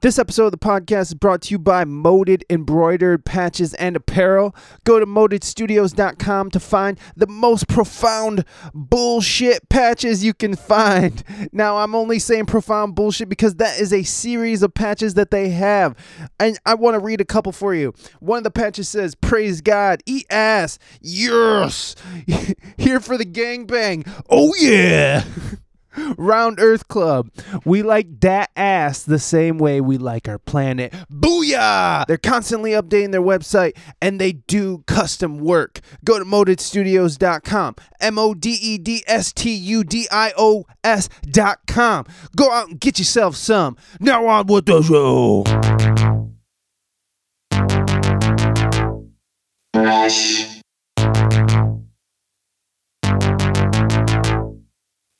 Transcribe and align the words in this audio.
This 0.00 0.16
episode 0.16 0.44
of 0.44 0.52
the 0.52 0.58
podcast 0.58 1.08
is 1.08 1.14
brought 1.14 1.42
to 1.42 1.50
you 1.50 1.58
by 1.58 1.84
Moded 1.84 2.44
Embroidered 2.48 3.24
Patches 3.24 3.74
and 3.74 3.96
Apparel. 3.96 4.54
Go 4.84 5.00
to 5.00 5.06
modedstudios.com 5.06 6.52
to 6.52 6.60
find 6.60 7.00
the 7.16 7.26
most 7.26 7.66
profound 7.66 8.44
bullshit 8.72 9.68
patches 9.68 10.22
you 10.22 10.34
can 10.34 10.54
find. 10.54 11.24
Now, 11.50 11.78
I'm 11.78 11.96
only 11.96 12.20
saying 12.20 12.46
profound 12.46 12.94
bullshit 12.94 13.28
because 13.28 13.56
that 13.56 13.80
is 13.80 13.92
a 13.92 14.04
series 14.04 14.62
of 14.62 14.72
patches 14.72 15.14
that 15.14 15.32
they 15.32 15.48
have. 15.48 15.96
And 16.38 16.60
I 16.64 16.74
want 16.74 16.94
to 16.94 17.00
read 17.00 17.20
a 17.20 17.24
couple 17.24 17.50
for 17.50 17.74
you. 17.74 17.92
One 18.20 18.38
of 18.38 18.44
the 18.44 18.52
patches 18.52 18.88
says, 18.88 19.16
Praise 19.16 19.60
God, 19.60 20.00
eat 20.06 20.26
ass. 20.30 20.78
Yes. 21.00 21.96
Here 22.78 23.00
for 23.00 23.18
the 23.18 23.26
gangbang. 23.26 24.08
Oh, 24.30 24.54
yeah. 24.60 25.24
Round 26.16 26.58
Earth 26.60 26.88
Club. 26.88 27.30
We 27.64 27.82
like 27.82 28.20
that 28.20 28.50
ass 28.56 29.02
the 29.02 29.18
same 29.18 29.58
way 29.58 29.80
we 29.80 29.98
like 29.98 30.28
our 30.28 30.38
planet. 30.38 30.92
Booyah! 31.10 32.06
They're 32.06 32.16
constantly 32.16 32.72
updating 32.72 33.12
their 33.12 33.22
website 33.22 33.76
and 34.00 34.20
they 34.20 34.32
do 34.32 34.84
custom 34.86 35.38
work. 35.38 35.80
Go 36.04 36.18
to 36.18 36.24
modedstudios.com. 36.24 37.76
M 38.00 38.18
O 38.18 38.34
D 38.34 38.50
E 38.50 38.78
D 38.78 39.02
S 39.06 39.32
T 39.32 39.52
U 39.54 39.84
D 39.84 40.06
I 40.10 40.32
O 40.36 40.64
S.com. 40.84 42.06
Go 42.36 42.50
out 42.52 42.68
and 42.68 42.80
get 42.80 42.98
yourself 42.98 43.36
some. 43.36 43.76
Now 44.00 44.26
on 44.26 44.46
with 44.46 44.66
the 44.66 44.82
show. 44.82 45.44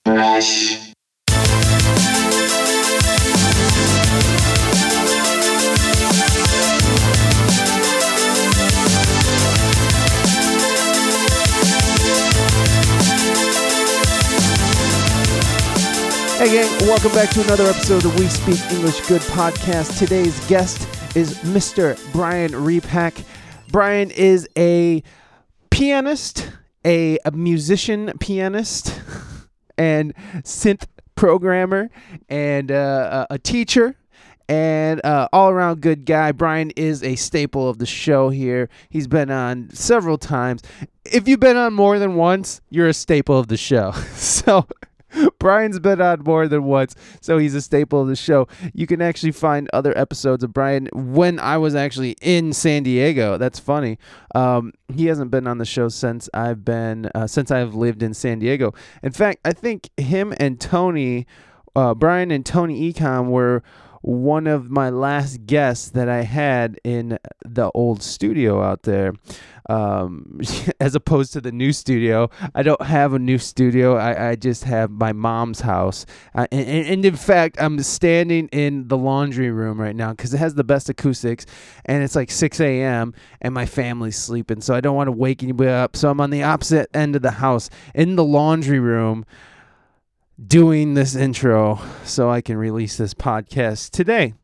Hey, 0.08 0.14
gang, 16.52 16.70
welcome 16.88 17.12
back 17.12 17.28
to 17.30 17.42
another 17.42 17.64
episode 17.64 18.02
of 18.02 18.14
the 18.16 18.22
We 18.22 18.28
Speak 18.28 18.72
English 18.72 19.06
Good 19.08 19.20
podcast. 19.20 19.98
Today's 19.98 20.40
guest 20.48 20.88
is 21.14 21.34
Mr. 21.40 22.00
Brian 22.14 22.64
Repack. 22.64 23.14
Brian 23.70 24.10
is 24.12 24.48
a 24.56 25.02
pianist, 25.68 26.50
a, 26.82 27.18
a 27.26 27.30
musician 27.32 28.14
pianist, 28.20 29.02
and 29.78 30.14
synth 30.42 30.86
programmer, 31.14 31.90
and 32.28 32.70
uh, 32.70 33.26
a 33.30 33.34
a 33.34 33.38
teacher. 33.38 33.96
And 34.50 35.04
uh, 35.04 35.28
all 35.30 35.50
around 35.50 35.82
good 35.82 36.06
guy. 36.06 36.32
Brian 36.32 36.70
is 36.70 37.02
a 37.02 37.16
staple 37.16 37.68
of 37.68 37.76
the 37.76 37.84
show 37.84 38.30
here. 38.30 38.70
He's 38.88 39.06
been 39.06 39.30
on 39.30 39.68
several 39.74 40.16
times. 40.16 40.62
If 41.04 41.28
you've 41.28 41.38
been 41.38 41.58
on 41.58 41.74
more 41.74 41.98
than 41.98 42.14
once, 42.14 42.62
you're 42.70 42.88
a 42.88 42.94
staple 42.94 43.38
of 43.38 43.48
the 43.48 43.58
show. 43.58 43.92
So 44.16 44.66
Brian's 45.38 45.78
been 45.78 46.00
on 46.00 46.22
more 46.24 46.48
than 46.48 46.64
once, 46.64 46.94
so 47.20 47.38
he's 47.38 47.54
a 47.54 47.62
staple 47.62 48.02
of 48.02 48.08
the 48.08 48.16
show. 48.16 48.48
You 48.74 48.86
can 48.86 49.00
actually 49.00 49.32
find 49.32 49.68
other 49.72 49.96
episodes 49.96 50.44
of 50.44 50.52
Brian 50.52 50.88
when 50.92 51.38
I 51.38 51.56
was 51.58 51.74
actually 51.74 52.16
in 52.20 52.52
San 52.52 52.82
Diego. 52.82 53.38
That's 53.38 53.58
funny. 53.58 53.98
Um, 54.34 54.72
he 54.92 55.06
hasn't 55.06 55.30
been 55.30 55.46
on 55.46 55.58
the 55.58 55.64
show 55.64 55.88
since 55.88 56.28
I've 56.34 56.64
been 56.64 57.10
uh, 57.14 57.26
since 57.26 57.50
I've 57.50 57.74
lived 57.74 58.02
in 58.02 58.14
San 58.14 58.38
Diego. 58.38 58.74
In 59.02 59.12
fact, 59.12 59.40
I 59.44 59.52
think 59.52 59.90
him 59.96 60.34
and 60.38 60.60
Tony, 60.60 61.26
uh, 61.74 61.94
Brian 61.94 62.30
and 62.30 62.44
Tony 62.44 62.92
Econ 62.92 63.28
were 63.28 63.62
one 64.02 64.46
of 64.46 64.70
my 64.70 64.90
last 64.90 65.46
guests 65.46 65.90
that 65.90 66.08
I 66.08 66.22
had 66.22 66.80
in 66.84 67.18
the 67.44 67.70
old 67.74 68.02
studio 68.02 68.62
out 68.62 68.84
there, 68.84 69.12
um, 69.68 70.40
as 70.80 70.94
opposed 70.94 71.32
to 71.34 71.40
the 71.40 71.52
new 71.52 71.72
studio. 71.72 72.30
I 72.54 72.62
don't 72.62 72.80
have 72.82 73.12
a 73.12 73.18
new 73.18 73.38
studio. 73.38 73.96
I, 73.96 74.30
I 74.30 74.36
just 74.36 74.64
have 74.64 74.90
my 74.90 75.12
mom's 75.12 75.60
house. 75.60 76.06
Uh, 76.34 76.46
and, 76.50 76.86
and, 76.86 77.04
in 77.04 77.16
fact, 77.16 77.56
I'm 77.60 77.80
standing 77.82 78.48
in 78.48 78.88
the 78.88 78.96
laundry 78.96 79.50
room 79.50 79.80
right 79.80 79.94
now 79.94 80.12
because 80.12 80.32
it 80.32 80.38
has 80.38 80.54
the 80.54 80.64
best 80.64 80.88
acoustics 80.88 81.46
and 81.84 82.02
it's 82.02 82.16
like 82.16 82.30
6 82.30 82.60
a.m. 82.60 83.14
and 83.40 83.54
my 83.54 83.66
family's 83.66 84.16
sleeping. 84.16 84.60
So 84.60 84.74
I 84.74 84.80
don't 84.80 84.96
want 84.96 85.08
to 85.08 85.12
wake 85.12 85.42
anybody 85.42 85.70
up. 85.70 85.96
So 85.96 86.10
I'm 86.10 86.20
on 86.20 86.30
the 86.30 86.42
opposite 86.42 86.88
end 86.94 87.16
of 87.16 87.22
the 87.22 87.32
house 87.32 87.70
in 87.94 88.16
the 88.16 88.24
laundry 88.24 88.80
room 88.80 89.24
doing 90.44 90.94
this 90.94 91.16
intro 91.16 91.80
so 92.04 92.30
I 92.30 92.40
can 92.40 92.56
release 92.56 92.96
this 92.96 93.12
podcast 93.12 93.90
today. 93.90 94.34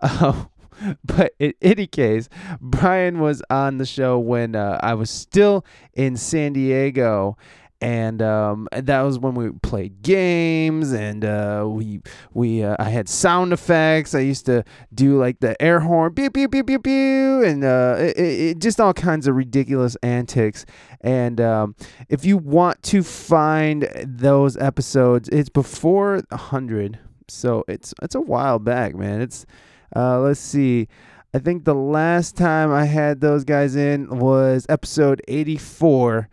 Uh, 0.00 0.44
but 1.04 1.34
in 1.38 1.54
any 1.62 1.86
case, 1.86 2.28
Brian 2.60 3.20
was 3.20 3.42
on 3.50 3.78
the 3.78 3.86
show 3.86 4.18
when 4.18 4.54
uh, 4.54 4.78
I 4.82 4.94
was 4.94 5.10
still 5.10 5.64
in 5.94 6.16
San 6.16 6.52
Diego. 6.52 7.36
And 7.80 8.20
um, 8.22 8.66
that 8.72 9.02
was 9.02 9.20
when 9.20 9.34
we 9.36 9.52
played 9.62 10.02
games, 10.02 10.92
and 10.92 11.24
uh, 11.24 11.64
we 11.64 12.00
we 12.34 12.64
uh, 12.64 12.74
I 12.76 12.90
had 12.90 13.08
sound 13.08 13.52
effects. 13.52 14.16
I 14.16 14.18
used 14.18 14.46
to 14.46 14.64
do 14.92 15.16
like 15.16 15.38
the 15.38 15.60
air 15.62 15.78
horn, 15.78 16.12
pew 16.12 16.28
pew 16.28 16.48
pew 16.48 16.64
pew 16.64 16.80
pew, 16.80 17.44
and 17.44 17.62
uh, 17.62 17.94
it, 18.00 18.18
it, 18.18 18.58
just 18.58 18.80
all 18.80 18.92
kinds 18.92 19.28
of 19.28 19.36
ridiculous 19.36 19.96
antics. 20.02 20.66
And 21.02 21.40
um, 21.40 21.76
if 22.08 22.24
you 22.24 22.36
want 22.36 22.82
to 22.82 23.04
find 23.04 23.88
those 24.04 24.56
episodes, 24.56 25.28
it's 25.28 25.48
before 25.48 26.20
hundred, 26.32 26.98
so 27.28 27.62
it's 27.68 27.94
it's 28.02 28.16
a 28.16 28.20
while 28.20 28.58
back, 28.58 28.96
man. 28.96 29.20
It's 29.20 29.46
uh, 29.94 30.20
let's 30.20 30.40
see. 30.40 30.88
I 31.34 31.38
think 31.38 31.64
the 31.64 31.74
last 31.74 32.36
time 32.36 32.72
I 32.72 32.86
had 32.86 33.20
those 33.20 33.44
guys 33.44 33.76
in 33.76 34.18
was 34.18 34.64
episode 34.68 35.22
84 35.28 36.28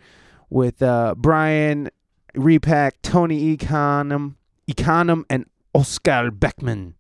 with 0.49 0.81
uh, 0.81 1.15
Brian 1.17 1.89
Repack, 2.33 3.01
Tony 3.01 3.57
Econom, 3.57 4.35
Econom, 4.69 5.25
and 5.29 5.45
Oscar 5.73 6.31
Beckman. 6.31 6.95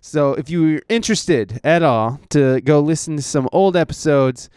So 0.00 0.34
if 0.34 0.48
you're 0.48 0.82
interested 0.88 1.60
at 1.64 1.82
all 1.82 2.20
to 2.30 2.60
go 2.60 2.80
listen 2.80 3.16
to 3.16 3.22
some 3.22 3.48
old 3.52 3.76
episodes, 3.76 4.48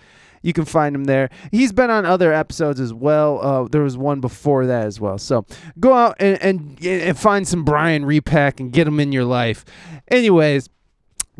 you 0.43 0.53
can 0.53 0.65
find 0.65 0.95
him 0.95 1.05
there. 1.05 1.29
He's 1.51 1.71
been 1.71 1.89
on 1.89 2.05
other 2.05 2.31
episodes 2.31 2.79
as 2.79 2.93
well. 2.93 3.39
Uh, 3.41 3.67
there 3.69 3.81
was 3.81 3.97
one 3.97 4.19
before 4.21 4.65
that 4.67 4.85
as 4.85 4.99
well. 4.99 5.17
So 5.17 5.45
go 5.79 5.93
out 5.93 6.17
and, 6.19 6.39
and, 6.41 6.85
and 6.85 7.17
find 7.17 7.47
some 7.47 7.63
Brian 7.63 8.05
Repack 8.05 8.59
and 8.59 8.71
get 8.71 8.85
him 8.85 8.99
in 8.99 9.11
your 9.11 9.25
life. 9.25 9.65
Anyways, 10.09 10.69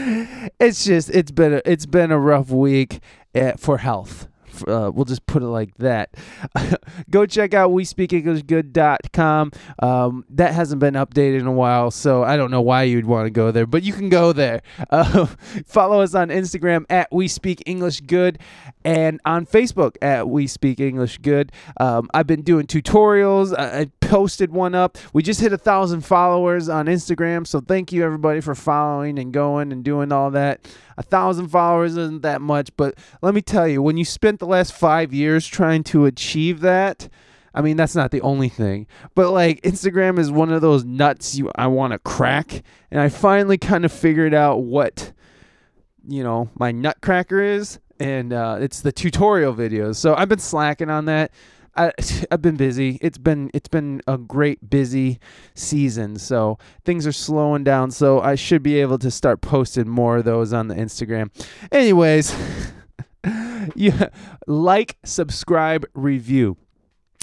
it's 0.60 0.84
just 0.84 1.08
it's 1.10 1.30
been 1.30 1.54
a, 1.54 1.62
it's 1.64 1.86
been 1.86 2.12
a 2.12 2.18
rough 2.18 2.50
week 2.50 3.00
uh, 3.34 3.52
for 3.52 3.78
health 3.78 4.28
Uh, 4.66 4.90
we'll 4.92 5.04
just 5.04 5.26
put 5.26 5.42
it 5.42 5.46
like 5.46 5.76
that. 5.76 6.14
Go 7.10 7.26
check 7.26 7.54
out 7.54 7.70
we 7.72 7.84
speak 7.84 8.08
WeSpeakEnglishGood.com. 8.08 9.52
Um, 9.80 10.24
that 10.30 10.54
hasn't 10.54 10.80
been 10.80 10.94
updated 10.94 11.40
in 11.40 11.46
a 11.46 11.52
while, 11.52 11.90
so 11.90 12.22
I 12.22 12.36
don't 12.36 12.50
know 12.50 12.60
why 12.60 12.84
you'd 12.84 13.06
want 13.06 13.26
to 13.26 13.30
go 13.30 13.50
there, 13.50 13.66
but 13.66 13.82
you 13.82 13.92
can 13.92 14.08
go 14.08 14.32
there. 14.32 14.62
Uh, 14.90 15.26
follow 15.66 16.00
us 16.00 16.14
on 16.14 16.28
Instagram 16.28 16.84
at 16.90 17.08
We 17.12 17.28
Speak 17.28 17.62
English 17.66 18.00
Good 18.02 18.38
and 18.84 19.20
on 19.24 19.46
Facebook 19.46 19.96
at 20.02 20.28
We 20.28 20.46
Speak 20.46 20.80
English 20.80 21.18
Good. 21.18 21.52
Um, 21.78 22.08
I've 22.14 22.26
been 22.26 22.42
doing 22.42 22.66
tutorials. 22.66 23.56
I, 23.56 23.90
posted 24.08 24.50
one 24.50 24.74
up. 24.74 24.96
We 25.12 25.22
just 25.22 25.40
hit 25.40 25.52
a 25.52 25.58
thousand 25.58 26.00
followers 26.00 26.68
on 26.68 26.86
Instagram, 26.86 27.46
so 27.46 27.60
thank 27.60 27.92
you 27.92 28.02
everybody 28.02 28.40
for 28.40 28.54
following 28.54 29.18
and 29.18 29.32
going 29.32 29.70
and 29.70 29.84
doing 29.84 30.12
all 30.12 30.30
that. 30.30 30.66
A 30.96 31.02
thousand 31.02 31.48
followers 31.48 31.96
isn't 31.96 32.22
that 32.22 32.40
much, 32.40 32.70
but 32.76 32.94
let 33.20 33.34
me 33.34 33.42
tell 33.42 33.68
you, 33.68 33.82
when 33.82 33.98
you 33.98 34.06
spent 34.06 34.40
the 34.40 34.46
last 34.46 34.72
five 34.72 35.12
years 35.12 35.46
trying 35.46 35.84
to 35.84 36.06
achieve 36.06 36.60
that, 36.60 37.10
I 37.54 37.60
mean, 37.60 37.76
that's 37.76 37.94
not 37.94 38.10
the 38.10 38.22
only 38.22 38.48
thing, 38.48 38.86
but 39.14 39.30
like 39.30 39.60
Instagram 39.60 40.18
is 40.18 40.30
one 40.30 40.52
of 40.52 40.62
those 40.62 40.84
nuts 40.84 41.36
you 41.36 41.50
I 41.54 41.66
want 41.66 41.92
to 41.92 41.98
crack, 41.98 42.62
and 42.90 43.00
I 43.00 43.10
finally 43.10 43.58
kind 43.58 43.84
of 43.84 43.92
figured 43.92 44.32
out 44.32 44.62
what 44.62 45.12
you 46.08 46.22
know 46.22 46.48
my 46.58 46.72
nutcracker 46.72 47.42
is, 47.42 47.78
and 48.00 48.32
uh, 48.32 48.56
it's 48.58 48.80
the 48.80 48.92
tutorial 48.92 49.54
videos. 49.54 49.96
So 49.96 50.14
I've 50.14 50.30
been 50.30 50.38
slacking 50.38 50.88
on 50.88 51.04
that. 51.06 51.30
I, 51.78 51.92
I've 52.30 52.42
been 52.42 52.56
busy. 52.56 52.98
It's 53.00 53.18
been 53.18 53.50
it's 53.54 53.68
been 53.68 54.02
a 54.06 54.18
great 54.18 54.68
busy 54.68 55.20
season, 55.54 56.16
so 56.16 56.58
things 56.84 57.06
are 57.06 57.12
slowing 57.12 57.64
down. 57.64 57.90
So 57.90 58.20
I 58.20 58.34
should 58.34 58.62
be 58.62 58.80
able 58.80 58.98
to 58.98 59.10
start 59.10 59.40
posting 59.40 59.88
more 59.88 60.18
of 60.18 60.24
those 60.24 60.52
on 60.52 60.68
the 60.68 60.74
Instagram. 60.74 61.30
Anyways, 61.72 62.34
yeah, 63.74 64.08
like, 64.46 64.98
subscribe, 65.04 65.86
review. 65.94 66.56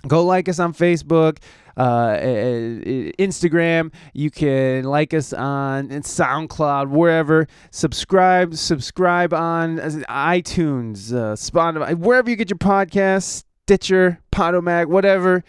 Go 0.07 0.23
like 0.23 0.47
us 0.47 0.59
on 0.59 0.71
Facebook, 0.71 1.39
uh, 1.77 2.15
eh, 2.19 2.27
eh, 2.27 3.11
Instagram. 3.17 3.91
You 4.13 4.29
can 4.29 4.83
like 4.83 5.15
us 5.15 5.33
on 5.33 5.89
SoundCloud, 5.89 6.89
wherever. 6.89 7.47
Subscribe, 7.71 8.53
subscribe 8.53 9.33
on 9.33 9.77
iTunes, 9.77 11.11
uh, 11.11 11.33
Spotify, 11.33 11.95
wherever 11.97 12.29
you 12.29 12.35
get 12.35 12.51
your 12.51 12.59
podcasts, 12.59 13.44
Stitcher, 13.65 14.19
Podomag, 14.31 14.89
whatever. 14.89 15.43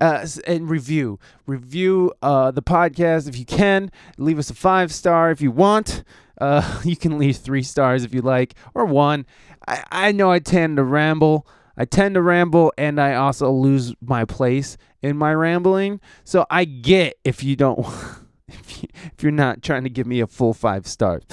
Uh, 0.00 0.24
and 0.46 0.70
review. 0.70 1.18
Review 1.46 2.12
uh, 2.22 2.52
the 2.52 2.62
podcast 2.62 3.28
if 3.28 3.36
you 3.36 3.44
can. 3.44 3.90
Leave 4.18 4.38
us 4.38 4.50
a 4.50 4.54
five 4.54 4.92
star 4.92 5.32
if 5.32 5.40
you 5.40 5.50
want. 5.50 6.04
Uh, 6.40 6.80
you 6.84 6.96
can 6.96 7.18
leave 7.18 7.38
three 7.38 7.64
stars 7.64 8.04
if 8.04 8.14
you 8.14 8.22
like 8.22 8.54
or 8.74 8.84
one. 8.84 9.26
I, 9.66 9.82
I 9.90 10.12
know 10.12 10.30
i 10.30 10.38
tend 10.38 10.76
to 10.76 10.84
ramble. 10.84 11.44
I 11.76 11.86
tend 11.86 12.14
to 12.14 12.22
ramble 12.22 12.72
and 12.78 13.00
i 13.00 13.14
also 13.14 13.50
lose 13.50 13.94
my 14.00 14.24
place 14.24 14.76
in 15.02 15.16
my 15.16 15.34
rambling. 15.34 16.00
So 16.24 16.46
i 16.48 16.64
get 16.66 17.18
if 17.24 17.42
you 17.42 17.56
don't 17.56 17.80
if, 18.48 18.82
you, 18.82 18.88
if 19.06 19.22
you're 19.22 19.32
not 19.32 19.62
trying 19.62 19.82
to 19.84 19.90
give 19.90 20.06
me 20.06 20.20
a 20.20 20.26
full 20.28 20.54
five 20.54 20.86
stars 20.86 21.24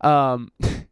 um, 0.00 0.52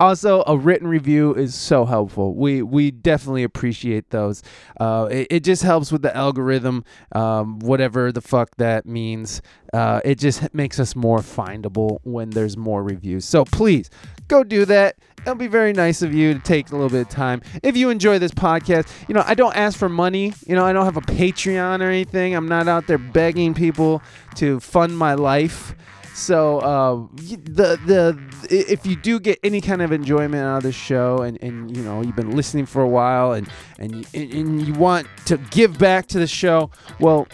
also 0.00 0.42
a 0.46 0.56
written 0.56 0.86
review 0.86 1.34
is 1.34 1.54
so 1.54 1.84
helpful. 1.84 2.34
We 2.34 2.62
we 2.62 2.90
definitely 2.90 3.42
appreciate 3.42 4.10
those. 4.10 4.42
Uh, 4.78 5.08
it, 5.10 5.26
it 5.30 5.44
just 5.44 5.62
helps 5.62 5.90
with 5.92 6.02
the 6.02 6.14
algorithm 6.16 6.84
um, 7.12 7.58
whatever 7.60 8.12
the 8.12 8.20
fuck 8.20 8.56
that 8.56 8.86
means. 8.86 9.40
Uh, 9.72 10.00
it 10.04 10.18
just 10.18 10.52
makes 10.54 10.78
us 10.78 10.94
more 10.94 11.18
findable 11.18 11.98
when 12.02 12.30
there's 12.30 12.56
more 12.56 12.82
reviews. 12.82 13.24
So 13.24 13.44
please 13.44 13.90
go 14.28 14.44
do 14.44 14.64
that. 14.66 14.96
It'll 15.22 15.34
be 15.34 15.46
very 15.46 15.72
nice 15.72 16.02
of 16.02 16.12
you 16.12 16.34
to 16.34 16.40
take 16.40 16.70
a 16.70 16.72
little 16.72 16.90
bit 16.90 17.02
of 17.02 17.08
time. 17.08 17.40
If 17.62 17.76
you 17.76 17.88
enjoy 17.90 18.18
this 18.18 18.32
podcast 18.32 18.88
you 19.08 19.14
know 19.14 19.24
i 19.26 19.34
don't 19.34 19.56
ask 19.56 19.78
for 19.78 19.88
money. 19.88 20.32
You 20.46 20.54
know 20.54 20.64
i 20.64 20.72
don't 20.72 20.84
have 20.84 20.96
a 20.96 21.02
patreon 21.02 21.80
or 21.80 21.88
anything. 21.88 22.34
I'm 22.34 22.48
not 22.48 22.68
out 22.68 22.86
there 22.86 22.98
begging 22.98 23.54
people 23.54 24.02
to 24.36 24.60
fund 24.60 24.96
my 24.98 25.14
life 25.14 25.74
so 26.14 26.60
uh, 26.60 27.06
the 27.16 27.76
the 27.86 28.18
if 28.48 28.86
you 28.86 28.94
do 28.94 29.18
get 29.18 29.40
any 29.42 29.60
kind 29.60 29.82
of 29.82 29.90
enjoyment 29.90 30.44
out 30.44 30.58
of 30.58 30.62
the 30.62 30.70
show, 30.70 31.18
and, 31.18 31.42
and 31.42 31.76
you 31.76 31.82
know 31.82 32.02
you've 32.02 32.14
been 32.14 32.36
listening 32.36 32.66
for 32.66 32.82
a 32.82 32.88
while, 32.88 33.32
and 33.32 33.48
and 33.80 33.96
you, 33.96 34.04
and 34.14 34.64
you 34.64 34.74
want 34.74 35.08
to 35.26 35.38
give 35.50 35.76
back 35.76 36.06
to 36.06 36.20
the 36.20 36.28
show, 36.28 36.70
well, 37.00 37.26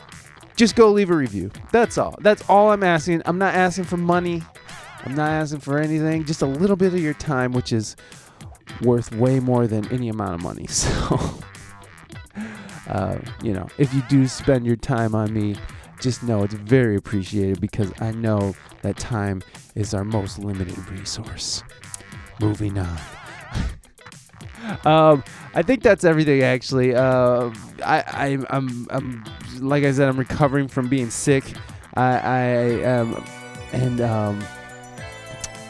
just 0.57 0.77
go 0.77 0.91
leave 0.91 1.11
a 1.11 1.15
review. 1.15 1.51
That's 1.73 1.99
all. 1.99 2.17
That's 2.21 2.43
all 2.49 2.71
I'm 2.71 2.83
asking. 2.83 3.21
I'm 3.27 3.37
not 3.39 3.55
asking 3.55 3.85
for 3.85 3.99
money. 3.99 4.43
I'm 5.05 5.15
not 5.15 5.31
asking 5.31 5.61
for 5.61 5.79
anything. 5.79 6.25
Just 6.25 6.41
a 6.41 6.47
little 6.47 6.77
bit 6.77 6.95
of 6.95 7.01
your 7.01 7.15
time, 7.15 7.53
which 7.53 7.75
is 7.75 7.97
worth 8.81 9.15
way 9.15 9.41
more 9.41 9.67
than 9.67 9.87
any 9.93 10.09
amount 10.09 10.35
of 10.35 10.43
money. 10.43 10.67
So. 10.71 11.19
Uh, 12.89 13.21
you 13.41 13.53
know, 13.53 13.69
if 13.79 13.95
you 13.95 14.03
do 14.09 14.27
spend 14.27 14.67
your 14.67 14.75
time 14.75 15.15
on 15.15 15.33
me, 15.33 15.55
just 16.01 16.23
know 16.23 16.43
it's 16.43 16.55
very 16.55 16.97
appreciated 16.97 17.61
because 17.61 17.93
I 18.01 18.13
know 18.13 18.55
that 18.83 18.97
time 18.97 19.43
is 19.75 19.95
our 19.95 20.05
most 20.05 20.39
limited 20.39 20.77
resource. 20.91 21.63
Moving 22.41 22.79
on. 22.79 22.99
um, 24.85 25.25
I 25.55 25.63
think 25.63 25.83
that's 25.83 26.05
everything. 26.05 26.43
Actually, 26.43 26.95
uh, 26.95 27.51
I, 27.85 28.05
I, 28.07 28.39
I'm, 28.51 28.87
I'm, 28.91 29.25
like 29.59 29.85
I 29.85 29.93
said, 29.93 30.09
I'm 30.09 30.19
recovering 30.19 30.69
from 30.69 30.89
being 30.89 31.11
sick. 31.11 31.45
I, 31.95 32.19
I 32.19 32.85
um, 32.85 33.25
and 33.73 34.01
um, 34.01 34.45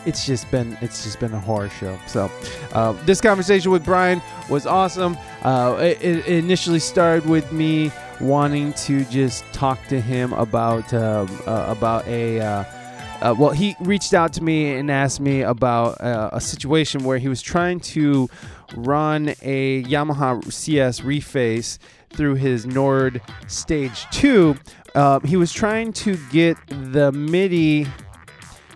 it's 0.07 0.25
just 0.27 0.51
been, 0.51 0.77
it's 0.81 1.05
just 1.05 1.19
been 1.19 1.33
a 1.33 1.41
horror 1.41 1.69
show. 1.69 1.99
So, 2.07 2.31
uh, 2.73 2.93
this 3.05 3.21
conversation 3.21 3.71
with 3.71 3.85
Brian 3.85 4.23
was 4.49 4.67
awesome. 4.67 5.17
Uh, 5.43 5.77
it, 5.81 6.03
it 6.03 6.27
initially 6.27 6.79
started 6.79 7.29
with 7.29 7.51
me 7.53 7.91
wanting 8.21 8.73
to 8.75 9.05
just 9.07 9.45
talk 9.53 9.79
to 9.89 10.01
him 10.01 10.33
about 10.35 10.93
um, 10.95 11.29
uh, 11.47 11.67
about 11.69 12.07
a. 12.07 12.41
Uh, 12.41 12.65
uh, 13.21 13.35
well, 13.39 13.51
he 13.51 13.77
reached 13.81 14.15
out 14.15 14.33
to 14.33 14.43
me 14.43 14.75
and 14.75 14.91
asked 14.91 15.21
me 15.21 15.43
about 15.43 16.01
uh, 16.01 16.31
a 16.33 16.41
situation 16.41 17.05
where 17.05 17.19
he 17.19 17.29
was 17.29 17.43
trying 17.43 17.79
to 17.79 18.31
run 18.75 19.35
a 19.43 19.83
Yamaha 19.85 20.51
CS 20.51 21.01
reface 21.01 21.79
through 22.11 22.35
his 22.37 22.65
Nord 22.65 23.21
Stage 23.47 24.07
2. 24.11 24.57
Uh, 24.95 25.21
he 25.21 25.37
was 25.37 25.53
trying 25.53 25.93
to 25.93 26.17
get 26.31 26.57
the 26.69 27.13
MIDI. 27.13 27.85
He 27.85 27.89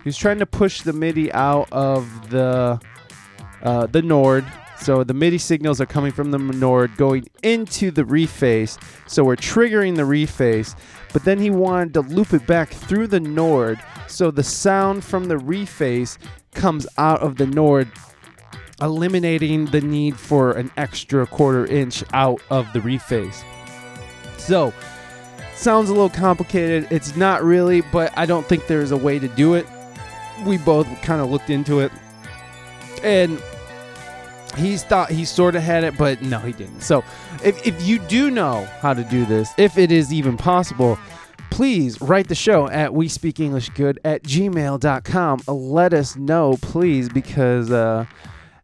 was 0.05 0.17
trying 0.17 0.39
to 0.39 0.45
push 0.45 0.81
the 0.81 0.93
MIDI 0.93 1.31
out 1.33 1.67
of 1.71 2.29
the 2.29 2.79
uh, 3.63 3.87
the 3.87 4.01
Nord. 4.01 4.45
So 4.79 5.03
the 5.03 5.13
MIDI 5.13 5.37
signals 5.37 5.79
are 5.81 5.85
coming 5.85 6.11
from 6.11 6.31
the 6.31 6.37
Nord 6.37 6.95
going 6.97 7.27
into 7.43 7.91
the 7.91 8.03
reface. 8.03 8.77
So 9.07 9.23
we're 9.23 9.35
triggering 9.35 9.95
the 9.95 10.03
reface, 10.03 10.75
but 11.13 11.23
then 11.23 11.39
he 11.39 11.49
wanted 11.49 11.93
to 11.95 12.01
loop 12.01 12.33
it 12.33 12.45
back 12.45 12.69
through 12.69 13.07
the 13.07 13.19
Nord 13.19 13.79
so 14.07 14.31
the 14.31 14.43
sound 14.43 15.03
from 15.03 15.25
the 15.25 15.35
reface 15.35 16.17
comes 16.53 16.87
out 16.97 17.21
of 17.21 17.37
the 17.37 17.45
Nord, 17.45 17.91
eliminating 18.81 19.65
the 19.65 19.81
need 19.81 20.17
for 20.17 20.53
an 20.53 20.71
extra 20.77 21.25
quarter 21.25 21.65
inch 21.65 22.03
out 22.13 22.41
of 22.49 22.71
the 22.73 22.79
reface. 22.79 23.43
So 24.37 24.73
sounds 25.55 25.89
a 25.89 25.93
little 25.93 26.09
complicated. 26.09 26.87
It's 26.91 27.15
not 27.15 27.43
really, 27.43 27.81
but 27.81 28.15
I 28.17 28.25
don't 28.25 28.45
think 28.45 28.67
there's 28.67 28.91
a 28.91 28.97
way 28.97 29.19
to 29.19 29.27
do 29.29 29.55
it. 29.55 29.65
We 30.45 30.57
both 30.57 30.87
kind 31.01 31.21
of 31.21 31.29
looked 31.31 31.49
into 31.49 31.79
it. 31.79 31.91
And 33.03 33.41
he's 34.55 34.83
thought 34.83 35.09
he 35.09 35.25
sort 35.25 35.55
of 35.55 35.61
had 35.63 35.83
it, 35.83 35.97
but 35.97 36.21
no, 36.21 36.39
he 36.39 36.51
didn't. 36.51 36.81
So, 36.81 37.03
if, 37.43 37.65
if 37.65 37.85
you 37.85 37.99
do 37.99 38.31
know 38.31 38.67
how 38.79 38.93
to 38.93 39.03
do 39.03 39.25
this, 39.25 39.51
if 39.57 39.77
it 39.77 39.91
is 39.91 40.13
even 40.13 40.37
possible, 40.37 40.97
please 41.49 42.01
write 42.01 42.27
the 42.27 42.35
show 42.35 42.67
at 42.69 42.93
we 42.93 43.07
speak 43.07 43.39
english 43.39 43.69
good 43.69 43.97
at 44.03 44.21
gmail.com 44.23 45.41
let 45.47 45.93
us 45.93 46.15
know 46.17 46.57
please 46.61 47.07
because 47.07 47.71
uh, 47.71 48.05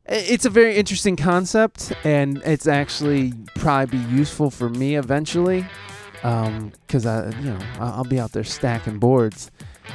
it's 0.08 0.46
a 0.46 0.50
very 0.50 0.76
interesting 0.76 1.16
concept 1.16 1.94
and 2.04 2.42
it's 2.44 2.68
actually 2.68 3.34
probably 3.56 3.98
be 3.98 4.06
useful 4.14 4.50
for 4.50 4.70
me 4.70 4.96
eventually 4.96 5.66
because 6.16 7.06
i 7.06 7.30
you 7.40 7.52
know 7.52 7.60
i'll 7.80 8.04
be 8.04 8.20
out 8.20 8.32
there 8.32 8.44
stacking 8.44 9.00
boards. 9.00 9.52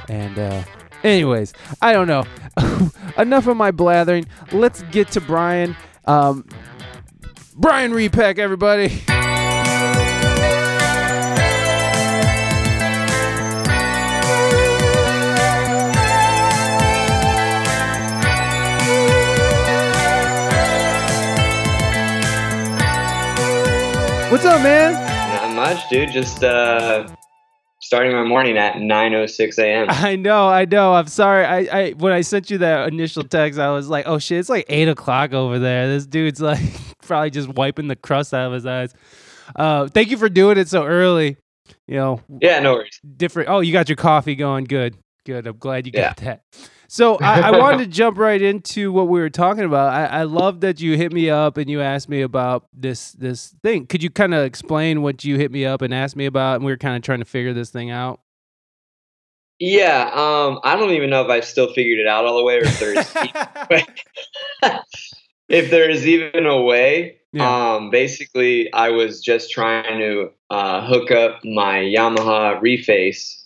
And 0.08 0.38
uh, 0.38 0.62
anyways 1.02 1.52
i 1.82 1.92
don't 1.92 2.08
know. 2.08 2.24
Enough 3.18 3.46
of 3.46 3.56
my 3.56 3.70
blathering. 3.70 4.26
Let's 4.52 4.82
get 4.84 5.10
to 5.12 5.20
brian 5.20 5.76
um, 6.06 6.46
brian 7.54 7.92
repack 7.92 8.38
everybody 8.38 8.88
what's 24.30 24.44
up 24.44 24.60
man 24.62 24.92
Not 25.34 25.54
much, 25.54 25.88
dude. 25.88 26.10
Just 26.10 26.42
uh, 26.42 27.06
starting 27.86 28.12
my 28.12 28.24
morning 28.24 28.58
at 28.58 28.74
9:06 28.74 29.58
a.m. 29.58 29.86
I 29.88 30.16
know, 30.16 30.48
I 30.48 30.64
know. 30.64 30.92
I'm 30.94 31.06
sorry. 31.06 31.44
I, 31.44 31.58
I 31.80 31.90
when 31.92 32.12
I 32.12 32.20
sent 32.20 32.50
you 32.50 32.58
that 32.58 32.88
initial 32.92 33.22
text, 33.24 33.58
I 33.58 33.70
was 33.70 33.88
like, 33.88 34.06
oh 34.06 34.18
shit, 34.18 34.38
it's 34.38 34.48
like 34.48 34.66
eight 34.68 34.88
o'clock 34.88 35.32
over 35.32 35.58
there. 35.58 35.88
This 35.88 36.06
dude's 36.06 36.40
like 36.40 36.60
probably 37.02 37.30
just 37.30 37.48
wiping 37.48 37.88
the 37.88 37.96
crust 37.96 38.34
out 38.34 38.48
of 38.48 38.52
his 38.52 38.66
eyes. 38.66 38.92
Uh, 39.54 39.86
thank 39.88 40.10
you 40.10 40.16
for 40.18 40.28
doing 40.28 40.58
it 40.58 40.68
so 40.68 40.84
early. 40.84 41.36
You 41.86 41.94
know, 41.96 42.20
Yeah, 42.40 42.58
no 42.60 42.74
worries. 42.74 43.00
different. 43.16 43.48
Oh, 43.48 43.60
you 43.60 43.72
got 43.72 43.88
your 43.88 43.96
coffee 43.96 44.34
going. 44.34 44.64
Good, 44.64 44.96
good. 45.24 45.46
I'm 45.46 45.56
glad 45.58 45.86
you 45.86 45.92
got 45.92 46.16
that. 46.18 46.42
So 46.88 47.16
I, 47.20 47.40
I 47.40 47.58
wanted 47.58 47.78
to 47.78 47.86
jump 47.86 48.18
right 48.18 48.40
into 48.40 48.92
what 48.92 49.08
we 49.08 49.20
were 49.20 49.30
talking 49.30 49.64
about. 49.64 49.92
I, 49.92 50.06
I 50.06 50.22
love 50.24 50.60
that 50.60 50.80
you 50.80 50.96
hit 50.96 51.12
me 51.12 51.30
up 51.30 51.56
and 51.56 51.68
you 51.68 51.80
asked 51.80 52.08
me 52.08 52.22
about 52.22 52.66
this 52.72 53.12
this 53.12 53.54
thing. 53.62 53.86
Could 53.86 54.02
you 54.02 54.10
kind 54.10 54.34
of 54.34 54.44
explain 54.44 55.02
what 55.02 55.24
you 55.24 55.36
hit 55.36 55.50
me 55.50 55.64
up 55.64 55.82
and 55.82 55.92
asked 55.92 56.16
me 56.16 56.26
about? 56.26 56.56
And 56.56 56.64
we 56.64 56.72
were 56.72 56.78
kind 56.78 56.96
of 56.96 57.02
trying 57.02 57.20
to 57.20 57.24
figure 57.24 57.52
this 57.52 57.70
thing 57.70 57.90
out. 57.90 58.20
Yeah, 59.58 60.10
um, 60.12 60.60
I 60.64 60.76
don't 60.76 60.90
even 60.90 61.08
know 61.08 61.22
if 61.22 61.30
I've 61.30 61.46
still 61.46 61.72
figured 61.72 61.98
it 61.98 62.06
out 62.06 62.26
all 62.26 62.36
the 62.36 62.44
way, 62.44 62.58
or 62.58 62.64
if 62.64 62.78
there's 62.78 63.14
if 65.48 65.70
there 65.70 65.88
is 65.88 66.06
even 66.06 66.46
a 66.46 66.60
way. 66.60 67.18
Yeah. 67.32 67.74
Um, 67.74 67.90
basically, 67.90 68.72
I 68.72 68.90
was 68.90 69.20
just 69.20 69.50
trying 69.50 69.98
to 69.98 70.30
uh, 70.50 70.86
hook 70.86 71.10
up 71.10 71.44
my 71.44 71.78
Yamaha 71.78 72.60
Reface 72.60 73.44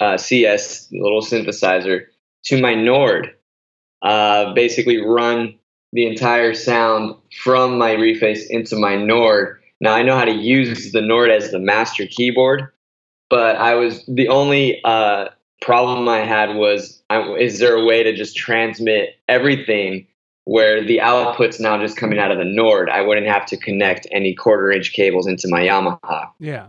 uh, 0.00 0.16
CS 0.16 0.88
little 0.92 1.22
synthesizer 1.22 2.06
to 2.44 2.60
my 2.60 2.74
Nord. 2.74 3.34
Uh, 4.02 4.52
basically, 4.54 4.98
run 4.98 5.54
the 5.92 6.06
entire 6.06 6.54
sound 6.54 7.14
from 7.42 7.78
my 7.78 7.94
Reface 7.94 8.44
into 8.48 8.76
my 8.76 8.96
Nord. 8.96 9.60
Now 9.80 9.94
I 9.94 10.02
know 10.02 10.16
how 10.16 10.24
to 10.24 10.32
use 10.32 10.92
the 10.92 11.02
Nord 11.02 11.30
as 11.30 11.50
the 11.50 11.58
master 11.58 12.06
keyboard, 12.06 12.68
but 13.28 13.56
I 13.56 13.74
was 13.74 14.04
the 14.06 14.28
only 14.28 14.82
uh, 14.84 15.28
problem 15.60 16.08
I 16.08 16.18
had 16.18 16.56
was 16.56 17.02
I, 17.10 17.22
is 17.34 17.58
there 17.58 17.76
a 17.76 17.84
way 17.84 18.02
to 18.02 18.14
just 18.14 18.36
transmit 18.36 19.16
everything 19.28 20.06
where 20.44 20.84
the 20.84 21.00
output's 21.00 21.60
now 21.60 21.78
just 21.78 21.96
coming 21.96 22.18
out 22.18 22.30
of 22.30 22.38
the 22.38 22.44
Nord? 22.44 22.90
I 22.90 23.02
wouldn't 23.02 23.26
have 23.26 23.46
to 23.46 23.56
connect 23.56 24.06
any 24.10 24.34
quarter 24.34 24.70
inch 24.70 24.92
cables 24.92 25.26
into 25.26 25.48
my 25.48 25.60
Yamaha. 25.60 26.28
yeah. 26.38 26.68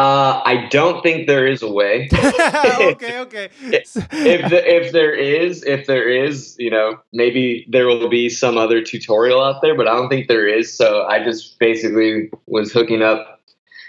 Uh, 0.00 0.40
I 0.46 0.66
don't 0.70 1.02
think 1.02 1.26
there 1.26 1.46
is 1.46 1.60
a 1.60 1.70
way. 1.70 2.08
okay. 2.14 3.18
Okay. 3.18 3.50
If 3.60 3.92
the, 3.92 4.62
if 4.66 4.92
there 4.92 5.14
is, 5.14 5.62
if 5.64 5.86
there 5.86 6.08
is, 6.08 6.56
you 6.58 6.70
know, 6.70 6.98
maybe 7.12 7.66
there 7.68 7.86
will 7.86 8.08
be 8.08 8.30
some 8.30 8.56
other 8.56 8.80
tutorial 8.82 9.44
out 9.44 9.60
there, 9.60 9.76
but 9.76 9.86
I 9.86 9.92
don't 9.92 10.08
think 10.08 10.26
there 10.26 10.48
is. 10.48 10.74
So 10.74 11.04
I 11.04 11.22
just 11.22 11.58
basically 11.58 12.30
was 12.46 12.72
hooking 12.72 13.02
up. 13.02 13.42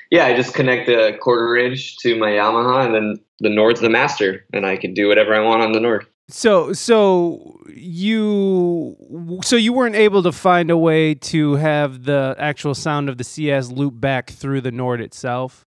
Yeah, 0.10 0.26
I 0.26 0.36
just 0.36 0.54
connect 0.54 0.90
a 0.90 1.18
quarter 1.18 1.56
inch 1.56 1.98
to 2.00 2.18
my 2.18 2.32
Yamaha, 2.32 2.86
and 2.86 2.94
then 2.94 3.16
the 3.40 3.50
Nord's 3.50 3.80
the 3.80 3.90
master, 3.90 4.46
and 4.52 4.66
I 4.66 4.76
can 4.76 4.94
do 4.94 5.08
whatever 5.08 5.34
I 5.34 5.40
want 5.40 5.62
on 5.62 5.72
the 5.72 5.80
Nord. 5.80 6.06
So 6.28 6.74
so 6.74 7.58
you 7.74 8.98
so 9.46 9.56
you 9.56 9.72
weren't 9.72 9.96
able 9.96 10.24
to 10.24 10.34
find 10.34 10.70
a 10.72 10.78
way 10.78 11.16
to 11.16 11.56
have 11.56 12.04
the 12.04 12.36
actual 12.38 12.76
sound 12.76 13.08
of 13.08 13.18
the 13.18 13.24
CS 13.24 13.72
loop 13.72 14.02
back 14.02 14.30
through 14.30 14.60
the 14.60 14.74
Nord 14.74 15.00
itself. 15.00 15.66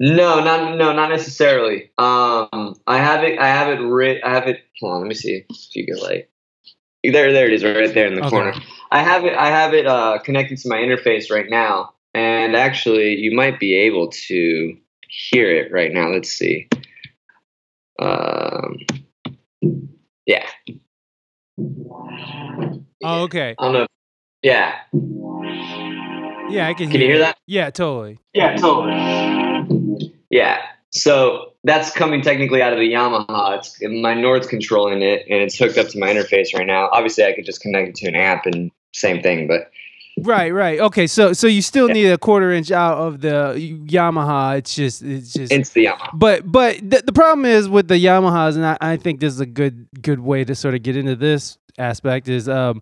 No, 0.00 0.42
not 0.44 0.76
no, 0.76 0.92
not 0.92 1.10
necessarily. 1.10 1.90
Um, 1.98 2.74
I 2.86 2.98
have 2.98 3.24
it. 3.24 3.38
I 3.38 3.48
have 3.48 3.68
it. 3.68 3.82
Writ, 3.82 4.22
I 4.24 4.30
have 4.30 4.46
it. 4.48 4.60
Hold 4.80 4.94
on, 4.94 5.00
let 5.00 5.08
me 5.08 5.14
see 5.14 5.44
if 5.48 5.76
you 5.76 5.86
get 5.86 6.02
like. 6.02 6.30
There, 7.04 7.32
there 7.32 7.46
it 7.46 7.52
is, 7.54 7.64
right 7.64 7.94
there 7.94 8.08
in 8.08 8.16
the 8.16 8.22
Okay. 8.22 8.30
corner. 8.30 8.54
I 8.90 9.02
have 9.02 9.24
it. 9.24 9.34
I 9.34 9.46
have 9.48 9.74
it 9.74 9.86
uh, 9.86 10.18
connected 10.18 10.58
to 10.58 10.68
my 10.68 10.76
interface 10.76 11.30
right 11.30 11.48
now, 11.48 11.94
and 12.14 12.56
actually, 12.56 13.14
you 13.16 13.34
might 13.34 13.58
be 13.60 13.74
able 13.76 14.08
to 14.08 14.76
hear 15.08 15.50
it 15.50 15.72
right 15.72 15.92
now. 15.92 16.08
Let's 16.08 16.30
see. 16.30 16.68
Um, 18.00 18.78
yeah. 20.26 20.46
Oh, 23.04 23.22
okay. 23.24 23.56
I 23.58 23.64
don't 23.64 23.72
know. 23.72 23.86
Yeah. 24.42 24.76
Yeah, 26.50 26.68
I 26.68 26.74
can. 26.74 26.90
Can 26.90 27.00
you 27.00 27.06
hear 27.08 27.18
that? 27.20 27.38
Yeah, 27.46 27.70
totally. 27.70 28.18
Yeah, 28.34 28.56
totally. 28.56 29.57
Yeah. 30.30 30.58
So 30.90 31.52
that's 31.64 31.90
coming 31.92 32.22
technically 32.22 32.62
out 32.62 32.72
of 32.72 32.78
the 32.78 32.90
Yamaha. 32.92 33.58
It's 33.58 33.78
my 33.82 34.14
Nord's 34.14 34.46
controlling 34.46 35.02
it, 35.02 35.26
and 35.28 35.40
it's 35.42 35.58
hooked 35.58 35.76
up 35.76 35.88
to 35.88 35.98
my 35.98 36.08
interface 36.08 36.54
right 36.54 36.66
now. 36.66 36.88
Obviously, 36.92 37.24
I 37.24 37.32
could 37.34 37.44
just 37.44 37.60
connect 37.60 37.88
it 37.88 37.94
to 37.96 38.08
an 38.08 38.14
app 38.14 38.46
and 38.46 38.70
same 38.94 39.22
thing, 39.22 39.46
but 39.46 39.70
Right, 40.20 40.52
right. 40.52 40.80
Okay, 40.80 41.06
so 41.06 41.32
so 41.32 41.46
you 41.46 41.62
still 41.62 41.86
Yeah. 41.88 41.94
need 41.94 42.06
a 42.10 42.18
quarter 42.18 42.50
inch 42.50 42.72
out 42.72 42.98
of 42.98 43.20
the 43.20 43.54
Yamaha. 43.86 44.58
It's 44.58 44.74
just 44.74 45.02
it's 45.02 45.32
just 45.32 45.52
it's 45.52 45.70
the 45.70 45.84
Yamaha. 45.86 46.10
But 46.14 46.50
but 46.50 46.78
the, 46.78 47.02
the 47.06 47.12
problem 47.12 47.44
is 47.44 47.68
with 47.68 47.86
the 47.88 48.02
Yamahas, 48.04 48.56
and 48.56 48.66
I, 48.66 48.76
I 48.80 48.96
think 48.96 49.20
this 49.20 49.32
is 49.32 49.40
a 49.40 49.46
good 49.46 49.86
good 50.02 50.20
way 50.20 50.44
to 50.44 50.54
sort 50.56 50.74
of 50.74 50.82
get 50.82 50.96
into 50.96 51.14
this 51.14 51.58
aspect 51.78 52.28
is 52.28 52.48
um 52.48 52.80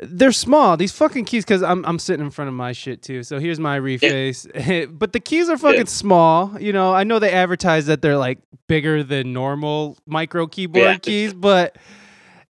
they're 0.00 0.32
small. 0.32 0.76
These 0.76 0.92
fucking 0.92 1.24
keys, 1.24 1.44
because 1.44 1.62
I'm 1.62 1.84
I'm 1.86 1.98
sitting 1.98 2.24
in 2.24 2.30
front 2.30 2.48
of 2.48 2.54
my 2.54 2.72
shit 2.72 3.02
too. 3.02 3.22
So 3.22 3.38
here's 3.38 3.58
my 3.60 3.78
reface, 3.80 4.46
but 4.98 5.12
the 5.12 5.20
keys 5.20 5.48
are 5.48 5.56
fucking 5.58 5.80
Yeah. 5.80 5.84
small. 5.86 6.60
You 6.60 6.72
know, 6.72 6.92
I 6.94 7.04
know 7.04 7.18
they 7.18 7.32
advertise 7.32 7.86
that 7.86 8.02
they're 8.02 8.16
like 8.18 8.38
bigger 8.68 9.02
than 9.02 9.32
normal 9.32 9.96
micro 10.06 10.46
keyboard 10.46 10.84
Yeah. 10.84 10.98
keys, 10.98 11.32
but 11.34 11.76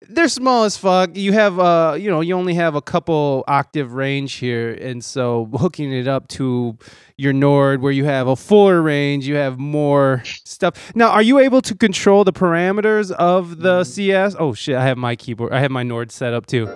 they're 0.08 0.28
small 0.28 0.64
as 0.64 0.76
fuck. 0.76 1.16
You 1.16 1.32
have 1.32 1.58
uh, 1.58 1.96
you 1.98 2.10
know, 2.10 2.20
you 2.20 2.34
only 2.34 2.54
have 2.54 2.74
a 2.74 2.82
couple 2.82 3.44
octave 3.48 3.92
range 3.92 4.34
here, 4.34 4.72
and 4.72 5.04
so 5.04 5.48
hooking 5.54 5.92
it 5.92 6.06
up 6.08 6.28
to 6.28 6.76
your 7.16 7.32
Nord, 7.32 7.80
where 7.80 7.92
you 7.92 8.04
have 8.04 8.26
a 8.26 8.36
fuller 8.36 8.82
range, 8.82 9.26
you 9.26 9.36
have 9.36 9.58
more 9.58 10.22
stuff. 10.44 10.92
Now, 10.94 11.10
are 11.10 11.22
you 11.22 11.38
able 11.38 11.62
to 11.62 11.74
control 11.74 12.24
the 12.24 12.32
parameters 12.32 13.10
of 13.12 13.60
the 13.60 13.84
CS? 13.84 14.36
Oh 14.38 14.52
shit, 14.52 14.76
I 14.76 14.84
have 14.84 14.98
my 14.98 15.16
keyboard. 15.16 15.52
I 15.52 15.60
have 15.60 15.70
my 15.70 15.82
Nord 15.82 16.10
set 16.12 16.34
up 16.34 16.46
too. 16.46 16.66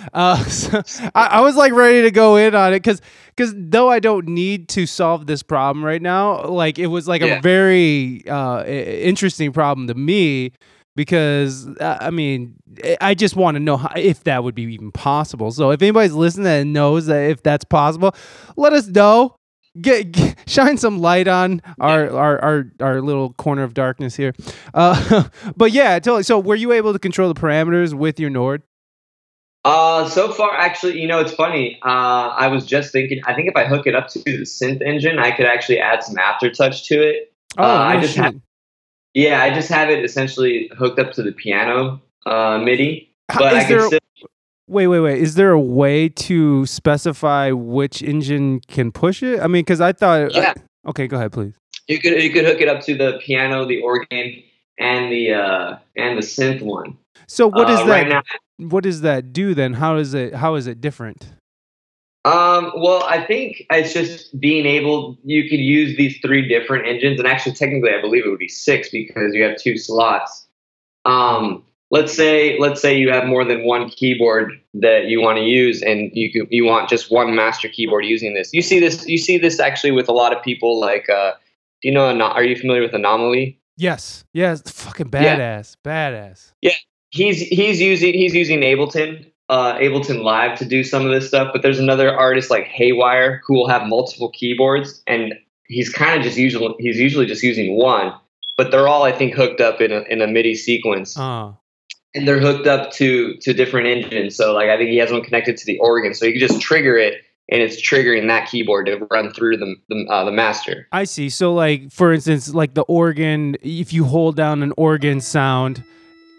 uh, 0.14 0.42
so 0.44 0.82
I, 1.14 1.26
I 1.26 1.40
was 1.40 1.56
like 1.56 1.72
ready 1.72 2.02
to 2.02 2.10
go 2.10 2.36
in 2.36 2.54
on 2.54 2.72
it 2.72 2.76
because 2.82 3.00
because 3.36 3.52
though 3.56 3.90
I 3.90 3.98
don't 3.98 4.28
need 4.28 4.68
to 4.70 4.86
solve 4.86 5.26
this 5.26 5.42
problem 5.42 5.84
right 5.84 6.00
now, 6.02 6.44
like 6.44 6.78
it 6.78 6.86
was 6.86 7.08
like 7.08 7.22
a 7.22 7.26
very 7.40 8.22
uh, 8.28 8.64
interesting 8.64 9.52
problem 9.52 9.88
to 9.88 9.94
me 9.94 10.52
because 10.96 11.66
uh, 11.78 11.98
I 12.00 12.10
mean 12.10 12.54
I- 12.84 12.96
I 13.00 13.14
just 13.14 13.36
want 13.36 13.56
to 13.56 13.60
know 13.60 13.76
how, 13.76 13.92
if 13.96 14.24
that 14.24 14.44
would 14.44 14.54
be 14.54 14.62
even 14.62 14.92
possible. 14.92 15.50
So 15.50 15.70
if 15.70 15.82
anybody's 15.82 16.12
listening 16.12 16.46
and 16.46 16.72
knows 16.72 17.06
that 17.06 17.30
if 17.30 17.42
that's 17.42 17.64
possible, 17.64 18.14
let 18.56 18.72
us 18.72 18.86
know. 18.88 19.36
Get, 19.80 20.12
get 20.12 20.38
shine 20.48 20.76
some 20.78 21.00
light 21.00 21.26
on 21.26 21.60
our, 21.80 22.08
our 22.10 22.38
our 22.44 22.64
our 22.80 23.00
little 23.02 23.32
corner 23.32 23.64
of 23.64 23.74
darkness 23.74 24.14
here. 24.14 24.32
Uh, 24.72 25.24
but 25.56 25.72
yeah, 25.72 25.98
totally. 25.98 26.22
So 26.22 26.38
were 26.38 26.54
you 26.54 26.70
able 26.70 26.92
to 26.92 26.98
control 27.00 27.32
the 27.32 27.40
parameters 27.40 27.92
with 27.92 28.20
your 28.20 28.30
Nord? 28.30 28.62
Uh, 29.64 30.06
so 30.08 30.30
far, 30.30 30.54
actually, 30.54 31.00
you 31.00 31.06
know, 31.08 31.20
it's 31.20 31.32
funny. 31.32 31.78
Uh, 31.82 31.88
I 32.36 32.48
was 32.48 32.66
just 32.66 32.92
thinking. 32.92 33.20
I 33.26 33.34
think 33.34 33.48
if 33.48 33.56
I 33.56 33.64
hook 33.64 33.86
it 33.86 33.94
up 33.94 34.08
to 34.08 34.18
the 34.20 34.42
synth 34.42 34.82
engine, 34.82 35.18
I 35.18 35.30
could 35.30 35.46
actually 35.46 35.80
add 35.80 36.02
some 36.04 36.16
aftertouch 36.16 36.84
to 36.86 37.00
it. 37.02 37.32
Oh, 37.56 37.64
Uh, 37.64 37.66
I 37.78 38.00
just 38.00 38.16
have- 38.16 38.34
Yeah, 39.14 39.42
I 39.42 39.54
just 39.54 39.68
have 39.70 39.88
it 39.90 40.04
essentially 40.04 40.70
hooked 40.76 40.98
up 40.98 41.12
to 41.12 41.22
the 41.22 41.32
piano 41.32 42.02
uh, 42.26 42.58
MIDI, 42.58 43.10
but 43.28 43.52
is 43.52 43.58
I 43.58 43.60
can 43.64 43.68
there- 43.78 43.86
still. 43.86 43.98
Wait, 44.66 44.86
wait, 44.86 45.00
wait. 45.00 45.18
Is 45.22 45.34
there 45.34 45.50
a 45.50 45.60
way 45.60 46.08
to 46.08 46.64
specify 46.66 47.50
which 47.50 48.02
engine 48.02 48.60
can 48.60 48.90
push 48.92 49.22
it? 49.22 49.38
I 49.40 49.46
mean, 49.46 49.60
because 49.62 49.80
I 49.80 49.92
thought. 49.92 50.32
Yeah. 50.34 50.54
okay, 50.88 51.06
go 51.06 51.16
ahead, 51.18 51.32
please. 51.32 51.54
You 51.86 52.00
could 52.00 52.22
you 52.22 52.30
could 52.30 52.44
hook 52.46 52.60
it 52.62 52.68
up 52.68 52.82
to 52.84 52.96
the 52.96 53.18
piano, 53.22 53.66
the 53.66 53.82
organ, 53.82 54.42
and 54.78 55.12
the 55.12 55.34
uh, 55.34 55.78
and 55.96 56.16
the 56.16 56.22
synth 56.22 56.62
one. 56.62 56.96
So 57.26 57.48
what 57.48 57.68
does 57.68 57.80
Uh, 57.80 57.84
that? 57.84 57.90
right 57.90 58.08
now? 58.08 58.22
what 58.58 58.84
does 58.84 59.00
that 59.00 59.32
do 59.32 59.54
then? 59.54 59.74
How 59.74 59.96
is 59.96 60.14
it? 60.14 60.34
How 60.34 60.54
is 60.54 60.66
it 60.66 60.80
different? 60.80 61.34
Um, 62.24 62.72
well, 62.76 63.02
I 63.04 63.22
think 63.22 63.66
it's 63.70 63.92
just 63.92 64.38
being 64.40 64.64
able. 64.64 65.18
You 65.24 65.48
could 65.48 65.58
use 65.60 65.96
these 65.96 66.18
three 66.22 66.48
different 66.48 66.86
engines, 66.86 67.18
and 67.20 67.28
actually, 67.28 67.54
technically, 67.54 67.90
I 67.90 68.00
believe 68.00 68.24
it 68.24 68.30
would 68.30 68.38
be 68.38 68.48
six 68.48 68.88
because 68.90 69.34
you 69.34 69.42
have 69.44 69.56
two 69.58 69.76
slots. 69.76 70.46
Um, 71.04 71.62
let's 71.90 72.14
say 72.14 72.58
let's 72.58 72.80
say 72.80 72.96
you 72.96 73.10
have 73.12 73.26
more 73.26 73.44
than 73.44 73.64
one 73.64 73.90
keyboard 73.90 74.52
that 74.74 75.04
you 75.06 75.20
want 75.20 75.36
to 75.36 75.44
use, 75.44 75.82
and 75.82 76.10
you 76.14 76.32
could, 76.32 76.48
you 76.50 76.64
want 76.64 76.88
just 76.88 77.10
one 77.10 77.34
master 77.34 77.68
keyboard 77.68 78.06
using 78.06 78.32
this. 78.32 78.50
You 78.54 78.62
see 78.62 78.80
this. 78.80 79.06
You 79.06 79.18
see 79.18 79.36
this 79.36 79.60
actually 79.60 79.90
with 79.90 80.08
a 80.08 80.12
lot 80.12 80.34
of 80.34 80.42
people. 80.42 80.80
Like, 80.80 81.10
uh, 81.10 81.32
do 81.82 81.88
you 81.88 81.92
know? 81.92 82.06
Are 82.06 82.44
you 82.44 82.56
familiar 82.56 82.80
with 82.80 82.94
Anomalie? 82.94 83.60
Yes, 83.76 84.24
yes, 84.32 84.62
fucking 84.62 85.10
Yeah. 85.12 85.36
badass, 85.36 85.76
badass. 85.84 86.52
He's 87.14 87.40
he's 87.40 87.80
using 87.80 88.12
he's 88.12 88.34
using 88.34 88.60
Ableton 88.60 89.24
uh, 89.48 89.74
Ableton 89.76 90.22
Live 90.22 90.58
to 90.58 90.64
do 90.64 90.82
some 90.82 91.04
of 91.06 91.12
this 91.12 91.28
stuff, 91.28 91.50
but 91.52 91.62
there's 91.62 91.78
another 91.78 92.14
artist 92.14 92.50
like 92.50 92.66
Haywire 92.66 93.42
who 93.46 93.54
will 93.54 93.68
have 93.68 93.86
multiple 93.86 94.30
keyboards, 94.30 95.02
and 95.06 95.34
he's 95.66 95.88
kind 95.90 96.18
of 96.18 96.22
just 96.22 96.36
usually 96.36 96.74
he's 96.78 96.98
usually 96.98 97.26
just 97.26 97.42
using 97.42 97.76
one, 97.76 98.12
but 98.56 98.70
they're 98.70 98.88
all 98.88 99.04
I 99.04 99.12
think 99.12 99.34
hooked 99.34 99.60
up 99.60 99.80
in 99.80 99.92
a 99.92 100.00
in 100.02 100.20
a 100.20 100.26
MIDI 100.26 100.54
sequence, 100.54 101.16
Uh, 101.16 101.52
and 102.14 102.26
they're 102.26 102.40
hooked 102.40 102.66
up 102.66 102.92
to 102.92 103.36
to 103.38 103.52
different 103.52 103.86
engines. 103.86 104.36
So 104.36 104.52
like 104.52 104.68
I 104.68 104.76
think 104.76 104.90
he 104.90 104.96
has 104.98 105.12
one 105.12 105.22
connected 105.22 105.56
to 105.56 105.66
the 105.66 105.78
organ, 105.78 106.14
so 106.14 106.26
you 106.26 106.32
can 106.32 106.48
just 106.48 106.60
trigger 106.60 106.96
it, 106.96 107.22
and 107.50 107.62
it's 107.62 107.80
triggering 107.80 108.26
that 108.28 108.48
keyboard 108.50 108.86
to 108.86 109.06
run 109.10 109.30
through 109.32 109.58
the 109.58 109.76
the, 109.88 110.06
uh, 110.10 110.24
the 110.24 110.32
master. 110.32 110.88
I 110.90 111.04
see. 111.04 111.28
So, 111.28 111.52
like, 111.52 111.92
for 111.92 112.12
instance, 112.14 112.52
like 112.52 112.74
the 112.74 112.82
organ, 112.82 113.56
if 113.62 113.92
you 113.92 114.04
hold 114.04 114.36
down 114.36 114.62
an 114.62 114.72
organ 114.78 115.20
sound 115.20 115.84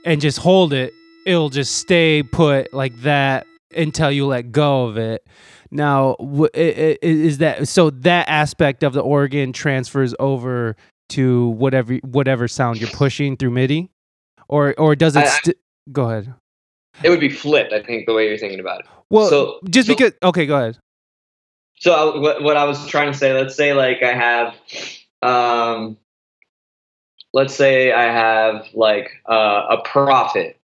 and 0.06 0.22
just 0.22 0.38
hold 0.40 0.72
it, 0.72 0.94
it'll 1.26 1.50
just 1.50 1.76
stay 1.78 2.24
put 2.24 2.74
like 2.74 2.96
that 3.02 3.46
until 3.76 4.12
you 4.12 4.26
let 4.28 4.52
go 4.52 4.86
of 4.86 4.98
it. 4.98 5.26
Now, 5.72 6.16
wh- 6.20 6.46
i- 6.56 6.60
i- 6.94 6.98
is 7.02 7.40
that 7.40 7.68
so? 7.68 7.90
That 7.90 8.30
aspect 8.30 8.84
of 8.84 8.94
the 8.94 9.02
organ 9.02 9.52
transfers 9.52 10.14
over 10.20 10.76
to 11.10 11.48
whatever 11.50 11.96
whatever 11.96 12.48
sound 12.48 12.80
you're 12.80 12.90
pushing 12.92 13.36
through 13.36 13.52
MIDI, 13.52 13.90
or 14.48 14.74
or 14.78 14.96
does 14.96 15.16
it? 15.16 15.26
I- 15.26 15.40
I- 15.50 15.54
go 15.92 16.10
ahead. 16.10 16.34
It 17.04 17.10
would 17.10 17.20
be 17.20 17.30
flipped, 17.30 17.74
I 17.74 17.82
think, 17.84 18.06
the 18.06 18.14
way 18.14 18.28
you're 18.30 18.38
thinking 18.38 18.60
about 18.62 18.82
it. 18.82 18.86
Well, 19.10 19.28
so- 19.30 19.60
just 19.70 19.88
so- 19.90 19.96
because. 19.96 20.14
Okay, 20.24 20.46
go 20.46 20.56
ahead. 20.56 20.78
So 21.78 21.92
I, 21.94 22.18
what, 22.20 22.42
what 22.42 22.56
I 22.56 22.64
was 22.64 22.88
trying 22.88 23.12
to 23.12 23.18
say, 23.18 23.34
let's 23.34 23.54
say 23.56 23.74
like 23.74 24.02
I 24.02 24.14
have, 24.14 24.56
um, 25.22 25.98
let's 27.36 27.54
say 27.54 27.92
I 27.92 28.06
have 28.06 28.66
like 28.74 29.12
uh, 29.30 29.68
a 29.70 29.82
Prophet, 29.84 30.58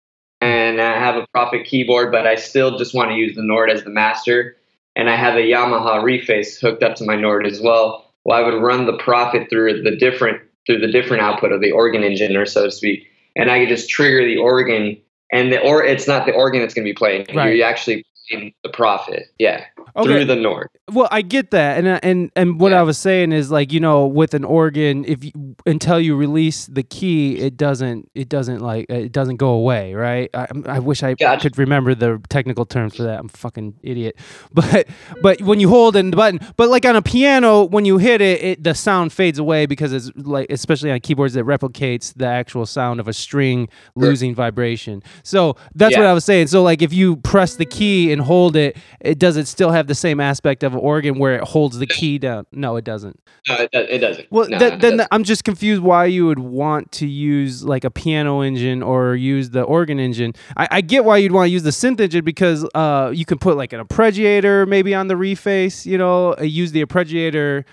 and 0.40 0.80
I 0.80 1.00
have 1.00 1.16
a 1.16 1.26
Prophet 1.32 1.64
keyboard, 1.64 2.12
but 2.12 2.26
I 2.26 2.36
still 2.36 2.78
just 2.78 2.94
want 2.94 3.10
to 3.10 3.16
use 3.16 3.34
the 3.34 3.42
Nord 3.42 3.70
as 3.70 3.82
the 3.82 3.90
master, 3.90 4.56
and 4.94 5.10
I 5.10 5.16
have 5.16 5.34
a 5.34 5.38
Yamaha 5.38 6.02
reface 6.02 6.60
hooked 6.60 6.84
up 6.84 6.94
to 6.96 7.04
my 7.04 7.16
Nord 7.16 7.46
as 7.46 7.60
well. 7.60 8.12
Well, 8.24 8.38
I 8.38 8.42
would 8.42 8.62
run 8.62 8.86
the 8.86 8.98
Prophet 8.98 9.48
through 9.50 9.82
the 9.82 9.96
different 9.96 10.42
through 10.66 10.80
the 10.80 10.92
different 10.92 11.22
output 11.22 11.50
of 11.50 11.62
the 11.62 11.72
organ 11.72 12.04
engine, 12.04 12.36
or 12.36 12.46
so 12.46 12.66
to 12.66 12.70
speak, 12.70 13.08
and 13.34 13.50
I 13.50 13.60
could 13.60 13.70
just 13.70 13.88
trigger 13.88 14.24
the 14.24 14.36
organ, 14.36 14.98
and 15.32 15.50
the 15.50 15.60
or 15.60 15.82
it's 15.82 16.06
not 16.06 16.26
the 16.26 16.32
organ 16.32 16.60
that's 16.60 16.74
going 16.74 16.84
to 16.84 16.90
be 16.90 16.94
playing. 16.94 17.26
Right. 17.34 17.56
You're 17.56 17.66
actually 17.66 18.04
the 18.30 18.68
Prophet, 18.70 19.24
yeah, 19.38 19.64
Okay. 19.96 20.04
through 20.08 20.24
the 20.26 20.36
Nord. 20.36 20.68
Well, 20.92 21.08
I 21.10 21.22
get 21.22 21.50
that, 21.50 21.78
and 21.78 21.86
uh, 21.88 22.00
and 22.02 22.30
and 22.36 22.60
what 22.60 22.72
Yeah. 22.72 22.80
I 22.80 22.82
was 22.82 22.98
saying 22.98 23.32
is 23.32 23.50
like 23.50 23.72
you 23.72 23.80
know 23.80 24.06
with 24.06 24.34
an 24.34 24.44
organ, 24.44 25.04
if 25.06 25.24
you, 25.24 25.32
until 25.66 26.00
you 26.00 26.16
release 26.16 26.66
the 26.66 26.82
key, 26.82 27.38
it 27.38 27.56
doesn't 27.56 28.10
it 28.14 28.28
doesn't 28.28 28.60
like 28.60 28.86
it 28.88 29.12
doesn't 29.12 29.36
go 29.36 29.50
away, 29.50 29.94
right? 29.94 30.30
I, 30.34 30.46
I 30.66 30.78
wish 30.78 31.02
I 31.02 31.14
Gotcha. 31.14 31.42
could 31.50 31.58
remember 31.58 31.94
the 31.94 32.20
technical 32.28 32.64
terms 32.64 32.96
for 32.96 33.02
that. 33.04 33.18
I'm 33.20 33.26
a 33.26 33.28
fucking 33.28 33.74
idiot, 33.82 34.16
but 34.52 34.86
but 35.22 35.40
when 35.42 35.60
you 35.60 35.68
hold 35.68 35.96
in 35.96 36.10
the 36.10 36.16
button, 36.16 36.40
but 36.56 36.68
like 36.68 36.84
on 36.86 36.96
a 36.96 37.02
piano, 37.02 37.64
when 37.64 37.84
you 37.84 37.98
hit 37.98 38.20
it, 38.20 38.42
it 38.42 38.64
the 38.64 38.74
sound 38.74 39.12
fades 39.12 39.38
away 39.38 39.66
because 39.66 39.92
it's 39.92 40.10
like 40.16 40.50
especially 40.50 40.90
on 40.90 41.00
keyboards 41.00 41.34
that 41.34 41.44
replicates 41.44 42.12
the 42.14 42.26
actual 42.26 42.66
sound 42.66 43.00
of 43.00 43.08
a 43.08 43.12
string 43.12 43.68
losing 43.94 44.34
vibration. 44.34 45.02
So 45.22 45.56
that's 45.74 45.96
what 45.96 46.06
I 46.06 46.12
was 46.12 46.24
saying. 46.24 46.46
So 46.48 46.62
like 46.62 46.82
if 46.82 46.92
you 46.92 47.16
press 47.16 47.56
the 47.56 47.66
key 47.66 48.12
and 48.12 48.17
hold 48.20 48.56
it, 48.56 48.76
it 49.00 49.18
does 49.18 49.36
it 49.36 49.46
still 49.48 49.70
have 49.70 49.86
the 49.86 49.94
same 49.94 50.20
aspect 50.20 50.62
of 50.62 50.72
an 50.74 50.80
organ 50.80 51.18
where 51.18 51.34
it 51.36 51.42
holds 51.44 51.78
the 51.78 51.86
key 51.86 52.18
down? 52.18 52.46
No, 52.52 52.76
it 52.76 52.84
doesn't. 52.84 53.20
No, 53.48 53.54
it, 53.56 53.70
do- 53.72 53.78
it 53.80 53.98
doesn't. 53.98 54.30
Well, 54.30 54.48
No, 54.48 54.58
th- 54.58 54.80
then 54.80 54.96
doesn't. 54.98 55.08
I'm 55.10 55.24
just 55.24 55.44
confused 55.44 55.82
why 55.82 56.06
you 56.06 56.26
would 56.26 56.38
want 56.38 56.92
to 56.92 57.06
use 57.06 57.64
like 57.64 57.84
a 57.84 57.90
piano 57.90 58.40
engine 58.40 58.82
or 58.82 59.14
use 59.16 59.50
the 59.50 59.62
organ 59.62 59.98
engine. 59.98 60.34
I, 60.56 60.68
I 60.70 60.80
get 60.80 61.04
why 61.04 61.16
you'd 61.18 61.32
want 61.32 61.46
to 61.46 61.50
use 61.50 61.62
the 61.62 61.70
synth 61.70 62.00
engine 62.00 62.24
because 62.24 62.68
uh, 62.74 63.10
you 63.14 63.24
can 63.24 63.38
put 63.38 63.56
like 63.56 63.72
an 63.72 63.80
arpeggiator 63.84 64.66
maybe 64.68 64.94
on 64.94 65.08
the 65.08 65.14
reface, 65.14 65.86
you 65.86 65.98
know, 65.98 66.34
uh, 66.38 66.42
use 66.42 66.72
the 66.72 66.84
arpeggiator 66.84 67.64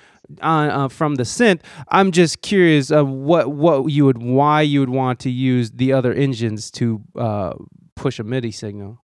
on 0.41 0.69
uh, 0.69 0.87
from 0.87 1.15
the 1.15 1.23
synth. 1.23 1.61
I'm 1.89 2.11
just 2.11 2.41
curious 2.41 2.89
of 2.91 3.07
what 3.09 3.51
what 3.51 3.91
you 3.91 4.05
would 4.05 4.17
why 4.17 4.61
you 4.61 4.79
would 4.79 4.89
want 4.89 5.19
to 5.21 5.29
use 5.29 5.71
the 5.71 5.93
other 5.93 6.13
engines 6.13 6.71
to 6.71 7.01
uh, 7.15 7.53
push 7.95 8.17
a 8.19 8.23
MIDI 8.23 8.51
signal. 8.51 9.01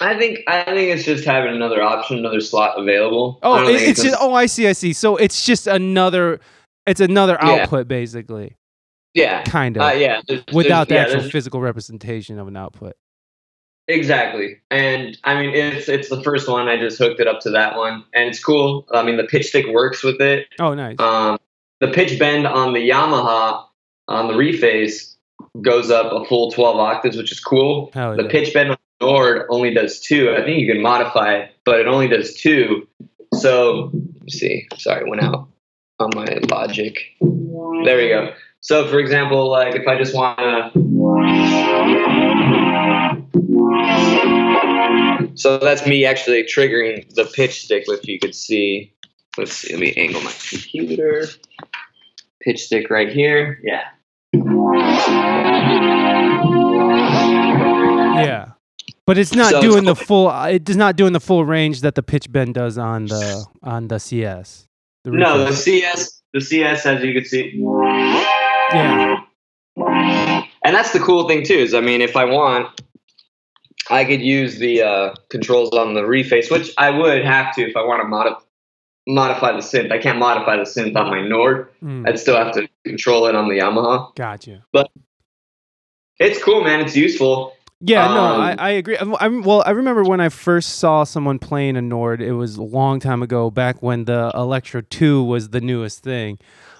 I 0.00 0.18
think 0.18 0.40
I 0.48 0.64
think 0.64 0.90
it's 0.94 1.04
just 1.04 1.24
having 1.24 1.54
another 1.54 1.82
option, 1.82 2.18
another 2.18 2.40
slot 2.40 2.78
available. 2.78 3.38
Oh, 3.42 3.58
don't 3.62 3.70
it, 3.74 3.82
it's 3.82 4.02
just 4.02 4.16
oh, 4.20 4.34
I 4.34 4.46
see, 4.46 4.66
I 4.68 4.72
see. 4.72 4.92
So 4.92 5.16
it's 5.16 5.44
just 5.44 5.66
another, 5.66 6.40
it's 6.86 7.00
another 7.00 7.38
Yeah. 7.42 7.50
output 7.62 7.88
basically, 7.88 8.56
yeah, 9.14 9.42
kind 9.44 9.76
of, 9.76 9.82
uh, 9.82 9.92
yeah. 9.92 10.20
there's- 10.28 10.44
without 10.52 10.88
the 10.88 10.94
yeah, 10.96 11.02
actual 11.02 11.22
physical 11.30 11.60
representation 11.60 12.38
of 12.38 12.46
an 12.48 12.56
output. 12.56 12.94
exactly. 13.88 14.58
And 14.70 15.16
I 15.24 15.40
mean, 15.40 15.54
it's 15.54 15.88
it's 15.88 16.08
the 16.08 16.22
first 16.22 16.48
one. 16.48 16.68
I 16.68 16.76
just 16.76 16.98
hooked 16.98 17.20
it 17.20 17.26
up 17.28 17.40
to 17.40 17.50
that 17.50 17.76
one, 17.76 18.04
and 18.14 18.28
it's 18.28 18.42
cool. 18.42 18.86
I 18.92 19.02
mean, 19.02 19.16
the 19.16 19.24
pitch 19.24 19.46
stick 19.46 19.66
works 19.68 20.02
with 20.02 20.20
it. 20.20 20.46
Oh, 20.60 20.74
nice. 20.74 20.98
Um, 20.98 21.38
the 21.80 21.88
pitch 21.88 22.18
bend 22.18 22.46
on 22.46 22.72
the 22.72 22.88
Yamaha 22.88 23.64
on 24.08 24.28
the 24.28 24.34
reface 24.34 25.14
goes 25.62 25.90
up 25.90 26.10
a 26.12 26.24
full 26.24 26.50
12 26.50 26.76
octaves, 26.78 27.16
which 27.16 27.30
is 27.32 27.40
cool. 27.40 27.90
Hell 27.92 28.16
The 28.16 28.22
yeah. 28.24 28.28
pitch 28.30 28.54
bend 28.54 28.70
on 28.70 28.76
Nord 29.00 29.46
only 29.50 29.74
does 29.74 30.00
two. 30.00 30.34
I 30.36 30.42
think 30.42 30.58
you 30.60 30.72
can 30.72 30.82
modify 30.82 31.34
it, 31.34 31.50
but 31.64 31.80
it 31.80 31.86
only 31.86 32.08
does 32.08 32.34
two. 32.34 32.88
So, 33.34 33.90
let 33.92 34.22
me 34.22 34.30
see. 34.30 34.68
Sorry, 34.76 35.02
it 35.02 35.08
went 35.08 35.22
out 35.22 35.48
on 35.98 36.10
my 36.14 36.38
logic. 36.50 36.98
There 37.20 37.96
we 37.96 38.08
go. 38.08 38.32
So, 38.60 38.88
for 38.88 38.98
example, 38.98 39.50
like 39.50 39.74
if 39.74 39.86
I 39.86 39.96
just 39.96 40.14
want 40.14 40.38
to. 40.38 40.86
So 45.36 45.58
that's 45.58 45.86
me 45.86 46.06
actually 46.06 46.42
triggering 46.44 47.14
the 47.14 47.24
pitch 47.26 47.64
stick, 47.64 47.84
if 47.86 48.08
you 48.08 48.18
could 48.18 48.34
see. 48.34 48.94
Let's 49.36 49.52
see, 49.52 49.72
let 49.72 49.80
me 49.80 49.92
angle 49.96 50.22
my 50.22 50.32
computer. 50.48 51.26
Pitch 52.40 52.64
stick 52.64 52.88
right 52.88 53.12
here. 53.12 53.60
Yeah. 53.62 53.84
Yeah. 58.22 58.52
But 59.06 59.18
it's 59.18 59.32
not 59.34 59.50
So 59.52 59.58
it's 59.58 59.66
doing 59.66 59.84
the 59.84 59.94
full. 59.94 60.28
uh, 60.28 60.48
It 60.48 60.68
is 60.68 60.76
not 60.76 60.96
doing 60.96 61.12
the 61.12 61.20
full 61.20 61.44
range 61.44 61.80
that 61.82 61.94
the 61.94 62.02
pitch 62.02 62.30
bend 62.32 62.54
does 62.54 62.76
on 62.76 63.06
the 63.06 63.46
on 63.62 63.88
the 63.88 63.98
CS. 63.98 64.66
The 65.04 65.12
No, 65.12 65.44
the. 65.46 65.52
CS, 65.52 66.22
the 66.32 66.40
CS, 66.40 66.84
as 66.86 67.02
you 67.04 67.12
can 67.14 67.24
see. 67.24 67.52
yeah. 68.72 69.20
And 70.64 70.74
that's 70.74 70.92
the 70.92 70.98
cool 70.98 71.28
thing 71.28 71.44
too. 71.44 71.54
Is 71.54 71.74
I 71.74 71.80
mean, 71.80 72.00
if 72.02 72.16
I 72.16 72.24
want, 72.24 72.80
I 73.90 74.04
could 74.04 74.20
use 74.20 74.58
the 74.58 74.82
uh, 74.82 75.14
controls 75.30 75.70
on 75.70 75.94
the 75.94 76.00
reface, 76.02 76.50
which 76.50 76.72
I 76.76 76.90
would 76.90 77.24
have 77.24 77.54
to 77.54 77.62
if 77.62 77.76
I 77.76 77.82
want 77.84 78.02
to 78.02 78.08
modify 78.08 78.40
modify 79.06 79.52
the 79.52 79.58
synth. 79.58 79.92
I 79.92 79.98
can't 79.98 80.18
modify 80.18 80.56
the 80.56 80.64
synth 80.64 80.96
on 80.96 81.08
my 81.10 81.22
Nord. 81.26 81.68
Mm, 81.80 82.08
I'd 82.08 82.18
still 82.18 82.36
have 82.36 82.52
to 82.54 82.68
control 82.84 83.26
it 83.26 83.36
on 83.36 83.46
the 83.48 83.58
Yamaha. 83.58 84.12
gotcha. 84.16 84.64
But 84.72 84.90
it's 86.18 86.42
cool, 86.42 86.64
man. 86.64 86.80
It's 86.80 86.96
useful. 86.96 87.52
Yeah, 87.80 88.08
no, 88.08 88.20
I, 88.24 88.52
Um, 88.52 88.56
I 88.58 88.70
agree. 88.70 88.96
I'm, 88.96 89.14
I'm- 89.16 89.42
well, 89.42 89.62
I 89.66 89.70
remember 89.70 90.02
when 90.02 90.20
I 90.20 90.28
first 90.30 90.78
saw 90.78 91.04
someone 91.04 91.38
playing 91.38 91.76
a 91.76 91.82
Nord. 91.82 92.22
It 92.22 92.32
was 92.32 92.56
a 92.56 92.62
long 92.62 93.00
time 93.00 93.22
ago, 93.22 93.50
back 93.50 93.82
when 93.82 94.06
the 94.06 94.30
Electro 94.34 94.80
Two 94.80 95.22
was 95.22 95.50
the 95.50 95.60
newest 95.60 96.02
thing. 96.02 96.38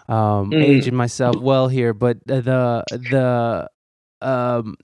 Um, 0.09 0.51
Mhm. 0.53 0.63
Aging 0.63 0.95
myself 0.95 1.37
well 1.37 1.69
here, 1.69 1.93
but 1.93 2.19
the 2.27 2.83
the, 2.91 3.69
um, 4.23 4.77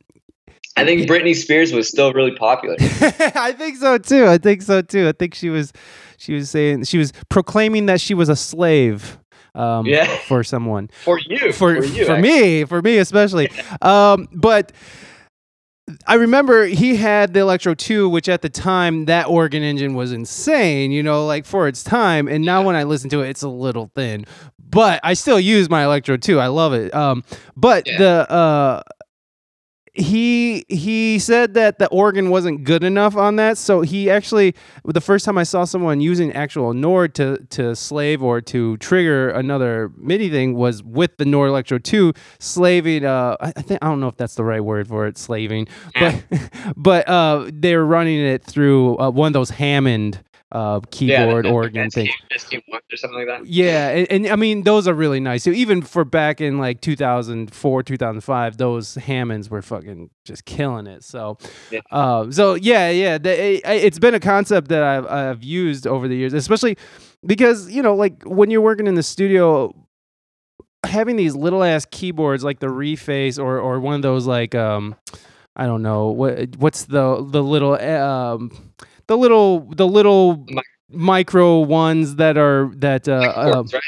I 0.76 0.84
think 0.84 1.08
Britney 1.08 1.34
Spears 1.34 1.72
was 1.72 1.88
still 1.88 2.12
really 2.12 2.34
popular. 2.34 2.76
I 2.80 3.54
think 3.56 3.76
so 3.76 3.98
too. 3.98 4.26
I 4.26 4.36
think 4.38 4.62
so 4.62 4.82
too. 4.82 5.08
I 5.08 5.12
think 5.12 5.34
she 5.34 5.48
was 5.48 5.72
she 6.18 6.34
was 6.34 6.50
saying 6.50 6.84
she 6.84 6.98
was 6.98 7.12
proclaiming 7.30 7.86
that 7.86 8.00
she 8.00 8.14
was 8.14 8.28
a 8.28 8.36
slave 8.36 9.18
um 9.54 9.86
Yeah. 9.86 10.06
for 10.28 10.42
someone. 10.42 10.88
For 11.04 11.18
you, 11.20 11.52
For 11.52 11.84
you, 11.84 12.04
for 12.06 12.16
me, 12.18 12.64
for 12.64 12.82
me 12.82 12.98
especially. 12.98 13.48
Um 13.80 14.28
but 14.32 14.72
I 16.06 16.14
remember 16.14 16.64
he 16.66 16.96
had 16.96 17.34
the 17.34 17.40
Electro 17.40 17.74
2, 17.74 18.08
which 18.08 18.28
at 18.28 18.42
the 18.42 18.48
time 18.48 19.06
that 19.06 19.26
organ 19.28 19.62
engine 19.62 19.94
was 19.94 20.12
insane, 20.12 20.90
you 20.92 21.02
know, 21.02 21.26
like 21.26 21.44
for 21.46 21.68
its 21.68 21.82
time. 21.82 22.28
And 22.28 22.44
now 22.44 22.62
when 22.62 22.76
I 22.76 22.82
listen 22.84 23.10
to 23.10 23.22
it, 23.22 23.30
it's 23.30 23.42
a 23.42 23.48
little 23.48 23.90
thin. 23.94 24.24
But 24.58 25.00
I 25.02 25.14
still 25.14 25.38
use 25.40 25.68
my 25.68 25.84
Electro 25.84 26.16
2. 26.16 26.40
I 26.40 26.46
love 26.46 26.72
it. 26.72 26.94
Um, 26.94 27.24
but 27.56 27.86
Yeah. 27.86 27.98
the 27.98 28.30
uh 28.32 28.82
he 29.94 30.64
he 30.68 31.18
said 31.18 31.52
that 31.54 31.78
the 31.78 31.86
organ 31.88 32.30
wasn't 32.30 32.64
good 32.64 32.82
enough 32.82 33.14
on 33.14 33.36
that. 33.36 33.58
So 33.58 33.82
he 33.82 34.08
actually 34.08 34.54
the 34.84 35.00
first 35.00 35.24
time 35.24 35.36
i 35.36 35.42
saw 35.42 35.64
someone 35.64 36.00
using 36.00 36.32
actual 36.32 36.72
nord 36.72 37.14
to 37.14 37.38
to 37.50 37.76
slave 37.76 38.22
or 38.22 38.40
to 38.40 38.76
trigger 38.78 39.28
another 39.30 39.90
midi 39.96 40.30
thing 40.30 40.54
was 40.54 40.82
with 40.82 41.16
the 41.18 41.24
nord 41.24 41.48
electro 41.48 41.78
2 41.78 42.12
slaving 42.38 43.04
uh 43.04 43.36
i, 43.40 43.52
I 43.56 43.62
think 43.62 43.82
i 43.82 43.86
don't 43.86 44.00
know 44.00 44.08
if 44.08 44.16
that's 44.16 44.34
the 44.34 44.44
right 44.44 44.62
word 44.62 44.88
for 44.88 45.06
it 45.06 45.18
slaving. 45.18 45.68
But 45.98 46.24
but 46.76 47.08
uh 47.08 47.50
they're 47.52 47.84
running 47.84 48.20
it 48.20 48.42
through 48.44 48.98
uh, 48.98 49.10
one 49.10 49.28
of 49.28 49.32
those 49.32 49.50
hammond 49.50 50.22
uh 50.52 50.80
keyboard 50.90 51.46
the 51.46 51.50
organ 51.50 51.88
thing. 51.90 52.08
or 52.30 52.96
something 52.96 53.18
like 53.18 53.26
that. 53.26 53.46
yeah, 53.46 53.88
and, 53.88 54.06
and 54.12 54.26
I 54.28 54.36
mean 54.36 54.62
those 54.64 54.86
are 54.86 54.92
really 54.94 55.18
nice. 55.18 55.42
So 55.44 55.50
even 55.50 55.80
for 55.82 56.04
back 56.04 56.40
in 56.42 56.58
like 56.58 56.80
2004, 56.82 57.82
2005, 57.82 58.56
those 58.58 58.94
Hammonds 58.96 59.48
were 59.48 59.62
fucking 59.62 60.10
just 60.26 60.44
killing 60.44 60.86
it. 60.86 61.04
So, 61.04 61.38
Yeah. 61.70 61.80
uh, 61.90 62.30
so 62.30 62.54
yeah, 62.54 62.90
yeah, 62.90 63.16
the, 63.18 63.30
it, 63.56 63.62
it's 63.64 63.98
been 63.98 64.14
a 64.14 64.20
concept 64.20 64.68
that 64.68 64.82
I've 64.82 65.06
I've 65.06 65.42
used 65.42 65.86
over 65.86 66.06
the 66.06 66.16
years, 66.16 66.34
especially 66.34 66.76
because 67.24 67.70
you 67.70 67.82
know, 67.82 67.94
like 67.94 68.22
when 68.24 68.50
you're 68.50 68.60
working 68.60 68.86
in 68.86 68.94
the 68.94 69.02
studio, 69.02 69.74
having 70.84 71.16
these 71.16 71.34
little 71.34 71.64
ass 71.64 71.86
keyboards 71.90 72.44
like 72.44 72.58
the 72.60 72.66
Reface 72.66 73.38
or 73.38 73.58
or 73.58 73.80
one 73.80 73.94
of 73.94 74.02
those 74.02 74.26
like 74.26 74.54
um, 74.54 74.96
I 75.56 75.64
don't 75.66 75.82
know 75.82 76.08
what 76.08 76.56
what's 76.56 76.84
the 76.84 77.24
the 77.26 77.42
little 77.42 77.74
um 77.80 78.50
the 79.06 79.16
little 79.16 79.60
the 79.74 79.86
little 79.86 80.44
Mi- 80.48 80.62
micro 80.90 81.60
ones 81.60 82.16
that 82.16 82.36
are 82.36 82.70
that 82.76 83.08
uh, 83.08 83.32
um, 83.36 83.66
right? 83.72 83.82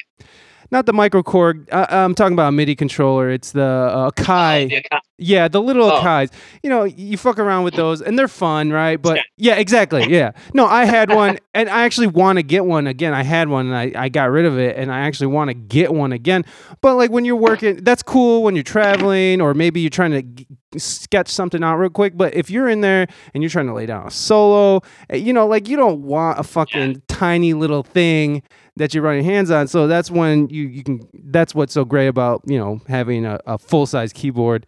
not 0.71 0.87
the 0.87 0.93
microKORG. 0.93 1.69
I, 1.73 1.87
I'm 2.03 2.15
talking 2.17 2.33
about 2.33 2.49
a 2.49 2.53
MIDI 2.53 2.75
controller. 2.75 3.31
It's 3.31 3.53
the 3.53 3.63
uh, 3.63 4.11
Kai. 4.13 4.65
The 4.67 4.83
Akai- 4.83 5.01
Yeah, 5.19 5.47
the 5.47 5.63
little 5.63 5.85
Oh. 5.85 5.99
Akai's. 6.01 6.31
You 6.65 6.71
know, 6.71 6.83
you 6.83 7.17
fuck 7.17 7.39
around 7.39 7.63
with 7.63 7.75
those 7.75 8.03
and 8.03 8.19
they're 8.19 8.27
fun, 8.27 8.71
right? 8.71 9.01
But 9.01 9.21
yeah, 9.37 9.55
exactly. 9.55 10.05
Yeah. 10.09 10.33
No, 10.53 10.67
I 10.67 10.85
had 10.87 11.11
one 11.15 11.39
and 11.53 11.69
I 11.69 11.83
actually 11.83 12.09
want 12.09 12.39
to 12.39 12.43
get 12.43 12.65
one 12.65 12.89
again. 12.89 13.15
I 13.15 13.23
had 13.23 13.49
one 13.49 13.67
and 13.73 13.77
I, 13.77 13.93
I 14.05 14.09
got 14.09 14.31
rid 14.31 14.47
of 14.47 14.59
it 14.59 14.77
and 14.77 14.91
I 14.91 15.01
actually 15.01 15.29
want 15.29 15.49
to 15.51 15.55
get 15.55 15.93
one 15.95 16.11
again. 16.13 16.45
But 16.81 16.97
like 16.97 17.11
when 17.13 17.25
you're 17.25 17.37
working, 17.37 17.85
that's 17.85 18.03
cool 18.03 18.43
when 18.43 18.57
you're 18.57 18.65
traveling 18.65 19.41
or 19.41 19.55
maybe 19.55 19.81
you're 19.81 19.91
trying 19.91 20.11
to 20.13 20.45
sketch 20.79 21.29
something 21.29 21.63
out 21.63 21.77
real 21.77 21.91
quick. 21.91 22.17
But 22.17 22.35
if 22.35 22.51
you're 22.51 22.69
in 22.69 22.81
there 22.81 23.07
and 23.33 23.43
you're 23.43 23.51
trying 23.51 23.67
to 23.67 23.75
lay 23.75 23.87
down 23.87 24.07
a 24.07 24.11
solo, 24.11 24.83
eh, 25.11 25.17
you 25.17 25.33
know, 25.33 25.47
like 25.47 25.69
you 25.69 25.77
don't 25.77 26.03
want 26.03 26.39
a 26.39 26.43
fucking 26.43 27.03
tiny 27.09 27.55
little 27.55 27.83
thing 27.83 28.43
that 28.77 28.95
you 28.95 29.01
run 29.01 29.17
your 29.17 29.25
hands 29.25 29.51
on. 29.51 29.69
So 29.69 29.87
that's 29.87 30.11
when 30.11 30.49
you, 30.49 30.65
you 30.65 30.83
can, 30.83 31.09
that's 31.13 31.55
what's 31.55 31.73
so 31.73 31.85
great 31.85 32.09
about, 32.09 32.43
you 32.47 32.59
know, 32.59 32.81
having 32.89 33.25
a, 33.25 33.39
a 33.47 33.59
full 33.59 33.87
size 33.87 34.13
keyboard 34.13 34.67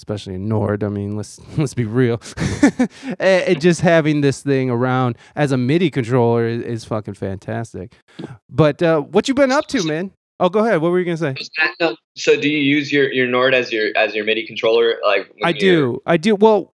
especially 0.00 0.34
in 0.34 0.48
Nord. 0.48 0.82
I 0.82 0.88
mean, 0.88 1.14
let's 1.14 1.38
let's 1.58 1.74
be 1.74 1.84
real. 1.84 2.22
and, 3.18 3.20
and 3.20 3.60
just 3.60 3.82
having 3.82 4.22
this 4.22 4.42
thing 4.42 4.70
around 4.70 5.16
as 5.36 5.52
a 5.52 5.58
MIDI 5.58 5.90
controller 5.90 6.46
is, 6.46 6.62
is 6.62 6.84
fucking 6.84 7.14
fantastic. 7.14 7.92
But 8.48 8.82
uh, 8.82 9.00
what 9.02 9.28
you 9.28 9.34
been 9.34 9.52
up 9.52 9.66
to, 9.68 9.84
man? 9.84 10.12
Oh, 10.40 10.48
go 10.48 10.60
ahead. 10.60 10.80
What 10.80 10.90
were 10.90 10.98
you 10.98 11.04
gonna 11.04 11.16
say? 11.18 11.34
So 12.16 12.40
do 12.40 12.48
you 12.48 12.58
use 12.58 12.90
your, 12.90 13.12
your 13.12 13.26
Nord 13.26 13.54
as 13.54 13.70
your 13.70 13.96
as 13.96 14.14
your 14.14 14.24
MIDI 14.24 14.46
controller? 14.46 14.96
Like 15.04 15.30
I 15.44 15.52
do. 15.52 16.00
I 16.06 16.16
do. 16.16 16.34
Well, 16.34 16.72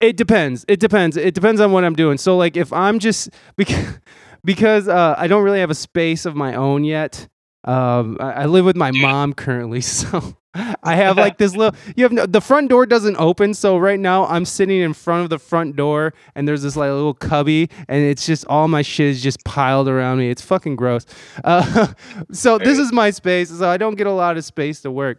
it 0.00 0.16
depends. 0.16 0.64
It 0.68 0.78
depends. 0.78 1.16
It 1.16 1.34
depends 1.34 1.60
on 1.60 1.72
what 1.72 1.84
I'm 1.84 1.96
doing. 1.96 2.16
So 2.16 2.36
like 2.36 2.56
if 2.56 2.72
I'm 2.72 3.00
just 3.00 3.30
because 3.56 3.98
because 4.44 4.88
uh, 4.88 5.16
I 5.18 5.26
don't 5.26 5.42
really 5.42 5.60
have 5.60 5.70
a 5.70 5.74
space 5.74 6.24
of 6.26 6.36
my 6.36 6.54
own 6.54 6.84
yet. 6.84 7.28
Um, 7.64 8.18
I, 8.20 8.32
I 8.32 8.46
live 8.46 8.64
with 8.64 8.76
my 8.76 8.90
mom 8.92 9.34
currently, 9.34 9.80
so 9.82 10.36
I 10.82 10.96
have 10.96 11.16
like 11.16 11.38
this 11.38 11.56
little. 11.56 11.78
You 11.96 12.04
have 12.04 12.12
no, 12.12 12.26
the 12.26 12.40
front 12.40 12.68
door 12.68 12.84
doesn't 12.84 13.16
open, 13.16 13.54
so 13.54 13.78
right 13.78 13.98
now 13.98 14.26
I'm 14.26 14.44
sitting 14.44 14.80
in 14.80 14.92
front 14.92 15.24
of 15.24 15.30
the 15.30 15.38
front 15.38 15.76
door, 15.76 16.12
and 16.34 16.46
there's 16.46 16.62
this 16.62 16.76
like 16.76 16.90
little 16.90 17.14
cubby, 17.14 17.70
and 17.88 18.04
it's 18.04 18.26
just 18.26 18.44
all 18.46 18.68
my 18.68 18.82
shit 18.82 19.08
is 19.08 19.22
just 19.22 19.42
piled 19.44 19.88
around 19.88 20.18
me. 20.18 20.28
It's 20.28 20.42
fucking 20.42 20.76
gross. 20.76 21.06
Uh, 21.44 21.88
so 22.30 22.56
this 22.56 22.78
is 22.78 22.92
my 22.92 23.10
space, 23.10 23.50
so 23.50 23.68
I 23.68 23.76
don't 23.76 23.96
get 23.96 24.06
a 24.06 24.12
lot 24.12 24.36
of 24.36 24.44
space 24.44 24.80
to 24.82 24.90
work. 24.90 25.18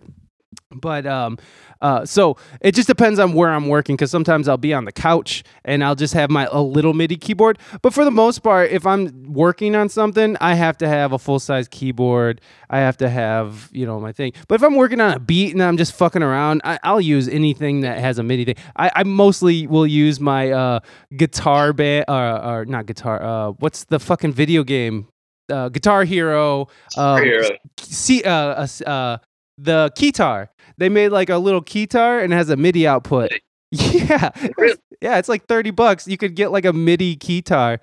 But 0.72 1.06
um, 1.06 1.38
uh, 1.84 2.06
so 2.06 2.38
it 2.62 2.74
just 2.74 2.88
depends 2.88 3.19
on 3.19 3.34
where 3.34 3.50
I'm 3.50 3.67
working 3.67 3.98
because 3.98 4.10
sometimes 4.10 4.48
I'll 4.48 4.58
be 4.58 4.74
on 4.74 4.86
the 4.86 4.91
couch 4.93 5.43
and 5.65 5.84
I'll 5.84 5.96
just 5.96 6.13
have 6.13 6.30
my 6.30 6.48
a 6.50 6.62
little 6.62 6.93
MIDI 6.93 7.17
keyboard. 7.17 7.60
But 7.82 7.93
for 7.93 8.06
the 8.06 8.12
most 8.12 8.39
part, 8.39 8.72
if 8.72 8.88
I'm 8.88 9.34
working 9.34 9.76
on 9.76 9.89
something, 9.89 10.38
I 10.39 10.54
have 10.54 10.78
to 10.78 10.88
have 10.88 11.12
a 11.12 11.19
full 11.19 11.39
size 11.39 11.67
keyboard. 11.67 12.39
I 12.69 12.80
have 12.80 12.96
to 12.98 13.10
have 13.10 13.69
you 13.74 13.86
know 13.86 14.00
my 14.00 14.13
thing. 14.13 14.32
But 14.48 14.56
if 14.56 14.63
I'm 14.63 14.76
working 14.76 15.02
on 15.02 15.13
a 15.13 15.19
beat 15.19 15.52
and 15.52 15.62
I'm 15.62 15.76
just 15.76 15.93
fucking 15.93 16.24
around, 16.24 16.62
I, 16.63 16.80
I'll 16.84 17.02
use 17.02 17.28
anything 17.28 17.82
that 17.82 18.00
has 18.00 18.17
a 18.17 18.24
MIDI 18.24 18.46
thing. 18.46 18.56
I, 18.78 18.89
I 18.96 19.04
mostly 19.04 19.67
will 19.67 19.86
use 19.86 20.22
my 20.22 20.52
uh, 20.52 20.80
guitar 21.17 21.74
band 21.74 22.06
or, 22.08 22.43
or 22.46 22.65
not 22.65 22.86
guitar. 22.86 23.22
Uh, 23.22 23.52
what's 23.60 23.84
the 23.84 24.00
fucking 24.00 24.32
video 24.32 24.63
game? 24.63 25.10
Uh, 25.52 25.67
Guitar 25.67 26.06
Hero. 26.06 26.69
Um, 26.96 27.22
Hero. 27.22 27.50
see 27.78 28.24
uh, 28.24 28.65
uh, 28.86 28.89
uh 28.89 29.17
the 29.57 29.91
keytar 29.97 30.49
they 30.77 30.89
made 30.89 31.09
like 31.09 31.29
a 31.29 31.37
little 31.37 31.61
keytar 31.61 32.23
and 32.23 32.33
it 32.33 32.35
has 32.35 32.49
a 32.49 32.55
midi 32.57 32.87
output 32.87 33.31
yeah 33.71 34.29
Really? 34.57 34.77
yeah 35.01 35.17
it's 35.17 35.29
like 35.29 35.45
30 35.45 35.71
bucks 35.71 36.07
you 36.07 36.17
could 36.17 36.35
get 36.35 36.51
like 36.51 36.65
a 36.65 36.73
midi 36.73 37.15
keytar 37.15 37.79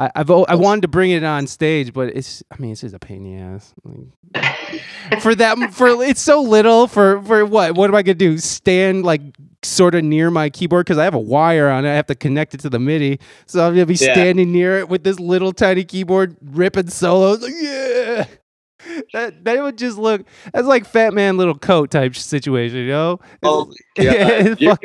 I, 0.00 0.10
I've 0.14 0.30
I 0.30 0.54
wanted 0.54 0.82
to 0.82 0.88
bring 0.88 1.10
it 1.10 1.24
on 1.24 1.48
stage, 1.48 1.92
but 1.92 2.14
it's 2.14 2.40
I 2.52 2.56
mean 2.60 2.70
it's 2.70 2.82
just 2.82 2.94
a 2.94 3.00
pain 3.00 3.26
in 3.26 3.36
the 3.36 3.42
ass. 3.42 3.74
Like, 3.82 5.20
for 5.20 5.34
that 5.34 5.58
for 5.74 5.88
it's 6.04 6.22
so 6.22 6.40
little 6.40 6.86
for 6.86 7.20
for 7.22 7.44
what 7.44 7.74
what 7.74 7.90
am 7.90 7.96
I 7.96 8.02
gonna 8.02 8.14
do? 8.14 8.38
Stand 8.38 9.04
like 9.04 9.22
sort 9.64 9.96
of 9.96 10.04
near 10.04 10.30
my 10.30 10.50
keyboard 10.50 10.86
because 10.86 10.98
I 10.98 11.04
have 11.04 11.14
a 11.14 11.18
wire 11.18 11.68
on 11.68 11.84
it. 11.84 11.90
I 11.90 11.94
have 11.94 12.06
to 12.06 12.14
connect 12.14 12.54
it 12.54 12.60
to 12.60 12.70
the 12.70 12.78
MIDI, 12.78 13.18
so 13.46 13.66
I'm 13.66 13.72
gonna 13.74 13.86
be 13.86 13.94
Yeah. 13.94 14.12
standing 14.12 14.52
near 14.52 14.78
it 14.78 14.88
with 14.88 15.02
this 15.02 15.18
little 15.18 15.52
tiny 15.52 15.82
keyboard 15.82 16.36
ripping 16.44 16.90
solos. 16.90 17.42
Like, 17.42 17.54
yeah. 17.56 18.26
That 19.12 19.44
that 19.44 19.62
would 19.62 19.78
just 19.78 19.98
look 19.98 20.22
that's 20.52 20.66
like 20.66 20.84
Fat 20.86 21.12
Man 21.14 21.36
Little 21.36 21.58
Coat 21.58 21.90
type 21.90 22.14
situation, 22.16 22.78
you 22.78 22.88
know? 22.88 23.20
Oh, 23.42 23.70
It's- 23.96 24.48
God. 24.48 24.60
You're- 24.60 24.70
fuck. 24.74 24.84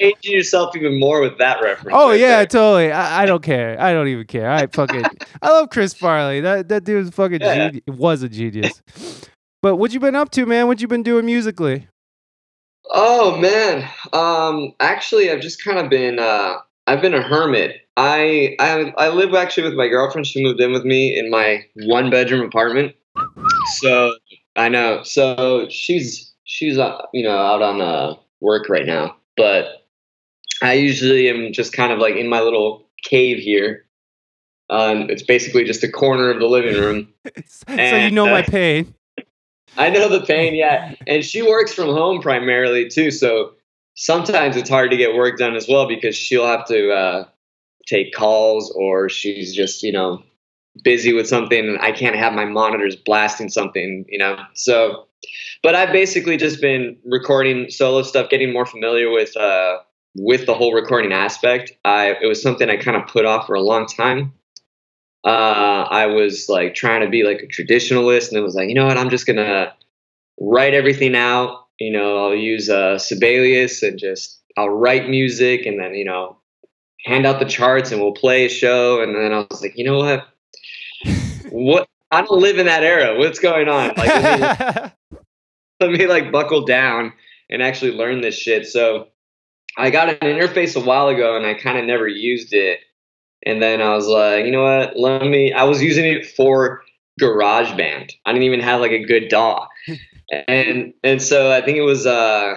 Aging 0.00 0.32
yourself 0.32 0.74
even 0.74 0.98
more 0.98 1.20
with 1.20 1.38
that 1.38 1.62
reference. 1.62 1.96
Oh 1.96 2.10
right 2.10 2.18
yeah, 2.18 2.38
there. 2.38 2.46
totally. 2.46 2.90
I, 2.90 3.22
I 3.22 3.26
don't 3.26 3.44
care. 3.44 3.80
I 3.80 3.92
don't 3.92 4.08
even 4.08 4.26
care. 4.26 4.50
I 4.50 4.66
fucking 4.66 5.04
I 5.40 5.50
love 5.50 5.70
Chris 5.70 5.94
Farley. 5.94 6.40
That 6.40 6.68
that 6.68 6.82
dude 6.82 7.04
is 7.06 7.10
fucking 7.14 7.40
Yeah. 7.40 7.68
genius. 7.68 7.82
was 7.86 8.22
a 8.24 8.28
genius. 8.28 8.82
But 9.62 9.76
what 9.76 9.92
you 9.92 10.00
been 10.00 10.16
up 10.16 10.30
to, 10.32 10.46
man? 10.46 10.66
What 10.66 10.80
you 10.80 10.88
been 10.88 11.04
doing 11.04 11.26
musically? 11.26 11.86
Oh 12.92 13.36
man. 13.36 13.88
Um 14.12 14.74
actually 14.80 15.30
I've 15.30 15.40
just 15.40 15.64
kind 15.64 15.78
of 15.78 15.88
been 15.90 16.18
uh 16.18 16.54
I've 16.88 17.00
been 17.00 17.14
a 17.14 17.22
hermit. 17.22 17.76
I 17.96 18.56
I 18.58 18.92
I 18.98 19.08
live 19.10 19.32
actually 19.34 19.62
with 19.68 19.74
my 19.78 19.86
girlfriend. 19.86 20.26
She 20.26 20.42
moved 20.42 20.60
in 20.60 20.72
with 20.72 20.84
me 20.84 21.16
in 21.16 21.30
my 21.30 21.64
one 21.84 22.10
bedroom 22.10 22.44
apartment. 22.44 22.96
So 23.78 24.16
I 24.56 24.68
know. 24.68 25.02
So 25.02 25.68
she's 25.68 26.32
she's 26.44 26.78
uh, 26.78 27.02
you 27.12 27.22
know 27.22 27.36
out 27.36 27.62
on 27.62 27.80
uh 27.80 28.14
work 28.40 28.68
right 28.68 28.86
now. 28.86 29.16
But 29.36 29.86
I 30.62 30.74
usually 30.74 31.28
am 31.28 31.52
just 31.52 31.72
kind 31.72 31.92
of 31.92 31.98
like 31.98 32.16
in 32.16 32.28
my 32.28 32.40
little 32.40 32.88
cave 33.04 33.38
here. 33.38 33.84
Um 34.70 35.10
it's 35.10 35.22
basically 35.22 35.64
just 35.64 35.84
a 35.84 35.90
corner 35.90 36.30
of 36.30 36.40
the 36.40 36.46
living 36.46 36.80
room. 36.80 37.08
so 37.46 37.96
you 37.96 38.10
know 38.10 38.26
my 38.26 38.40
uh, 38.40 38.46
pain. 38.46 38.94
I 39.76 39.90
know 39.90 40.08
the 40.08 40.24
pain, 40.24 40.54
yeah. 40.54 40.94
And 41.06 41.24
she 41.24 41.42
works 41.42 41.74
from 41.74 41.88
home 41.88 42.20
primarily 42.20 42.88
too, 42.88 43.10
so 43.10 43.54
sometimes 43.94 44.56
it's 44.56 44.70
hard 44.70 44.90
to 44.90 44.96
get 44.96 45.14
work 45.14 45.38
done 45.38 45.56
as 45.56 45.66
well 45.68 45.88
because 45.88 46.14
she'll 46.16 46.46
have 46.46 46.64
to 46.66 46.92
uh, 46.92 47.24
take 47.86 48.12
calls 48.14 48.70
or 48.76 49.08
she's 49.08 49.54
just 49.54 49.82
you 49.82 49.92
know 49.92 50.22
busy 50.82 51.12
with 51.12 51.28
something 51.28 51.58
and 51.58 51.78
I 51.80 51.92
can't 51.92 52.16
have 52.16 52.32
my 52.32 52.44
monitors 52.44 52.96
blasting 52.96 53.48
something, 53.48 54.04
you 54.08 54.18
know. 54.18 54.36
So, 54.54 55.06
but 55.62 55.74
I've 55.74 55.92
basically 55.92 56.36
just 56.36 56.60
been 56.60 56.96
recording 57.04 57.70
solo 57.70 58.02
stuff, 58.02 58.30
getting 58.30 58.52
more 58.52 58.66
familiar 58.66 59.10
with 59.10 59.36
uh, 59.36 59.78
with 60.16 60.46
the 60.46 60.54
whole 60.54 60.74
recording 60.74 61.12
aspect. 61.12 61.72
I 61.84 62.16
it 62.20 62.26
was 62.26 62.42
something 62.42 62.68
I 62.68 62.76
kind 62.76 62.96
of 62.96 63.06
put 63.06 63.24
off 63.24 63.46
for 63.46 63.54
a 63.54 63.62
long 63.62 63.86
time 63.86 64.32
uh, 65.24 65.86
I 65.90 66.06
was 66.06 66.48
like 66.48 66.74
trying 66.74 67.00
to 67.00 67.08
be 67.08 67.22
like 67.22 67.42
a 67.42 67.46
traditionalist, 67.46 68.28
and 68.28 68.36
it 68.36 68.42
was 68.42 68.54
like, 68.54 68.68
you 68.68 68.74
know 68.74 68.86
what, 68.86 68.98
I'm 68.98 69.10
just 69.10 69.26
gonna 69.26 69.72
write 70.38 70.74
everything 70.74 71.16
out. 71.16 71.66
You 71.80 71.92
know, 71.92 72.26
I'll 72.26 72.34
use 72.34 72.68
uh, 72.68 72.98
Sibelius 72.98 73.82
and 73.82 73.98
just 73.98 74.40
I'll 74.56 74.68
write 74.68 75.08
music, 75.08 75.64
and 75.64 75.80
then 75.80 75.94
you 75.94 76.04
know, 76.04 76.36
hand 77.06 77.24
out 77.26 77.38
the 77.40 77.46
charts, 77.46 77.90
and 77.90 78.02
we'll 78.02 78.12
play 78.12 78.44
a 78.44 78.50
show. 78.50 79.02
And 79.02 79.16
then 79.16 79.32
I 79.32 79.46
was 79.50 79.62
like, 79.62 79.78
you 79.78 79.84
know 79.84 79.98
what, 79.98 80.28
what? 81.54 81.88
I 82.10 82.22
don't 82.22 82.40
live 82.40 82.58
in 82.58 82.66
that 82.66 82.82
era. 82.82 83.16
What's 83.16 83.38
going 83.38 83.68
on? 83.68 83.92
Like, 83.96 84.08
let 84.08 84.40
me, 84.40 85.18
let 85.80 85.90
me 85.90 86.06
like 86.06 86.32
buckle 86.32 86.64
down 86.64 87.12
and 87.48 87.62
actually 87.62 87.92
learn 87.92 88.20
this 88.20 88.36
shit. 88.36 88.66
So 88.66 89.08
I 89.76 89.90
got 89.90 90.08
an 90.08 90.16
interface 90.18 90.76
a 90.76 90.84
while 90.84 91.08
ago, 91.08 91.36
and 91.36 91.46
I 91.46 91.54
kind 91.54 91.78
of 91.78 91.84
never 91.84 92.08
used 92.08 92.52
it. 92.52 92.80
And 93.46 93.62
then 93.62 93.80
I 93.80 93.94
was 93.94 94.06
like, 94.06 94.44
you 94.46 94.50
know 94.50 94.62
what? 94.62 94.98
Let 94.98 95.26
me. 95.26 95.52
I 95.52 95.64
was 95.64 95.82
using 95.82 96.04
it 96.04 96.26
for 96.26 96.82
GarageBand. 97.20 98.12
I 98.24 98.32
didn't 98.32 98.44
even 98.44 98.60
have 98.60 98.80
like 98.80 98.92
a 98.92 99.04
good 99.04 99.28
DAW, 99.28 99.68
and 100.48 100.92
and 101.04 101.22
so 101.22 101.52
I 101.52 101.60
think 101.60 101.78
it 101.78 101.82
was 101.82 102.06
uh 102.06 102.54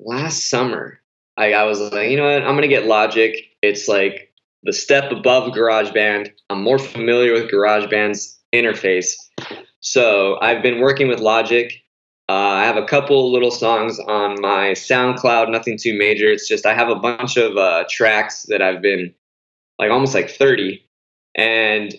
last 0.00 0.50
summer. 0.50 0.98
I, 1.36 1.52
I 1.52 1.64
was 1.64 1.80
like, 1.80 2.10
you 2.10 2.16
know 2.16 2.24
what? 2.24 2.42
I'm 2.42 2.54
gonna 2.56 2.68
get 2.68 2.86
Logic. 2.86 3.36
It's 3.62 3.88
like 3.88 4.31
the 4.62 4.72
step 4.72 5.10
above 5.10 5.52
GarageBand. 5.52 6.30
I'm 6.50 6.62
more 6.62 6.78
familiar 6.78 7.32
with 7.32 7.50
GarageBand's 7.50 8.38
interface, 8.52 9.14
so 9.80 10.38
I've 10.40 10.62
been 10.62 10.80
working 10.80 11.08
with 11.08 11.20
Logic. 11.20 11.72
Uh, 12.28 12.32
I 12.32 12.64
have 12.64 12.76
a 12.76 12.86
couple 12.86 13.32
little 13.32 13.50
songs 13.50 13.98
on 13.98 14.40
my 14.40 14.72
SoundCloud, 14.72 15.50
nothing 15.50 15.76
too 15.76 15.96
major. 15.98 16.28
It's 16.28 16.48
just 16.48 16.64
I 16.64 16.74
have 16.74 16.88
a 16.88 16.94
bunch 16.94 17.36
of 17.36 17.56
uh, 17.56 17.84
tracks 17.90 18.44
that 18.48 18.62
I've 18.62 18.80
been 18.80 19.12
like 19.78 19.90
almost 19.90 20.14
like 20.14 20.30
30 20.30 20.80
and 21.34 21.94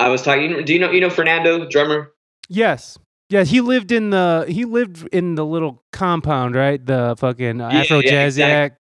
i 0.00 0.08
was 0.08 0.22
talking 0.22 0.64
do 0.64 0.72
you 0.72 0.78
know 0.78 0.90
you 0.90 1.00
know 1.00 1.10
fernando 1.10 1.68
drummer 1.68 2.10
yes. 2.48 2.98
Yeah, 3.30 3.44
he 3.44 3.60
lived 3.60 3.90
in 3.90 4.10
the 4.10 4.44
he 4.48 4.64
lived 4.64 5.08
in 5.10 5.34
the 5.34 5.46
little 5.46 5.82
compound, 5.92 6.54
right? 6.54 6.84
The 6.84 7.16
fucking 7.18 7.58
Yeah, 7.58 7.68
Afro 7.68 8.00
yeah, 8.00 8.26
Jazziac. 8.26 8.68
That's 8.68 8.80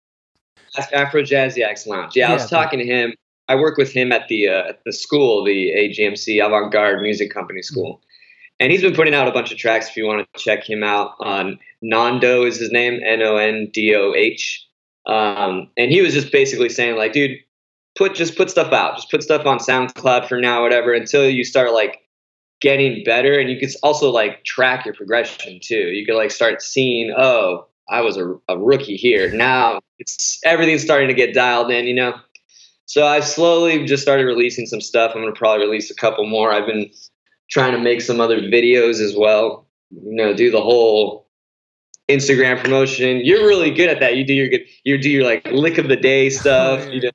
afro 0.92 1.22
jazziacs 1.22 1.86
lounge. 1.86 2.12
Yeah, 2.14 2.30
i 2.30 2.34
was 2.34 2.48
talking 2.48 2.78
to 2.78 2.84
him. 2.84 3.14
I 3.48 3.54
work 3.54 3.76
with 3.76 3.92
him 3.92 4.12
at 4.12 4.28
the 4.28 4.48
uh, 4.48 4.68
at 4.68 4.84
the 4.84 4.92
school 4.92 5.44
the 5.44 5.72
agmc 5.76 6.44
avant-garde 6.44 7.02
music 7.02 7.32
company 7.32 7.62
school. 7.62 8.02
And 8.58 8.72
he's 8.72 8.80
been 8.80 8.94
putting 8.94 9.14
out 9.14 9.28
a 9.28 9.32
bunch 9.32 9.52
of 9.52 9.58
tracks 9.58 9.90
if 9.90 9.96
you 9.98 10.06
want 10.06 10.26
to 10.32 10.40
check 10.40 10.68
him 10.68 10.82
out 10.82 11.12
on 11.20 11.58
nando 11.82 12.44
is 12.44 12.58
his 12.58 12.72
name 12.72 13.00
n-o-n-d-o-h 13.04 14.66
um, 15.04 15.70
and 15.76 15.92
he 15.92 16.00
was 16.00 16.14
just 16.14 16.32
basically 16.32 16.70
saying 16.70 16.96
like 16.96 17.12
dude 17.12 17.38
put 17.96 18.14
just 18.14 18.36
put 18.36 18.50
stuff 18.50 18.72
out. 18.72 18.96
Just 18.96 19.10
put 19.10 19.22
stuff 19.22 19.46
on 19.46 19.58
soundcloud 19.58 20.28
for 20.28 20.40
now 20.40 20.62
whatever 20.62 20.92
until 20.92 21.28
you 21.28 21.42
start 21.42 21.72
like 21.72 22.00
getting 22.60 23.02
better. 23.04 23.38
And 23.38 23.50
you 23.50 23.58
can 23.58 23.70
also 23.82 24.10
like 24.10 24.44
track 24.44 24.84
your 24.84 24.94
progression 24.94 25.58
too. 25.62 25.88
You 25.88 26.06
could 26.06 26.14
like 26.14 26.30
start 26.30 26.62
seeing 26.62 27.12
oh 27.16 27.66
I 27.88 28.00
was 28.00 28.16
a, 28.16 28.34
a 28.48 28.58
rookie 28.58 28.96
here. 28.96 29.32
Now 29.32 29.80
it's 29.98 30.40
everything's 30.44 30.82
starting 30.82 31.08
to 31.08 31.14
get 31.14 31.34
dialed 31.34 31.70
in, 31.70 31.86
you 31.86 31.94
know. 31.94 32.14
So 32.86 33.06
I 33.06 33.20
slowly 33.20 33.84
just 33.84 34.02
started 34.02 34.24
releasing 34.24 34.66
some 34.66 34.80
stuff. 34.80 35.12
I'm 35.14 35.22
gonna 35.22 35.32
probably 35.32 35.66
release 35.66 35.90
a 35.90 35.94
couple 35.94 36.26
more. 36.26 36.52
I've 36.52 36.66
been 36.66 36.90
trying 37.50 37.72
to 37.72 37.78
make 37.78 38.00
some 38.00 38.20
other 38.20 38.40
videos 38.40 39.00
as 39.00 39.14
well. 39.16 39.66
You 39.90 40.14
know, 40.14 40.34
do 40.34 40.50
the 40.50 40.60
whole 40.60 41.26
Instagram 42.08 42.62
promotion. 42.62 43.20
You're 43.24 43.46
really 43.46 43.70
good 43.72 43.88
at 43.88 44.00
that. 44.00 44.16
You 44.16 44.24
do 44.24 44.34
your 44.34 44.48
good. 44.48 44.64
You 44.84 44.98
do 44.98 45.10
your 45.10 45.24
like 45.24 45.46
lick 45.50 45.78
of 45.78 45.88
the 45.88 45.96
day 45.96 46.30
stuff. 46.30 46.88
You 46.92 47.00
do, 47.00 47.10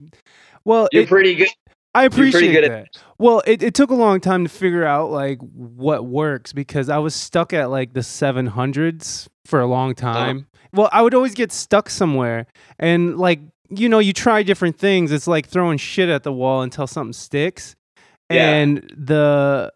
well, 0.66 0.88
you're 0.92 1.04
it- 1.04 1.10
pretty 1.10 1.36
good. 1.36 1.50
I 1.94 2.06
appreciate 2.06 2.52
good 2.52 2.64
at 2.64 2.70
that. 2.70 3.04
Well, 3.18 3.42
it, 3.46 3.62
it 3.62 3.74
took 3.74 3.90
a 3.90 3.96
long 3.96 4.22
time 4.22 4.44
to 4.44 4.50
figure 4.50 4.86
out 4.86 5.12
like 5.12 5.40
what 5.40 6.06
works 6.06 6.54
because 6.54 6.90
I 6.90 6.98
was 7.00 7.14
stuck 7.14 7.54
at 7.54 7.70
like 7.70 7.94
the 7.94 8.00
700s 8.00 9.28
for 9.46 9.60
a 9.60 9.68
long 9.68 9.92
uh-huh. 9.92 10.14
time. 10.14 10.48
Well, 10.74 10.90
I 10.94 11.02
would 11.02 11.14
always 11.14 11.34
get 11.34 11.52
stuck 11.52 11.90
somewhere 11.90 12.48
and 12.80 13.18
like 13.18 13.40
you 13.74 13.88
know, 13.88 14.00
you 14.00 14.12
try 14.12 14.44
different 14.44 14.78
things. 14.78 15.12
It's 15.12 15.28
like 15.28 15.48
throwing 15.48 15.78
shit 15.78 16.10
at 16.10 16.24
the 16.24 16.34
wall 16.34 16.62
until 16.62 16.88
something 16.88 17.14
sticks. 17.14 17.76
Yeah. 18.30 18.50
And 18.50 18.94
the 18.96 19.72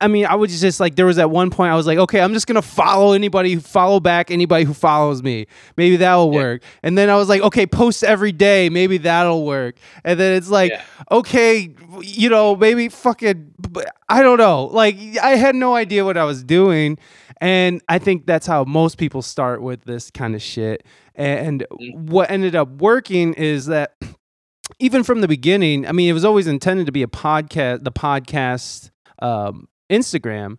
I 0.00 0.08
mean, 0.08 0.24
I 0.24 0.34
was 0.36 0.58
just 0.60 0.80
like 0.80 0.94
there 0.96 1.04
was 1.06 1.18
at 1.18 1.28
one 1.30 1.50
point 1.50 1.70
I 1.70 1.76
was 1.76 1.86
like, 1.86 1.98
okay, 1.98 2.20
I'm 2.20 2.32
just 2.32 2.46
gonna 2.46 2.62
follow 2.62 3.12
anybody 3.12 3.52
who 3.52 3.60
follow 3.60 4.00
back 4.00 4.30
anybody 4.30 4.64
who 4.64 4.72
follows 4.72 5.22
me. 5.22 5.46
Maybe 5.76 5.96
that'll 5.96 6.32
Yeah. 6.32 6.38
work. 6.38 6.62
And 6.82 6.96
then 6.96 7.10
I 7.10 7.16
was 7.16 7.28
like, 7.28 7.42
okay, 7.42 7.66
post 7.66 8.02
every 8.02 8.32
day. 8.32 8.70
Maybe 8.70 8.96
that'll 8.98 9.44
work. 9.44 9.76
And 10.04 10.18
then 10.18 10.34
it's 10.36 10.48
like, 10.48 10.72
Yeah. 10.72 10.82
okay, 11.10 11.74
you 12.02 12.30
know, 12.30 12.56
maybe 12.56 12.88
fucking, 12.88 13.52
I 14.08 14.22
don't 14.22 14.38
know. 14.38 14.64
Like, 14.66 14.96
I 15.22 15.30
had 15.36 15.54
no 15.54 15.74
idea 15.74 16.04
what 16.06 16.16
I 16.16 16.24
was 16.24 16.42
doing. 16.42 16.96
And 17.40 17.82
I 17.88 17.98
think 17.98 18.24
that's 18.24 18.46
how 18.46 18.64
most 18.64 18.96
people 18.96 19.20
start 19.20 19.60
with 19.60 19.84
this 19.84 20.10
kind 20.10 20.34
of 20.34 20.40
shit. 20.40 20.84
And 21.14 21.66
Mm. 21.70 22.08
what 22.08 22.30
ended 22.30 22.54
up 22.54 22.80
working 22.80 23.34
is 23.34 23.66
that 23.66 23.92
even 24.78 25.02
from 25.04 25.20
the 25.20 25.28
beginning, 25.28 25.86
I 25.86 25.92
mean, 25.92 26.08
it 26.08 26.12
was 26.14 26.24
always 26.24 26.46
intended 26.46 26.86
to 26.86 26.92
be 26.92 27.02
a 27.02 27.06
podcast, 27.06 27.84
the 27.84 27.92
podcast 27.92 28.90
um, 29.20 29.68
Instagram. 29.90 30.58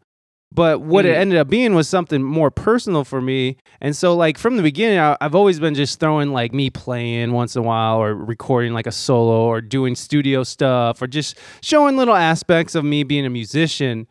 But 0.50 0.80
what 0.80 1.06
it 1.06 1.14
Mhm. 1.14 1.20
ended 1.20 1.40
up 1.40 1.50
being 1.50 1.76
was 1.76 1.90
something 1.90 2.24
more 2.24 2.50
personal 2.50 3.04
for 3.04 3.20
me. 3.20 3.58
And 3.82 3.94
so, 3.94 4.16
like, 4.16 4.38
from 4.38 4.56
the 4.56 4.64
beginning, 4.64 4.98
I, 4.98 5.18
I've 5.20 5.36
always 5.36 5.60
been 5.60 5.76
just 5.76 6.00
throwing 6.00 6.32
like 6.32 6.54
me 6.54 6.70
playing 6.70 7.34
once 7.34 7.56
in 7.58 7.64
a 7.64 7.66
while 7.66 7.98
or 7.98 8.16
recording 8.16 8.72
like 8.74 8.88
a 8.88 8.92
solo 8.94 9.42
or 9.42 9.60
doing 9.60 9.94
studio 9.94 10.44
stuff 10.44 11.02
or 11.02 11.08
just 11.08 11.38
showing 11.62 11.98
little 11.98 12.16
aspects 12.16 12.76
of 12.76 12.86
me 12.86 13.04
being 13.04 13.26
a 13.26 13.30
musician. 13.30 14.08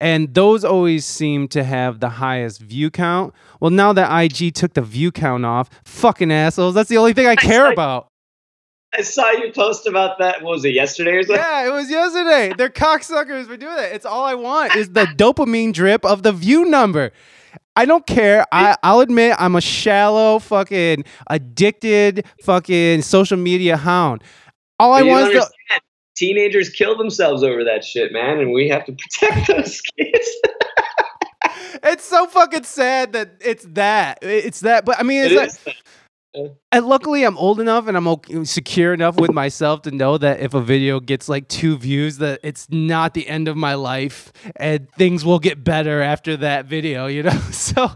And 0.00 0.32
those 0.34 0.64
always 0.64 1.04
seem 1.04 1.48
to 1.48 1.62
have 1.62 2.00
the 2.00 2.08
highest 2.08 2.62
view 2.62 2.90
count. 2.90 3.34
Well, 3.60 3.70
now 3.70 3.92
that 3.92 4.10
IG 4.10 4.54
took 4.54 4.72
the 4.72 4.82
view 4.82 5.12
count 5.12 5.44
off, 5.44 5.68
fucking 5.84 6.32
assholes, 6.32 6.74
that's 6.74 6.88
the 6.88 6.96
only 6.96 7.12
thing 7.12 7.26
I 7.26 7.36
care 7.50 7.70
about. 7.70 8.08
I 8.96 9.02
saw 9.02 9.30
you 9.32 9.50
post 9.52 9.86
about 9.86 10.18
that. 10.18 10.42
What 10.42 10.52
was 10.52 10.64
it 10.64 10.70
yesterday 10.74 11.12
or 11.12 11.22
something? 11.22 11.36
Yeah, 11.36 11.66
it 11.66 11.72
was 11.72 11.90
yesterday. 11.90 12.54
They're 12.56 12.68
cocksuckers 12.70 13.46
for 13.46 13.56
doing 13.56 13.74
that. 13.74 13.92
It's 13.92 14.06
all 14.06 14.24
I 14.24 14.34
want 14.34 14.76
is 14.76 14.90
the 14.90 15.04
dopamine 15.16 15.72
drip 15.72 16.04
of 16.04 16.22
the 16.22 16.32
view 16.32 16.64
number. 16.64 17.10
I 17.76 17.86
don't 17.86 18.06
care. 18.06 18.46
I, 18.52 18.76
I'll 18.84 19.00
admit 19.00 19.34
I'm 19.38 19.56
a 19.56 19.60
shallow, 19.60 20.38
fucking 20.38 21.04
addicted, 21.28 22.24
fucking 22.42 23.02
social 23.02 23.36
media 23.36 23.76
hound. 23.76 24.22
All 24.78 24.92
I 24.92 25.02
want 25.02 25.32
is 25.32 25.44
the. 25.44 25.80
Teenagers 26.16 26.68
kill 26.68 26.96
themselves 26.96 27.42
over 27.42 27.64
that 27.64 27.84
shit, 27.84 28.12
man, 28.12 28.38
and 28.38 28.52
we 28.52 28.68
have 28.68 28.84
to 28.84 28.92
protect 29.20 29.48
those 29.48 29.80
kids. 29.80 30.30
it's 31.82 32.04
so 32.04 32.26
fucking 32.28 32.62
sad 32.62 33.12
that 33.14 33.32
it's 33.40 33.64
that. 33.70 34.18
It's 34.22 34.60
that. 34.60 34.84
But 34.84 35.00
I 35.00 35.02
mean, 35.02 35.24
It 35.24 35.32
it's 35.32 35.66
like, 35.66 35.74
is. 35.76 35.82
And 36.72 36.86
luckily 36.86 37.24
I'm 37.24 37.38
old 37.38 37.60
enough 37.60 37.86
and 37.86 37.96
I'm 37.96 38.08
okay, 38.08 38.44
secure 38.44 38.92
enough 38.92 39.16
with 39.16 39.32
myself 39.32 39.82
to 39.82 39.90
know 39.90 40.18
that 40.18 40.40
if 40.40 40.54
a 40.54 40.60
video 40.60 41.00
gets 41.00 41.28
like 41.28 41.48
two 41.48 41.76
views, 41.76 42.18
that 42.18 42.40
it's 42.42 42.68
not 42.70 43.14
the 43.14 43.28
end 43.28 43.48
of 43.48 43.56
my 43.56 43.74
life 43.74 44.32
and 44.56 44.90
things 44.92 45.24
will 45.24 45.38
get 45.38 45.62
better 45.62 46.02
after 46.02 46.36
that 46.38 46.66
video. 46.66 47.06
You 47.06 47.24
know, 47.24 47.30
so. 47.50 47.90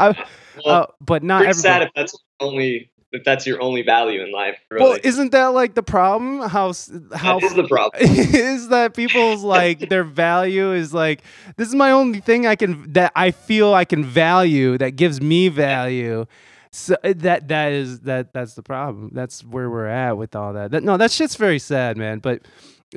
I, 0.00 0.26
Well, 0.64 0.82
uh, 0.82 0.86
but 1.00 1.22
not 1.22 1.42
everybody. 1.42 1.58
sad 1.58 1.82
if 1.82 1.90
that's 1.94 2.16
only 2.40 2.90
if 3.12 3.24
that's 3.24 3.46
your 3.46 3.60
only 3.60 3.82
value 3.82 4.22
in 4.22 4.32
life. 4.32 4.58
Really, 4.70 4.84
Well, 4.84 4.98
isn't 5.02 5.32
that 5.32 5.48
like 5.48 5.74
the 5.74 5.82
problem? 5.82 6.40
How 6.48 6.72
how 7.14 7.38
that 7.38 7.42
is 7.42 7.54
the 7.54 7.66
problem. 7.68 8.02
is 8.02 8.68
that 8.68 8.94
people's 8.94 9.42
like 9.56 9.88
their 9.88 10.04
value 10.04 10.72
is 10.72 10.94
like 10.94 11.22
this 11.56 11.68
is 11.68 11.74
my 11.74 11.90
only 11.90 12.20
thing 12.20 12.46
I 12.46 12.56
can 12.56 12.92
that 12.92 13.12
I 13.14 13.30
feel 13.30 13.74
I 13.74 13.84
can 13.84 14.04
value 14.04 14.78
that 14.78 14.96
gives 14.96 15.20
me 15.20 15.48
value. 15.48 16.26
So 16.74 16.96
uh, 17.04 17.12
that 17.16 17.48
that 17.48 17.72
is 17.72 18.00
that 18.00 18.32
that's 18.32 18.54
the 18.54 18.62
problem. 18.62 19.10
That's 19.12 19.44
where 19.44 19.68
we're 19.68 19.86
at 19.86 20.16
with 20.16 20.34
all 20.34 20.54
that. 20.54 20.70
that 20.70 20.82
no, 20.82 20.96
that 20.96 21.10
shit's 21.10 21.36
very 21.36 21.58
sad, 21.58 21.96
man. 21.98 22.18
But 22.20 22.42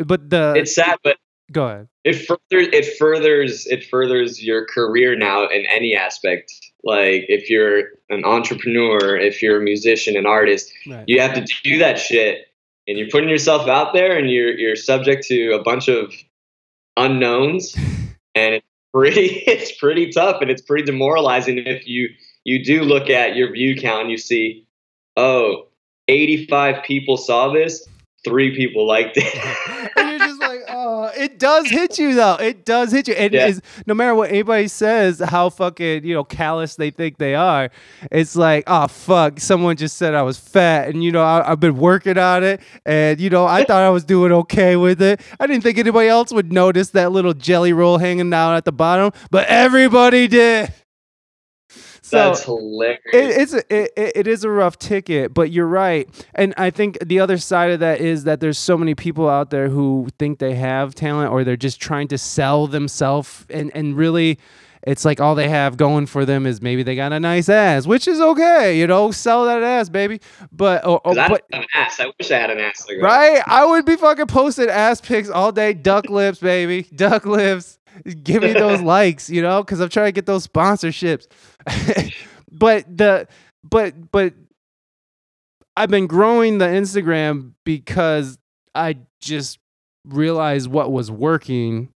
but 0.05 0.29
the 0.29 0.53
It's 0.55 0.73
sad, 0.75 0.97
but 1.03 1.17
go 1.51 1.65
ahead. 1.67 1.87
it 2.05 2.13
furthers 2.25 2.67
it 2.73 2.97
furthers 2.97 3.67
it 3.67 3.83
furthers 3.85 4.41
your 4.43 4.65
career 4.65 5.15
now 5.17 5.43
in 5.47 5.65
any 5.65 5.95
aspect. 5.95 6.51
Like 6.83 7.25
if 7.27 7.49
you're 7.49 7.89
an 8.09 8.23
entrepreneur, 8.23 9.17
if 9.17 9.41
you're 9.41 9.59
a 9.59 9.63
musician, 9.63 10.15
an 10.15 10.25
artist, 10.25 10.71
Right. 10.87 11.03
you 11.07 11.19
have 11.19 11.33
to 11.33 11.45
do 11.63 11.77
that 11.79 11.99
shit, 11.99 12.47
and 12.87 12.97
you're 12.97 13.09
putting 13.09 13.27
yourself 13.29 13.67
out 13.67 13.93
there, 13.93 14.17
and 14.17 14.29
you're 14.31 14.57
you're 14.57 14.75
subject 14.77 15.25
to 15.27 15.51
a 15.51 15.61
bunch 15.63 15.89
of 15.89 16.13
unknowns, 16.97 17.75
and 18.35 18.55
it's 18.55 18.65
pretty 18.93 19.25
it's 19.47 19.71
pretty 19.77 20.11
tough, 20.11 20.41
and 20.41 20.49
it's 20.49 20.61
pretty 20.61 20.83
demoralizing 20.85 21.57
if 21.59 21.87
you 21.87 22.09
you 22.45 22.63
do 22.63 22.83
look 22.83 23.09
at 23.09 23.35
your 23.35 23.51
view 23.51 23.75
count 23.75 24.03
and 24.03 24.11
you 24.11 24.17
see, 24.17 24.65
oh, 25.17 25.67
85 26.07 26.83
people 26.83 27.17
saw 27.17 27.51
this, 27.51 27.87
three 28.23 28.55
people 28.55 28.87
liked 28.87 29.17
it. 29.17 29.35
and 29.97 30.09
you're 30.09 30.19
just 30.19 30.39
like, 30.39 30.61
oh, 30.69 31.11
it 31.17 31.39
does 31.39 31.67
hit 31.69 31.97
you 31.97 32.13
though. 32.13 32.35
It 32.35 32.63
does 32.65 32.91
hit 32.91 33.07
you. 33.07 33.15
And 33.15 33.33
Yeah. 33.33 33.47
is 33.47 33.61
no 33.87 33.93
matter 33.95 34.13
what 34.13 34.29
anybody 34.29 34.67
says, 34.67 35.19
how 35.19 35.49
fucking 35.49 36.05
you 36.05 36.13
know 36.13 36.23
callous 36.23 36.75
they 36.75 36.91
think 36.91 37.17
they 37.17 37.33
are. 37.33 37.71
It's 38.11 38.35
like, 38.35 38.63
oh 38.67 38.87
fuck, 38.87 39.39
someone 39.39 39.75
just 39.77 39.97
said 39.97 40.13
I 40.13 40.21
was 40.21 40.37
fat, 40.37 40.89
and 40.89 41.03
you 41.03 41.11
know 41.11 41.23
I, 41.23 41.51
I've 41.51 41.59
been 41.59 41.77
working 41.77 42.17
on 42.19 42.43
it, 42.43 42.61
and 42.85 43.19
you 43.19 43.29
know 43.31 43.45
I 43.45 43.63
thought 43.63 43.81
I 43.81 43.89
was 43.89 44.03
doing 44.03 44.31
okay 44.31 44.75
with 44.75 45.01
it. 45.01 45.21
I 45.39 45.47
didn't 45.47 45.63
think 45.63 45.77
anybody 45.79 46.07
else 46.07 46.31
would 46.31 46.51
notice 46.53 46.89
that 46.91 47.11
little 47.11 47.33
jelly 47.33 47.73
roll 47.73 47.97
hanging 47.97 48.29
down 48.29 48.55
at 48.55 48.65
the 48.65 48.71
bottom, 48.71 49.11
but 49.31 49.47
everybody 49.47 50.27
did. 50.27 50.71
So 52.05 52.17
That's 52.17 52.43
hilarious. 52.43 52.99
it, 53.13 53.41
it's 53.41 53.53
a, 53.53 53.75
it, 53.75 53.91
it 54.19 54.27
is 54.27 54.43
a 54.43 54.49
rough 54.51 54.77
ticket, 54.77 55.33
but 55.33 55.49
you're 55.51 55.65
right. 55.65 56.07
And 56.35 56.53
I 56.55 56.69
think 56.69 56.99
the 57.03 57.19
other 57.19 57.39
side 57.39 57.71
of 57.71 57.79
that 57.79 57.99
is 57.99 58.25
that 58.25 58.41
there's 58.41 58.59
so 58.59 58.77
many 58.77 58.93
people 58.93 59.27
out 59.27 59.49
there 59.49 59.69
who 59.69 60.07
think 60.19 60.37
they 60.37 60.53
have 60.53 60.93
talent 60.93 61.31
or 61.31 61.43
they're 61.43 61.57
just 61.57 61.81
trying 61.81 62.07
to 62.09 62.19
sell 62.19 62.67
themselves 62.67 63.47
and 63.49 63.71
and 63.73 63.97
really 63.97 64.37
it's 64.85 65.03
like 65.03 65.19
all 65.19 65.33
they 65.33 65.49
have 65.49 65.77
going 65.77 66.05
for 66.05 66.25
them 66.25 66.45
is 66.45 66.61
maybe 66.61 66.83
they 66.83 66.95
got 66.95 67.11
a 67.11 67.19
nice 67.19 67.49
ass, 67.49 67.87
which 67.87 68.07
is 68.07 68.21
okay, 68.21 68.77
you 68.79 68.85
know, 68.85 69.09
sell 69.09 69.45
that 69.45 69.63
ass, 69.63 69.89
baby. 69.89 70.21
But 70.51 70.81
oh, 70.85 71.01
oh, 71.03 71.09
'Cause 71.09 71.17
I 71.17 71.27
but 71.27 71.41
an 71.53 71.65
ass. 71.73 71.99
I 71.99 72.05
wish 72.19 72.29
I 72.29 72.37
had 72.37 72.51
an 72.51 72.59
ass 72.59 72.85
like 72.87 72.97
that. 72.99 73.03
right, 73.03 73.41
I 73.47 73.65
would 73.65 73.83
be 73.85 73.95
fucking 73.95 74.27
posting 74.27 74.69
ass 74.69 75.01
pics 75.01 75.27
all 75.27 75.51
day, 75.51 75.73
duck 75.73 76.07
lips, 76.07 76.37
baby, 76.37 76.83
duck 76.95 77.25
lips. 77.25 77.79
Give 78.23 78.43
me 78.43 78.53
those 78.53 78.81
likes, 78.81 79.29
you 79.29 79.41
know, 79.41 79.63
because 79.63 79.79
I'm 79.79 79.89
trying 79.89 80.07
to 80.07 80.11
get 80.11 80.25
those 80.25 80.47
sponsorships. 80.47 81.27
but 82.51 82.85
the 82.97 83.27
but 83.63 84.11
but 84.11 84.33
I've 85.77 85.89
been 85.89 86.07
growing 86.07 86.57
the 86.57 86.65
Instagram 86.65 87.53
because 87.63 88.37
I 88.73 88.97
just 89.21 89.59
realized 90.05 90.69
what 90.69 90.91
was 90.91 91.11
working. 91.11 91.89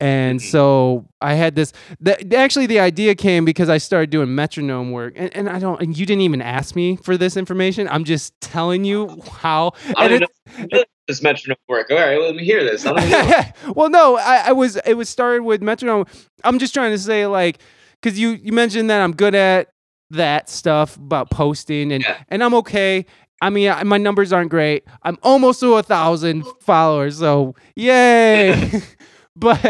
And 0.00 0.40
Mhm. 0.40 0.44
so 0.50 1.06
I 1.22 1.34
had 1.34 1.54
this. 1.54 1.72
The, 2.00 2.36
actually, 2.36 2.66
the 2.66 2.80
idea 2.80 3.14
came 3.14 3.44
because 3.46 3.70
I 3.70 3.78
started 3.78 4.10
doing 4.10 4.34
metronome 4.34 4.92
work, 4.92 5.14
and, 5.16 5.34
and 5.36 5.48
I 5.48 5.58
don't. 5.58 5.80
And 5.80 5.96
you 5.96 6.06
didn't 6.06 6.22
even 6.22 6.42
ask 6.42 6.76
me 6.76 6.96
for 6.96 7.16
this 7.16 7.36
information. 7.36 7.88
I'm 7.88 8.04
just 8.04 8.34
telling 8.40 8.84
you 8.84 9.22
how. 9.40 9.72
I 9.96 10.08
don't 10.08 10.20
know 10.20 10.26
this 11.08 11.22
metronome 11.22 11.56
work. 11.68 11.90
All 11.90 11.96
right, 11.96 12.20
let 12.20 12.34
me 12.34 12.44
hear 12.44 12.62
this. 12.64 12.84
I 12.86 12.92
don't 12.92 13.10
know. 13.10 13.72
well, 13.74 13.90
no, 13.90 14.16
I, 14.16 14.48
I 14.48 14.52
was. 14.52 14.76
It 14.86 14.94
was 14.94 15.08
started 15.08 15.42
with 15.42 15.62
metronome. 15.62 16.06
I'm 16.44 16.58
just 16.58 16.74
trying 16.74 16.92
to 16.92 16.98
say, 16.98 17.26
like, 17.26 17.58
because 18.02 18.18
you 18.18 18.30
you 18.30 18.52
mentioned 18.52 18.90
that 18.90 19.00
I'm 19.02 19.12
good 19.12 19.34
at 19.34 19.68
that 20.10 20.48
stuff 20.48 20.96
about 20.96 21.30
posting, 21.30 21.92
and 21.92 22.02
Yeah. 22.02 22.22
and 22.28 22.42
I'm 22.44 22.54
okay. 22.54 23.06
I 23.42 23.50
mean, 23.50 23.68
I, 23.70 23.82
my 23.84 23.98
numbers 23.98 24.32
aren't 24.32 24.50
great. 24.50 24.84
I'm 25.02 25.18
almost 25.22 25.60
to 25.60 25.74
a 25.74 25.82
thousand 25.82 26.44
followers, 26.60 27.18
so 27.18 27.54
yay! 27.74 28.80
but 29.36 29.60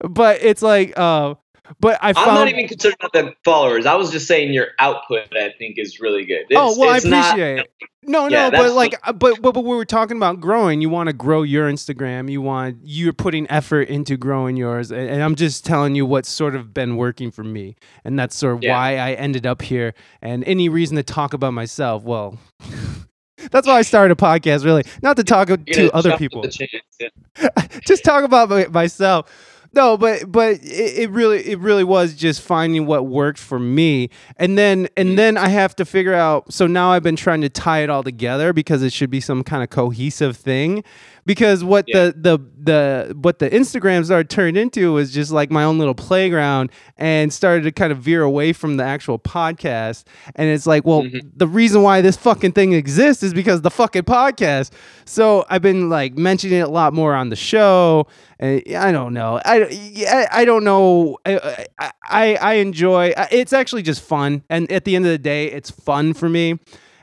but 0.00 0.38
it's 0.42 0.62
like, 0.62 0.98
uh, 0.98 1.34
but 1.80 1.98
I 2.00 2.12
found 2.12 2.28
I'm 2.30 2.34
not 2.34 2.48
even 2.48 2.68
concerned 2.68 2.96
about 3.00 3.12
the 3.12 3.34
followers. 3.44 3.86
I 3.86 3.94
was 3.94 4.10
just 4.10 4.26
saying 4.26 4.52
your 4.52 4.68
output. 4.78 5.34
I 5.36 5.52
think 5.58 5.78
is 5.78 6.00
really 6.00 6.24
good. 6.24 6.44
Oh 6.54 6.72
It's- 6.72 6.78
well, 6.78 6.90
I 6.90 6.96
it's 6.96 7.04
not- 7.06 7.30
appreciate 7.30 7.58
it. 7.60 7.70
No, 8.08 8.28
Yeah, 8.28 8.50
no, 8.50 8.58
but 8.58 8.72
like, 8.74 8.94
uh, 9.02 9.12
but, 9.12 9.42
but 9.42 9.50
but 9.50 9.64
we 9.64 9.74
were 9.74 9.84
talking 9.84 10.16
about 10.16 10.38
growing. 10.40 10.80
You 10.80 10.88
want 10.88 11.08
to 11.08 11.12
grow 11.12 11.42
your 11.42 11.68
Instagram. 11.68 12.30
You 12.30 12.40
want 12.40 12.76
you're 12.84 13.12
putting 13.12 13.50
effort 13.50 13.88
into 13.88 14.16
growing 14.16 14.56
yours, 14.56 14.92
and, 14.92 15.10
and 15.10 15.24
I'm 15.24 15.34
just 15.34 15.64
telling 15.64 15.96
you 15.96 16.06
what's 16.06 16.28
sort 16.28 16.54
of 16.54 16.72
been 16.72 16.96
working 16.96 17.32
for 17.32 17.42
me, 17.42 17.74
and 18.04 18.16
that's 18.16 18.36
sort 18.36 18.54
of 18.54 18.62
Yeah. 18.62 18.76
why 18.78 18.96
I 18.96 19.14
ended 19.14 19.44
up 19.44 19.60
here. 19.60 19.92
And 20.22 20.44
any 20.44 20.68
reason 20.68 20.96
to 20.98 21.02
talk 21.02 21.32
about 21.34 21.52
myself, 21.52 22.04
well, 22.04 22.38
that's 23.50 23.66
why 23.66 23.74
I 23.78 23.82
started 23.82 24.12
a 24.16 24.20
podcast. 24.22 24.64
Really, 24.64 24.84
not 25.02 25.16
to 25.16 25.24
talk 25.24 25.48
You're 25.48 25.56
to 25.58 25.90
other 25.92 26.16
people 26.16 26.42
chance, 26.44 26.70
yeah. 27.00 27.48
just 27.86 28.04
talk 28.04 28.22
about 28.22 28.70
myself. 28.72 29.32
No, 29.76 29.98
but 29.98 30.32
but 30.32 30.54
it, 30.62 30.98
it 31.00 31.10
really 31.10 31.46
it 31.46 31.58
really 31.58 31.84
was 31.84 32.14
just 32.14 32.40
finding 32.40 32.86
what 32.86 33.06
worked 33.06 33.38
for 33.38 33.58
me, 33.58 34.08
and 34.38 34.56
then 34.56 34.88
and 34.96 35.18
then 35.18 35.36
I 35.36 35.48
have 35.48 35.76
to 35.76 35.84
figure 35.84 36.14
out. 36.14 36.50
So 36.50 36.66
now 36.66 36.92
I've 36.92 37.02
been 37.02 37.14
trying 37.14 37.42
to 37.42 37.50
tie 37.50 37.80
it 37.80 37.90
all 37.90 38.02
together 38.02 38.54
because 38.54 38.82
it 38.82 38.90
should 38.94 39.10
be 39.10 39.20
some 39.20 39.44
kind 39.44 39.62
of 39.62 39.68
cohesive 39.68 40.34
thing. 40.34 40.82
Because 41.26 41.62
what 41.62 41.84
Yeah. 41.88 42.06
the 42.06 42.14
the 42.16 42.38
the 42.66 43.16
what 43.20 43.38
the 43.38 43.48
Instagram 43.48 44.04
started 44.04 44.28
turned 44.28 44.56
into 44.56 44.92
was 44.92 45.12
just 45.12 45.32
like 45.32 45.50
my 45.50 45.64
own 45.64 45.78
little 45.78 45.94
playground, 45.94 46.70
and 46.98 47.32
started 47.32 47.62
to 47.64 47.72
kind 47.72 47.90
of 47.92 47.98
veer 47.98 48.22
away 48.22 48.52
from 48.52 48.76
the 48.76 48.84
actual 48.84 49.18
podcast. 49.18 50.04
And 50.34 50.48
it's 50.50 50.66
like, 50.66 50.84
well, 50.84 51.02
Mhm. 51.02 51.30
the 51.34 51.46
reason 51.48 51.82
why 51.82 52.02
this 52.02 52.16
fucking 52.16 52.52
thing 52.52 52.74
exists 52.74 53.22
is 53.22 53.32
because 53.32 53.62
the 53.62 53.70
fucking 53.70 54.02
podcast. 54.02 54.70
So 55.06 55.44
I've 55.48 55.62
been 55.62 55.88
like 55.88 56.18
mentioning 56.18 56.58
it 56.58 56.68
a 56.68 56.70
lot 56.70 56.92
more 56.92 57.14
on 57.14 57.30
the 57.30 57.36
show. 57.36 58.06
And 58.38 58.62
I 58.76 58.92
don't 58.92 59.14
know. 59.14 59.40
I, 59.44 59.62
I, 60.06 60.26
I 60.40 60.44
don't 60.44 60.62
know. 60.64 61.16
I, 61.24 61.66
I, 62.04 62.34
I 62.36 62.54
enjoy. 62.54 63.14
It's 63.30 63.54
actually 63.54 63.82
just 63.82 64.02
fun. 64.02 64.42
And 64.50 64.70
at 64.70 64.84
the 64.84 64.94
end 64.94 65.06
of 65.06 65.10
the 65.10 65.18
day, 65.18 65.46
it's 65.46 65.70
fun 65.70 66.12
for 66.12 66.28
me. 66.28 66.58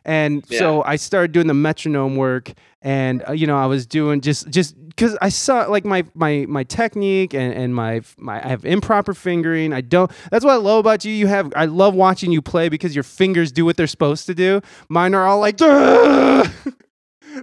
And 0.06 0.46
so 0.48 0.84
I 0.84 0.98
started 0.98 1.32
doing 1.32 1.48
the 1.48 1.54
metronome 1.54 2.18
work, 2.18 2.52
and 2.82 3.24
uh, 3.26 3.32
you 3.32 3.48
know 3.48 3.56
I 3.58 3.68
was 3.68 3.86
doing 3.86 4.20
just 4.20 4.50
just 4.50 4.76
because 5.04 5.18
I 5.22 5.28
saw 5.28 5.66
like 5.66 5.84
my 5.84 6.06
my 6.16 6.46
my 6.48 6.64
technique 6.64 7.34
and 7.34 7.54
and 7.54 7.76
my 7.76 8.02
my 8.18 8.44
I 8.44 8.48
have 8.48 8.64
improper 8.64 9.14
fingering. 9.14 9.74
I 9.74 9.82
don't. 9.82 10.10
That's 10.32 10.46
what 10.46 10.54
I 10.54 10.58
love 10.58 10.80
about 10.80 11.04
you. 11.04 11.12
You 11.12 11.28
have. 11.28 11.52
I 11.58 11.66
love 11.66 11.94
watching 11.94 12.32
you 12.32 12.42
play 12.42 12.70
because 12.70 12.96
your 12.96 13.04
fingers 13.04 13.52
do 13.52 13.66
what 13.66 13.76
they're 13.76 13.86
supposed 13.86 14.28
to 14.28 14.34
do. 14.34 14.62
Mine 14.88 15.14
are 15.14 15.26
all 15.26 15.40
like. 15.40 15.58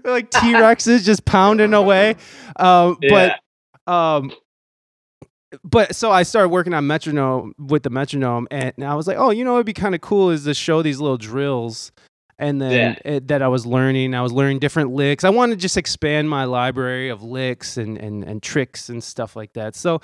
They're 0.05 0.13
like 0.13 0.31
T 0.31 0.39
Rexes 0.55 1.05
just 1.05 1.25
pounding 1.25 1.75
away. 1.75 2.15
Um, 2.57 2.97
Yeah. 3.03 3.37
But 3.87 3.93
um, 3.93 4.33
but 5.65 5.97
so 5.97 6.13
I 6.13 6.23
started 6.23 6.51
working 6.51 6.73
on 6.75 6.87
metronome 6.87 7.55
with 7.59 7.83
the 7.83 7.91
metronome, 7.91 8.47
and 8.51 8.73
I 8.83 8.95
was 8.95 9.07
like, 9.07 9.17
oh, 9.19 9.31
you 9.31 9.45
know, 9.45 9.55
it'd 9.57 9.67
be 9.67 9.73
kind 9.73 9.95
of 9.95 10.01
cool 10.01 10.31
is 10.31 10.45
to 10.45 10.55
show 10.55 10.81
these 10.81 11.01
little 11.01 11.19
drills, 11.19 11.91
and 12.41 12.61
then 12.61 12.97
it, 13.05 13.29
that 13.29 13.43
I 13.43 13.49
was 13.49 13.67
learning. 13.67 14.15
I 14.15 14.23
was 14.23 14.33
learning 14.33 14.61
different 14.61 14.93
licks. 14.93 15.25
I 15.25 15.29
wanted 15.29 15.57
to 15.57 15.61
just 15.61 15.77
expand 15.77 16.29
my 16.29 16.45
library 16.45 17.11
of 17.11 17.23
licks 17.23 17.77
and 17.77 17.99
and 17.99 18.25
and 18.25 18.43
tricks 18.43 18.89
and 18.89 19.05
stuff 19.05 19.37
like 19.37 19.53
that. 19.53 19.77
So 19.77 20.01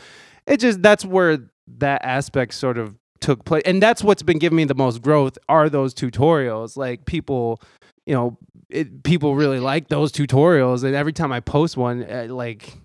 it 0.47 0.61
just 0.61 0.83
that's 0.83 1.05
where 1.05 1.39
that 1.79 2.05
aspect 2.05 2.53
sort 2.55 2.77
of 2.77 2.95
took 3.21 3.45
place, 3.47 3.63
and 3.65 3.83
that's 3.83 4.05
what's 4.05 4.23
been 4.23 4.39
giving 4.39 4.57
me 4.57 4.65
the 4.65 4.75
most 4.75 5.01
growth 5.01 5.39
are 5.49 5.71
those 5.71 5.95
tutorials. 5.95 6.77
Like 6.77 7.07
people, 7.07 7.63
you 8.05 8.15
know, 8.15 8.37
it, 8.69 9.03
people 9.03 9.35
really 9.35 9.59
like 9.59 9.89
those 9.89 10.13
tutorials, 10.13 10.85
and 10.85 10.95
every 10.95 11.15
time 11.15 11.33
I 11.33 11.41
post 11.41 11.79
one, 11.79 12.05
uh, 12.05 12.27
like 12.29 12.77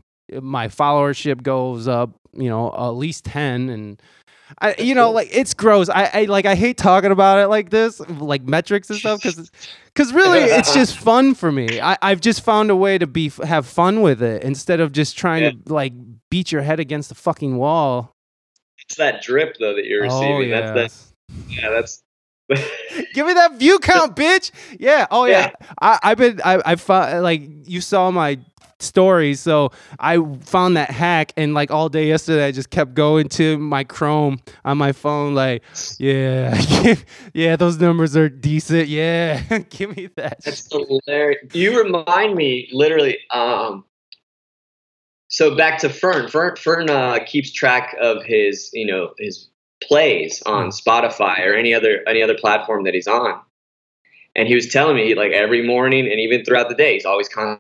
my 0.41 0.69
followership 0.69 1.43
goes 1.43 1.89
up, 1.89 2.11
you 2.31 2.47
know, 2.47 2.73
at 2.73 2.91
least 2.91 3.25
10 3.25 3.69
and 3.69 4.01
I, 4.59 4.75
you 4.79 4.95
know, 4.95 5.11
like 5.11 5.29
it's 5.31 5.53
gross. 5.53 5.89
I, 5.89 6.09
I 6.13 6.23
like 6.25 6.45
I 6.45 6.55
hate 6.55 6.77
talking 6.77 7.11
about 7.11 7.39
it 7.39 7.47
like 7.47 7.69
this, 7.69 7.99
like 8.09 8.43
metrics 8.43 8.89
and 8.89 8.99
stuff, 8.99 9.21
because 9.21 9.51
because 9.85 10.13
really 10.13 10.39
it's 10.39 10.73
just 10.73 10.97
fun 10.97 11.35
for 11.35 11.51
me. 11.51 11.79
I, 11.79 11.97
I've 12.01 12.21
just 12.21 12.43
found 12.43 12.69
a 12.71 12.75
way 12.75 12.97
to 12.97 13.07
be 13.07 13.29
have 13.43 13.65
fun 13.65 14.01
with 14.01 14.21
it 14.21 14.43
instead 14.43 14.79
of 14.79 14.91
just 14.91 15.17
trying 15.17 15.43
Yeah. 15.43 15.51
to 15.65 15.73
like 15.73 15.93
beat 16.29 16.51
your 16.51 16.61
head 16.61 16.79
against 16.79 17.09
the 17.09 17.15
fucking 17.15 17.57
wall. 17.57 18.15
It's 18.85 18.95
that 18.95 19.21
drip 19.21 19.57
though 19.59 19.75
that 19.75 19.85
you're 19.85 20.01
receiving. 20.01 20.27
Oh 20.33 20.37
receiving. 20.37 20.49
yeah, 20.49 20.71
That's 20.73 21.13
that. 21.29 21.49
Yeah, 21.49 21.69
that's. 21.69 22.03
Give 23.13 23.25
me 23.25 23.33
that 23.33 23.53
view 23.53 23.79
count, 23.79 24.15
bitch. 24.17 24.51
Yeah. 24.77 25.07
Oh 25.09 25.23
yeah. 25.25 25.51
Yeah. 25.61 25.67
I, 25.81 25.99
I've 26.03 26.17
been. 26.17 26.41
I, 26.43 26.61
I 26.65 26.75
found 26.75 27.23
like 27.23 27.41
you 27.65 27.79
saw 27.79 28.11
my 28.11 28.39
stories, 28.81 29.39
so 29.39 29.71
I 29.99 30.17
found 30.41 30.77
that 30.77 30.91
hack, 30.91 31.33
and 31.37 31.53
like 31.53 31.71
all 31.71 31.89
day 31.89 32.07
yesterday, 32.07 32.45
I 32.45 32.51
just 32.51 32.69
kept 32.69 32.93
going 32.93 33.29
to 33.29 33.57
my 33.57 33.83
Chrome 33.83 34.39
on 34.65 34.77
my 34.77 34.91
phone, 34.91 35.35
like, 35.35 35.63
yeah, 35.99 36.59
yeah, 37.33 37.55
those 37.55 37.79
numbers 37.79 38.15
are 38.15 38.29
decent. 38.29 38.87
Yeah, 38.87 39.41
give 39.69 39.95
me 39.95 40.09
that. 40.15 40.43
That's 40.43 40.69
hilarious. 40.71 41.53
You 41.53 41.81
remind 41.81 42.35
me, 42.35 42.69
literally. 42.71 43.17
Um, 43.31 43.85
so 45.31 45.55
back 45.55 45.79
to 45.79 45.89
Fern. 45.89 46.27
Fern, 46.27 46.57
Fern 46.57 46.89
uh, 46.89 47.19
keeps 47.25 47.51
track 47.51 47.95
of 48.01 48.23
his, 48.23 48.69
you 48.73 48.85
know, 48.85 49.13
his 49.17 49.49
plays 49.81 50.41
on 50.45 50.69
Spotify 50.69 51.39
or 51.45 51.53
any 51.53 51.73
other 51.73 52.03
any 52.07 52.21
other 52.21 52.37
platform 52.37 52.83
that 52.83 52.93
he's 52.93 53.07
on. 53.07 53.39
And 54.35 54.47
he 54.47 54.55
was 54.55 54.67
telling 54.67 54.95
me, 54.95 55.15
like 55.15 55.31
every 55.31 55.65
morning 55.65 56.09
and 56.09 56.19
even 56.19 56.45
throughout 56.45 56.69
the 56.69 56.75
day, 56.75 56.93
he's 56.93 57.05
always 57.05 57.27
constantly 57.27 57.59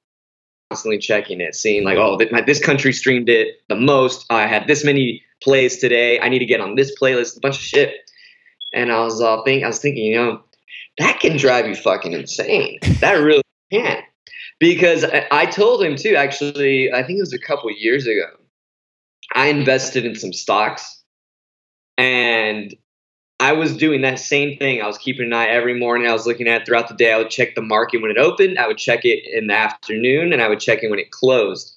checking 0.99 1.41
it, 1.41 1.55
seeing 1.55 1.83
like, 1.83 1.97
oh, 1.97 2.17
this 2.45 2.63
country 2.63 2.93
streamed 2.93 3.29
it 3.29 3.61
the 3.69 3.75
most. 3.75 4.25
I 4.29 4.47
had 4.47 4.67
this 4.67 4.83
many 4.83 5.23
plays 5.41 5.77
today. 5.77 6.19
I 6.19 6.29
need 6.29 6.39
to 6.39 6.45
get 6.45 6.61
on 6.61 6.75
this 6.75 6.93
playlist. 6.99 7.37
A 7.37 7.39
bunch 7.39 7.57
of 7.57 7.61
shit. 7.61 7.93
And 8.73 8.91
I 8.91 9.03
was 9.03 9.21
uh, 9.21 9.41
think 9.43 9.63
I 9.63 9.67
was 9.67 9.79
thinking, 9.79 10.05
you 10.05 10.15
know, 10.15 10.43
that 10.97 11.19
can 11.19 11.37
drive 11.37 11.67
you 11.67 11.75
fucking 11.75 12.13
insane. 12.13 12.79
That 12.99 13.13
really 13.13 13.43
can. 13.71 14.01
Because 14.59 15.03
I, 15.03 15.27
I 15.31 15.45
told 15.45 15.83
him 15.83 15.95
too, 15.95 16.15
actually, 16.15 16.91
I 16.93 17.03
think 17.03 17.17
it 17.17 17.21
was 17.21 17.33
a 17.33 17.39
couple 17.39 17.69
years 17.71 18.05
ago. 18.05 18.27
I 19.33 19.47
invested 19.47 20.05
in 20.05 20.15
some 20.15 20.33
stocks 20.33 21.03
and 21.97 22.73
I 23.41 23.53
was 23.53 23.75
doing 23.75 24.01
that 24.01 24.19
same 24.19 24.55
thing. 24.57 24.83
I 24.83 24.87
was 24.87 24.99
keeping 24.99 25.25
an 25.25 25.33
eye 25.33 25.47
every 25.47 25.73
morning. 25.73 26.07
I 26.07 26.13
was 26.13 26.27
looking 26.27 26.47
at 26.47 26.61
it 26.61 26.65
throughout 26.67 26.87
the 26.87 26.93
day. 26.93 27.11
I 27.11 27.17
would 27.17 27.31
check 27.31 27.55
the 27.55 27.61
market 27.61 27.99
when 27.99 28.11
it 28.11 28.17
opened. 28.19 28.59
I 28.59 28.67
would 28.67 28.77
check 28.77 29.03
it 29.03 29.23
in 29.33 29.47
the 29.47 29.55
afternoon 29.55 30.31
and 30.31 30.43
I 30.43 30.47
would 30.47 30.59
check 30.59 30.83
it 30.83 30.91
when 30.91 30.99
it 30.99 31.09
closed. 31.09 31.75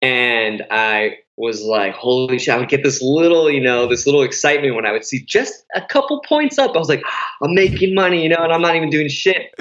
And 0.00 0.64
I 0.70 1.18
was 1.36 1.62
like, 1.62 1.94
holy 1.94 2.38
shit, 2.38 2.54
I 2.54 2.58
would 2.58 2.70
get 2.70 2.82
this 2.82 3.02
little, 3.02 3.50
you 3.50 3.60
know, 3.60 3.86
this 3.86 4.06
little 4.06 4.22
excitement 4.22 4.76
when 4.76 4.86
I 4.86 4.92
would 4.92 5.04
see 5.04 5.22
just 5.22 5.66
a 5.74 5.82
couple 5.82 6.22
points 6.26 6.58
up. 6.58 6.74
I 6.74 6.78
was 6.78 6.88
like, 6.88 7.02
ah, 7.04 7.30
I'm 7.42 7.54
making 7.54 7.94
money, 7.94 8.22
you 8.22 8.30
know, 8.30 8.42
and 8.42 8.50
I'm 8.50 8.62
not 8.62 8.74
even 8.74 8.88
doing 8.88 9.08
shit. 9.08 9.54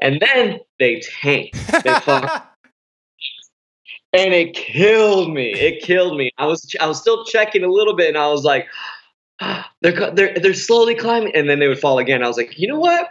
And 0.00 0.20
then 0.20 0.60
they 0.78 1.00
tanked. 1.00 1.54
They 1.82 1.92
fucked 2.00 2.46
and 4.14 4.32
it 4.32 4.54
killed 4.54 5.34
me. 5.34 5.52
It 5.54 5.82
killed 5.82 6.16
me. 6.16 6.30
I 6.38 6.46
was 6.46 6.72
I 6.80 6.86
was 6.86 7.00
still 7.00 7.24
checking 7.24 7.64
a 7.64 7.68
little 7.68 7.96
bit, 7.96 8.08
and 8.08 8.18
I 8.18 8.28
was 8.28 8.44
like, 8.44 8.68
ah, 9.40 9.70
they're 9.82 10.10
they're 10.12 10.34
they're 10.34 10.54
slowly 10.54 10.94
climbing, 10.94 11.34
and 11.34 11.48
then 11.48 11.58
they 11.58 11.68
would 11.68 11.80
fall 11.80 11.98
again. 11.98 12.22
I 12.22 12.28
was 12.28 12.36
like, 12.36 12.58
you 12.58 12.68
know 12.68 12.78
what? 12.78 13.08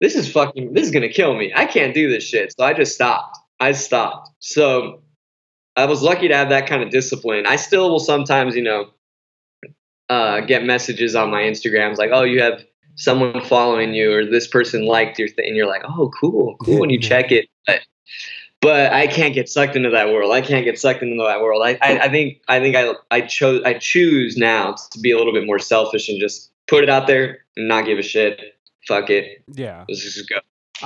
This 0.00 0.14
is 0.14 0.30
fucking. 0.30 0.74
This 0.74 0.86
is 0.86 0.90
gonna 0.92 1.08
kill 1.08 1.34
me. 1.36 1.52
I 1.54 1.66
can't 1.66 1.94
do 1.94 2.10
this 2.10 2.24
shit. 2.24 2.54
So 2.56 2.64
I 2.64 2.72
just 2.72 2.94
stopped. 2.94 3.38
I 3.60 3.72
stopped. 3.72 4.30
So 4.40 5.02
I 5.76 5.86
was 5.86 6.02
lucky 6.02 6.28
to 6.28 6.36
have 6.36 6.48
that 6.50 6.66
kind 6.66 6.82
of 6.82 6.90
discipline. 6.90 7.46
I 7.46 7.56
still 7.56 7.90
will 7.90 8.00
sometimes, 8.00 8.56
you 8.56 8.62
know, 8.62 8.90
uh, 10.08 10.40
get 10.40 10.64
messages 10.64 11.14
on 11.14 11.30
my 11.30 11.42
Instagrams 11.42 11.98
like, 11.98 12.10
oh, 12.12 12.22
you 12.22 12.42
have 12.42 12.64
someone 12.96 13.44
following 13.44 13.94
you, 13.94 14.12
or 14.12 14.24
this 14.24 14.46
person 14.46 14.86
liked 14.86 15.18
your 15.18 15.28
thing, 15.28 15.46
and 15.48 15.56
you're 15.56 15.66
like, 15.66 15.82
oh, 15.84 16.10
cool, 16.18 16.56
cool, 16.62 16.82
and 16.82 16.90
you 16.90 16.98
check 17.00 17.30
it. 17.30 17.48
But 17.66 17.80
but 18.60 18.92
I 18.92 19.06
can't 19.06 19.34
get 19.34 19.48
sucked 19.48 19.76
into 19.76 19.90
that 19.90 20.08
world. 20.08 20.32
I 20.32 20.40
can't 20.40 20.64
get 20.64 20.78
sucked 20.78 21.02
into 21.02 21.22
that 21.22 21.40
world. 21.40 21.62
I, 21.64 21.78
I, 21.82 21.98
I 22.04 22.08
think 22.08 22.40
I 22.48 22.58
think 22.58 22.76
I 22.76 22.94
I 23.10 23.20
chose 23.20 23.62
I 23.64 23.74
choose 23.74 24.36
now 24.36 24.74
to 24.90 24.98
be 25.00 25.10
a 25.12 25.16
little 25.18 25.32
bit 25.32 25.46
more 25.46 25.58
selfish 25.58 26.08
and 26.08 26.20
just 26.20 26.50
put 26.66 26.82
it 26.82 26.90
out 26.90 27.06
there 27.06 27.38
and 27.56 27.68
not 27.68 27.84
give 27.84 27.98
a 27.98 28.02
shit. 28.02 28.40
Fuck 28.88 29.10
it. 29.10 29.42
yeah. 29.48 29.84
Let's 29.88 30.02
just 30.02 30.28
go. 30.28 30.36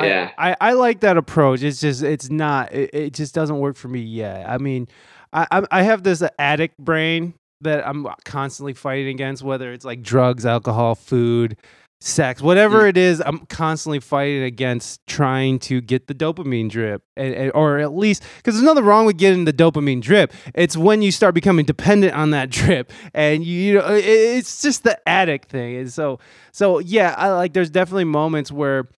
Yeah. 0.01 0.31
I, 0.39 0.57
I, 0.61 0.73
like 0.75 1.01
that 1.01 1.17
approach. 1.17 1.63
It's 1.63 1.81
just 1.81 2.03
it's 2.03 2.31
not 2.31 2.73
it, 2.73 2.91
it 2.93 3.13
just 3.13 3.35
doesn't 3.35 3.59
work 3.59 3.77
for 3.77 3.89
me 3.89 4.01
yet. 4.01 4.49
I 4.49 4.59
mean, 4.59 4.89
I 5.33 5.47
I, 5.51 5.63
I 5.71 5.83
have 5.83 6.03
this 6.03 6.23
addict 6.39 6.79
brain 6.79 7.35
that 7.61 7.87
I'm 7.87 8.07
constantly 8.25 8.73
fighting 8.73 9.09
against, 9.09 9.43
whether 9.43 9.73
it's 9.73 9.85
like 9.85 10.03
drugs, 10.03 10.47
alcohol, 10.47 10.95
food, 10.95 11.57
sex, 12.01 12.41
whatever 12.41 12.87
it 12.87 12.97
is. 12.97 13.23
I'm 13.25 13.41
constantly 13.47 14.01
fighting 14.01 14.43
against 14.43 15.07
trying 15.07 15.59
to 15.61 15.81
get 15.81 16.07
the 16.07 16.15
dopamine 16.15 16.71
drip, 16.71 17.03
and, 17.17 17.35
and- 17.35 17.53
or 17.55 17.79
at 17.79 17.95
least 17.95 18.23
because 18.39 18.55
there's 18.55 18.65
nothing 18.65 18.85
wrong 18.85 19.07
with 19.07 19.19
getting 19.19 19.45
the 19.45 19.53
dopamine 19.53 20.01
drip. 20.01 20.33
It's 20.55 20.77
when 20.77 21.03
you 21.03 21.13
start 21.13 21.35
becoming 21.35 21.65
dependent 21.65 22.15
on 22.15 22.31
that 22.31 22.51
drip, 22.59 22.93
and 23.15 23.45
you, 23.45 23.55
you 23.61 23.75
know 23.75 23.95
it, 23.95 24.05
it's 24.05 24.63
just 24.63 24.85
the 24.85 24.99
addict 25.09 25.49
thing. 25.51 25.77
And 25.77 25.93
so 25.93 26.19
so 26.53 26.79
yeah, 26.79 27.15
I 27.19 27.29
like. 27.31 27.53
There's 27.53 27.71
definitely 27.71 28.05
moments 28.05 28.51
where. 28.51 28.89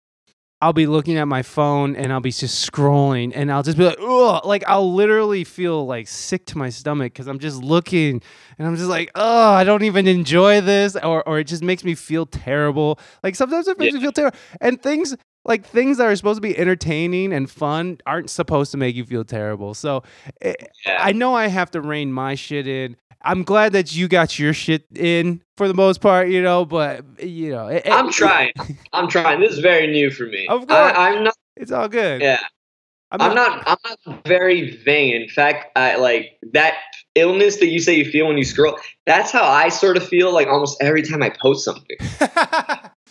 I'll 0.62 0.72
be 0.72 0.87
looking 0.87 1.18
at 1.18 1.27
my 1.27 1.43
phone 1.43 1.97
and 1.97 2.12
I'll 2.12 2.20
be 2.20 2.30
just 2.30 2.70
scrolling 2.70 3.32
and 3.34 3.51
I'll 3.51 3.64
just 3.64 3.76
be 3.76 3.84
like, 3.84 3.99
ugh, 4.01 4.47
like 4.47 4.62
I'll 4.68 4.95
literally 4.95 5.43
feel 5.43 5.84
like 5.87 6.07
sick 6.07 6.47
to 6.47 6.57
my 6.57 6.70
stomach 6.70 7.12
because 7.12 7.26
I'm 7.26 7.41
just 7.41 7.61
looking 7.61 8.22
and 8.59 8.68
I'm 8.68 8.76
just 8.76 8.89
like, 8.89 9.11
oh, 9.16 9.51
I 9.51 9.64
don't 9.64 9.82
even 9.82 10.07
enjoy 10.07 10.61
this, 10.61 10.95
or 10.95 11.26
or 11.28 11.41
it 11.41 11.49
just 11.49 11.64
makes 11.64 11.82
me 11.82 11.97
feel 11.97 12.26
terrible. 12.26 13.01
Like 13.24 13.34
sometimes 13.34 13.66
it 13.66 13.76
makes 13.76 13.93
me 13.93 14.01
feel 14.01 14.12
terrible, 14.12 14.39
and 14.61 14.80
things 14.80 15.16
like 15.45 15.64
things 15.66 15.99
that 15.99 16.07
are 16.07 16.14
supposed 16.16 16.36
to 16.38 16.40
be 16.40 16.57
entertaining 16.57 17.32
and 17.32 17.51
fun 17.51 17.99
aren't 18.07 18.30
supposed 18.30 18.70
to 18.72 18.78
make 18.78 18.95
you 18.97 19.05
feel 19.05 19.24
terrible. 19.24 19.74
So 19.74 20.03
eh, 20.40 20.55
Yeah. 20.86 20.99
I 21.01 21.12
know 21.12 21.34
I 21.34 21.49
have 21.49 21.70
to 21.72 21.80
rein 21.80 22.12
my 22.12 22.34
shit 22.34 22.66
in. 22.66 22.97
I'm 23.24 23.45
glad 23.45 23.72
that 23.74 23.95
you 23.95 24.09
got 24.09 24.38
your 24.38 24.53
shit 24.53 24.84
in 24.97 25.43
for 25.57 25.68
the 25.68 25.74
most 25.74 26.01
part, 26.01 26.28
you 26.28 26.43
know, 26.43 26.64
but 26.64 27.05
you 27.22 27.51
know, 27.51 27.68
it- 27.68 27.86
I'm 27.90 28.09
it- 28.09 28.12
trying. 28.14 28.53
I'm 28.93 29.09
trying. 29.09 29.40
This 29.40 29.53
is 29.53 29.59
very 29.61 29.86
new 29.86 30.11
for 30.11 30.24
me. 30.24 30.47
Of 30.49 30.66
course. 30.66 30.70
I, 30.97 31.11
I'm 31.11 31.24
not. 31.24 31.34
It's 31.57 31.70
all 31.70 31.88
good. 31.88 32.20
Yeah. 32.22 32.40
I'm 33.12 33.34
not. 33.34 33.62
I'm 33.66 33.76
not 34.07 34.26
very 34.26 34.74
vain. 34.84 35.20
In 35.20 35.28
fact, 35.28 35.76
I 35.76 35.97
like 35.97 36.38
that 36.55 36.76
illness 37.14 37.59
that 37.59 37.66
you 37.66 37.78
say 37.78 37.95
you 37.95 38.11
feel 38.11 38.26
when 38.26 38.38
you 38.38 38.45
scroll. 38.45 38.78
That's 39.05 39.30
how 39.30 39.45
I 39.45 39.68
sort 39.68 39.99
of 39.99 40.09
feel 40.09 40.32
like 40.32 40.49
almost 40.49 40.82
every 40.82 41.03
time 41.03 41.22
I 41.22 41.28
post 41.28 41.62
something. 41.62 41.97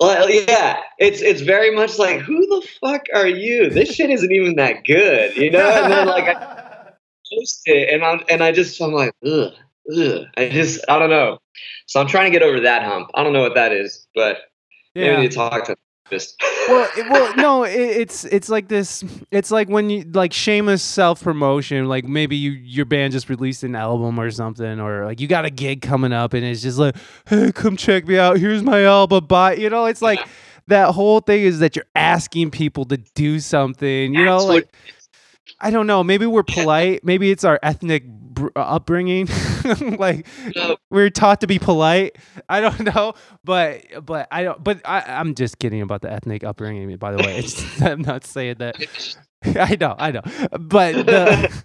Well, 0.00 0.30
yeah, 0.30 0.80
it's 0.98 1.20
it's 1.20 1.42
very 1.42 1.70
much 1.74 1.98
like 1.98 2.20
who 2.20 2.46
the 2.46 2.66
fuck 2.80 3.02
are 3.14 3.26
you? 3.26 3.68
This 3.68 3.94
shit 3.94 4.08
isn't 4.08 4.32
even 4.32 4.56
that 4.56 4.84
good, 4.84 5.36
you 5.36 5.50
know. 5.50 5.68
And 5.68 5.92
then 5.92 6.06
like 6.06 6.24
I 6.24 6.92
post 7.32 7.62
it, 7.66 7.92
and 7.92 8.02
I'm 8.02 8.20
and 8.30 8.42
I 8.42 8.50
just 8.50 8.80
I'm 8.80 8.92
like 8.92 9.12
ugh, 9.26 9.52
ugh. 9.94 10.24
I 10.38 10.48
just 10.48 10.82
I 10.88 10.98
don't 10.98 11.10
know. 11.10 11.38
So 11.86 12.00
I'm 12.00 12.06
trying 12.06 12.32
to 12.32 12.38
get 12.38 12.42
over 12.42 12.60
that 12.60 12.82
hump. 12.82 13.10
I 13.14 13.22
don't 13.22 13.34
know 13.34 13.42
what 13.42 13.56
that 13.56 13.72
is, 13.72 14.06
but 14.14 14.38
maybe 14.94 15.22
yeah. 15.22 15.28
To 15.28 15.34
talk 15.34 15.66
to 15.66 15.76
well, 16.68 16.88
it, 16.96 17.10
well, 17.10 17.34
no, 17.36 17.64
it, 17.64 17.72
it's 17.78 18.24
it's 18.24 18.48
like 18.48 18.68
this. 18.68 19.04
It's 19.30 19.50
like 19.50 19.68
when 19.68 19.90
you 19.90 20.02
like 20.12 20.32
shameless 20.32 20.82
self 20.82 21.22
promotion. 21.22 21.86
Like 21.86 22.04
maybe 22.04 22.36
you 22.36 22.50
your 22.52 22.84
band 22.84 23.12
just 23.12 23.28
released 23.28 23.62
an 23.64 23.74
album 23.76 24.18
or 24.18 24.30
something, 24.30 24.80
or 24.80 25.04
like 25.06 25.20
you 25.20 25.26
got 25.28 25.44
a 25.44 25.50
gig 25.50 25.82
coming 25.82 26.12
up, 26.12 26.34
and 26.34 26.44
it's 26.44 26.62
just 26.62 26.78
like, 26.78 26.96
hey, 27.26 27.52
come 27.52 27.76
check 27.76 28.06
me 28.06 28.18
out. 28.18 28.38
Here's 28.38 28.62
my 28.62 28.84
album. 28.84 29.26
Buy. 29.26 29.54
You 29.54 29.70
know, 29.70 29.86
it's 29.86 30.02
like 30.02 30.18
Yeah. 30.20 30.26
that 30.68 30.92
whole 30.94 31.20
thing 31.20 31.42
is 31.42 31.58
that 31.60 31.76
you're 31.76 31.84
asking 31.94 32.50
people 32.50 32.84
to 32.86 32.96
do 33.14 33.40
something. 33.40 34.14
You 34.14 34.24
know, 34.24 34.38
That's 34.38 34.48
like 34.48 34.74
I 35.60 35.70
don't 35.70 35.86
know. 35.86 36.02
Maybe 36.02 36.26
we're 36.26 36.42
polite. 36.42 37.04
Maybe 37.04 37.30
it's 37.30 37.44
our 37.44 37.58
ethnic 37.62 38.04
Uh, 38.40 38.60
upbringing. 38.60 39.28
like 39.98 40.26
No. 40.56 40.76
we're 40.90 41.10
taught 41.10 41.40
to 41.42 41.46
be 41.46 41.58
polite. 41.58 42.16
I 42.48 42.60
don't 42.60 42.80
know, 42.94 43.14
but 43.44 43.82
but 44.04 44.28
I 44.30 44.42
don't. 44.44 44.62
But 44.62 44.80
I, 44.84 45.00
I'm 45.06 45.34
just 45.34 45.58
kidding 45.58 45.82
about 45.82 46.02
the 46.02 46.12
ethnic 46.12 46.44
upbringing. 46.44 46.96
By 46.96 47.12
the 47.12 47.18
way, 47.22 47.44
I'm 47.90 48.02
not 48.02 48.24
saying 48.24 48.56
that. 48.58 48.76
I 49.44 49.76
know, 49.80 49.94
I 49.98 50.10
know, 50.10 50.20
but 50.58 51.06
the, 51.06 51.62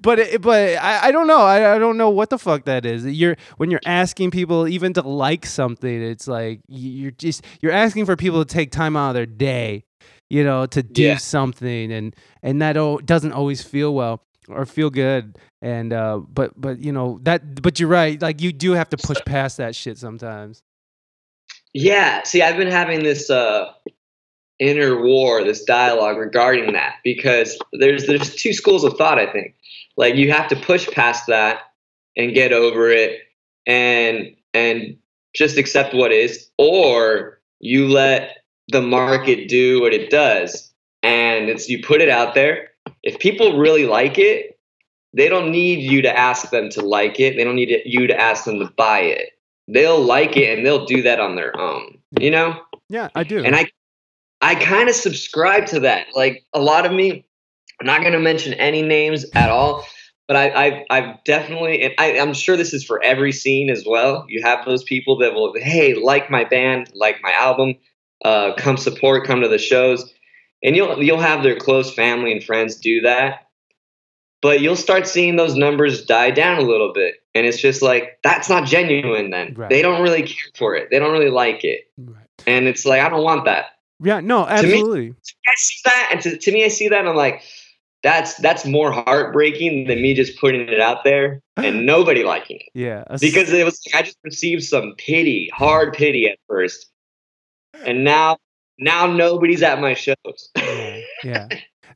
but 0.00 0.18
it, 0.18 0.40
but 0.42 0.76
I, 0.78 1.08
I 1.08 1.10
don't 1.12 1.26
know. 1.26 1.40
I, 1.42 1.74
I 1.74 1.78
don't 1.78 1.96
know 1.96 2.10
what 2.10 2.30
the 2.30 2.38
fuck 2.38 2.64
that 2.64 2.84
is. 2.86 3.04
You're 3.06 3.36
when 3.58 3.70
you're 3.70 3.80
asking 3.86 4.30
people 4.30 4.66
even 4.66 4.92
to 4.94 5.02
like 5.02 5.46
something, 5.46 6.02
it's 6.02 6.26
like 6.26 6.60
you- 6.68 6.90
you're 6.90 7.10
just 7.12 7.44
you're 7.60 7.72
asking 7.72 8.06
for 8.06 8.16
people 8.16 8.44
to 8.44 8.52
take 8.52 8.70
time 8.72 8.96
out 8.96 9.10
of 9.10 9.14
their 9.14 9.26
day, 9.26 9.84
you 10.30 10.42
know, 10.42 10.66
to 10.66 10.82
do 10.82 11.02
Yeah. 11.02 11.16
something, 11.18 11.92
and 11.92 12.16
and 12.42 12.60
that 12.62 12.76
o- 12.76 12.98
doesn't 12.98 13.32
always 13.32 13.62
feel 13.62 13.94
well 13.94 14.22
or 14.52 14.66
feel 14.66 14.90
good. 14.90 15.38
And 15.62 15.92
uh, 15.92 16.18
but 16.18 16.58
but 16.60 16.78
you 16.78 16.92
know 16.92 17.18
that. 17.22 17.62
But 17.62 17.78
you're 17.80 17.88
right. 17.88 18.20
Like 18.20 18.40
you 18.40 18.52
do 18.52 18.72
have 18.72 18.88
to 18.90 18.96
push 18.96 19.18
past 19.26 19.58
that 19.58 19.74
shit 19.74 19.98
sometimes. 19.98 20.62
Yeah, 21.72 22.22
see, 22.24 22.42
I've 22.42 22.56
been 22.56 22.70
having 22.70 23.02
this 23.04 23.30
uh, 23.30 23.72
inner 24.58 25.00
war, 25.00 25.44
this 25.44 25.64
dialogue 25.64 26.16
regarding 26.16 26.72
that 26.72 26.96
because 27.04 27.58
there's 27.72 28.06
there's 28.06 28.34
two 28.34 28.52
schools 28.52 28.84
of 28.84 28.94
thought. 28.96 29.18
I 29.18 29.30
think, 29.30 29.54
like 29.96 30.14
you 30.16 30.32
have 30.32 30.48
to 30.48 30.56
push 30.56 30.88
past 30.88 31.26
that 31.28 31.62
and 32.16 32.34
get 32.34 32.52
over 32.52 32.90
it, 32.90 33.20
and 33.66 34.34
and 34.52 34.96
just 35.34 35.56
accept 35.58 35.94
what 35.94 36.12
is, 36.12 36.50
or 36.58 37.40
you 37.60 37.88
let 37.88 38.38
the 38.68 38.82
market 38.82 39.48
do 39.48 39.80
what 39.80 39.94
it 39.94 40.10
does, 40.10 40.72
and 41.02 41.48
it's 41.48 41.68
you 41.68 41.82
put 41.82 42.00
it 42.00 42.08
out 42.08 42.34
there. 42.34 42.69
If 43.02 43.18
people 43.18 43.58
really 43.58 43.86
like 43.86 44.18
it, 44.18 44.58
they 45.12 45.28
don't 45.28 45.50
need 45.50 45.80
you 45.80 46.02
to 46.02 46.18
ask 46.18 46.50
them 46.50 46.68
to 46.70 46.82
like 46.82 47.18
it. 47.18 47.36
They 47.36 47.44
don't 47.44 47.56
need 47.56 47.82
you 47.84 48.06
to 48.06 48.20
ask 48.20 48.44
them 48.44 48.58
to 48.60 48.66
buy 48.76 49.00
it. 49.00 49.30
They'll 49.68 50.00
like 50.00 50.36
it 50.36 50.56
and 50.56 50.66
they'll 50.66 50.84
do 50.84 51.02
that 51.02 51.20
on 51.20 51.36
their 51.36 51.58
own 51.58 52.00
you 52.18 52.30
know? 52.30 52.60
Yeah, 52.88 53.08
I 53.14 53.24
do. 53.24 53.44
and 53.44 53.54
i 53.54 53.66
i 54.40 54.54
kind 54.54 54.88
of 54.88 54.94
subscribe 54.94 55.66
to 55.66 55.80
that. 55.80 56.08
Like 56.14 56.44
a 56.54 56.60
lot 56.60 56.86
of 56.86 56.92
me 56.92 57.24
i'm 57.80 57.86
not 57.86 58.00
going 58.00 58.12
to 58.12 58.18
mention 58.18 58.54
any 58.54 58.82
names 58.82 59.24
at 59.34 59.50
all 59.50 59.84
but 60.26 60.36
I, 60.36 60.52
I've, 60.52 60.82
I've 60.90 61.24
definitely 61.24 61.82
and 61.82 61.94
I, 61.98 62.18
i'm 62.18 62.34
sure 62.34 62.56
this 62.56 62.72
is 62.72 62.84
for 62.84 63.02
every 63.02 63.32
scene 63.32 63.70
as 63.70 63.84
well. 63.86 64.24
You 64.28 64.42
have 64.42 64.64
those 64.64 64.82
people 64.82 65.18
that 65.18 65.34
will 65.34 65.54
hey 65.56 65.94
like 65.94 66.30
my 66.30 66.44
band 66.44 66.90
like 66.94 67.16
my 67.22 67.32
album 67.32 67.74
uh, 68.24 68.52
come 68.56 68.76
support 68.76 69.26
come 69.26 69.40
to 69.40 69.48
the 69.48 69.58
shows 69.58 70.12
and 70.62 70.76
you'll 70.76 71.02
you'll 71.02 71.20
have 71.20 71.42
their 71.42 71.56
close 71.56 71.92
family 71.94 72.32
and 72.32 72.42
friends 72.42 72.76
do 72.76 73.00
that. 73.02 73.46
But 74.42 74.60
you'll 74.60 74.76
start 74.76 75.06
seeing 75.06 75.36
those 75.36 75.54
numbers 75.54 76.04
die 76.06 76.30
down 76.30 76.58
a 76.58 76.62
little 76.62 76.94
bit. 76.94 77.16
And 77.34 77.46
it's 77.46 77.58
just 77.58 77.82
like 77.82 78.18
that's 78.22 78.48
not 78.48 78.66
genuine 78.66 79.30
then. 79.30 79.54
Right. 79.54 79.68
they 79.68 79.82
don't 79.82 80.02
really 80.02 80.22
care 80.22 80.50
for 80.56 80.74
it. 80.74 80.88
They 80.90 80.98
don't 80.98 81.12
really 81.12 81.30
like 81.30 81.64
it. 81.64 81.82
Right. 81.98 82.26
and 82.46 82.66
it's 82.66 82.86
like 82.86 83.02
i 83.02 83.08
don't 83.08 83.22
want 83.24 83.44
that. 83.44 83.66
Yeah, 84.02 84.20
no, 84.20 84.46
me- 84.46 84.50
absolutely. 84.50 85.14
i 85.46 85.52
see 85.56 85.80
that 85.84 86.08
and 86.12 86.20
to, 86.22 86.38
to 86.38 86.52
me 86.52 86.64
i 86.64 86.68
see 86.68 86.88
that 86.88 87.00
and 87.00 87.08
i'm 87.08 87.16
like 87.16 87.42
that's 88.02 88.34
that's 88.36 88.64
more 88.64 88.90
heartbreaking 88.90 89.86
than 89.88 90.00
me 90.00 90.14
just 90.14 90.40
putting 90.40 90.62
it 90.68 90.80
out 90.80 91.04
there 91.04 91.42
and 91.58 91.84
nobody 91.94 92.24
liking 92.24 92.60
it. 92.60 92.70
Yeah, 92.74 93.04
because 93.20 93.52
it 93.52 93.64
was 93.64 93.80
i 93.94 94.00
just 94.02 94.16
received 94.24 94.64
some 94.64 94.94
pity 94.96 95.50
hard 95.52 95.92
pity 95.92 96.28
at 96.28 96.38
first. 96.48 96.86
And 97.84 98.04
now 98.04 98.38
now 98.80 99.06
nobody's 99.06 99.62
at 99.62 99.80
my 99.80 99.94
shows 99.94 100.50
yeah, 100.56 101.00
yeah. 101.24 101.48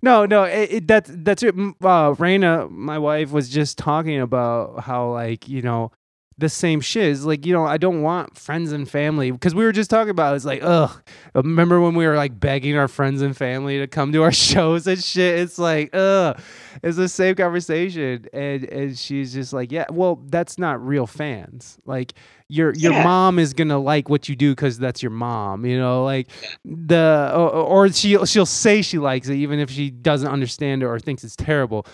No, 0.03 0.27
no, 0.27 0.43
it, 0.45 0.71
it, 0.71 0.87
that's 0.87 1.11
that's 1.15 1.43
it. 1.43 1.55
Uh, 1.55 2.13
Raina, 2.13 2.71
my 2.71 2.99
wife, 2.99 3.31
was 3.33 3.49
just 3.49 3.79
talking 3.79 4.21
about 4.21 4.81
how 4.81 5.11
like 5.11 5.49
you 5.49 5.63
know 5.63 5.93
the 6.37 6.49
same 6.49 6.81
shit 6.81 7.05
is 7.05 7.25
like 7.25 7.47
you 7.47 7.53
know 7.53 7.65
I 7.65 7.77
don't 7.77 8.03
want 8.03 8.37
friends 8.37 8.73
and 8.73 8.89
family 8.91 9.31
because 9.31 9.55
we 9.55 9.65
were 9.65 9.73
just 9.73 9.89
talking 9.89 10.11
about 10.11 10.33
it. 10.33 10.37
it's 10.37 10.45
like 10.45 10.61
ugh. 10.63 10.91
Remember 11.35 11.81
when 11.81 11.95
we 11.95 12.07
were 12.07 12.17
like 12.17 12.39
begging 12.41 12.77
our 12.77 12.89
friends 12.89 13.23
and 13.23 13.37
family 13.37 13.79
to 13.79 13.87
come 13.87 14.13
to 14.13 14.23
our 14.25 14.33
shows 14.51 14.87
and 14.87 15.03
shit? 15.03 15.39
It's 15.39 15.59
like 15.59 15.91
ugh. 15.95 16.41
It's 16.83 16.97
the 16.97 17.09
same 17.09 17.37
conversation, 17.37 18.27
and 18.33 18.65
and 18.65 18.99
she's 18.99 19.33
just 19.33 19.53
like 19.53 19.71
yeah, 19.71 19.85
well 19.91 20.17
that's 20.27 20.59
not 20.59 20.85
real 20.85 21.07
fans. 21.07 21.79
Like 21.87 22.15
your 22.49 22.75
your 22.75 22.93
Yeah. 22.93 23.05
mom 23.05 23.39
is 23.39 23.55
gonna 23.55 23.79
like 23.79 24.09
what 24.09 24.29
you 24.29 24.35
do 24.37 24.51
because 24.53 24.79
that's 24.79 25.03
your 25.03 25.11
mom. 25.13 25.65
You 25.65 25.79
know, 25.79 26.05
like 26.05 26.29
the 26.65 27.31
or, 27.35 27.49
or 27.51 27.93
she 27.93 28.19
she'll 28.27 28.45
say 28.45 28.83
she 28.83 28.99
likes 28.99 29.29
it 29.29 29.37
even 29.37 29.61
if 29.61 29.71
she 29.71 29.91
doesn't 29.91 30.29
understand 30.29 30.83
it 30.83 30.87
or 30.87 30.99
thinks 30.99 31.23
it's 31.23 31.37
terrible. 31.37 31.87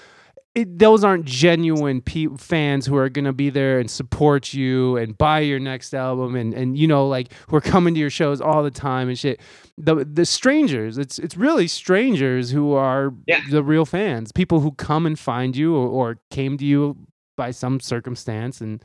It, 0.55 0.81
those 0.81 1.05
aren't 1.05 1.27
genuine 1.27 2.01
pe- 2.03 2.27
fans 2.37 2.85
who 2.85 2.97
are 2.97 3.09
gonna 3.09 3.33
be 3.33 3.51
there 3.51 3.79
and 3.79 3.89
support 3.89 4.53
you 4.53 4.97
and 4.97 5.17
buy 5.17 5.41
your 5.41 5.61
next 5.61 5.95
album 5.95 6.35
and 6.35 6.53
and 6.53 6.77
you 6.77 6.89
know 6.89 7.07
like 7.07 7.33
who 7.49 7.55
are 7.57 7.61
coming 7.61 7.95
to 7.95 8.01
your 8.01 8.11
shows 8.11 8.41
all 8.41 8.65
the 8.65 8.71
time 8.71 9.09
and 9.09 9.17
shit. 9.17 9.41
The 9.79 10.05
the 10.05 10.27
strangers, 10.27 10.99
it's 10.99 11.21
it's 11.21 11.37
really 11.37 11.69
strangers 11.69 12.51
who 12.51 12.73
are 12.73 13.15
Yeah. 13.29 13.43
the 13.49 13.63
real 13.63 13.85
fans, 13.87 14.33
people 14.33 14.59
who 14.59 14.73
come 14.73 15.07
and 15.07 15.17
find 15.17 15.55
you 15.57 15.77
or, 15.77 15.87
or 15.89 16.19
came 16.33 16.59
to 16.59 16.65
you 16.65 16.97
by 17.37 17.53
some 17.53 17.79
circumstance 17.79 18.61
and 18.61 18.85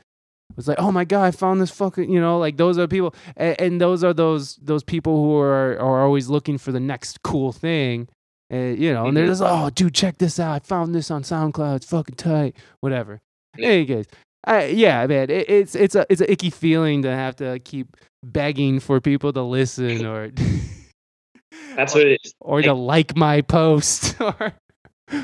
was 0.55 0.67
like, 0.67 0.77
oh 0.79 0.91
my 0.91 1.03
god, 1.03 1.23
I 1.25 1.31
found 1.31 1.59
this 1.59 1.71
fucking, 1.71 2.09
you 2.11 2.21
know, 2.21 2.37
like 2.37 2.57
those 2.57 2.77
are 2.77 2.87
people, 2.87 3.15
and, 3.35 3.59
and 3.59 3.81
those 3.81 4.03
are 4.03 4.13
those 4.13 4.57
those 4.57 4.83
people 4.83 5.15
who 5.23 5.35
are 5.35 5.77
are 5.79 6.03
always 6.03 6.29
looking 6.29 6.59
for 6.59 6.71
the 6.71 6.79
next 6.79 7.23
cool 7.23 7.51
thing, 7.51 8.07
and 8.49 8.77
you 8.77 8.93
know, 8.93 9.07
and 9.07 9.15
they're 9.17 9.25
Mhm. 9.25 9.29
just, 9.29 9.41
oh, 9.43 9.69
dude, 9.69 9.93
check 9.93 10.17
this 10.17 10.39
out, 10.39 10.53
I 10.55 10.59
found 10.59 10.93
this 10.95 11.09
on 11.11 11.23
SoundCloud, 11.23 11.77
it's 11.77 11.85
fucking 11.89 12.15
tight, 12.15 12.55
whatever. 12.81 13.21
Yeah. 13.57 13.67
Hey 13.67 13.85
guys, 13.85 14.05
I, 14.45 14.65
yeah, 14.65 15.05
man, 15.07 15.29
it, 15.29 15.49
it's 15.49 15.75
it's 15.75 15.95
a 15.95 16.05
it's 16.09 16.21
an 16.21 16.27
icky 16.29 16.49
feeling 16.49 17.01
to 17.03 17.09
have 17.09 17.35
to 17.37 17.59
keep 17.59 17.95
begging 18.23 18.79
for 18.79 18.99
people 19.01 19.31
to 19.33 19.41
listen 19.41 20.05
or 20.05 20.31
that's 21.75 21.93
what 21.93 22.05
it 22.07 22.19
is 22.23 22.33
or 22.39 22.61
to 22.61 22.73
like 22.73 23.15
my 23.15 23.41
post 23.41 24.15
or 24.21 24.53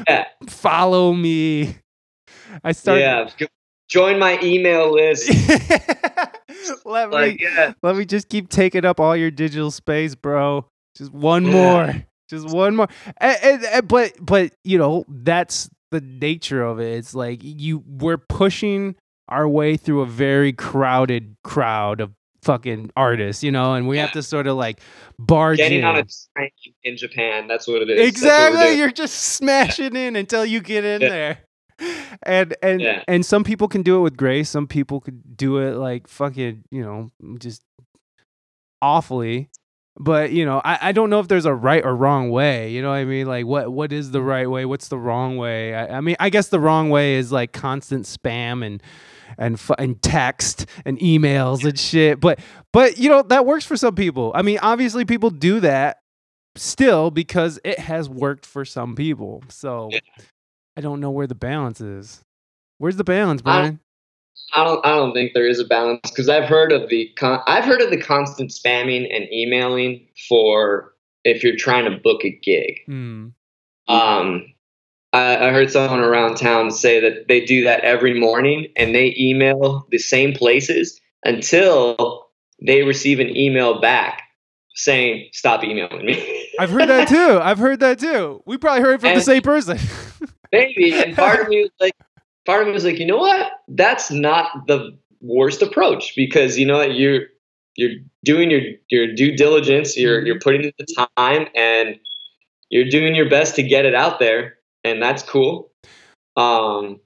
Yeah. 0.07 0.25
follow 0.47 1.13
me. 1.13 1.75
I 2.63 2.71
started. 2.73 3.01
yeah 3.01 3.47
join 3.89 4.17
my 4.19 4.39
email 4.41 4.93
list 4.93 5.29
let 6.85 7.09
me 7.09 7.37
yeah 7.41 7.73
let 7.83 7.95
me 7.95 8.05
just 8.05 8.29
keep 8.29 8.47
taking 8.49 8.85
up 8.85 8.99
all 8.99 9.15
your 9.15 9.31
digital 9.31 9.71
space, 9.71 10.15
bro. 10.15 10.65
Just 10.97 11.11
one 11.13 11.45
Yeah. 11.45 11.51
more, 11.51 11.95
just 12.31 12.49
one 12.49 12.75
more. 12.75 12.87
And, 13.17 13.37
and- 13.43 13.63
and- 13.65 13.87
but 13.87 14.13
but 14.19 14.53
you 14.63 14.79
know 14.79 15.05
that's 15.07 15.69
the 15.91 16.01
nature 16.01 16.63
of 16.63 16.79
it. 16.79 16.97
It's 16.97 17.13
like 17.13 17.41
you 17.43 17.83
we're 17.85 18.17
pushing 18.17 18.95
our 19.29 19.47
way 19.47 19.77
through 19.77 20.01
a 20.01 20.05
very 20.07 20.51
crowded 20.53 21.35
crowd 21.43 22.01
of 22.01 22.11
fucking 22.43 22.91
artists, 22.97 23.43
you 23.43 23.51
know, 23.51 23.75
and 23.75 23.87
we 23.87 23.97
have 23.99 24.11
to 24.13 24.23
sort 24.23 24.47
of 24.47 24.57
like 24.57 24.79
barge 25.19 25.57
Getting 25.57 25.79
in. 25.79 25.85
on 25.85 25.97
a 25.97 26.03
train 26.35 26.49
in 26.83 26.97
Japan. 26.97 27.47
That's 27.47 27.67
what 27.67 27.83
it 27.83 27.89
is. 27.91 28.13
That's 28.13 28.21
what 28.23 28.27
we're 28.29 28.47
exactly, 28.47 28.77
you're 28.79 28.91
just 28.91 29.13
smashing 29.15 29.95
in 29.95 30.15
until 30.15 30.43
you 30.45 30.59
get 30.59 30.83
in 30.83 31.01
Yeah. 31.01 31.09
there. 31.09 31.37
And 32.23 32.55
and 32.63 32.81
Yeah. 32.81 33.03
and 33.07 33.25
some 33.25 33.43
people 33.43 33.67
can 33.67 33.83
do 33.83 33.97
it 33.97 34.01
with 34.01 34.17
grace. 34.17 34.49
Some 34.49 34.67
people 34.67 34.99
could 35.01 35.37
do 35.37 35.57
it 35.59 35.75
like 35.77 36.07
fucking, 36.07 36.63
you 36.71 36.81
know, 36.83 37.11
just 37.39 37.63
awfully. 38.81 39.49
But 39.99 40.31
you 40.31 40.45
know, 40.45 40.61
I, 40.63 40.89
I 40.89 40.91
don't 40.93 41.09
know 41.09 41.19
if 41.19 41.27
there's 41.27 41.45
a 41.45 41.53
right 41.53 41.83
or 41.83 41.95
wrong 41.95 42.29
way. 42.29 42.71
You 42.71 42.81
know 42.81 42.89
what 42.89 42.95
I 42.95 43.05
mean? 43.05 43.27
Like, 43.27 43.45
what 43.45 43.71
what 43.71 43.91
is 43.91 44.11
the 44.11 44.19
mm-hmm. 44.19 44.27
right 44.27 44.49
way? 44.49 44.65
What's 44.65 44.87
the 44.87 44.97
wrong 44.97 45.37
way? 45.37 45.75
I, 45.75 45.97
I 45.97 46.01
mean, 46.01 46.15
I 46.19 46.29
guess 46.29 46.47
the 46.47 46.59
wrong 46.59 46.89
way 46.89 47.15
is 47.15 47.31
like 47.31 47.51
constant 47.51 48.05
spam 48.05 48.65
and 48.65 48.81
and 49.37 49.59
fu- 49.59 49.75
and 49.77 50.01
text 50.01 50.65
and 50.85 50.97
emails 50.99 51.65
and 51.65 51.77
shit. 51.77 52.19
But 52.19 52.39
but 52.71 52.97
you 52.97 53.09
know 53.09 53.21
that 53.23 53.45
works 53.45 53.65
for 53.65 53.75
some 53.75 53.95
people. 53.95 54.31
I 54.33 54.41
mean, 54.41 54.59
obviously 54.61 55.05
people 55.05 55.29
do 55.29 55.59
that 55.59 56.01
still 56.55 57.11
because 57.11 57.59
it 57.63 57.79
has 57.79 58.09
worked 58.09 58.45
for 58.45 58.65
some 58.65 58.95
people. 58.95 59.43
So 59.49 59.89
Yeah. 59.91 59.99
I 60.77 60.81
don't 60.81 60.99
know 60.99 61.11
where 61.11 61.27
the 61.27 61.35
balance 61.35 61.81
is. 61.81 62.23
Where's 62.77 62.95
the 62.95 63.03
balance, 63.03 63.41
Brian? 63.41 63.79
I 64.53 64.63
don't. 64.63 64.85
I 64.85 64.95
don't 64.95 65.13
think 65.13 65.33
there 65.33 65.47
is 65.47 65.59
a 65.59 65.65
balance 65.65 66.09
because 66.09 66.27
I've 66.27 66.47
heard 66.47 66.71
of 66.71 66.89
the. 66.89 67.09
Con- 67.17 67.41
I've 67.47 67.63
heard 67.63 67.81
of 67.81 67.89
the 67.89 68.01
constant 68.01 68.51
spamming 68.51 69.07
and 69.13 69.31
emailing 69.31 70.07
for 70.27 70.93
if 71.23 71.43
you're 71.43 71.55
trying 71.55 71.89
to 71.89 71.97
book 71.97 72.23
a 72.25 72.31
gig. 72.31 72.79
Hmm. 72.85 73.27
Um, 73.87 74.45
I, 75.13 75.47
I 75.47 75.51
heard 75.51 75.71
someone 75.71 75.99
around 75.99 76.35
town 76.35 76.71
say 76.71 76.99
that 76.99 77.27
they 77.27 77.45
do 77.45 77.63
that 77.63 77.81
every 77.81 78.19
morning 78.19 78.67
and 78.75 78.93
they 78.93 79.15
email 79.17 79.87
the 79.89 79.97
same 79.97 80.33
places 80.33 80.99
until 81.23 82.29
they 82.65 82.83
receive 82.83 83.19
an 83.19 83.35
email 83.35 83.79
back 83.79 84.23
saying, 84.75 85.29
"Stop 85.31 85.63
emailing 85.63 86.05
me." 86.05 86.49
I've 86.59 86.69
heard 86.69 86.89
that 86.89 87.07
too. 87.09 87.39
I've 87.41 87.59
heard 87.59 87.79
that 87.79 87.99
too. 87.99 88.43
We 88.45 88.57
probably 88.57 88.81
heard 88.81 89.01
from 89.01 89.15
the 89.15 89.21
same 89.21 89.41
person. 89.41 89.79
Maybe. 90.51 90.93
And 90.93 91.15
part 91.15 91.39
of 91.39 91.47
me 91.47 91.61
was 91.61 91.71
like, 91.79 91.95
part 92.45 92.61
of 92.61 92.67
me 92.67 92.73
was 92.73 92.85
like, 92.85 92.99
you 92.99 93.05
know 93.05 93.17
what? 93.17 93.51
That's 93.67 94.11
not 94.11 94.67
the 94.67 94.97
worst 95.21 95.61
approach 95.61 96.13
because 96.15 96.57
you 96.57 96.65
know 96.65 96.77
what 96.77 96.95
you're 96.95 97.23
you're 97.75 97.91
doing 98.25 98.51
your 98.51 98.61
your 98.89 99.13
due 99.13 99.35
diligence. 99.35 99.97
You're 99.97 100.21
Mhm. 100.21 100.25
you're 100.27 100.39
putting 100.39 100.63
in 100.63 100.71
the 100.77 101.05
time 101.17 101.47
and 101.55 101.99
you're 102.69 102.89
doing 102.89 103.15
your 103.15 103.29
best 103.29 103.55
to 103.55 103.63
get 103.63 103.85
it 103.85 103.95
out 103.95 104.19
there, 104.19 104.57
and 104.83 105.01
that's 105.01 105.23
cool. 105.23 105.71
Um. 106.35 106.99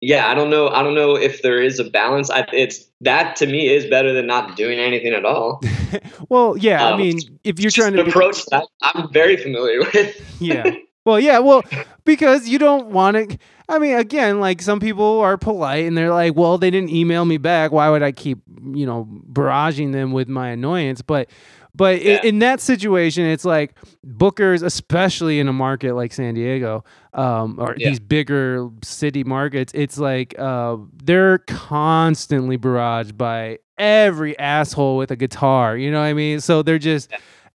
Yeah, 0.00 0.28
I 0.28 0.34
don't 0.34 0.48
know. 0.48 0.68
I 0.68 0.84
don't 0.84 0.94
know 0.94 1.16
if 1.16 1.42
there 1.42 1.60
is 1.60 1.80
a 1.80 1.84
balance. 1.90 2.30
I, 2.30 2.46
it's 2.52 2.86
that 3.00 3.34
to 3.36 3.46
me 3.46 3.68
is 3.68 3.84
better 3.86 4.12
than 4.12 4.28
not 4.28 4.56
doing 4.56 4.78
anything 4.78 5.12
at 5.12 5.24
all. 5.24 5.60
well, 6.28 6.56
yeah. 6.56 6.86
I 6.86 6.92
Um, 6.92 7.00
mean, 7.00 7.18
if 7.42 7.58
you're 7.58 7.72
trying 7.72 7.94
to 7.94 8.04
be, 8.04 8.10
approach 8.10 8.46
that 8.46 8.64
I'm 8.80 9.12
very 9.12 9.36
familiar 9.36 9.80
with. 9.80 10.40
yeah. 10.40 10.70
Well, 11.04 11.18
yeah. 11.20 11.38
Well, 11.38 11.62
because 12.04 12.48
you 12.48 12.58
don't 12.58 12.88
want 12.88 13.16
to. 13.30 13.38
I 13.68 13.78
mean, 13.78 13.96
again, 13.96 14.40
like 14.40 14.62
some 14.62 14.80
people 14.80 15.20
are 15.20 15.36
polite 15.38 15.86
and 15.86 15.96
they're 15.96 16.12
like, 16.12 16.34
"Well, 16.36 16.58
they 16.58 16.70
didn't 16.70 16.90
email 16.90 17.24
me 17.24 17.36
back. 17.38 17.70
Why 17.72 17.88
would 17.90 18.02
I 18.02 18.12
keep, 18.12 18.38
you 18.74 18.86
know, 18.86 19.06
barraging 19.30 19.92
them 19.92 20.12
with 20.12 20.28
my 20.28 20.48
annoyance?" 20.50 21.00
But, 21.02 21.30
but 21.74 22.02
Yeah. 22.02 22.18
in, 22.22 22.24
in 22.24 22.38
that 22.40 22.60
situation, 22.60 23.24
it's 23.24 23.44
like 23.44 23.74
bookers, 24.06 24.62
especially 24.62 25.38
in 25.38 25.48
a 25.48 25.52
market 25.52 25.94
like 25.94 26.12
San 26.12 26.34
Diego, 26.34 26.82
um, 27.14 27.56
or 27.58 27.74
Yeah. 27.78 27.90
these 27.90 28.00
bigger 28.00 28.68
city 28.82 29.22
markets, 29.24 29.72
it's 29.74 29.98
like 29.98 30.34
uh, 30.38 30.76
they're 31.04 31.38
constantly 31.38 32.58
barraged 32.58 33.16
by 33.16 33.58
every 33.78 34.38
asshole 34.38 34.96
with 34.96 35.10
a 35.10 35.16
guitar. 35.16 35.76
You 35.76 35.90
know 35.90 36.00
what 36.00 36.06
I 36.06 36.12
mean? 36.14 36.40
So 36.40 36.62
they're 36.62 36.78
just 36.78 37.10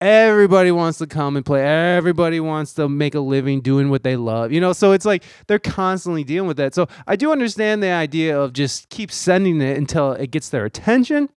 everybody 0.00 0.70
wants 0.70 0.98
to 0.98 1.06
come 1.06 1.36
and 1.36 1.44
play. 1.44 1.62
Everybody 1.96 2.40
wants 2.40 2.74
to 2.74 2.88
make 2.88 3.14
a 3.14 3.20
living 3.20 3.60
doing 3.60 3.90
what 3.90 4.02
they 4.02 4.16
love 4.16 4.52
you 4.52 4.60
know? 4.60 4.72
So 4.72 4.92
it's 4.92 5.04
like 5.04 5.24
they're 5.46 5.58
constantly 5.58 6.24
dealing 6.24 6.48
with 6.48 6.56
that. 6.58 6.74
So 6.74 6.88
i 7.06 7.16
do 7.16 7.32
understand 7.32 7.82
the 7.82 7.90
idea 7.90 8.38
of 8.38 8.52
just 8.52 8.88
keep 8.88 9.10
sending 9.10 9.60
it 9.60 9.76
until 9.76 10.12
it 10.12 10.30
gets 10.30 10.48
their 10.48 10.64
attention. 10.64 11.28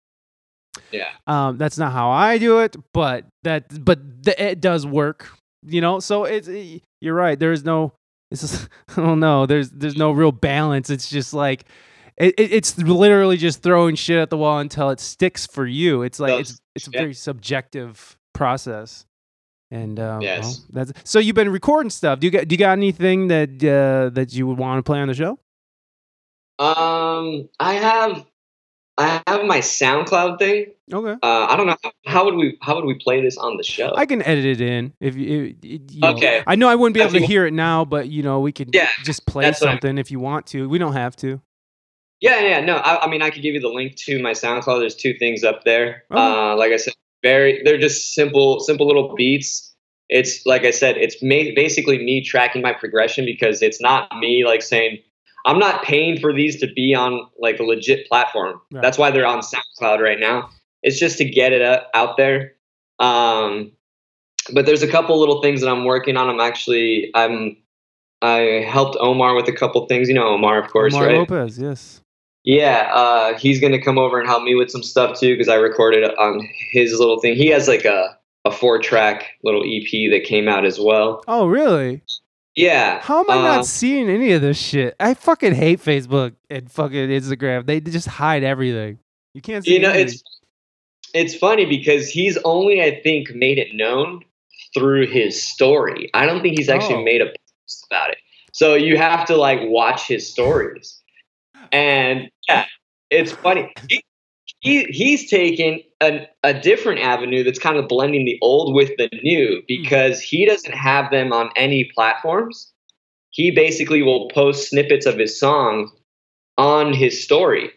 Yeah. 0.92 1.08
um, 1.26 1.58
that's 1.58 1.78
not 1.78 1.92
how 1.92 2.10
i 2.10 2.38
do 2.38 2.60
it 2.60 2.76
but 2.94 3.24
that 3.42 3.84
but 3.84 4.24
th- 4.24 4.38
it 4.38 4.60
does 4.60 4.86
work 4.86 5.28
you 5.66 5.80
know? 5.80 6.00
So 6.00 6.24
it's 6.24 6.48
eh, 6.48 6.78
you're 7.00 7.14
right. 7.14 7.38
There's 7.38 7.64
no 7.64 7.92
it's 8.30 8.42
just, 8.42 8.68
i 8.88 8.96
don't 8.96 9.20
know 9.20 9.46
there's 9.46 9.70
there's 9.70 9.96
no 9.96 10.12
real 10.12 10.32
balance. 10.32 10.90
It's 10.90 11.08
just 11.08 11.34
like 11.34 11.64
it, 12.16 12.34
it, 12.38 12.52
it's 12.52 12.76
literally 12.78 13.36
just 13.36 13.62
throwing 13.62 13.94
shit 13.94 14.18
at 14.18 14.30
the 14.30 14.36
wall 14.36 14.58
until 14.58 14.90
it 14.90 15.00
sticks 15.00 15.46
for 15.46 15.66
you. 15.66 16.02
It's 16.02 16.20
like 16.20 16.40
it's 16.40 16.60
it's 16.74 16.86
very 16.86 17.14
subjective 17.14 18.16
process 18.32 19.06
and 19.70 19.98
um, 20.00 20.06
well, 20.20 20.22
Yes. 20.22 20.64
that's 20.72 20.92
so 21.04 21.18
you've 21.18 21.36
been 21.36 21.50
recording 21.50 21.90
stuff 21.90 22.20
do 22.20 22.26
you 22.26 22.30
got 22.30 22.48
do 22.48 22.54
you 22.54 22.58
got 22.58 22.72
anything 22.72 23.28
that 23.28 23.50
uh, 23.62 24.10
that 24.14 24.32
you 24.32 24.46
would 24.46 24.58
want 24.58 24.78
to 24.78 24.82
play 24.82 24.98
on 25.00 25.08
the 25.08 25.14
show 25.14 25.38
Um, 26.58 27.48
I 27.58 27.74
have, 27.74 28.26
I 28.98 29.22
have 29.26 29.44
my 29.46 29.58
SoundCloud 29.60 30.38
thing. 30.38 30.66
okay 30.92 31.12
Uh, 31.22 31.46
I 31.48 31.56
don't 31.56 31.66
know 31.66 31.76
how 32.06 32.24
would 32.26 32.34
we 32.34 32.58
how 32.60 32.74
would 32.76 32.84
we 32.84 32.94
play 32.94 33.22
this 33.22 33.38
on 33.38 33.56
the 33.56 33.62
show. 33.62 33.92
I 33.96 34.04
can 34.06 34.20
edit 34.22 34.44
it 34.44 34.60
in 34.60 34.92
if 35.00 35.16
you. 35.16 35.54
it- 35.62 35.92
you 35.92 36.00
know, 36.00 36.08
Okay. 36.14 36.42
I 36.46 36.54
know 36.56 36.68
I 36.68 36.74
wouldn't 36.74 36.94
be 36.94 37.00
able 37.00 37.12
to 37.12 37.24
hear 37.26 37.46
it 37.46 37.52
now, 37.54 37.84
but 37.84 38.08
you 38.08 38.22
know 38.22 38.40
we 38.40 38.52
could 38.52 38.74
Yeah, 38.74 38.88
just 39.04 39.24
play 39.26 39.44
that's 39.44 39.60
what 39.60 39.68
I- 39.70 39.72
something 39.72 39.96
if 39.98 40.10
you 40.10 40.20
want 40.20 40.46
to. 40.48 40.68
We 40.68 40.78
don't 40.78 40.92
have 40.92 41.16
to. 41.16 41.40
yeah, 42.20 42.40
yeah, 42.40 42.60
no. 42.60 42.76
I, 42.76 43.04
I 43.04 43.08
mean, 43.08 43.22
I 43.22 43.30
could 43.30 43.40
give 43.42 43.54
you 43.54 43.60
the 43.60 43.68
link 43.68 43.96
to 44.06 44.20
my 44.22 44.32
SoundCloud. 44.32 44.80
There's 44.80 44.94
two 44.96 45.14
things 45.14 45.42
up 45.44 45.64
there. 45.64 46.04
Okay. 46.10 46.20
Uh, 46.20 46.56
like 46.56 46.72
I 46.72 46.76
said, 46.76 46.92
very 47.22 47.62
they're 47.64 47.78
just 47.78 48.14
simple, 48.14 48.60
simple 48.60 48.86
little 48.86 49.14
beats. 49.14 49.74
It's 50.08 50.44
like 50.44 50.64
I 50.64 50.70
said, 50.70 50.96
it's 50.96 51.16
ma- 51.22 51.54
basically 51.54 51.98
me 51.98 52.24
tracking 52.24 52.62
my 52.62 52.72
progression 52.72 53.24
because 53.24 53.62
it's 53.62 53.80
not 53.80 54.08
me 54.18 54.44
like 54.44 54.62
saying 54.62 54.98
I'm 55.46 55.58
not 55.58 55.82
paying 55.82 56.18
for 56.18 56.32
these 56.32 56.60
to 56.60 56.72
be 56.72 56.94
on 56.94 57.26
like 57.38 57.58
a 57.60 57.62
legit 57.62 58.06
platform. 58.08 58.60
Right. 58.72 58.82
That's 58.82 58.98
why 58.98 59.10
they're 59.10 59.26
on 59.26 59.40
SoundCloud 59.40 60.00
right 60.00 60.18
now. 60.18 60.50
It's 60.82 60.98
just 60.98 61.18
to 61.18 61.24
get 61.24 61.52
it 61.52 61.62
out, 61.62 61.84
out 61.94 62.16
there. 62.16 62.52
Um, 62.98 63.72
but 64.52 64.66
there's 64.66 64.82
a 64.82 64.88
couple 64.88 65.18
little 65.18 65.40
things 65.42 65.60
that 65.60 65.68
I'm 65.68 65.84
working 65.84 66.16
on. 66.16 66.28
I'm 66.28 66.40
actually 66.40 67.10
I'm 67.14 67.56
I 68.22 68.66
helped 68.68 68.96
Omar 69.00 69.34
with 69.34 69.48
a 69.48 69.52
couple 69.52 69.86
things. 69.86 70.08
You 70.08 70.14
know 70.14 70.28
Omar, 70.28 70.62
of 70.62 70.70
course, 70.70 70.94
Omar 70.94 71.06
right? 71.06 71.16
Lopez, 71.18 71.58
yes. 71.58 72.00
Yeah, 72.44 72.90
uh, 72.92 73.38
he's 73.38 73.60
gonna 73.60 73.80
come 73.82 73.98
over 73.98 74.18
and 74.18 74.26
help 74.28 74.42
me 74.42 74.54
with 74.54 74.70
some 74.70 74.82
stuff 74.82 75.18
too 75.20 75.34
because 75.34 75.48
I 75.48 75.56
recorded 75.56 76.04
on 76.04 76.40
his 76.72 76.98
little 76.98 77.20
thing. 77.20 77.36
He 77.36 77.48
has 77.48 77.68
like 77.68 77.84
a 77.84 78.16
a 78.46 78.50
four 78.50 78.78
track 78.78 79.26
little 79.44 79.62
EP 79.62 80.10
that 80.12 80.22
came 80.24 80.48
out 80.48 80.64
as 80.64 80.80
well. 80.80 81.22
Oh, 81.28 81.46
really? 81.46 82.00
Yeah. 82.56 83.00
How 83.02 83.20
am 83.20 83.30
I 83.30 83.34
uh, 83.36 83.42
not 83.42 83.66
seeing 83.66 84.08
any 84.08 84.32
of 84.32 84.40
this 84.40 84.58
shit? 84.58 84.96
I 84.98 85.12
fucking 85.14 85.54
hate 85.54 85.80
Facebook 85.80 86.32
and 86.48 86.70
fucking 86.72 87.10
Instagram. 87.10 87.66
They 87.66 87.80
just 87.80 88.08
hide 88.08 88.42
everything. 88.42 88.98
You 89.34 89.42
can't 89.42 89.62
see. 89.64 89.74
You 89.74 89.80
know, 89.80 89.90
anything. 89.90 90.14
it's 90.14 90.40
it's 91.12 91.34
funny 91.34 91.66
because 91.66 92.08
he's 92.08 92.38
only 92.44 92.82
I 92.82 93.00
think 93.02 93.34
made 93.34 93.58
it 93.58 93.74
known 93.74 94.22
through 94.74 95.08
his 95.08 95.42
story. 95.42 96.10
I 96.14 96.24
don't 96.26 96.40
think 96.40 96.56
he's 96.58 96.68
actually 96.70 96.94
Oh. 96.96 97.04
made 97.04 97.20
a 97.20 97.26
post 97.26 97.86
about 97.90 98.10
it. 98.10 98.18
So 98.52 98.74
you 98.74 98.96
have 98.96 99.26
to 99.26 99.36
like 99.36 99.60
watch 99.62 100.06
his 100.08 100.28
stories. 100.30 100.99
And 101.72 102.30
yeah, 102.48 102.66
it's 103.10 103.32
funny. 103.32 103.72
He, 103.88 104.02
he 104.60 104.84
he's 104.84 105.30
taken 105.30 105.80
an, 106.00 106.26
a 106.42 106.52
different 106.52 107.00
avenue 107.00 107.44
that's 107.44 107.58
kind 107.58 107.76
of 107.76 107.88
blending 107.88 108.24
the 108.24 108.38
old 108.42 108.74
with 108.74 108.90
the 108.98 109.08
new 109.22 109.62
because 109.66 110.20
he 110.20 110.46
doesn't 110.46 110.74
have 110.74 111.10
them 111.10 111.32
on 111.32 111.50
any 111.56 111.90
platforms. 111.94 112.72
He 113.30 113.50
basically 113.50 114.02
will 114.02 114.28
post 114.30 114.68
snippets 114.68 115.06
of 115.06 115.18
his 115.18 115.38
songs 115.38 115.90
on 116.58 116.92
his 116.92 117.22
story. 117.22 117.70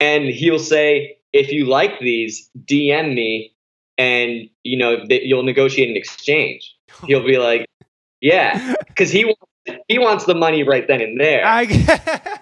And 0.00 0.26
he'll 0.26 0.58
say, 0.58 1.16
if 1.32 1.50
you 1.50 1.64
like 1.64 1.98
these, 2.00 2.48
DM 2.64 3.14
me 3.14 3.52
and 3.96 4.48
you 4.62 4.78
know 4.78 4.98
you'll 5.08 5.42
negotiate 5.42 5.90
an 5.90 5.96
exchange. 5.96 6.74
He'll 7.06 7.24
be 7.24 7.38
like, 7.38 7.66
yeah, 8.20 8.74
because 8.86 9.10
he 9.10 9.24
wants, 9.24 9.84
he 9.88 9.98
wants 9.98 10.24
the 10.24 10.34
money 10.34 10.62
right 10.62 10.86
then 10.86 11.00
and 11.00 11.20
there 11.20 11.44
I, 11.44 12.38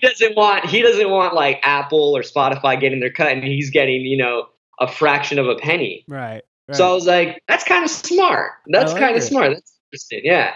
doesn't 0.00 0.36
want 0.36 0.66
he 0.66 0.82
doesn't 0.82 1.10
want 1.10 1.34
like 1.34 1.60
Apple 1.62 2.16
or 2.16 2.22
Spotify 2.22 2.78
getting 2.80 3.00
their 3.00 3.12
cut 3.12 3.28
and 3.32 3.42
he's 3.44 3.70
getting, 3.70 4.02
you 4.02 4.16
know, 4.16 4.46
a 4.80 4.86
fraction 4.88 5.38
of 5.38 5.48
a 5.48 5.56
penny. 5.56 6.04
right. 6.08 6.42
right. 6.68 6.76
So 6.76 6.88
I 6.90 6.92
was 6.94 7.06
like, 7.06 7.42
that's 7.48 7.64
kind 7.64 7.84
of 7.84 7.90
smart. 7.90 8.52
That's 8.68 8.92
like 8.92 9.00
kind 9.02 9.16
of 9.16 9.22
smart. 9.22 9.50
That's 9.54 9.72
interesting. 9.92 10.20
Yeah. 10.24 10.54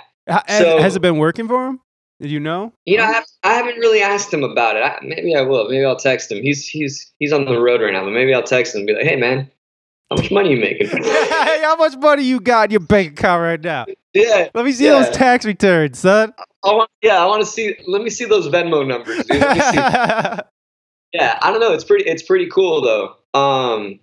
So- 0.48 0.78
has 0.78 0.94
it 0.96 1.00
been 1.00 1.18
working 1.18 1.48
for 1.48 1.66
him? 1.66 1.80
Did 2.20 2.30
you 2.30 2.38
know? 2.38 2.72
You 2.86 2.98
know, 2.98 3.04
I, 3.04 3.12
have, 3.14 3.24
I 3.42 3.52
haven't 3.54 3.78
really 3.78 4.00
asked 4.00 4.32
him 4.32 4.44
about 4.44 4.76
it. 4.76 4.82
I, 4.84 4.96
maybe 5.02 5.34
I 5.34 5.40
will. 5.40 5.68
Maybe 5.68 5.84
I'll 5.84 5.96
text 5.96 6.30
him. 6.30 6.40
He's 6.40 6.68
he's 6.68 7.10
he's 7.18 7.32
on 7.32 7.46
the 7.46 7.58
road 7.60 7.80
right 7.80 7.92
now, 7.92 8.04
but 8.04 8.12
maybe 8.12 8.32
I'll 8.32 8.44
text 8.44 8.76
him 8.76 8.80
and 8.82 8.86
be 8.86 8.92
like, 8.94 9.02
"Hey, 9.02 9.16
man, 9.16 9.50
how 10.08 10.14
much 10.16 10.30
money 10.30 10.50
you 10.52 10.60
making?" 10.60 10.86
Hey, 11.02 11.62
How 11.62 11.74
much 11.74 11.96
money 11.96 12.22
you 12.22 12.38
got 12.38 12.66
in 12.66 12.70
your 12.72 12.80
bank 12.80 13.18
account 13.18 13.42
right 13.42 13.60
now? 13.60 13.86
yeah, 14.14 14.48
Let 14.54 14.64
me 14.64 14.70
see 14.70 14.84
Yeah. 14.84 15.00
those 15.02 15.10
tax 15.10 15.44
returns, 15.44 15.98
son. 15.98 16.32
I 16.64 16.72
want. 16.74 16.90
Yeah, 17.02 17.22
I 17.22 17.26
want 17.26 17.40
to 17.42 17.46
see. 17.46 17.74
Let 17.86 18.02
me 18.02 18.10
see 18.10 18.24
those 18.24 18.48
Venmo 18.48 18.86
numbers. 18.86 19.24
Dude. 19.24 19.40
Let 19.40 19.56
me 19.56 19.62
see. 19.62 19.76
yeah, 21.12 21.38
I 21.42 21.50
don't 21.50 21.60
know. 21.60 21.72
It's 21.72 21.84
pretty. 21.84 22.04
It's 22.08 22.22
pretty 22.22 22.48
cool 22.48 22.80
though. 22.82 23.16
Um, 23.38 23.98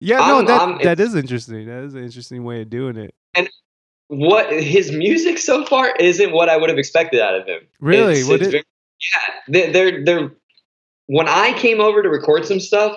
Yeah, 0.00 0.18
no, 0.18 0.36
I'm- 0.36 0.44
that 0.46 0.60
I'm- 0.60 0.78
that 0.82 1.00
is 1.00 1.14
interesting. 1.14 1.66
That 1.66 1.82
is 1.84 1.94
an 1.94 2.02
interesting 2.04 2.44
way 2.44 2.62
of 2.62 2.70
doing 2.70 2.96
it. 2.96 3.14
And 3.34 3.48
what 4.08 4.52
his 4.52 4.92
music 4.92 5.38
so 5.38 5.64
far 5.64 5.94
isn't 5.98 6.32
what 6.32 6.48
I 6.48 6.56
would 6.56 6.68
have 6.68 6.78
expected 6.78 7.20
out 7.20 7.34
of 7.34 7.46
him. 7.46 7.60
Really? 7.80 8.20
It's- 8.20 8.28
What 8.28 8.40
it's 8.40 8.48
it- 8.48 8.50
very- 8.52 8.64
yeah, 9.12 9.34
they're, 9.48 9.72
they're 9.72 10.04
they're. 10.04 10.32
When 11.06 11.28
I 11.28 11.52
came 11.58 11.80
over 11.80 12.02
to 12.02 12.08
record 12.08 12.46
some 12.46 12.60
stuff, 12.60 12.96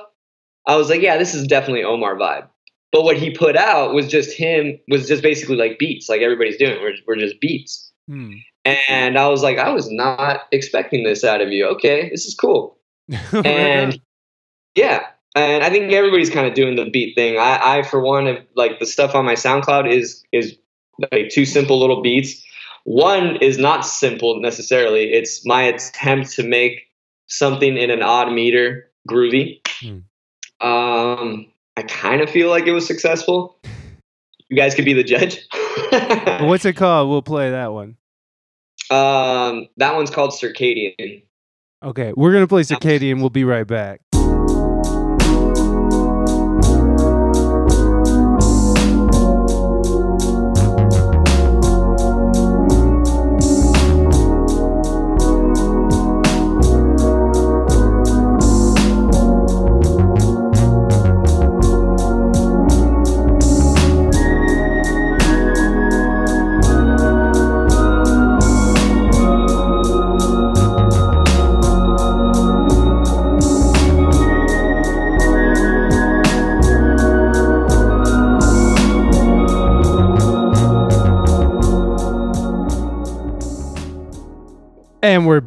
I 0.65 0.75
was 0.77 0.89
like, 0.89 1.01
yeah, 1.01 1.17
this 1.17 1.33
is 1.35 1.45
definitely 1.47 1.83
Omar 1.83 2.15
vibe. 2.15 2.47
But 2.93 3.03
what 3.03 3.17
he 3.17 3.31
put 3.31 3.57
out 3.57 3.93
was 3.93 4.07
just 4.07 4.31
him, 4.37 4.79
was 4.87 5.07
just 5.09 5.21
basically 5.21 5.57
like 5.57 5.77
beats, 5.77 6.07
like 6.07 6.21
everybody's 6.21 6.55
doing. 6.57 6.79
We're 6.81 6.93
we're 7.05 7.17
just 7.17 7.39
beats. 7.41 7.91
Hmm. 8.07 8.33
And 8.89 9.17
I 9.17 9.27
was 9.27 9.43
like, 9.43 9.57
I 9.57 9.69
was 9.69 9.89
not 9.91 10.41
expecting 10.51 11.03
this 11.03 11.23
out 11.23 11.41
of 11.41 11.51
you. 11.51 11.65
Okay, 11.67 12.09
this 12.09 12.25
is 12.25 12.35
cool. 12.35 12.77
And 13.45 13.99
yeah 14.77 15.07
and 15.35 15.63
i 15.63 15.69
think 15.69 15.91
everybody's 15.91 16.29
kind 16.29 16.47
of 16.47 16.53
doing 16.53 16.75
the 16.75 16.89
beat 16.89 17.15
thing 17.15 17.37
i 17.37 17.79
i 17.79 17.83
for 17.83 17.99
one 17.99 18.27
have 18.27 18.43
like 18.55 18.79
the 18.79 18.85
stuff 18.85 19.15
on 19.15 19.25
my 19.25 19.33
soundcloud 19.33 19.91
is 19.91 20.23
is 20.31 20.55
like 21.11 21.29
two 21.29 21.45
simple 21.45 21.79
little 21.79 22.01
beats 22.01 22.41
one 22.85 23.35
is 23.37 23.57
not 23.57 23.85
simple 23.85 24.39
necessarily 24.39 25.11
it's 25.11 25.45
my 25.45 25.63
attempt 25.63 26.31
to 26.31 26.43
make 26.43 26.87
something 27.25 27.75
in 27.75 27.89
an 27.89 28.01
odd 28.01 28.31
meter 28.31 28.89
groovy 29.09 29.59
Hmm. 29.79 29.99
um 30.67 31.45
i 31.75 31.83
kind 31.83 32.21
of 32.21 32.29
feel 32.31 32.49
like 32.49 32.65
it 32.65 32.71
was 32.71 32.87
successful 32.87 33.59
you 34.49 34.57
guys 34.57 34.73
could 34.73 34.85
be 34.85 34.93
the 34.93 35.03
judge 35.03 35.45
What's 36.41 36.65
it 36.65 36.73
called? 36.73 37.09
We'll 37.09 37.21
play 37.21 37.51
that 37.51 37.71
one. 37.71 37.95
Um 38.91 39.67
that 39.77 39.95
one's 39.95 40.09
called 40.09 40.31
circadian 40.31 41.23
Okay, 41.83 42.11
we're 42.15 42.33
gonna 42.33 42.47
play 42.47 42.63
Circadian. 42.63 43.19
We'll 43.19 43.29
be 43.29 43.43
right 43.43 43.65
back. 43.65 44.01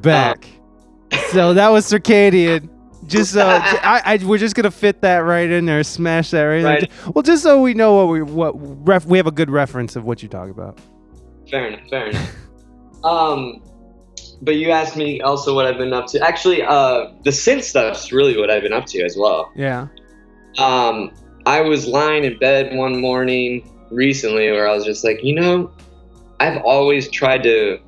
Back. 0.03 0.47
so 1.31 1.55
that 1.55 1.69
was 1.69 1.91
Circadian. 1.91 2.69
Just 3.07 3.33
so 3.33 3.45
I, 3.45 4.03
I, 4.05 4.21
we're 4.25 4.39
just 4.39 4.55
gonna 4.55 4.71
fit 4.71 5.01
that 5.01 5.19
right 5.19 5.51
in 5.51 5.67
there, 5.67 5.83
smash 5.83 6.31
that 6.31 6.43
right. 6.43 6.59
in 6.59 6.63
there. 6.63 7.13
Well, 7.13 7.23
just 7.23 7.43
so 7.43 7.61
we 7.61 7.75
know 7.75 7.95
what 7.95 8.13
we 8.13 8.23
what 8.23 8.53
ref, 8.87 9.05
we 9.05 9.19
have 9.19 9.27
a 9.27 9.33
good 9.33 9.51
reference 9.51 9.97
of 9.97 10.05
what 10.05 10.23
you 10.23 10.29
talk 10.29 10.49
about. 10.49 10.79
Fair 11.51 11.67
enough. 11.67 11.89
Fair 11.91 12.07
enough. 12.09 12.35
Um, 13.03 13.63
but 14.43 14.57
you 14.57 14.71
asked 14.71 14.97
me 14.97 15.21
also 15.21 15.55
what 15.55 15.67
I've 15.67 15.79
been 15.79 15.93
up 15.93 16.07
to. 16.09 16.21
Actually, 16.21 16.63
uh, 16.63 17.13
the 17.25 17.31
synth 17.31 17.65
stuff's 17.65 18.13
really 18.13 18.39
what 18.39 18.51
I've 18.51 18.63
been 18.63 18.73
up 18.73 18.87
to 18.87 19.03
as 19.03 19.17
well. 19.17 19.51
Yeah. 19.57 19.89
Um, 20.59 21.13
I 21.47 21.61
was 21.63 21.87
lying 21.87 22.25
in 22.25 22.39
bed 22.39 22.77
one 22.77 23.01
morning 23.01 23.69
recently 23.91 24.51
where 24.51 24.69
I 24.69 24.75
was 24.75 24.85
just 24.85 25.05
like, 25.05 25.23
you 25.23 25.35
know, 25.35 25.71
I've 26.39 26.63
always 26.63 27.11
tried 27.11 27.43
to 27.45 27.81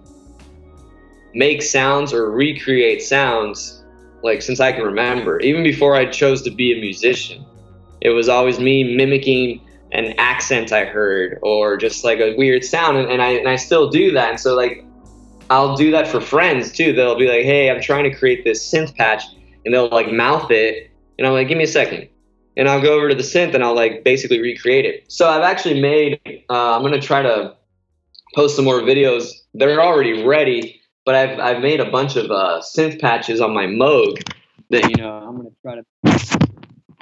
make 1.34 1.62
sounds 1.62 2.12
or 2.12 2.30
recreate 2.30 3.02
sounds 3.02 3.82
like 4.22 4.42
since 4.42 4.60
I 4.60 4.72
can 4.72 4.84
remember, 4.84 5.40
even 5.40 5.62
before 5.62 5.96
I 5.96 6.06
chose 6.06 6.42
to 6.42 6.50
be 6.50 6.76
a 6.76 6.80
musician. 6.80 7.44
It 8.00 8.10
was 8.10 8.28
always 8.28 8.58
me 8.58 8.96
mimicking 8.96 9.60
an 9.92 10.14
accent 10.18 10.72
I 10.72 10.84
heard 10.84 11.38
or 11.42 11.76
just 11.76 12.04
like 12.04 12.18
a 12.18 12.34
weird 12.36 12.64
sound 12.64 12.96
and, 12.96 13.10
and 13.10 13.22
I 13.22 13.30
and 13.30 13.48
I 13.48 13.56
still 13.56 13.90
do 13.90 14.10
that. 14.12 14.30
And 14.30 14.40
so 14.40 14.54
like 14.54 14.84
I'll 15.50 15.76
do 15.76 15.90
that 15.90 16.08
for 16.08 16.20
friends 16.20 16.72
too. 16.72 16.92
They'll 16.92 17.18
be 17.18 17.28
like, 17.28 17.44
"Hey, 17.44 17.70
I'm 17.70 17.80
trying 17.80 18.04
to 18.04 18.14
create 18.14 18.44
this 18.44 18.72
synth 18.72 18.96
patch." 18.96 19.24
And 19.64 19.72
they'll 19.72 19.88
like 19.88 20.10
mouth 20.10 20.50
it 20.50 20.90
and 21.18 21.26
I'm 21.26 21.34
like, 21.34 21.48
"Give 21.48 21.58
me 21.58 21.64
a 21.64 21.68
second 21.68 22.08
and 22.56 22.68
I'll 22.68 22.80
go 22.80 22.94
over 22.94 23.08
to 23.08 23.14
the 23.14 23.22
synth 23.22 23.54
and 23.54 23.64
I'll 23.64 23.74
like 23.74 24.04
basically 24.04 24.40
recreate 24.40 24.84
it. 24.84 25.10
So 25.10 25.28
I've 25.28 25.42
actually 25.42 25.80
made. 25.80 26.20
Uh, 26.50 26.76
I'm 26.76 26.82
gonna 26.82 27.00
try 27.00 27.22
to 27.22 27.54
post 28.34 28.56
some 28.56 28.64
more 28.64 28.80
videos. 28.80 29.30
They're 29.54 29.80
already 29.80 30.22
ready, 30.22 30.80
but 31.04 31.14
I've 31.14 31.38
I've 31.38 31.62
made 31.62 31.80
a 31.80 31.90
bunch 31.90 32.16
of 32.16 32.30
uh, 32.30 32.60
synth 32.60 33.00
patches 33.00 33.40
on 33.40 33.52
my 33.54 33.66
Moog 33.66 34.22
that 34.70 34.88
you 34.90 34.96
know 34.96 35.10
I'm 35.12 35.36
gonna 35.36 35.50
try 35.62 35.76
to 35.76 36.92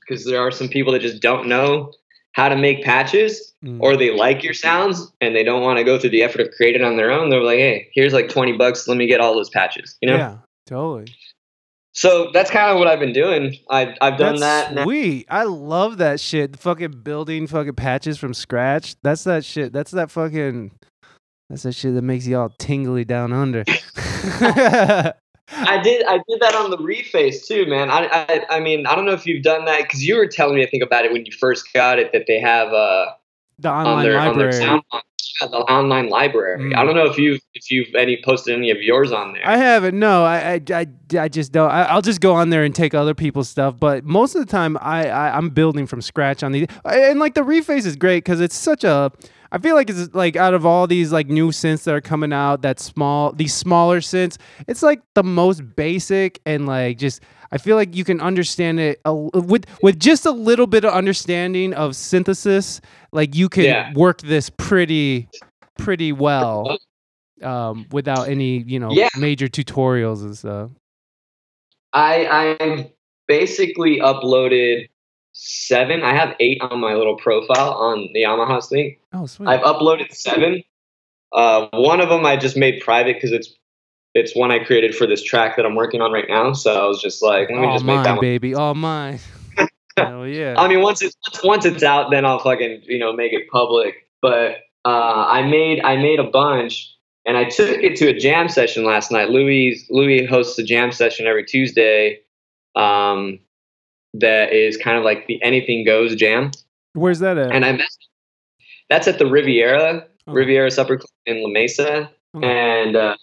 because 0.00 0.24
there 0.24 0.40
are 0.40 0.50
some 0.50 0.68
people 0.68 0.92
that 0.92 1.00
just 1.02 1.20
don't 1.20 1.48
know 1.48 1.92
how 2.32 2.48
to 2.48 2.56
make 2.56 2.84
patches 2.84 3.52
Mm. 3.64 3.80
or 3.80 3.96
they 3.96 4.14
like 4.14 4.44
your 4.44 4.52
sounds 4.54 5.10
and 5.20 5.34
they 5.34 5.42
don't 5.42 5.62
want 5.62 5.78
to 5.78 5.82
go 5.84 5.98
through 5.98 6.10
the 6.10 6.22
effort 6.22 6.42
of 6.42 6.50
creating 6.56 6.82
on 6.84 6.96
their 6.98 7.10
own. 7.10 7.30
They're 7.30 7.42
like, 7.42 7.58
hey, 7.58 7.88
here's 7.94 8.12
like 8.12 8.28
20 8.28 8.52
bucks. 8.58 8.86
Let 8.86 8.96
me 8.98 9.06
get 9.06 9.18
all 9.20 9.34
those 9.34 9.48
patches. 9.48 9.96
You 10.02 10.10
know. 10.10 10.16
Yeah. 10.16 10.36
Totally. 10.66 11.06
So 11.92 12.30
that's 12.34 12.50
kind 12.50 12.70
of 12.70 12.78
what 12.78 12.86
I've 12.86 13.00
been 13.00 13.14
doing. 13.14 13.56
I've 13.70 13.94
I've 14.02 14.18
done 14.18 14.36
That's 14.38 14.68
that. 14.68 14.74
now. 14.74 14.84
sweet. 14.84 15.26
I 15.30 15.44
love 15.44 15.96
that 15.98 16.20
shit. 16.20 16.56
Fucking 16.58 17.00
building 17.02 17.46
fucking 17.46 17.74
patches 17.74 18.18
from 18.18 18.34
scratch. 18.34 18.94
That's 19.02 19.24
that 19.24 19.44
shit. 19.44 19.72
That's 19.72 19.90
that 19.92 20.10
fucking. 20.10 20.72
That's 21.48 21.62
that 21.62 21.72
shit 21.72 21.94
that 21.94 22.02
makes 22.02 22.26
you 22.26 22.38
all 22.38 22.50
tingly 22.58 23.04
down 23.04 23.32
under. 23.32 23.64
I 25.48 25.80
did. 25.80 26.04
I 26.06 26.18
did 26.28 26.40
that 26.40 26.54
on 26.54 26.70
the 26.70 26.78
reface 26.78 27.46
too, 27.46 27.66
man. 27.66 27.90
I, 27.90 28.08
I, 28.10 28.56
I 28.56 28.60
mean, 28.60 28.86
I 28.86 28.96
don't 28.96 29.04
know 29.04 29.12
if 29.12 29.26
you've 29.26 29.44
done 29.44 29.64
that 29.66 29.82
because 29.82 30.04
you 30.04 30.16
were 30.16 30.26
telling 30.26 30.56
me 30.56 30.64
I 30.64 30.66
think 30.66 30.82
about 30.82 31.04
it 31.04 31.12
when 31.12 31.24
you 31.24 31.32
first 31.32 31.72
got 31.72 31.98
it 31.98 32.12
that 32.12 32.24
they 32.26 32.40
have 32.40 32.72
uh 32.72 33.06
the 33.58 33.68
on 33.68 33.86
online 33.86 33.96
on 33.96 34.02
their 34.02 34.14
library. 34.18 34.52
sound 34.52 34.82
yeah, 35.40 35.48
the 35.48 35.58
online 35.58 36.08
library. 36.08 36.58
Mm. 36.58 36.76
I 36.76 36.84
don't 36.84 36.94
know 36.94 37.06
if 37.06 37.18
you've 37.18 37.40
if 37.54 37.70
you've 37.70 37.94
any 37.94 38.20
posted 38.24 38.56
any 38.56 38.70
of 38.70 38.82
yours 38.82 39.12
on 39.12 39.32
there. 39.32 39.46
I 39.46 39.56
haven't. 39.56 39.98
No, 39.98 40.24
I, 40.24 40.54
I, 40.54 40.60
I, 40.72 40.86
I 41.18 41.28
just 41.28 41.52
don't. 41.52 41.70
I, 41.70 41.84
I'll 41.84 42.02
just 42.02 42.20
go 42.20 42.34
on 42.34 42.50
there 42.50 42.64
and 42.64 42.74
take 42.74 42.94
other 42.94 43.14
people's 43.14 43.48
stuff. 43.48 43.78
But 43.78 44.04
most 44.04 44.34
of 44.34 44.44
the 44.44 44.50
time, 44.50 44.76
I, 44.80 45.08
I 45.08 45.36
I'm 45.36 45.50
building 45.50 45.86
from 45.86 46.00
scratch 46.00 46.42
on 46.42 46.52
these. 46.52 46.66
And 46.84 47.20
like 47.20 47.34
the 47.34 47.42
reface 47.42 47.86
is 47.86 47.96
great 47.96 48.24
because 48.24 48.40
it's 48.40 48.56
such 48.56 48.84
a. 48.84 49.12
I 49.52 49.58
feel 49.58 49.74
like 49.74 49.88
it's 49.90 50.14
like 50.14 50.36
out 50.36 50.54
of 50.54 50.66
all 50.66 50.86
these 50.86 51.12
like 51.12 51.28
new 51.28 51.50
synths 51.50 51.84
that 51.84 51.94
are 51.94 52.00
coming 52.00 52.32
out, 52.32 52.62
that 52.62 52.80
small, 52.80 53.32
these 53.32 53.54
smaller 53.54 54.00
synths, 54.00 54.36
it's 54.66 54.82
like 54.82 55.02
the 55.14 55.22
most 55.22 55.62
basic 55.76 56.40
and 56.46 56.66
like 56.66 56.98
just. 56.98 57.22
I 57.52 57.58
feel 57.58 57.76
like 57.76 57.94
you 57.94 58.02
can 58.02 58.20
understand 58.20 58.80
it 58.80 59.00
a, 59.04 59.14
with 59.14 59.66
with 59.80 60.00
just 60.00 60.26
a 60.26 60.32
little 60.32 60.66
bit 60.66 60.84
of 60.84 60.92
understanding 60.92 61.74
of 61.74 61.94
synthesis. 61.94 62.80
Like 63.12 63.36
you 63.36 63.48
can 63.48 63.62
Yeah. 63.64 63.92
work 63.94 64.20
this 64.20 64.50
pretty 64.50 65.28
pretty 65.78 66.10
well 66.12 66.76
um, 67.42 67.86
without 67.92 68.28
any 68.28 68.64
you 68.66 68.80
know 68.80 68.90
Yeah. 68.90 69.10
major 69.16 69.46
tutorials 69.46 70.22
and 70.22 70.36
stuff. 70.36 70.70
I 71.92 72.58
I 72.58 72.90
basically 73.28 74.00
uploaded 74.00 74.88
seven. 75.36 76.02
I 76.02 76.14
have 76.14 76.34
eight 76.40 76.60
on 76.62 76.80
my 76.80 76.94
little 76.94 77.16
profile 77.16 77.74
on 77.74 78.08
the 78.14 78.22
Yamaha 78.22 78.66
thing. 78.66 78.96
Oh, 79.12 79.26
sweet. 79.26 79.48
I've 79.48 79.60
uploaded 79.60 80.12
seven. 80.12 80.62
Uh, 81.32 81.68
one 81.72 82.00
of 82.00 82.08
them 82.08 82.24
I 82.24 82.36
just 82.36 82.56
made 82.56 82.80
private 82.80 83.16
because 83.16 83.32
it's 83.32 83.54
it's 84.14 84.34
one 84.34 84.50
I 84.50 84.60
created 84.60 84.94
for 84.94 85.06
this 85.06 85.22
track 85.22 85.56
that 85.56 85.66
I'm 85.66 85.74
working 85.74 86.00
on 86.00 86.10
right 86.10 86.24
now. 86.26 86.54
So 86.54 86.72
I 86.72 86.86
was 86.86 87.02
just 87.02 87.22
like, 87.22 87.50
let 87.50 87.60
me 87.60 87.66
all 87.66 87.74
just 87.74 87.84
make 87.84 87.96
mine, 87.96 88.04
that 88.04 88.12
one. 88.12 88.20
baby, 88.22 88.54
all 88.54 88.74
mine. 88.74 89.18
Hell 89.98 90.26
yeah. 90.26 90.54
I 90.56 90.68
mean, 90.68 90.80
once 90.80 91.02
it's 91.02 91.16
once 91.44 91.66
it's 91.66 91.82
out, 91.82 92.10
then 92.10 92.24
I'll 92.24 92.38
fucking 92.38 92.82
you 92.84 92.98
know 92.98 93.12
make 93.12 93.32
it 93.32 93.48
public. 93.50 94.08
But 94.22 94.56
uh, 94.86 95.26
I 95.28 95.42
made 95.42 95.82
I 95.82 95.96
made 95.96 96.18
a 96.18 96.30
bunch, 96.30 96.94
and 97.26 97.36
I 97.36 97.44
took 97.44 97.78
it 97.82 97.96
to 97.96 98.08
a 98.08 98.18
jam 98.18 98.48
session 98.48 98.84
last 98.84 99.12
night. 99.12 99.28
Louis 99.28 99.86
Louis 99.90 100.24
hosts 100.24 100.58
a 100.58 100.64
jam 100.64 100.92
session 100.92 101.26
every 101.26 101.44
Tuesday. 101.44 102.20
Um, 102.74 103.40
that 104.20 104.52
is 104.52 104.76
kind 104.76 104.96
of 104.98 105.04
like 105.04 105.26
the 105.26 105.42
anything 105.42 105.84
goes 105.84 106.14
jam, 106.14 106.50
Where's 106.94 107.18
that 107.20 107.38
at? 107.38 107.52
and 107.52 107.64
I 107.64 107.72
messed. 107.72 108.08
That's 108.88 109.08
at 109.08 109.18
the 109.18 109.26
Riviera 109.26 110.06
Oh, 110.28 110.32
Riviera 110.32 110.70
Supper 110.70 110.96
Club 110.96 111.08
in 111.26 111.42
La 111.42 111.48
Mesa, 111.48 112.10
oh. 112.34 112.40
and 112.40 112.96
uh, 112.96 113.16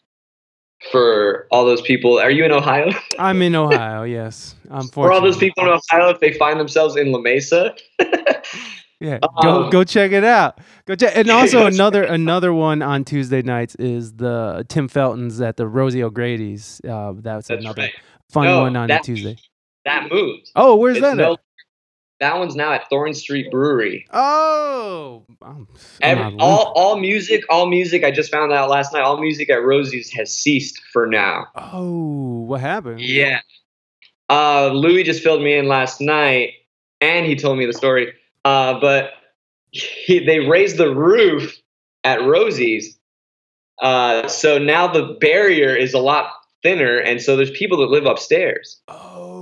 for 0.91 1.47
all 1.51 1.65
those 1.65 1.81
people, 1.81 2.17
are 2.19 2.31
you 2.31 2.45
in 2.45 2.51
Ohio? 2.51 2.91
I'm 3.19 3.41
in 3.41 3.55
Ohio. 3.55 4.03
Yes, 4.03 4.55
I'm 4.69 4.87
for 4.87 5.11
all 5.11 5.19
those 5.21 5.37
people 5.37 5.63
in 5.65 5.69
Ohio, 5.69 6.09
if 6.09 6.19
they 6.21 6.33
find 6.33 6.59
themselves 6.59 6.95
in 6.95 7.11
La 7.11 7.19
Mesa, 7.19 7.75
Yeah, 8.99 9.19
go 9.41 9.65
Um, 9.65 9.69
go 9.69 9.83
check 9.83 10.13
it 10.13 10.23
out. 10.23 10.59
Go 10.85 10.95
check. 10.95 11.11
And 11.17 11.29
also 11.29 11.65
another 11.65 12.03
another 12.03 12.53
one 12.53 12.81
on 12.81 13.03
Tuesday 13.03 13.41
nights 13.41 13.75
is 13.75 14.13
the 14.13 14.65
Tim 14.69 14.87
Felton's 14.87 15.41
at 15.41 15.57
the 15.57 15.67
Rosie 15.67 16.01
O'Grady's. 16.03 16.79
Uh, 16.87 17.11
that's, 17.17 17.49
That's 17.49 17.61
another 17.61 17.81
right. 17.83 17.91
fun 18.29 18.45
No, 18.45 18.61
one 18.61 18.77
on 18.77 18.89
Tuesday. 19.03 19.35
That 19.85 20.11
moved. 20.11 20.51
Oh, 20.55 20.75
where's 20.75 20.97
It's 20.97 21.05
that? 21.05 21.17
no- 21.17 21.33
at? 21.33 21.39
that 22.19 22.37
one's 22.37 22.55
now 22.55 22.71
at 22.71 22.89
Thorn 22.89 23.13
Street 23.13 23.51
Brewery. 23.51 24.05
Oh, 24.13 25.25
Every, 26.01 26.35
all, 26.39 26.71
all 26.75 26.97
music, 26.97 27.43
all 27.49 27.67
music. 27.69 28.03
I 28.03 28.11
just 28.11 28.31
found 28.31 28.53
out 28.53 28.69
last 28.69 28.93
night. 28.93 29.01
All 29.01 29.17
music 29.19 29.49
at 29.49 29.63
Rosie's 29.63 30.09
has 30.11 30.33
ceased 30.33 30.79
for 30.93 31.05
now. 31.05 31.47
Oh, 31.55 32.41
what 32.47 32.61
happened? 32.61 33.01
Yeah. 33.01 33.39
Uh, 34.29 34.69
Louis 34.73 35.03
just 35.03 35.21
filled 35.21 35.41
me 35.43 35.53
in 35.53 35.67
last 35.67 35.99
night, 35.99 36.51
and 37.01 37.25
he 37.25 37.35
told 37.35 37.57
me 37.57 37.65
the 37.65 37.73
story. 37.73 38.13
Uh, 38.45 38.79
but 38.79 39.11
he, 39.71 40.23
they 40.25 40.39
raised 40.39 40.77
the 40.77 40.95
roof 40.95 41.57
at 42.05 42.21
Rosie's, 42.21 42.97
uh, 43.81 44.27
so 44.27 44.57
now 44.57 44.87
the 44.87 45.17
barrier 45.19 45.75
is 45.75 45.93
a 45.93 45.99
lot 45.99 46.31
thinner, 46.61 46.97
and 46.97 47.21
so 47.21 47.35
there's 47.35 47.51
people 47.51 47.77
that 47.79 47.89
live 47.89 48.05
upstairs. 48.05 48.81
Oh, 48.87 49.32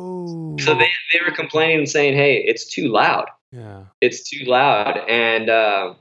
So 0.59 0.73
they 0.75 0.89
they 1.13 1.19
were 1.25 1.35
complaining 1.35 1.77
and 1.79 1.89
saying, 1.89 2.15
"Hey, 2.15 2.37
it's 2.45 2.65
too 2.65 2.87
loud. 2.87 3.25
yeah. 3.51 3.83
It's 4.01 4.29
too 4.29 4.45
loud," 4.45 4.99
and 5.09 5.49
uh, 5.49 5.93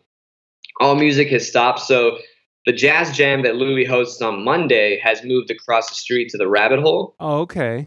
all 0.80 0.94
music 0.96 1.28
has 1.28 1.46
stopped. 1.48 1.80
So 1.80 2.18
the 2.66 2.72
jazz 2.72 3.16
jam 3.16 3.42
that 3.42 3.56
Louis 3.56 3.84
hosts 3.84 4.20
on 4.22 4.44
Monday 4.44 4.98
has 5.02 5.22
moved 5.24 5.50
across 5.50 5.88
the 5.88 5.94
street 5.94 6.28
to 6.30 6.38
the 6.38 6.48
Rabbit 6.48 6.80
Hole. 6.80 7.14
Oh, 7.20 7.40
okay. 7.40 7.86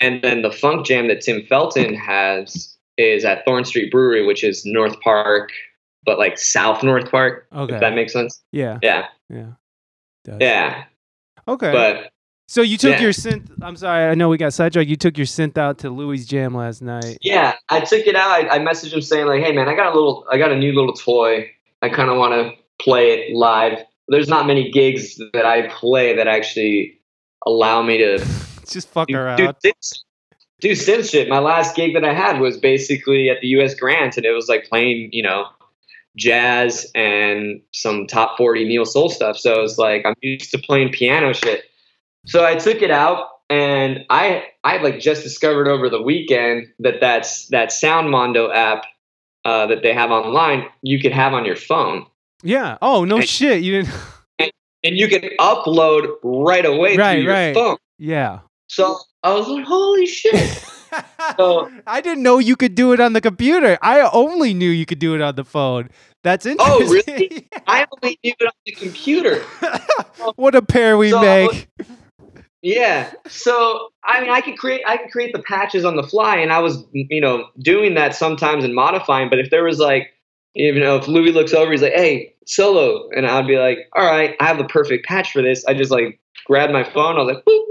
And 0.00 0.22
then 0.22 0.42
the 0.42 0.50
funk 0.50 0.86
jam 0.86 1.08
that 1.08 1.20
Tim 1.22 1.42
Felton 1.48 1.94
has 1.94 2.76
is 2.98 3.24
at 3.24 3.44
Thorn 3.44 3.64
Street 3.64 3.90
Brewery, 3.90 4.24
which 4.26 4.42
is 4.44 4.64
North 4.66 4.98
Park, 5.00 5.50
but 6.04 6.18
like 6.18 6.38
South 6.38 6.82
North 6.82 7.10
Park, 7.10 7.46
Okay. 7.54 7.74
if 7.74 7.80
that 7.80 7.94
makes 7.94 8.12
sense. 8.12 8.42
yeah. 8.52 8.78
Yeah. 8.82 9.06
Yeah. 9.30 9.52
Does. 10.24 10.38
Yeah. 10.40 10.84
Okay. 11.48 11.72
But 11.72 12.10
so 12.46 12.62
you 12.62 12.76
took 12.76 12.92
yeah. 12.92 13.02
your 13.02 13.12
synth. 13.12 13.50
I'm 13.60 13.76
sorry. 13.76 14.04
I 14.04 14.14
know 14.14 14.28
we 14.28 14.38
got 14.38 14.52
sidetracked. 14.52 14.88
You 14.88 14.96
took 14.96 15.18
your 15.18 15.26
synth 15.26 15.58
out 15.58 15.78
to 15.78 15.90
Louis 15.90 16.24
Jam 16.24 16.54
last 16.54 16.82
night. 16.82 17.18
yeah, 17.22 17.54
I 17.68 17.80
took 17.80 18.06
it 18.06 18.14
out. 18.14 18.30
I, 18.30 18.56
I 18.56 18.58
messaged 18.58 18.92
him 18.92 19.02
saying 19.02 19.26
like, 19.26 19.42
"Hey 19.42 19.52
man, 19.52 19.68
I 19.68 19.74
got 19.74 19.92
a 19.92 19.94
little, 19.94 20.26
I 20.30 20.38
got 20.38 20.52
a 20.52 20.56
new 20.56 20.72
little 20.72 20.92
toy. 20.92 21.50
I 21.82 21.88
kind 21.88 22.10
of 22.10 22.16
want 22.16 22.32
to 22.34 22.52
play 22.82 23.12
it 23.12 23.36
live. 23.36 23.78
There's 24.08 24.28
not 24.28 24.46
many 24.46 24.70
gigs 24.70 25.20
that 25.32 25.44
I 25.44 25.68
play 25.68 26.14
that 26.16 26.28
actually 26.28 27.00
allow 27.46 27.82
me 27.82 27.98
to 27.98 28.18
Just 28.68 28.88
fuck 28.88 29.08
do, 29.08 29.16
around. 29.16 29.36
do, 29.36 29.48
synth- 29.64 30.02
do 30.60 30.70
synth 30.70 31.10
shit. 31.10 31.28
My 31.28 31.38
last 31.38 31.76
gig 31.76 31.94
that 31.94 32.04
I 32.04 32.14
had 32.14 32.40
was 32.40 32.56
basically 32.56 33.28
at 33.28 33.40
the 33.40 33.48
U.S. 33.48 33.74
Grant, 33.74 34.16
and 34.16 34.24
it 34.24 34.32
was 34.32 34.48
like 34.48 34.64
playing, 34.68 35.10
you 35.12 35.22
know, 35.22 35.46
jazz 36.16 36.90
and 36.94 37.60
some 37.72 38.06
top 38.06 38.36
40 38.36 38.64
neo 38.64 38.84
soul 38.84 39.08
stuff. 39.08 39.36
So 39.36 39.62
it's 39.62 39.78
like 39.78 40.04
I'm 40.04 40.14
used 40.22 40.50
to 40.52 40.58
playing 40.58 40.92
piano 40.92 41.32
shit. 41.32 41.64
So 42.26 42.44
I 42.44 42.56
took 42.56 42.82
it 42.82 42.90
out, 42.90 43.28
and 43.50 44.04
I 44.10 44.44
I 44.64 44.78
like 44.78 44.98
just 45.00 45.22
discovered 45.22 45.68
over 45.68 45.88
the 45.88 46.02
weekend 46.02 46.66
that 46.80 47.00
that's 47.00 47.46
that 47.48 47.70
Soundmondo 47.70 48.52
app 48.54 48.84
uh, 49.44 49.66
that 49.68 49.82
they 49.82 49.92
have 49.94 50.10
online. 50.10 50.66
You 50.82 51.00
could 51.00 51.12
have 51.12 51.32
on 51.34 51.44
your 51.44 51.56
phone. 51.56 52.06
Yeah. 52.42 52.78
Oh 52.82 53.04
no 53.04 53.16
And- 53.16 53.28
shit. 53.28 53.62
You 53.62 53.82
didn't. 53.82 53.94
And 54.84 54.96
you 54.96 55.08
can 55.08 55.22
upload 55.40 56.14
right 56.22 56.64
away 56.64 56.96
Right, 56.96 57.16
to 57.16 57.22
your 57.22 57.32
right. 57.32 57.54
phone. 57.54 57.76
yeah. 57.98 58.40
So 58.68 58.98
I 59.24 59.32
was 59.34 59.48
like, 59.48 59.64
"Holy 59.64 60.06
shit!" 60.06 60.34
So- 61.36 61.68
I 61.86 62.00
didn't 62.00 62.22
know 62.22 62.38
you 62.38 62.54
could 62.56 62.74
do 62.76 62.92
it 62.92 63.00
on 63.00 63.12
the 63.12 63.20
computer. 63.20 63.78
I 63.82 64.08
only 64.12 64.54
knew 64.54 64.70
you 64.70 64.86
could 64.86 64.98
do 65.00 65.14
it 65.16 65.20
on 65.20 65.34
the 65.34 65.44
phone. 65.44 65.90
That's 66.22 66.46
interesting. 66.46 66.76
Oh, 66.78 66.88
really? 67.08 67.48
I 67.66 67.86
only 68.02 68.18
knew 68.22 68.32
it 68.38 68.44
on 68.46 68.52
the 68.64 68.72
computer. 68.72 69.40
what 70.36 70.54
a 70.54 70.62
pair 70.62 70.96
we 70.96 71.10
So, 71.10 71.20
make. 71.20 71.68
Yeah. 72.66 73.12
So 73.28 73.90
I 74.02 74.20
mean, 74.20 74.30
I 74.30 74.40
could 74.40 74.58
create 74.58 74.82
I 74.84 74.96
could 74.96 75.12
create 75.12 75.32
the 75.32 75.42
patches 75.42 75.84
on 75.84 75.94
the 75.94 76.02
fly, 76.02 76.36
and 76.36 76.52
I 76.52 76.58
was 76.58 76.84
you 76.92 77.20
know 77.20 77.46
doing 77.60 77.94
that 77.94 78.12
sometimes 78.12 78.64
and 78.64 78.74
modifying. 78.74 79.30
But 79.30 79.38
if 79.38 79.50
there 79.50 79.62
was 79.62 79.78
like 79.78 80.12
you 80.54 80.74
know 80.80 80.96
if 80.96 81.06
Louis 81.06 81.30
looks 81.30 81.54
over, 81.54 81.70
he's 81.70 81.82
like, 81.82 81.92
"Hey, 81.92 82.34
solo," 82.44 83.08
and 83.10 83.24
I'd 83.24 83.46
be 83.46 83.56
like, 83.56 83.78
"All 83.94 84.04
right, 84.04 84.34
I 84.40 84.46
have 84.46 84.58
the 84.58 84.64
perfect 84.64 85.06
patch 85.06 85.30
for 85.30 85.42
this." 85.42 85.64
I 85.66 85.74
just 85.74 85.92
like 85.92 86.18
grab 86.44 86.70
my 86.70 86.82
phone, 86.82 87.16
I 87.16 87.22
was 87.22 87.36
like, 87.36 87.44
Boop, 87.44 87.64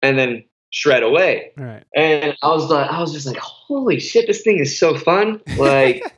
and 0.00 0.18
then 0.18 0.42
shred 0.70 1.02
away. 1.02 1.52
Right. 1.58 1.84
And 1.94 2.34
I 2.42 2.48
was 2.48 2.70
like, 2.70 2.90
I 2.90 3.00
was 3.00 3.12
just 3.12 3.26
like, 3.26 3.36
"Holy 3.36 4.00
shit, 4.00 4.26
this 4.26 4.40
thing 4.40 4.58
is 4.58 4.78
so 4.78 4.96
fun!" 4.96 5.42
Like. 5.58 6.02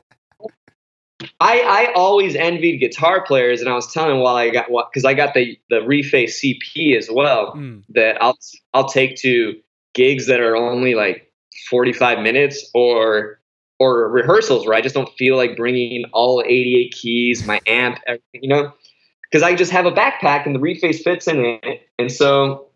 I, 1.39 1.61
I 1.61 1.93
always 1.95 2.35
envied 2.35 2.79
guitar 2.79 3.23
players, 3.23 3.61
and 3.61 3.69
I 3.69 3.73
was 3.73 3.91
telling 3.91 4.19
while 4.19 4.35
I 4.35 4.49
got 4.49 4.69
what 4.71 4.89
because 4.91 5.05
I 5.05 5.13
got 5.13 5.33
the 5.33 5.57
the 5.69 5.77
reface 5.77 6.39
CP 6.43 6.97
as 6.97 7.09
well 7.11 7.53
Mm. 7.55 7.83
that 7.89 8.21
I'll 8.21 8.37
I'll 8.73 8.87
take 8.87 9.15
to 9.17 9.55
gigs 9.93 10.27
that 10.27 10.39
are 10.39 10.55
only 10.55 10.95
like 10.95 11.31
45 11.69 12.19
minutes 12.19 12.69
or 12.73 13.39
or 13.79 14.09
rehearsals 14.09 14.65
where 14.65 14.75
I 14.75 14.81
just 14.81 14.93
don't 14.95 15.09
feel 15.17 15.35
like 15.37 15.57
bringing 15.57 16.05
all 16.13 16.43
88 16.45 16.93
keys, 16.93 17.45
my 17.45 17.59
amp, 17.65 17.97
everything, 18.05 18.43
you 18.43 18.49
know, 18.49 18.71
because 19.23 19.41
I 19.41 19.55
just 19.55 19.71
have 19.71 19.85
a 19.87 19.91
backpack 19.91 20.45
and 20.45 20.53
the 20.55 20.59
reface 20.59 21.01
fits 21.03 21.27
in 21.27 21.59
it. 21.63 21.81
And 21.97 22.11
so 22.11 22.67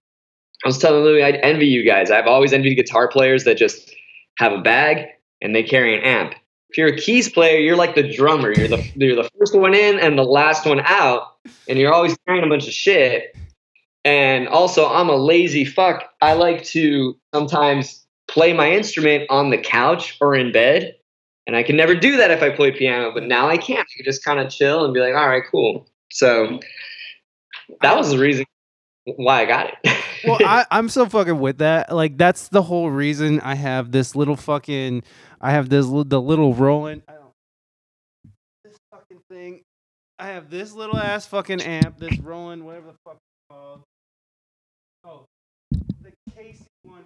I 0.63 0.67
was 0.67 0.79
telling 0.79 1.03
Louis, 1.03 1.21
I'd 1.21 1.35
envy 1.35 1.67
you 1.67 1.85
guys. 1.85 2.09
I've 2.09 2.25
always 2.25 2.53
envied 2.53 2.75
guitar 2.75 3.07
players 3.07 3.43
that 3.43 3.55
just 3.55 3.93
have 4.39 4.51
a 4.51 4.61
bag 4.61 5.05
and 5.41 5.55
they 5.55 5.61
carry 5.61 5.95
an 5.95 6.03
amp. 6.03 6.33
If 6.75 6.79
you're 6.79 6.89
a 6.89 6.97
keys 6.97 7.29
player, 7.29 7.57
you're 7.57 7.77
like 7.77 7.95
the 7.95 8.03
drummer. 8.03 8.51
You're 8.51 8.67
the 8.67 8.85
you're 8.95 9.15
the 9.15 9.29
first 9.39 9.55
one 9.55 9.73
in 9.73 9.97
and 9.97 10.19
the 10.19 10.25
last 10.25 10.65
one 10.65 10.81
out, 10.81 11.37
and 11.69 11.79
you're 11.79 11.93
always 11.93 12.17
carrying 12.27 12.43
a 12.43 12.49
bunch 12.49 12.67
of 12.67 12.73
shit. 12.73 13.33
And 14.03 14.49
also, 14.49 14.85
I'm 14.85 15.07
a 15.07 15.15
lazy 15.15 15.63
fuck. 15.63 16.03
I 16.21 16.33
like 16.33 16.65
to 16.65 17.17
sometimes 17.33 18.05
play 18.27 18.51
my 18.51 18.73
instrument 18.73 19.23
on 19.29 19.51
the 19.51 19.57
couch 19.57 20.17
or 20.19 20.35
in 20.35 20.51
bed. 20.51 20.97
And 21.47 21.55
I 21.55 21.63
can 21.63 21.77
never 21.77 21.95
do 21.95 22.17
that 22.17 22.29
if 22.29 22.43
I 22.43 22.49
play 22.49 22.73
piano, 22.73 23.09
but 23.13 23.23
now 23.23 23.47
I 23.47 23.55
can. 23.55 23.77
I 23.77 23.85
can 23.95 24.03
just 24.03 24.25
kind 24.25 24.41
of 24.41 24.51
chill 24.51 24.83
and 24.83 24.93
be 24.93 24.99
like, 24.99 25.15
all 25.15 25.29
right, 25.29 25.43
cool. 25.49 25.87
So 26.11 26.59
that 27.81 27.95
was 27.95 28.11
the 28.11 28.19
reason 28.19 28.43
why 29.05 29.41
I 29.41 29.45
got 29.45 29.67
it. 29.83 29.97
well, 30.25 30.39
I, 30.43 30.65
I'm 30.71 30.89
so 30.89 31.07
fucking 31.07 31.39
with 31.39 31.59
that. 31.59 31.93
Like, 31.93 32.17
that's 32.17 32.47
the 32.49 32.61
whole 32.63 32.89
reason 32.89 33.39
I 33.41 33.55
have 33.55 33.91
this 33.91 34.15
little 34.15 34.35
fucking. 34.35 35.03
I 35.39 35.51
have 35.51 35.69
this 35.69 35.85
the 35.85 36.21
little 36.21 36.53
Roland. 36.53 37.03
I 37.07 37.13
don't. 37.13 37.23
This 38.63 38.77
fucking 38.91 39.19
thing. 39.29 39.61
I 40.17 40.27
have 40.27 40.49
this 40.49 40.73
little 40.73 40.97
ass 40.97 41.25
fucking 41.27 41.61
amp. 41.61 41.99
This 41.99 42.17
Roland, 42.19 42.65
whatever 42.65 42.87
the 42.87 42.97
fuck 43.05 43.15
it's 43.17 43.49
called. 43.49 43.81
Oh, 45.03 45.25
the 45.71 46.11
one. 46.83 47.03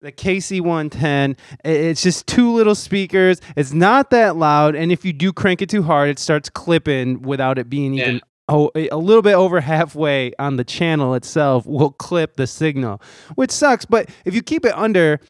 The 0.00 0.12
KC110. 0.12 1.36
It's 1.64 2.02
just 2.02 2.26
two 2.26 2.52
little 2.52 2.74
speakers. 2.74 3.40
It's 3.56 3.72
not 3.72 4.10
that 4.10 4.36
loud, 4.36 4.74
and 4.74 4.90
if 4.90 5.04
you 5.04 5.12
do 5.12 5.32
crank 5.32 5.60
it 5.60 5.68
too 5.68 5.82
hard, 5.82 6.08
it 6.08 6.18
starts 6.18 6.48
clipping 6.48 7.22
without 7.22 7.58
it 7.58 7.68
being 7.68 7.94
Yeah. 7.94 8.02
even 8.08 8.20
oh, 8.48 8.70
a 8.74 8.96
little 8.96 9.22
bit 9.22 9.34
over 9.34 9.60
halfway 9.60 10.32
on 10.38 10.56
the 10.56 10.64
channel 10.64 11.14
itself 11.14 11.66
will 11.66 11.90
clip 11.90 12.36
the 12.36 12.46
signal, 12.46 13.00
which 13.34 13.50
sucks. 13.50 13.84
But 13.84 14.10
if 14.24 14.34
you 14.34 14.42
keep 14.42 14.64
it 14.64 14.76
under 14.76 15.20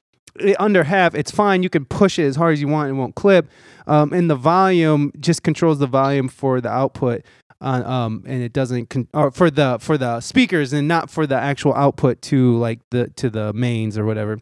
eh, 0.41 0.55
under 0.59 0.85
half, 0.85 1.15
it's 1.15 1.31
fine. 1.31 1.63
You 1.63 1.71
can 1.71 1.85
push 1.85 2.19
it 2.19 2.25
as 2.25 2.37
hard 2.37 2.55
as 2.55 2.61
you 2.61 2.69
want; 2.69 2.91
it 2.91 2.95
won't 2.95 3.15
clip. 3.15 3.49
Um, 3.87 4.13
and 4.13 4.31
the 4.31 4.37
volume 4.37 5.13
just 5.19 5.43
controls 5.43 5.79
the 5.79 5.87
volume 5.87 6.29
for 6.29 6.61
the 6.61 6.71
output. 6.71 7.23
On, 7.61 7.85
um, 7.85 8.25
and 8.27 8.43
it 8.43 8.53
doesn't 8.53 8.91
con- 8.91 9.09
or 9.15 9.31
for 9.31 9.49
the 9.49 9.79
for 9.81 9.97
the 9.97 10.21
speakers 10.21 10.73
and 10.73 10.89
not 10.89 11.11
for 11.11 11.29
the 11.29 11.37
actual 11.37 11.75
output 11.75 12.21
to 12.23 12.57
like 12.59 12.81
the 12.91 13.09
to 13.17 13.31
the 13.31 13.53
mains 13.53 13.97
or 13.97 14.05
whatever. 14.05 14.39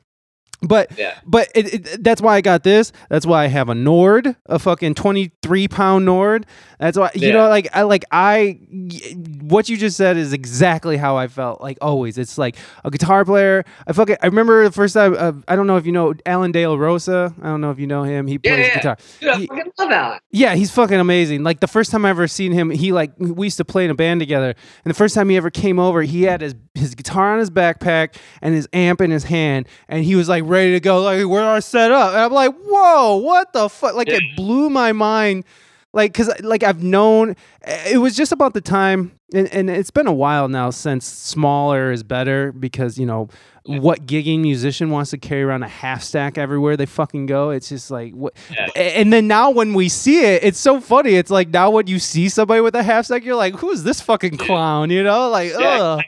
But 0.62 0.92
Yeah. 0.98 1.14
but 1.24 1.48
it, 1.54 1.74
it, 1.74 2.04
that's 2.04 2.20
why 2.20 2.36
I 2.36 2.40
got 2.42 2.62
this. 2.64 2.92
That's 3.08 3.24
why 3.24 3.44
I 3.44 3.46
have 3.48 3.68
a 3.70 3.74
Nord, 3.74 4.36
a 4.46 4.58
fucking 4.58 4.94
twenty 4.94 5.32
three 5.42 5.68
pound 5.68 6.04
Nord. 6.04 6.44
That's 6.78 6.98
why 6.98 7.10
you 7.14 7.28
Yeah. 7.28 7.32
know, 7.34 7.48
like 7.48 7.68
I 7.74 7.82
like 7.82 8.04
I, 8.10 8.58
what 9.42 9.68
you 9.68 9.76
just 9.76 9.96
said 9.96 10.16
is 10.16 10.32
exactly 10.32 10.96
how 10.96 11.16
I 11.16 11.28
felt. 11.28 11.60
Like 11.60 11.78
always, 11.80 12.18
it's 12.18 12.36
like 12.38 12.56
a 12.84 12.90
guitar 12.90 13.24
player. 13.24 13.64
I 13.86 13.92
fucking 13.92 14.16
I 14.22 14.26
remember 14.26 14.64
the 14.64 14.72
first 14.72 14.94
time. 14.94 15.14
Uh, 15.18 15.32
I 15.48 15.56
don't 15.56 15.66
know 15.66 15.76
if 15.76 15.86
you 15.86 15.92
know 15.92 16.14
Alan 16.26 16.52
Dale 16.52 16.76
Rosa. 16.78 17.34
I 17.40 17.46
don't 17.46 17.60
know 17.60 17.70
if 17.70 17.78
you 17.78 17.86
know 17.86 18.02
him. 18.02 18.26
He 18.26 18.34
Yeah, 18.42 18.54
plays 18.54 18.66
yeah. 18.68 18.74
guitar. 18.74 18.96
Dude, 19.20 19.28
I 19.30 19.46
fucking 19.46 19.72
love 19.78 19.90
Alan. 19.90 20.18
Yeah, 20.30 20.54
he's 20.54 20.70
fucking 20.70 20.98
amazing. 21.00 21.42
Like 21.42 21.60
the 21.60 21.68
first 21.68 21.90
time 21.90 22.04
I 22.04 22.10
ever 22.10 22.28
seen 22.28 22.52
him, 22.52 22.70
he 22.70 22.92
like 22.92 23.12
we 23.18 23.46
used 23.46 23.56
to 23.58 23.64
play 23.64 23.84
in 23.84 23.90
a 23.90 23.94
band 23.94 24.20
together, 24.20 24.54
and 24.84 24.90
the 24.90 24.94
first 24.96 25.14
time 25.14 25.28
he 25.30 25.36
ever 25.36 25.50
came 25.50 25.78
over, 25.78 26.02
he 26.02 26.22
had 26.24 26.40
his 26.40 26.54
his 26.74 26.94
guitar 26.94 27.32
on 27.32 27.38
his 27.38 27.50
backpack 27.50 28.16
and 28.42 28.54
his 28.54 28.68
amp 28.72 29.00
in 29.00 29.10
his 29.10 29.24
hand, 29.24 29.66
and 29.88 30.04
he 30.04 30.14
was 30.14 30.28
like 30.28 30.44
ready 30.50 30.72
to 30.72 30.80
go. 30.80 31.00
Like, 31.02 31.26
where 31.26 31.42
are 31.42 31.56
I 31.56 31.60
set 31.60 31.90
up? 31.92 32.10
And 32.12 32.20
I'm 32.20 32.32
like, 32.32 32.54
whoa, 32.64 33.16
what 33.16 33.52
the 33.52 33.68
fuck? 33.68 33.94
Like 33.94 34.08
it 34.08 34.22
blew 34.36 34.68
my 34.70 34.92
mind. 34.92 35.44
Like, 35.92 36.14
cause 36.14 36.30
like 36.42 36.62
I've 36.62 36.82
known, 36.84 37.34
it 37.66 38.00
was 38.00 38.14
just 38.16 38.30
about 38.30 38.54
the 38.54 38.60
time, 38.60 39.18
and, 39.34 39.48
and 39.52 39.68
it's 39.68 39.90
been 39.90 40.06
a 40.06 40.12
while 40.12 40.46
now 40.48 40.70
since 40.70 41.04
smaller 41.04 41.90
is 41.90 42.04
better 42.04 42.52
because 42.52 42.96
you 42.96 43.06
know 43.06 43.28
what 43.66 44.06
gigging 44.06 44.38
musician 44.40 44.90
wants 44.90 45.10
to 45.10 45.18
carry 45.18 45.42
around 45.42 45.64
a 45.64 45.68
half 45.68 46.02
stack 46.04 46.38
everywhere 46.38 46.76
they 46.76 46.86
fucking 46.86 47.26
go. 47.26 47.50
It's 47.50 47.68
just 47.68 47.90
like 47.90 48.12
what, 48.14 48.34
Yeah. 48.52 48.68
and 48.76 49.12
then 49.12 49.26
now 49.26 49.50
when 49.50 49.74
we 49.74 49.88
see 49.88 50.20
it, 50.24 50.44
it's 50.44 50.60
so 50.60 50.80
funny. 50.80 51.14
It's 51.14 51.30
like 51.30 51.48
now 51.48 51.70
when 51.70 51.88
you 51.88 51.98
see 51.98 52.28
somebody 52.28 52.60
with 52.60 52.76
a 52.76 52.84
half 52.84 53.06
stack, 53.06 53.24
you're 53.24 53.34
like, 53.34 53.54
who's 53.56 53.82
this 53.82 54.00
fucking 54.00 54.36
clown? 54.38 54.90
You 54.90 55.02
know, 55.02 55.28
like, 55.28 55.50
Yeah. 55.58 56.00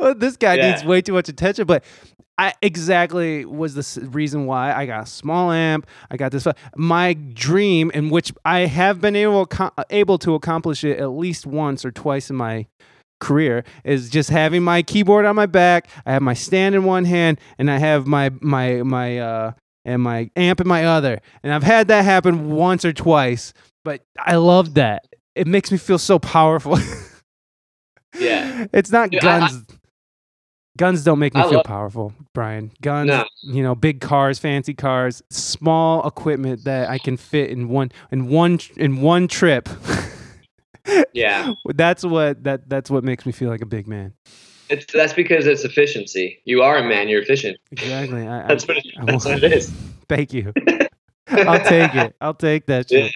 oh, 0.00 0.12
this 0.14 0.36
guy 0.36 0.54
Yeah. 0.56 0.72
needs 0.72 0.84
way 0.84 1.00
too 1.02 1.12
much 1.12 1.28
attention. 1.28 1.66
But 1.66 1.84
I 2.40 2.54
exactly 2.62 3.44
was 3.44 3.74
the 3.74 4.08
reason 4.08 4.46
why 4.46 4.72
I 4.72 4.86
got 4.86 5.02
a 5.02 5.06
small 5.06 5.52
amp. 5.52 5.86
I 6.10 6.16
got 6.16 6.32
this. 6.32 6.46
My 6.74 7.12
dream, 7.12 7.90
in 7.92 8.08
which 8.08 8.32
I 8.46 8.60
have 8.60 8.98
been 9.00 9.14
able 9.14 9.46
able 9.90 10.16
to 10.18 10.34
accomplish 10.34 10.82
it 10.82 10.98
at 10.98 11.08
least 11.10 11.44
once 11.46 11.84
or 11.84 11.90
twice 11.92 12.30
in 12.30 12.36
my 12.36 12.66
career, 13.20 13.62
is 13.84 14.08
just 14.08 14.30
having 14.30 14.62
my 14.62 14.80
keyboard 14.82 15.26
on 15.26 15.36
my 15.36 15.44
back. 15.44 15.88
I 16.06 16.12
have 16.12 16.22
my 16.22 16.32
stand 16.32 16.74
in 16.74 16.84
one 16.84 17.04
hand, 17.04 17.38
and 17.58 17.70
I 17.70 17.76
have 17.76 18.06
my 18.06 18.30
my 18.40 18.82
my 18.84 19.18
uh 19.18 19.52
and 19.84 20.00
my 20.00 20.30
amp 20.34 20.62
in 20.62 20.66
my 20.68 20.86
other. 20.86 21.20
And 21.42 21.52
I've 21.52 21.62
had 21.62 21.88
that 21.88 22.06
happen 22.06 22.50
once 22.52 22.86
or 22.86 22.94
twice, 22.94 23.52
but 23.84 24.00
I 24.18 24.36
love 24.36 24.74
that. 24.74 25.04
It 25.34 25.46
makes 25.46 25.70
me 25.70 25.76
feel 25.76 25.98
so 25.98 26.18
powerful. 26.18 26.78
Yeah. 28.18 28.66
it's 28.72 28.90
not 28.90 29.12
Yeah, 29.12 29.20
I- 29.20 29.22
guns. 29.40 29.64
Guns 30.78 31.04
don't 31.04 31.18
make 31.18 31.34
me 31.34 31.40
I 31.40 31.44
feel 31.44 31.54
love- 31.54 31.64
powerful, 31.64 32.12
Brian. 32.32 32.70
Guns, 32.80 33.08
No. 33.08 33.24
you 33.42 33.62
know, 33.62 33.74
big 33.74 34.00
cars, 34.00 34.38
fancy 34.38 34.72
cars, 34.72 35.22
small 35.30 36.06
equipment 36.06 36.64
that 36.64 36.88
I 36.88 36.98
can 36.98 37.16
fit 37.16 37.50
in 37.50 37.68
one 37.68 37.90
in 38.10 38.28
one 38.28 38.60
in 38.76 39.00
one 39.00 39.28
trip. 39.28 39.68
Yeah. 41.12 41.52
that's 41.74 42.04
what 42.04 42.42
that 42.44 42.68
that's 42.68 42.90
what 42.90 43.04
makes 43.04 43.26
me 43.26 43.32
feel 43.32 43.50
like 43.50 43.60
a 43.60 43.66
big 43.66 43.86
man. 43.86 44.12
It's 44.70 44.90
that's 44.92 45.12
because 45.12 45.46
it's 45.46 45.62
efficiency. 45.64 46.40
You 46.44 46.62
are 46.62 46.78
a 46.78 46.82
man. 46.84 47.08
You're 47.08 47.20
efficient. 47.22 47.58
Exactly. 47.70 48.26
I, 48.26 48.46
That's 48.48 48.66
what 48.66 48.76
it, 48.78 48.86
that's 49.04 49.24
what 49.24 49.42
it 49.44 49.52
is. 49.52 49.70
Thank 50.08 50.32
you. 50.32 50.52
I'll 51.28 51.64
take 51.64 51.94
it. 51.94 52.16
I'll 52.20 52.34
take 52.34 52.66
that 52.66 52.90
Yeah. 52.90 53.08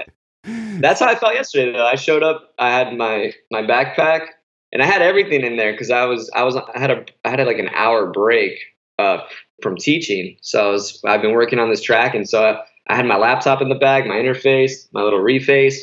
That's 0.45 1.01
how 1.01 1.07
I 1.09 1.15
felt 1.15 1.35
yesterday. 1.35 1.73
Though 1.73 1.87
I 1.87 1.95
showed 1.95 2.23
up, 2.23 2.53
I 2.59 2.71
had 2.71 2.95
my 2.97 3.33
my 3.51 3.63
backpack, 3.63 4.27
and 4.75 4.83
I 4.83 4.87
had 4.87 5.01
everything 5.01 5.43
in 5.43 5.57
there 5.57 5.73
because 5.73 5.91
I 5.91 6.05
was 6.05 6.31
I 6.35 6.43
was 6.43 6.57
I 6.57 6.79
had 6.79 6.91
a 6.91 7.05
I 7.25 7.31
had 7.31 7.41
like 7.47 7.59
an 7.59 7.71
hour 7.75 8.11
break 8.11 8.59
uh, 8.99 9.19
from 9.63 9.77
teaching. 9.77 10.37
So 10.43 10.69
I 10.69 10.71
was 10.71 11.01
I've 11.07 11.23
been 11.23 11.33
working 11.33 11.59
on 11.59 11.71
this 11.71 11.81
track, 11.81 12.15
and 12.15 12.29
so 12.29 12.45
I, 12.45 12.61
I 12.93 12.97
had 12.97 13.07
my 13.07 13.17
laptop 13.17 13.63
in 13.63 13.69
the 13.71 13.75
bag, 13.77 14.07
my 14.07 14.17
interface, 14.17 14.89
my 14.93 15.01
little 15.03 15.21
reface, 15.21 15.77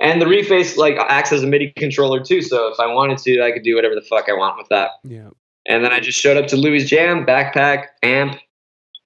and 0.00 0.20
the 0.20 0.26
reface 0.26 0.76
like 0.76 0.96
acts 0.98 1.32
as 1.32 1.42
a 1.42 1.46
MIDI 1.46 1.72
controller 1.76 2.22
too. 2.22 2.42
So 2.42 2.68
if 2.68 2.78
I 2.80 2.86
wanted 2.92 3.18
to, 3.18 3.42
I 3.42 3.52
could 3.52 3.62
do 3.62 3.74
whatever 3.76 3.94
the 3.94 4.02
fuck 4.02 4.28
I 4.28 4.32
want 4.34 4.58
with 4.58 4.68
that. 4.68 4.90
Yeah. 5.04 5.30
And 5.66 5.84
then 5.84 5.92
I 5.92 6.00
just 6.00 6.18
showed 6.18 6.36
up 6.36 6.46
to 6.48 6.56
Louis 6.56 6.84
Jam, 6.84 7.24
backpack, 7.26 7.86
amp, 8.02 8.38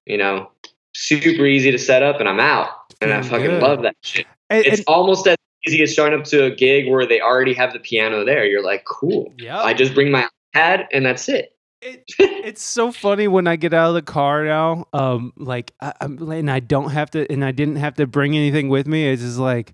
you 0.05 0.17
know, 0.17 0.49
super 0.95 1.45
easy 1.45 1.71
to 1.71 1.77
set 1.77 2.01
up, 2.03 2.19
and 2.19 2.27
I'm 2.29 2.39
out. 2.39 2.69
And 3.01 3.11
I 3.11 3.21
fucking 3.21 3.45
good. 3.47 3.61
love 3.61 3.81
that 3.81 3.95
shit. 4.01 4.25
And, 4.49 4.65
It's 4.65 4.77
and- 4.77 4.85
almost 4.87 5.27
as 5.27 5.35
easy 5.65 5.81
as 5.83 5.93
showing 5.93 6.13
up 6.13 6.23
to 6.25 6.45
a 6.45 6.51
gig 6.51 6.89
where 6.89 7.05
they 7.05 7.21
already 7.21 7.53
have 7.53 7.73
the 7.73 7.79
piano 7.79 8.23
there. 8.25 8.45
You're 8.45 8.63
like, 8.63 8.85
cool. 8.85 9.33
yeah. 9.37 9.59
I 9.59 9.73
just 9.73 9.93
bring 9.93 10.11
my 10.11 10.27
pad 10.53 10.87
and 10.91 11.05
that's 11.05 11.27
it. 11.29 11.55
it, 11.81 12.03
it's 12.19 12.61
so 12.63 12.91
funny 12.91 13.27
when 13.27 13.47
I 13.47 13.55
get 13.55 13.73
out 13.73 13.89
of 13.89 13.93
the 13.95 14.01
car 14.01 14.45
now. 14.45 14.85
Um, 14.93 15.33
like, 15.37 15.73
I, 15.81 15.93
I'm, 16.01 16.31
and 16.31 16.49
I 16.51 16.59
don't 16.59 16.89
have 16.91 17.11
to, 17.11 17.29
and 17.31 17.43
I 17.43 17.51
didn't 17.51 17.77
have 17.77 17.95
to 17.95 18.07
bring 18.07 18.35
anything 18.35 18.69
with 18.69 18.87
me. 18.87 19.07
It's 19.09 19.21
just 19.21 19.37
like, 19.37 19.73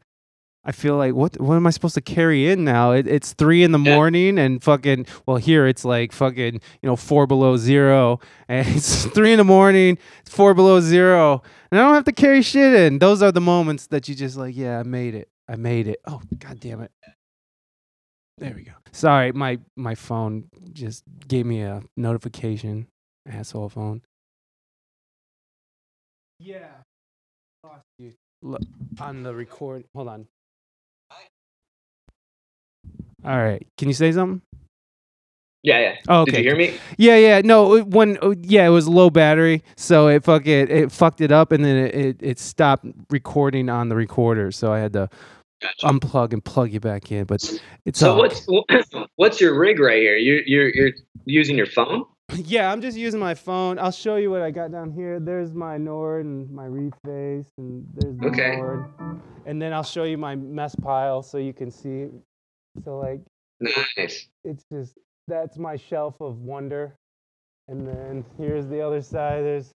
I 0.65 0.71
feel 0.73 0.97
like, 0.97 1.13
what, 1.15 1.39
what 1.39 1.55
am 1.55 1.65
I 1.65 1.69
supposed 1.69 1.95
to 1.95 2.01
carry 2.01 2.49
in 2.51 2.63
now? 2.65 2.91
It, 2.91 3.07
it's 3.07 3.33
three 3.33 3.63
in 3.63 3.71
the 3.71 3.79
Yeah. 3.79 3.95
morning, 3.95 4.37
and 4.37 4.61
fucking, 4.61 5.05
well, 5.25 5.37
here 5.37 5.65
it's 5.65 5.85
like 5.85 6.11
fucking, 6.11 6.53
you 6.55 6.87
know, 6.89 6.95
four 6.97 7.25
below 7.25 7.55
zero, 7.57 8.19
and 8.47 8.67
it's 8.67 9.05
three 9.05 9.31
in 9.31 9.37
the 9.37 9.43
morning, 9.45 9.97
it's 10.21 10.29
four 10.35 10.53
below 10.53 10.81
zero, 10.81 11.41
and 11.71 11.79
I 11.79 11.83
don't 11.83 11.93
have 11.95 12.03
to 12.05 12.11
carry 12.11 12.41
shit 12.41 12.73
in. 12.73 12.99
Those 12.99 13.21
are 13.23 13.31
the 13.31 13.41
moments 13.41 13.87
that 13.87 14.09
you 14.09 14.15
just 14.15 14.35
like, 14.35 14.55
yeah, 14.55 14.79
I 14.79 14.83
made 14.83 15.15
it, 15.15 15.29
I 15.49 15.55
made 15.55 15.87
it. 15.87 15.99
Oh, 16.05 16.21
god 16.37 16.59
damn 16.59 16.81
it. 16.81 16.91
There 18.37 18.53
we 18.55 18.63
go. 18.63 18.71
Sorry, 18.91 19.31
my 19.31 19.59
my 19.75 19.95
phone 19.95 20.45
just 20.71 21.03
gave 21.27 21.45
me 21.45 21.61
a 21.61 21.81
notification. 21.97 22.87
Asshole 23.29 23.69
phone. 23.69 24.01
Yeah. 26.39 26.67
Lost 27.65 27.83
you. 27.97 28.13
Look 28.41 28.61
on 29.01 29.23
the 29.23 29.35
record. 29.35 29.83
Hold 29.93 30.07
on. 30.07 30.27
All 33.25 33.37
right. 33.37 33.65
Can 33.77 33.89
you 33.89 33.93
say 33.93 34.11
something? 34.13 34.41
Yeah, 35.61 35.79
yeah. 35.79 35.95
Oh, 36.07 36.23
Did 36.23 36.35
okay. 36.35 36.43
you 36.43 36.49
hear 36.49 36.57
me? 36.57 36.73
Yeah, 36.97 37.17
yeah. 37.17 37.41
No, 37.43 37.75
it- 37.75 37.87
when 37.87 38.17
uh, 38.21 38.33
yeah, 38.41 38.65
it 38.65 38.69
was 38.69 38.87
low 38.87 39.09
battery, 39.09 39.61
so 39.75 40.07
it 40.07 40.23
fuck 40.23 40.47
it, 40.47 40.71
it 40.71 40.89
fucked 40.93 41.19
it 41.19 41.33
up, 41.33 41.51
and 41.51 41.65
then 41.65 41.75
it, 41.75 41.95
it, 41.95 42.17
it 42.21 42.39
stopped 42.39 42.85
recording 43.09 43.67
on 43.67 43.89
the 43.89 43.95
recorder, 43.97 44.51
so 44.53 44.71
I 44.71 44.79
had 44.79 44.93
to 44.93 45.09
Gotcha. 45.61 45.87
unplug 45.87 46.33
and 46.33 46.43
plug 46.43 46.71
you 46.71 46.79
back 46.79 47.11
in. 47.11 47.25
But 47.25 47.43
it's 47.85 47.99
so 47.99 48.11
all- 48.13 48.17
what's 48.19 48.47
what's 49.15 49.41
your 49.41 49.57
rig 49.59 49.79
right 49.79 50.01
here? 50.01 50.15
You 50.17 50.41
you're 50.45 50.69
you're 50.69 50.91
using 51.25 51.57
your 51.57 51.65
phone? 51.67 52.05
Yeah, 52.35 52.71
I'm 52.71 52.79
just 52.79 52.95
using 52.95 53.19
my 53.19 53.33
phone. 53.33 53.79
I'll 53.79 53.89
show 53.89 54.17
you 54.17 54.29
what 54.29 54.43
I 54.43 54.51
got 54.51 54.71
down 54.71 54.91
here. 54.91 55.19
There's 55.19 55.51
my 55.51 55.77
Nord 55.77 56.25
and 56.25 56.47
my 56.51 56.65
reface, 56.65 57.47
and 57.57 57.83
there's 57.95 58.15
the 58.19 58.27
Okay. 58.27 58.55
Nord. 58.57 58.85
And 59.47 59.59
then 59.59 59.73
I'll 59.73 59.81
show 59.81 60.03
you 60.03 60.15
my 60.19 60.35
mess 60.35 60.75
pile 60.75 61.23
so 61.23 61.39
you 61.39 61.53
can 61.53 61.71
see. 61.71 62.05
So 62.85 62.99
like, 62.99 63.21
Nice. 63.59 64.27
it's 64.43 64.63
just 64.71 64.93
that's 65.27 65.57
my 65.57 65.75
shelf 65.75 66.21
of 66.21 66.37
wonder. 66.37 66.93
And 67.67 67.87
then 67.87 68.23
here's 68.37 68.67
the 68.67 68.79
other 68.79 69.01
side. 69.01 69.43
There's 69.43 69.71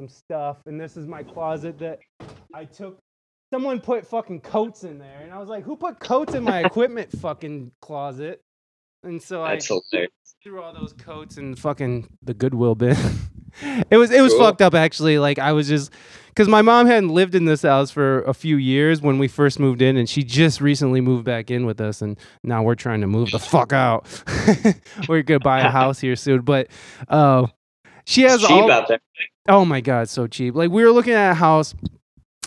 some 0.00 0.08
stuff, 0.08 0.56
and 0.64 0.80
this 0.80 0.96
is 0.96 1.06
my 1.06 1.22
closet 1.22 1.78
that 1.78 1.98
I 2.54 2.64
took. 2.64 2.98
Someone 3.52 3.80
put 3.80 4.06
fucking 4.06 4.40
coats 4.40 4.84
in 4.84 4.98
there, 4.98 5.20
and 5.22 5.32
I 5.32 5.38
was 5.38 5.48
like, 5.48 5.64
"Who 5.64 5.76
put 5.76 6.00
coats 6.00 6.34
in 6.34 6.44
my 6.44 6.60
equipment 6.64 7.10
fucking 7.18 7.72
closet?" 7.80 8.42
And 9.04 9.22
so 9.22 9.42
I 9.42 9.54
That's 9.54 9.68
hilarious. 9.68 10.10
threw 10.42 10.60
all 10.60 10.74
those 10.74 10.92
coats 10.92 11.38
in 11.38 11.54
fucking 11.54 12.08
the 12.22 12.34
Goodwill 12.34 12.74
bin. 12.74 12.96
it 13.90 13.96
was 13.96 14.10
it 14.10 14.20
was 14.20 14.32
Cool. 14.32 14.40
fucked 14.42 14.60
up 14.60 14.74
actually. 14.74 15.18
Like 15.18 15.38
I 15.38 15.52
was 15.52 15.66
just 15.68 15.92
because 16.28 16.48
my 16.48 16.60
mom 16.62 16.86
hadn't 16.86 17.08
lived 17.10 17.34
in 17.34 17.46
this 17.46 17.62
house 17.62 17.90
for 17.90 18.22
a 18.24 18.34
few 18.34 18.56
years 18.56 19.00
when 19.00 19.18
we 19.18 19.28
first 19.28 19.58
moved 19.58 19.80
in, 19.80 19.96
and 19.96 20.08
she 20.08 20.22
just 20.24 20.60
recently 20.60 21.00
moved 21.00 21.24
back 21.24 21.50
in 21.50 21.64
with 21.64 21.80
us, 21.80 22.02
and 22.02 22.18
now 22.44 22.62
we're 22.62 22.74
trying 22.74 23.00
to 23.00 23.06
move 23.06 23.30
the 23.30 23.38
fuck 23.38 23.72
out. 23.72 24.06
we're 25.08 25.22
gonna 25.22 25.40
buy 25.40 25.60
a 25.60 25.70
house 25.70 26.00
here 26.00 26.16
soon, 26.16 26.42
but 26.42 26.66
uh, 27.08 27.46
she 28.04 28.22
has 28.22 28.34
It's 28.40 28.48
cheap 28.48 28.50
all. 28.64 28.70
out 28.70 28.88
there. 28.88 29.00
Oh 29.48 29.64
my 29.64 29.80
god, 29.80 30.08
so 30.10 30.26
cheap. 30.26 30.54
Like 30.54 30.70
we 30.70 30.84
were 30.84 30.90
looking 30.92 31.14
at 31.14 31.30
a 31.30 31.34
house. 31.34 31.74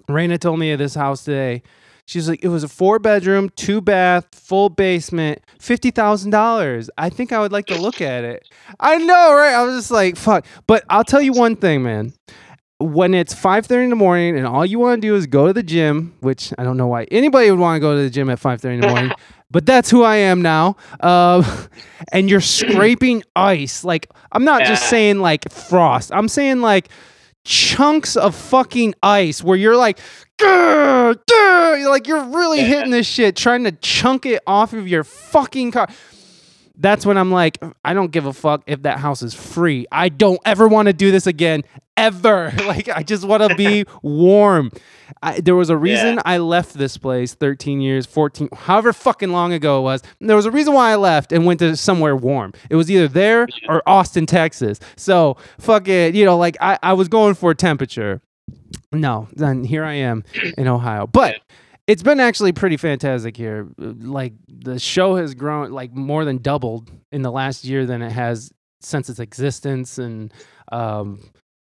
Raina 0.08 0.39
told 0.39 0.60
me 0.60 0.72
of 0.72 0.80
this 0.80 0.96
house 0.96 1.24
today. 1.24 1.64
She's 2.06 2.28
like, 2.28 2.44
it 2.44 2.50
was 2.50 2.64
a 2.64 2.68
four 2.68 3.00
bedroom, 3.00 3.50
two 3.56 3.80
bath, 3.80 4.28
full 4.34 4.70
basement, 4.70 5.39
fifty 5.60 5.92
thousand 5.92 6.32
dollars. 6.32 6.89
I 6.98 7.10
think 7.10 7.32
I 7.32 7.39
would 7.39 7.52
like 7.52 7.68
to 7.68 7.80
look 7.80 8.02
at 8.02 8.24
it. 8.24 8.50
I 8.80 8.98
know, 8.98 9.34
right? 9.34 9.54
I 9.54 9.64
was 9.64 9.78
just 9.78 9.92
like, 9.92 10.18
fuck. 10.18 10.46
But 10.68 10.84
I'll 10.89 11.04
tell 11.04 11.22
you 11.22 11.32
one 11.34 11.56
thing, 11.56 11.84
man. 11.84 12.14
When 12.80 13.14
it's 13.14 13.34
five 13.34 13.66
thirty 13.68 13.84
in 13.84 13.92
the 13.92 13.96
morning 13.96 14.36
and 14.38 14.48
all 14.48 14.66
you 14.66 14.80
want 14.80 15.02
to 15.02 15.08
do 15.08 15.16
is 15.16 15.28
go 15.28 15.48
to 15.48 15.54
the 15.54 15.64
gym, 15.64 16.16
which 16.20 16.52
I 16.58 16.64
don't 16.64 16.78
know 16.78 16.88
why 16.88 17.04
anybody 17.12 17.50
would 17.52 17.60
want 17.60 17.76
to 17.78 17.80
go 17.80 17.96
to 17.96 18.02
the 18.02 18.10
gym 18.10 18.30
at 18.30 18.39
five 18.39 18.60
thirty 18.60 18.76
in 18.76 18.82
the 18.82 18.88
morning, 18.88 19.12
but 19.52 19.68
that's 19.68 19.92
who 19.92 20.04
I 20.04 20.16
am 20.18 20.42
now. 20.42 20.78
Um, 21.00 21.46
and 22.12 22.30
you're 22.30 22.42
scraping 22.42 23.24
ice. 23.36 23.84
Like 23.86 24.10
I'm 24.32 24.44
not 24.44 24.64
just 24.64 24.89
saying 24.89 25.20
like 25.20 25.50
frost. 25.52 26.12
I'm 26.12 26.28
saying 26.28 26.62
like 26.62 26.89
chunks 27.44 28.16
of 28.16 28.36
fucking 28.36 28.94
ice 29.02 29.44
where 29.44 29.58
you're 29.58 29.76
like, 29.78 30.00
"Grr, 30.38 31.16
grr," 31.30 31.80
you're 31.80 31.89
like 31.89 32.08
you're 32.08 32.24
really 32.26 32.60
Yeah. 32.60 32.66
hitting 32.68 32.92
this 32.92 33.08
shit, 33.08 33.36
trying 33.36 33.64
to 33.66 33.72
chunk 33.72 34.26
it 34.26 34.42
off 34.46 34.74
of 34.74 34.88
your 34.88 35.04
fucking 35.04 35.72
car. 35.72 35.88
That's 36.78 37.06
when 37.06 37.18
I'm 37.18 37.32
like, 37.32 37.60
I 37.86 37.94
don't 37.94 38.12
give 38.12 38.26
a 38.26 38.34
fuck 38.34 38.64
if 38.66 38.82
that 38.84 38.98
house 39.00 39.22
is 39.22 39.34
free. 39.36 39.86
I 39.92 40.10
don't 40.10 40.39
ever 40.46 40.68
want 40.68 40.88
to 40.88 40.94
do 40.94 41.12
this 41.12 41.28
again, 41.28 41.64
ever. 42.02 42.52
Like, 42.72 42.88
I 42.89 43.04
just 43.04 43.26
want 43.26 43.43
to 43.47 43.56
be 43.56 43.86
warm. 44.02 44.72
I, 45.22 45.41
there 45.41 45.56
was 45.56 45.70
a 45.70 45.76
reason 45.78 46.16
Yeah. 46.16 46.22
I 46.26 46.38
left 46.38 46.74
this 46.76 46.95
place 46.97 47.34
13 47.34 47.82
years, 47.82 48.06
14, 48.06 48.47
however 48.54 48.93
fucking 48.93 49.32
long 49.32 49.52
ago 49.52 49.80
it 49.80 49.82
was. 49.84 50.02
There 50.22 50.36
was 50.36 50.45
a 50.45 50.52
reason 50.52 50.74
why 50.74 50.91
I 50.91 50.95
left 50.95 51.34
and 51.34 51.45
went 51.45 51.60
to 51.60 51.76
somewhere 51.76 52.16
warm. 52.16 52.54
It 52.70 52.76
was 52.78 52.89
either 52.89 53.08
there 53.10 53.47
or 53.68 53.84
Austin, 53.86 54.26
Texas. 54.26 54.80
So, 54.95 55.36
fuck 55.60 55.88
it. 55.89 56.16
You 56.16 56.24
know, 56.24 56.38
like, 56.38 56.56
I, 56.62 56.80
I 56.82 56.93
was 56.93 57.08
going 57.10 57.34
for 57.34 57.54
temperature. 57.54 58.22
No, 58.93 59.28
then 59.34 59.64
here 59.66 59.84
I 59.84 59.93
am 59.93 60.24
in 60.58 60.68
Ohio. 60.68 61.08
But 61.12 61.41
it's 61.88 62.04
been 62.04 62.20
actually 62.22 62.54
pretty 62.54 62.78
fantastic 62.78 63.36
here. 63.36 63.68
Like 63.78 64.34
the 64.47 64.80
show 64.80 65.16
has 65.16 65.34
grown 65.34 65.72
like 65.72 65.91
more 65.93 66.24
than 66.24 66.38
doubled 66.38 66.89
in 67.12 67.22
the 67.22 67.32
last 67.32 67.66
year 67.66 67.86
than 67.86 68.02
it 68.02 68.12
has 68.12 68.52
since 68.80 69.10
its 69.10 69.20
existence, 69.20 69.97
and 69.97 70.32
um, 70.72 71.20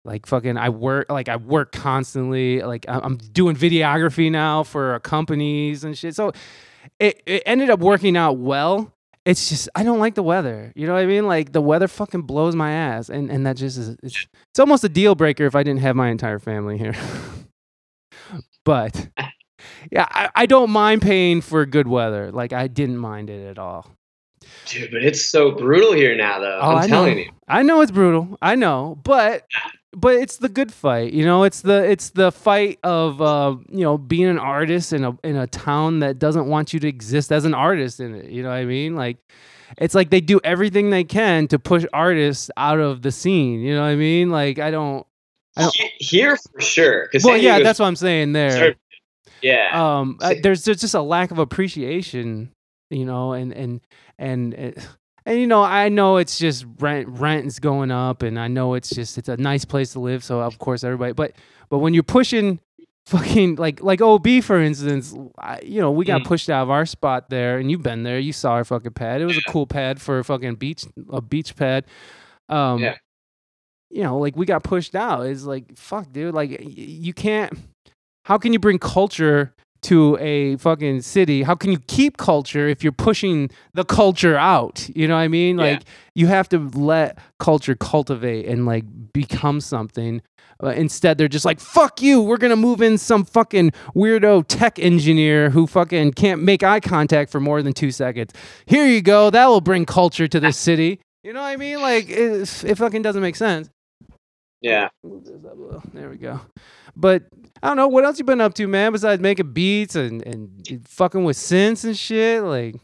Like 0.05 0.27
fucking, 0.27 0.57
I 0.59 0.69
work 0.69 1.07
like 1.09 1.29
I 1.29 1.37
work 1.37 1.73
constantly. 1.73 2.61
Like 2.61 2.85
I'm 2.89 3.17
doing 3.17 3.57
videography 3.57 4.31
now 4.31 4.63
for 4.63 4.99
companies 5.01 5.83
and 5.85 5.97
shit. 5.97 6.15
So 6.15 6.33
it, 7.01 7.23
it 7.27 7.43
ended 7.47 7.71
up 7.71 7.81
working 7.81 8.17
out 8.17 8.37
well. 8.37 8.93
It's 9.25 9.49
just 9.49 9.71
I 9.75 9.83
don't 9.83 9.99
like 9.99 10.15
the 10.15 10.23
weather. 10.23 10.73
You 10.77 10.87
know 10.87 10.93
what 10.93 11.03
I 11.03 11.07
mean? 11.07 11.27
Like 11.27 11.53
the 11.53 11.63
weather 11.63 11.89
fucking 11.89 12.23
blows 12.23 12.55
my 12.55 12.73
ass, 12.73 13.09
and 13.09 13.31
and 13.31 13.47
that 13.47 13.57
just 13.57 13.79
is 13.79 13.97
it's, 14.03 14.27
it's 14.51 14.61
almost 14.61 14.85
a 14.85 14.91
deal 14.91 15.15
breaker 15.15 15.47
if 15.47 15.57
I 15.57 15.63
didn't 15.63 15.81
have 15.81 15.97
my 15.97 16.11
entire 16.11 16.39
family 16.39 16.77
here. 16.77 16.95
but 18.65 19.09
yeah, 19.91 20.07
I, 20.11 20.29
I 20.35 20.47
don't 20.47 20.71
mind 20.71 21.01
paying 21.01 21.41
for 21.41 21.65
good 21.65 21.89
weather. 21.89 22.31
Like 22.31 22.53
I 22.53 22.67
didn't 22.67 22.99
mind 22.99 23.31
it 23.31 23.47
at 23.47 23.59
all. 23.59 23.91
Dude, 24.67 24.91
but 24.91 25.03
it's 25.03 25.25
so 25.25 25.53
brutal 25.53 25.93
here 25.93 26.15
now, 26.17 26.39
though. 26.39 26.59
Oh, 26.61 26.77
I'm 26.77 26.89
telling 26.89 27.19
you. 27.19 27.31
I 27.49 27.63
know 27.63 27.81
it's 27.81 27.91
brutal. 27.91 28.37
I 28.43 28.57
know, 28.57 28.99
but 29.03 29.45
but 29.97 30.15
it's 30.17 30.37
the 30.39 30.49
good 30.49 30.73
fight. 30.73 31.13
You 31.13 31.25
know, 31.25 31.45
it's 31.45 31.61
the 31.63 31.83
it's 31.89 32.11
the 32.11 32.31
fight 32.33 32.79
of 32.83 33.21
uh, 33.23 33.57
you 33.71 33.81
know 33.85 33.99
being 33.99 34.27
an 34.27 34.39
artist 34.39 34.93
in 34.93 35.05
a 35.05 35.17
in 35.25 35.37
a 35.37 35.47
town 35.47 36.01
that 36.01 36.19
doesn't 36.19 36.47
want 36.47 36.73
you 36.73 36.81
to 36.81 36.89
exist 36.89 37.33
as 37.33 37.45
an 37.45 37.55
artist 37.55 38.01
in 38.01 38.15
it. 38.15 38.31
You 38.31 38.43
know 38.43 38.49
what 38.51 38.57
I 38.57 38.65
mean? 38.65 38.95
Like 38.97 39.19
it's 39.79 39.95
like 39.95 40.11
they 40.11 40.21
do 40.21 40.41
everything 40.45 40.91
they 40.91 41.05
can 41.05 41.49
to 41.49 41.59
push 41.59 41.85
artists 41.93 42.51
out 42.57 42.79
of 42.81 43.03
the 43.03 43.11
scene. 43.11 43.61
You 43.61 43.75
know 43.75 43.83
what 43.83 43.89
I 43.89 43.97
mean? 43.97 44.31
Like 44.31 44.59
I 44.59 44.71
don't. 44.71 45.07
I 45.57 45.63
don't- 45.63 45.77
Here 45.99 46.37
for 46.37 46.61
sure. 46.61 47.09
Well, 47.23 47.37
yeah, 47.37 47.61
that's 47.61 47.79
what 47.79 47.87
I'm 47.87 47.97
saying 47.97 48.33
there. 48.33 48.75
Yeah. 49.43 49.99
um 50.01 50.17
Sa- 50.21 50.35
there's 50.43 50.65
there's 50.65 50.81
just 50.81 50.95
a 50.95 51.03
lack 51.03 51.31
of 51.31 51.39
appreciation 51.39 52.51
you 52.91 53.05
know 53.05 53.33
and 53.35 53.53
and 53.53 53.81
and 54.19 54.55
it, 54.55 54.89
and 55.27 55.39
you 55.39 55.47
know 55.47 55.63
i 55.63 55.89
know 55.89 56.17
it's 56.19 56.39
just 56.39 56.67
rent 56.81 57.09
rent 57.09 57.47
is 57.47 57.59
going 57.59 57.91
up 57.91 58.23
and 58.23 58.39
i 58.39 58.49
know 58.49 58.75
it's 58.75 58.91
just 58.91 59.17
it's 59.19 59.29
a 59.29 59.37
nice 59.37 59.65
place 59.65 59.93
to 59.93 60.01
live 60.01 60.23
so 60.25 60.41
of 60.41 60.59
course 60.59 60.85
everybody 60.85 61.13
but 61.13 61.33
but 61.71 61.79
when 61.79 61.95
you're 61.95 62.03
pushing 62.03 62.61
fucking 63.07 63.57
like 63.57 63.83
like 63.83 64.01
ob 64.01 64.27
for 64.43 64.61
instance 64.61 65.15
I, 65.39 65.61
you 65.63 65.81
know 65.81 65.91
we 65.91 66.05
got 66.07 66.23
Mm. 66.23 66.27
pushed 66.27 66.49
out 66.49 66.63
of 66.63 66.71
our 66.71 66.87
spot 66.87 67.29
there 67.31 67.59
and 67.59 67.71
you've 67.71 67.83
been 67.83 68.03
there 68.03 68.19
you 68.19 68.33
saw 68.33 68.53
our 68.53 68.65
fucking 68.65 68.93
pad 68.93 69.21
it 69.21 69.27
was 69.27 69.37
a 69.37 69.43
cool 69.43 69.67
pad 69.67 70.01
for 70.01 70.19
a 70.19 70.25
fucking 70.25 70.55
beach 70.55 70.85
a 71.11 71.21
beach 71.21 71.55
pad 71.57 71.85
um 72.49 72.81
Yeah. 72.81 72.97
you 73.91 74.03
know 74.03 74.19
like 74.19 74.37
we 74.37 74.47
got 74.47 74.63
pushed 74.63 74.95
out 74.95 75.27
it's 75.27 75.45
like 75.45 75.77
fuck 75.77 76.11
dude 76.13 76.35
like 76.35 76.51
y- 76.51 76.57
you 76.67 77.13
can't 77.13 77.53
how 78.25 78.39
can 78.39 78.53
you 78.55 78.59
bring 78.59 78.79
culture 78.79 79.54
to 79.85 80.17
a 80.21 80.57
fucking 80.57 81.03
city? 81.03 81.43
How 81.43 81.55
can 81.55 81.71
you 81.73 81.79
keep 81.87 82.17
culture 82.17 82.69
if 82.69 82.83
you're 82.83 82.93
pushing 82.93 83.51
the 83.73 83.85
culture 83.85 84.37
out? 84.37 84.89
You 84.95 85.09
know 85.09 85.15
what 85.15 85.21
I 85.21 85.29
mean? 85.29 85.59
Yeah. 85.59 85.65
Like 85.65 85.83
you 86.15 86.27
have 86.27 86.49
to 86.51 86.59
let 86.59 87.19
culture 87.39 87.75
cultivate 87.75 88.47
and 88.47 88.67
like 88.67 88.85
become 89.13 89.61
something. 89.61 90.21
Uh, 90.63 90.69
instead, 90.69 91.19
they're 91.19 91.27
just 91.27 91.45
like, 91.45 91.59
"Fuck 91.59 92.01
you! 92.01 92.23
We're 92.23 92.37
gonna 92.37 92.55
move 92.57 92.81
in 92.81 92.97
some 92.97 93.25
fucking 93.25 93.73
weirdo 93.95 94.45
tech 94.47 94.79
engineer 94.79 95.51
who 95.51 95.67
fucking 95.67 96.13
can't 96.13 96.43
make 96.43 96.63
eye 96.63 96.79
contact 96.79 97.33
for 97.33 97.41
more 97.41 97.61
than 97.61 97.73
two 97.73 97.91
seconds. 97.91 98.33
Here 98.65 98.87
you 98.87 99.03
go. 99.03 99.31
That 99.31 99.47
will 99.47 99.61
bring 99.61 99.85
culture 99.85 100.29
to 100.29 100.39
this 100.39 100.57
city. 100.57 101.01
You 101.25 101.33
know 101.33 101.41
what 101.43 101.49
I 101.49 101.57
mean? 101.57 101.81
Like 101.81 102.09
it, 102.09 102.65
it 102.65 102.79
fucking 102.79 103.03
doesn't 103.03 103.21
make 103.21 103.35
sense. 103.35 103.69
yeah. 104.61 104.89
Move 105.03 105.25
this 105.25 105.45
up 105.45 105.59
a 105.59 105.61
little. 105.61 105.83
There 105.93 106.09
we 106.09 106.17
go. 106.19 106.41
But 106.97 107.25
I 107.63 107.69
don't 107.69 107.77
know 107.77 107.89
what 107.89 108.05
else 108.05 108.19
you've 108.19 108.27
been 108.27 108.41
up 108.41 108.55
to, 108.55 108.67
man. 108.67 108.93
Besides 108.93 109.21
making 109.23 109.53
beats 109.53 109.97
and 109.97 110.25
and 110.27 110.87
fucking 110.89 111.25
with 111.25 111.37
synths 111.37 111.85
and 111.85 111.97
shit. 111.97 112.43
Like 112.43 112.77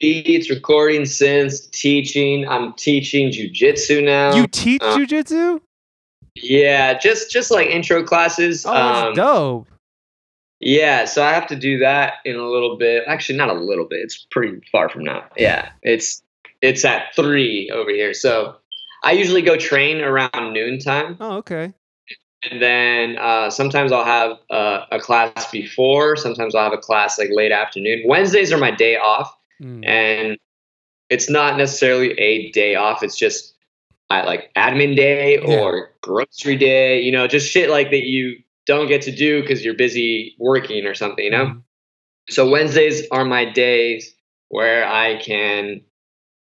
Beats, 0.00 0.50
recording, 0.50 1.02
synths, 1.02 1.70
teaching. 1.70 2.46
I'm 2.48 2.72
teaching 2.74 3.30
jujitsu 3.30 4.04
now. 4.04 4.34
you 4.34 4.46
teach 4.46 4.82
uh, 4.82 4.96
jujitsu? 4.98 5.60
yeah, 6.34 6.98
just 6.98 7.30
just 7.30 7.50
like 7.50 7.68
intro 7.68 8.02
classes. 8.02 8.66
Oh, 8.66 8.72
that's 8.74 9.08
um, 9.08 9.14
dope. 9.14 9.68
Yeah, 10.60 11.04
so 11.04 11.22
I 11.22 11.32
have 11.32 11.46
to 11.48 11.56
do 11.56 11.78
that 11.78 12.14
in 12.24 12.36
a 12.36 12.46
little 12.48 12.76
bit. 12.76 13.04
Actually, 13.06 13.38
not 13.38 13.50
a 13.50 13.54
little 13.54 13.86
bit. 13.86 14.00
It's 14.00 14.26
pretty 14.30 14.60
far 14.72 14.88
from 14.88 15.04
now. 15.04 15.24
Yeah, 15.36 15.70
it's 15.82 16.22
it's 16.60 16.84
at 16.84 17.14
three 17.14 17.70
over 17.72 17.90
here. 17.90 18.14
So 18.14 18.56
I 19.04 19.12
usually 19.12 19.42
go 19.42 19.56
train 19.56 20.00
around 20.00 20.52
noontime, 20.52 21.16
Oh, 21.20 21.36
okay. 21.38 21.72
And 22.50 22.60
then 22.62 23.16
uh, 23.18 23.50
sometimes 23.50 23.92
I'll 23.92 24.04
have 24.04 24.38
uh, 24.50 24.86
a 24.92 24.98
class 24.98 25.50
before. 25.50 26.16
Sometimes 26.16 26.54
I'll 26.54 26.64
have 26.64 26.72
a 26.72 26.78
class 26.78 27.18
like 27.18 27.30
late 27.32 27.52
afternoon. 27.52 28.02
Wednesdays 28.06 28.52
are 28.52 28.58
my 28.58 28.70
day 28.70 28.96
off, 28.96 29.34
Mm. 29.62 29.86
and 29.86 30.38
it's 31.10 31.30
not 31.30 31.56
necessarily 31.56 32.10
a 32.18 32.50
day 32.50 32.74
off. 32.74 33.04
It's 33.04 33.16
just 33.16 33.54
I 34.10 34.24
like 34.24 34.50
admin 34.56 34.96
day 34.96 35.38
Yeah. 35.40 35.60
or 35.60 35.92
grocery 36.00 36.56
day. 36.56 37.00
You 37.00 37.12
know, 37.12 37.28
just 37.28 37.50
shit 37.50 37.70
like 37.70 37.90
that 37.90 38.02
you 38.02 38.36
don't 38.66 38.88
get 38.88 39.02
to 39.02 39.12
do 39.14 39.40
because 39.40 39.64
you're 39.64 39.74
busy 39.74 40.34
working 40.40 40.86
or 40.86 40.94
something. 40.94 41.24
You 41.24 41.30
know. 41.30 41.46
Mm. 41.46 41.62
So 42.30 42.48
Wednesdays 42.48 43.06
are 43.10 43.24
my 43.24 43.44
days 43.44 44.14
where 44.48 44.86
I 44.86 45.18
can 45.18 45.82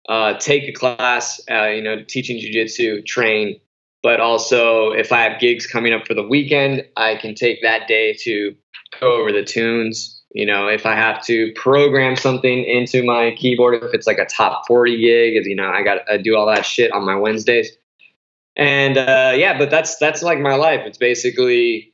uh, 0.08 0.34
take 0.40 0.64
a 0.68 0.72
class, 0.72 1.42
uh, 1.50 1.68
you 1.68 1.82
know, 1.82 2.04
teaching 2.08 2.38
jujitsu, 2.38 3.06
train, 3.06 3.60
but 4.02 4.20
also 4.20 4.92
if 4.92 5.12
I 5.12 5.24
have 5.24 5.40
gigs 5.40 5.66
coming 5.66 5.94
up 5.94 6.08
for 6.08 6.14
the 6.14 6.24
weekend, 6.28 6.86
I 6.96 7.16
can 7.16 7.36
take 7.36 7.62
that 7.62 7.88
day 7.88 8.14
to 8.22 8.56
go 9.00 9.20
over 9.20 9.32
the 9.32 9.44
tunes. 9.44 10.16
You 10.32 10.46
know, 10.46 10.68
if 10.68 10.86
I 10.86 10.96
have 10.96 11.24
to 11.26 11.52
program 11.56 12.16
something 12.16 12.64
into 12.64 13.04
my 13.04 13.34
keyboard, 13.36 13.84
if 13.84 13.94
it's 13.94 14.06
like 14.06 14.20
a 14.20 14.26
top 14.26 14.68
40 14.68 14.98
gig, 15.02 15.46
you 15.46 15.56
know, 15.56 15.70
I 15.70 15.82
got 15.82 16.06
to 16.08 16.22
do 16.22 16.36
all 16.36 16.46
that 16.48 16.66
shit 16.66 16.92
on 16.92 17.04
my 17.04 17.16
Wednesdays. 17.16 17.72
And 18.56 18.98
uh, 18.98 19.34
yeah, 19.36 19.58
but 19.58 19.72
that's 19.72 19.98
that's 19.98 20.22
like 20.22 20.40
my 20.40 20.56
life. 20.56 20.82
It's 20.86 20.98
basically 20.98 21.94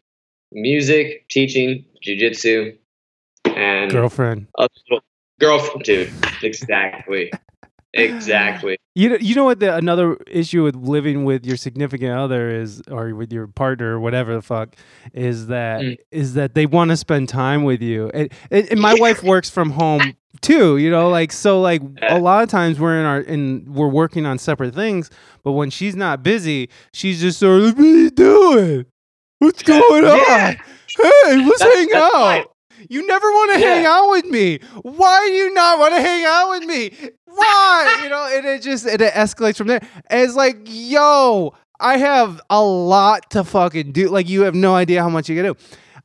music, 0.52 1.30
teaching, 1.30 1.86
jujitsu, 2.06 2.76
and 3.46 3.92
Girlfriend. 3.92 4.48
girlfriend, 5.40 5.84
dude. 5.84 6.12
Exactly. 6.42 7.32
Exactly. 7.96 8.78
You 8.94 9.10
know, 9.10 9.18
you 9.20 9.36
know 9.36 9.44
what 9.44 9.60
the 9.60 9.76
another 9.76 10.16
issue 10.28 10.64
with 10.64 10.76
living 10.76 11.26
with 11.26 11.46
your 11.46 11.58
significant 11.58 12.12
other 12.18 12.50
is 12.50 12.82
or 12.90 13.14
with 13.14 13.32
your 13.34 13.48
partner 13.48 13.96
or 13.96 14.00
whatever 14.00 14.34
the 14.36 14.42
fuck 14.42 14.76
is 15.14 15.48
that 15.48 15.84
is 16.12 16.32
Mm. 16.32 16.36
that 16.36 16.54
they 16.56 16.66
want 16.66 16.92
to 16.92 16.98
spend 16.98 17.28
time 17.28 17.64
with 17.64 17.82
you. 17.82 18.10
And, 18.14 18.32
and, 18.52 18.70
and 18.72 18.80
my 18.80 18.94
wife 18.96 19.22
works 19.34 19.50
from 19.50 19.72
home 19.72 20.14
too, 20.42 20.78
you 20.78 20.90
know, 20.92 21.10
like 21.10 21.32
so 21.32 21.60
like 21.62 21.82
a 22.04 22.20
lot 22.20 22.44
of 22.44 22.50
times 22.50 22.80
we're 22.80 23.00
in 23.00 23.06
our 23.06 23.20
in 23.22 23.66
we're 23.74 23.88
working 23.90 24.26
on 24.26 24.38
separate 24.38 24.74
things, 24.76 25.10
but 25.44 25.54
when 25.54 25.70
she's 25.70 25.96
not 25.96 26.24
busy, 26.24 26.70
she's 26.94 27.20
just 27.20 27.40
sort 27.40 27.64
of 27.64 27.78
what 27.78 27.86
are 27.86 27.90
you 27.90 28.10
doing? 28.12 28.86
What's 29.40 29.62
going 29.74 30.06
on? 30.06 30.18
Yeah. 30.18 30.52
Hey, 30.98 31.36
let's 31.46 31.60
That's- 31.60 31.76
hang 31.76 31.88
that's 31.92 32.16
out. 32.16 32.22
fine. 32.22 32.46
You 32.90 33.06
never 33.08 33.28
want 33.28 33.54
to 33.54 33.60
hang 33.60 33.86
out 33.86 34.10
with 34.12 34.26
me. 34.26 34.60
Why 34.82 35.26
do 35.28 35.34
you 35.34 35.54
not 35.54 35.80
want 35.80 35.94
to 35.96 36.02
hang 36.02 36.26
out 36.26 36.50
with 36.52 36.64
me? 36.66 36.92
Why? 37.26 38.00
you 38.04 38.10
know, 38.10 38.28
and 38.32 38.46
it 38.46 38.62
just 38.62 38.86
and 38.86 39.02
it 39.02 39.14
escalates 39.14 39.58
from 39.58 39.68
there. 39.68 39.82
And 40.08 40.22
it's 40.22 40.36
like, 40.36 40.58
yo, 40.66 41.54
I 41.80 41.98
have 41.98 42.42
a 42.50 42.64
lot 42.64 43.30
to 43.32 43.44
fucking 43.44 43.92
do. 43.92 44.10
Like, 44.10 44.30
you 44.30 44.42
have 44.44 44.56
no 44.56 44.76
idea 44.76 45.02
how 45.02 45.10
much 45.10 45.30
you 45.30 45.36
can 45.36 45.46
do. 45.54 45.58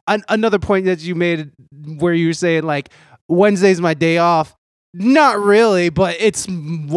An- 0.09 0.25
another 0.29 0.59
point 0.59 0.87
that 0.87 1.01
you 1.01 1.15
made 1.15 1.51
where 1.99 2.15
you 2.15 2.29
were 2.29 2.33
saying 2.35 2.65
like 2.65 2.91
Wednesday's 3.29 3.81
my 3.81 3.95
day 3.95 4.19
off. 4.19 4.57
Not 4.93 5.39
really, 5.39 5.89
but 5.89 6.17
it's 6.19 6.49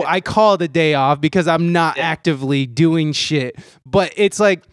I 0.08 0.20
call 0.20 0.56
it 0.56 0.64
a 0.64 0.68
day 0.68 0.96
off 0.96 1.22
because 1.22 1.48
I'm 1.48 1.72
not 1.72 1.98
Yeah. 1.98 2.08
actively 2.08 2.66
doing 2.66 3.12
shit. 3.14 3.56
But 3.86 4.14
it's 4.18 4.40
like 4.40 4.64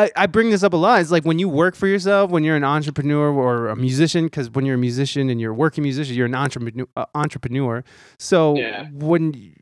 I, 0.00 0.10
I 0.16 0.26
bring 0.26 0.50
this 0.50 0.62
up 0.62 0.72
a 0.72 0.76
lot. 0.76 1.00
It's 1.00 1.10
like 1.10 1.24
when 1.24 1.38
you 1.38 1.48
work 1.48 1.74
for 1.76 1.86
yourself, 1.86 2.30
when 2.30 2.44
you're 2.44 2.56
an 2.56 2.64
entrepreneur 2.64 3.30
or 3.32 3.68
a 3.68 3.76
musician, 3.76 4.24
because 4.26 4.50
when 4.50 4.64
you're 4.66 4.74
a 4.76 4.78
musician 4.78 5.30
and 5.30 5.40
you're 5.40 5.52
a 5.52 5.54
working 5.54 5.82
musician, 5.84 6.14
you're 6.16 6.26
an 6.26 6.34
entrepreneur. 6.34 6.86
Uh, 6.96 7.04
entrepreneur. 7.14 7.84
So 8.18 8.56
Yeah. 8.56 8.88
when 8.92 9.54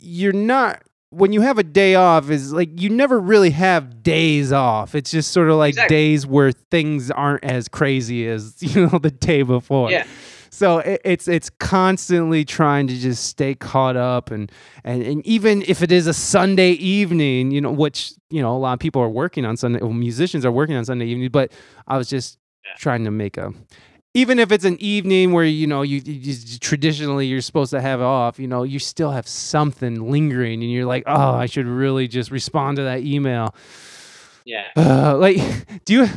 you're 0.00 0.32
not, 0.32 0.82
when 1.10 1.32
you 1.32 1.42
have 1.42 1.58
a 1.58 1.62
day 1.62 1.94
off, 1.94 2.28
is 2.30 2.52
like 2.52 2.80
you 2.80 2.90
never 2.90 3.20
really 3.20 3.50
have 3.50 4.02
days 4.02 4.52
off. 4.52 4.94
It's 4.94 5.10
just 5.12 5.30
sort 5.30 5.48
of 5.48 5.56
like 5.56 5.70
Exactly. 5.74 5.96
days 5.96 6.26
where 6.26 6.50
things 6.50 7.10
aren't 7.10 7.44
as 7.44 7.68
crazy 7.68 8.26
as 8.28 8.56
you 8.60 8.86
know 8.88 8.98
the 8.98 9.10
day 9.12 9.42
before. 9.42 9.90
Yeah. 9.90 10.06
So 10.54 10.78
it, 10.78 11.00
it's 11.04 11.26
it's 11.26 11.50
constantly 11.50 12.44
trying 12.44 12.86
to 12.86 12.96
just 12.96 13.24
stay 13.26 13.54
caught 13.56 13.96
up 13.96 14.30
and, 14.30 14.50
and 14.84 15.02
and 15.02 15.26
even 15.26 15.62
if 15.66 15.82
it 15.82 15.90
is 15.90 16.06
a 16.06 16.14
Sunday 16.14 16.70
evening, 16.72 17.50
you 17.50 17.60
know, 17.60 17.72
which 17.72 18.12
you 18.30 18.40
know 18.40 18.54
a 18.56 18.58
lot 18.58 18.74
of 18.74 18.78
people 18.78 19.02
are 19.02 19.08
working 19.08 19.44
on 19.44 19.56
Sunday, 19.56 19.80
well, 19.80 19.92
musicians 19.92 20.44
are 20.44 20.52
working 20.52 20.76
on 20.76 20.84
Sunday 20.84 21.06
evening, 21.06 21.30
but 21.30 21.50
I 21.88 21.98
was 21.98 22.08
just 22.08 22.38
Yeah. 22.64 22.72
trying 22.78 23.04
to 23.04 23.10
make 23.10 23.36
a 23.36 23.52
even 24.16 24.38
if 24.38 24.52
it's 24.52 24.64
an 24.64 24.76
evening 24.80 25.32
where 25.32 25.44
you 25.44 25.66
know 25.66 25.82
you, 25.82 26.00
you 26.04 26.34
traditionally 26.60 27.26
you're 27.26 27.40
supposed 27.40 27.72
to 27.72 27.80
have 27.80 28.00
off, 28.00 28.38
you 28.38 28.46
know, 28.46 28.62
you 28.62 28.78
still 28.78 29.10
have 29.10 29.26
something 29.26 30.08
lingering, 30.08 30.62
and 30.62 30.70
you're 30.70 30.86
like, 30.86 31.02
oh, 31.06 31.32
I 31.32 31.46
should 31.46 31.66
really 31.66 32.06
just 32.06 32.30
respond 32.30 32.76
to 32.76 32.84
that 32.84 33.00
email. 33.00 33.54
Yeah. 34.44 34.68
Uh, 34.76 35.16
like, 35.26 35.38
do 35.84 35.94
you? 35.94 36.08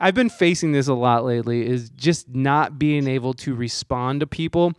I've 0.00 0.14
been 0.14 0.30
facing 0.30 0.72
this 0.72 0.88
a 0.88 0.94
lot 0.94 1.24
lately. 1.24 1.66
Is 1.66 1.90
just 1.90 2.28
not 2.28 2.78
being 2.78 3.06
able 3.06 3.34
to 3.34 3.54
respond 3.54 4.20
to 4.20 4.26
people, 4.26 4.72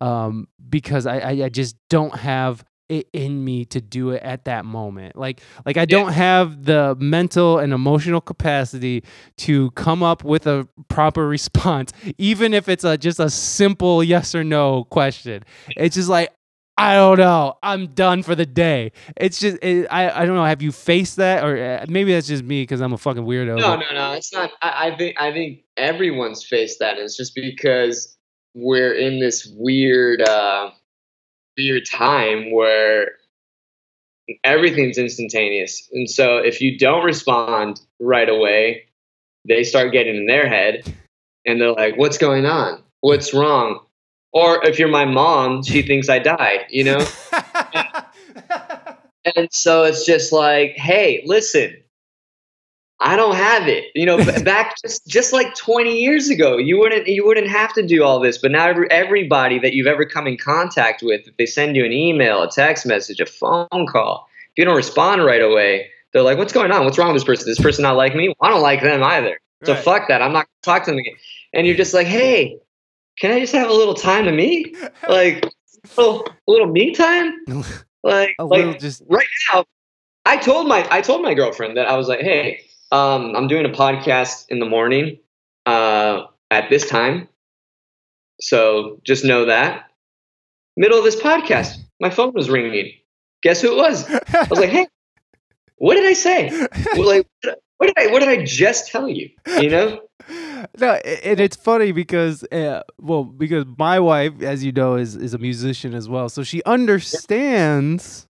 um, 0.00 0.48
because 0.68 1.06
I, 1.06 1.18
I 1.18 1.30
I 1.44 1.48
just 1.48 1.76
don't 1.88 2.14
have 2.14 2.64
it 2.88 3.06
in 3.12 3.44
me 3.44 3.64
to 3.66 3.80
do 3.80 4.10
it 4.10 4.22
at 4.22 4.44
that 4.46 4.64
moment. 4.64 5.16
Like 5.16 5.40
like 5.66 5.76
I 5.76 5.84
don't 5.84 6.12
have 6.12 6.64
the 6.64 6.96
mental 6.98 7.58
and 7.58 7.72
emotional 7.72 8.20
capacity 8.20 9.04
to 9.38 9.70
come 9.72 10.02
up 10.02 10.24
with 10.24 10.46
a 10.46 10.66
proper 10.88 11.28
response, 11.36 11.92
even 12.16 12.54
if 12.54 12.68
it's 12.68 12.84
a 12.84 12.96
just 12.96 13.20
a 13.20 13.30
simple 13.30 14.02
yes 14.02 14.34
or 14.34 14.44
no 14.44 14.84
question. 14.84 15.44
It's 15.76 15.96
just 15.96 16.08
like 16.08 16.32
I 16.78 16.94
don't 16.94 17.18
know. 17.18 17.58
I'm 17.60 17.88
done 17.88 18.22
for 18.22 18.36
the 18.36 18.46
day. 18.46 18.92
It's 19.16 19.40
just 19.40 19.58
it, 19.62 19.88
I 19.90 20.22
I 20.22 20.24
don't 20.24 20.36
know. 20.36 20.44
Have 20.44 20.62
you 20.62 20.70
faced 20.70 21.16
that, 21.16 21.42
or 21.42 21.58
uh, 21.58 21.84
maybe 21.88 22.12
that's 22.12 22.28
just 22.28 22.44
me 22.44 22.62
because 22.62 22.80
I'm 22.80 22.92
a 22.92 22.98
fucking 22.98 23.24
weirdo. 23.24 23.58
No, 23.58 23.74
no, 23.74 23.92
no. 23.92 24.12
It's 24.12 24.32
not. 24.32 24.52
I, 24.62 24.88
I 24.88 24.96
think 24.96 25.20
I 25.20 25.32
think 25.32 25.64
everyone's 25.76 26.44
faced 26.44 26.78
that. 26.78 26.96
It's 26.96 27.16
just 27.16 27.34
because 27.34 28.16
we're 28.54 28.92
in 28.94 29.18
this 29.18 29.52
weird, 29.56 30.22
uh, 30.22 30.70
weird 31.56 31.82
time 31.84 32.52
where 32.52 33.10
everything's 34.44 34.98
instantaneous, 34.98 35.88
and 35.92 36.08
so 36.08 36.36
if 36.36 36.60
you 36.60 36.78
don't 36.78 37.04
respond 37.04 37.80
right 37.98 38.28
away, 38.28 38.84
they 39.48 39.64
start 39.64 39.92
getting 39.92 40.14
in 40.14 40.26
their 40.26 40.48
head, 40.48 40.94
and 41.44 41.60
they're 41.60 41.72
like, 41.72 41.96
"What's 41.96 42.18
going 42.18 42.46
on? 42.46 42.84
What's 43.00 43.34
wrong?" 43.34 43.80
Or 44.32 44.64
if 44.64 44.78
you're 44.78 44.88
my 44.88 45.04
mom, 45.04 45.62
she 45.62 45.82
thinks 45.82 46.08
I 46.08 46.18
died. 46.18 46.66
You 46.70 46.84
know. 46.84 47.06
And 49.36 49.52
so 49.52 49.84
it's 49.84 50.06
just 50.06 50.32
like, 50.32 50.72
hey, 50.76 51.22
listen, 51.26 51.76
I 53.00 53.16
don't 53.16 53.36
have 53.36 53.68
it. 53.68 53.84
You 53.94 54.06
know, 54.06 54.16
back 54.44 54.74
just 54.82 55.06
just 55.06 55.32
like 55.32 55.54
20 55.54 56.00
years 56.00 56.28
ago, 56.28 56.56
you 56.56 56.78
wouldn't 56.78 57.06
you 57.06 57.24
wouldn't 57.26 57.48
have 57.48 57.72
to 57.74 57.86
do 57.86 58.02
all 58.02 58.20
this. 58.20 58.38
But 58.38 58.52
now 58.52 58.68
every, 58.68 58.90
everybody 58.90 59.58
that 59.60 59.72
you've 59.72 59.86
ever 59.86 60.04
come 60.04 60.26
in 60.26 60.36
contact 60.36 61.02
with, 61.02 61.26
if 61.26 61.36
they 61.36 61.46
send 61.46 61.76
you 61.76 61.84
an 61.84 61.92
email, 61.92 62.42
a 62.42 62.50
text 62.50 62.86
message, 62.86 63.20
a 63.20 63.26
phone 63.26 63.86
call, 63.88 64.28
if 64.46 64.52
you 64.56 64.64
don't 64.64 64.76
respond 64.76 65.24
right 65.24 65.42
away, 65.42 65.90
they're 66.12 66.22
like, 66.22 66.38
"What's 66.38 66.52
going 66.52 66.72
on? 66.72 66.84
What's 66.84 66.98
wrong 66.98 67.12
with 67.12 67.16
this 67.16 67.24
person? 67.24 67.46
This 67.46 67.60
person 67.60 67.82
not 67.82 67.96
like 67.96 68.14
me? 68.14 68.34
I 68.40 68.48
don't 68.48 68.62
like 68.62 68.82
them 68.82 69.02
either. 69.02 69.38
So 69.64 69.74
fuck 69.74 70.08
that. 70.08 70.22
I'm 70.22 70.32
not 70.32 70.46
gonna 70.46 70.78
talk 70.78 70.84
to 70.84 70.90
them 70.92 70.98
again." 70.98 71.14
And 71.52 71.66
you're 71.66 71.76
just 71.76 71.94
like, 71.94 72.06
"Hey, 72.06 72.58
can 73.20 73.32
I 73.32 73.40
just 73.40 73.52
have 73.52 73.68
a 73.68 73.72
little 73.72 73.94
time 73.94 74.24
to 74.24 74.32
me? 74.32 74.74
Like, 75.08 75.44
a 75.44 76.00
little, 76.00 76.26
a 76.26 76.50
little 76.50 76.66
me 76.66 76.94
time? 76.94 77.34
Like, 78.04 78.36
like 78.38 78.78
just 78.78 79.02
right 79.08 79.26
now 79.52 79.64
i 80.24 80.36
told 80.36 80.68
my 80.68 80.86
i 80.88 81.00
told 81.00 81.20
my 81.20 81.34
girlfriend 81.34 81.76
that 81.76 81.88
i 81.88 81.96
was 81.96 82.06
like 82.06 82.20
hey 82.20 82.60
um, 82.92 83.34
i'm 83.34 83.48
doing 83.48 83.66
a 83.66 83.70
podcast 83.70 84.46
in 84.50 84.60
the 84.60 84.66
morning 84.66 85.18
uh, 85.68 86.26
at 86.50 86.70
this 86.70 86.88
time. 86.88 87.28
So 88.40 89.00
just 89.04 89.24
know 89.24 89.46
that. 89.46 89.84
Middle 90.76 90.98
of 90.98 91.04
this 91.04 91.16
podcast 91.16 91.76
my 92.00 92.10
phone 92.10 92.32
was 92.32 92.48
ringing. 92.48 92.92
Guess 93.42 93.62
who 93.62 93.72
it 93.72 93.76
was? 93.76 94.08
I 94.08 94.46
was 94.48 94.58
like 94.58 94.70
hey 94.78 94.86
what 95.76 95.94
did 95.94 96.06
i 96.06 96.12
say? 96.12 96.50
Like 96.96 97.26
what 97.76 97.86
did 97.86 97.94
i 97.96 98.06
what 98.06 98.20
did 98.20 98.28
i 98.28 98.44
just 98.44 98.90
tell 98.90 99.08
you? 99.08 99.30
You 99.60 99.70
know 99.70 100.00
no, 100.78 100.92
and 100.94 101.40
it's 101.40 101.56
funny 101.56 101.92
because, 101.92 102.44
uh, 102.52 102.82
well, 103.00 103.24
because 103.24 103.64
my 103.78 104.00
wife, 104.00 104.40
as 104.42 104.64
you 104.64 104.72
know, 104.72 104.96
is 104.96 105.16
is 105.16 105.34
a 105.34 105.38
musician 105.38 105.94
as 105.94 106.08
well, 106.08 106.28
so 106.28 106.42
she 106.42 106.62
understands. 106.64 108.26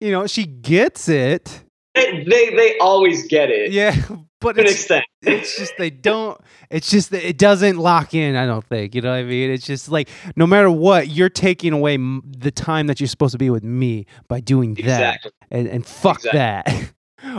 You 0.00 0.10
know, 0.10 0.26
she 0.26 0.44
gets 0.46 1.08
it. 1.08 1.64
they 1.94 2.24
they, 2.24 2.50
they 2.54 2.78
always 2.78 3.26
get 3.28 3.48
it 3.50 3.70
Yeah, 3.72 3.94
but 4.40 4.54
to 4.54 4.60
an 4.60 4.66
it's 4.66 4.74
extent 4.74 5.04
it's 5.22 5.56
just 5.56 5.74
they 5.78 5.90
don't. 5.90 6.38
It's 6.70 6.90
just 6.90 7.10
that 7.10 7.26
it 7.26 7.38
doesn't 7.38 7.78
lock 7.78 8.12
in. 8.14 8.36
I 8.36 8.46
don't 8.46 8.64
think. 8.64 8.94
You 8.94 9.00
know 9.02 9.10
what 9.10 9.18
I 9.18 9.22
mean? 9.24 9.50
It's 9.50 9.64
just 9.66 9.88
like 9.88 10.08
no 10.36 10.46
matter 10.46 10.70
what, 10.70 11.08
you're 11.08 11.28
taking 11.30 11.72
away 11.72 11.96
the 11.96 12.50
time 12.50 12.88
that 12.88 13.00
you're 13.00 13.06
supposed 13.08 13.32
to 13.32 13.38
be 13.38 13.50
with 13.50 13.64
me 13.64 14.06
by 14.28 14.40
doing 14.40 14.74
that, 14.74 14.80
exactly 14.84 15.30
and 15.50 15.68
and 15.68 15.86
fuck 15.86 16.18
Exactly. 16.18 16.38
that. 16.38 16.92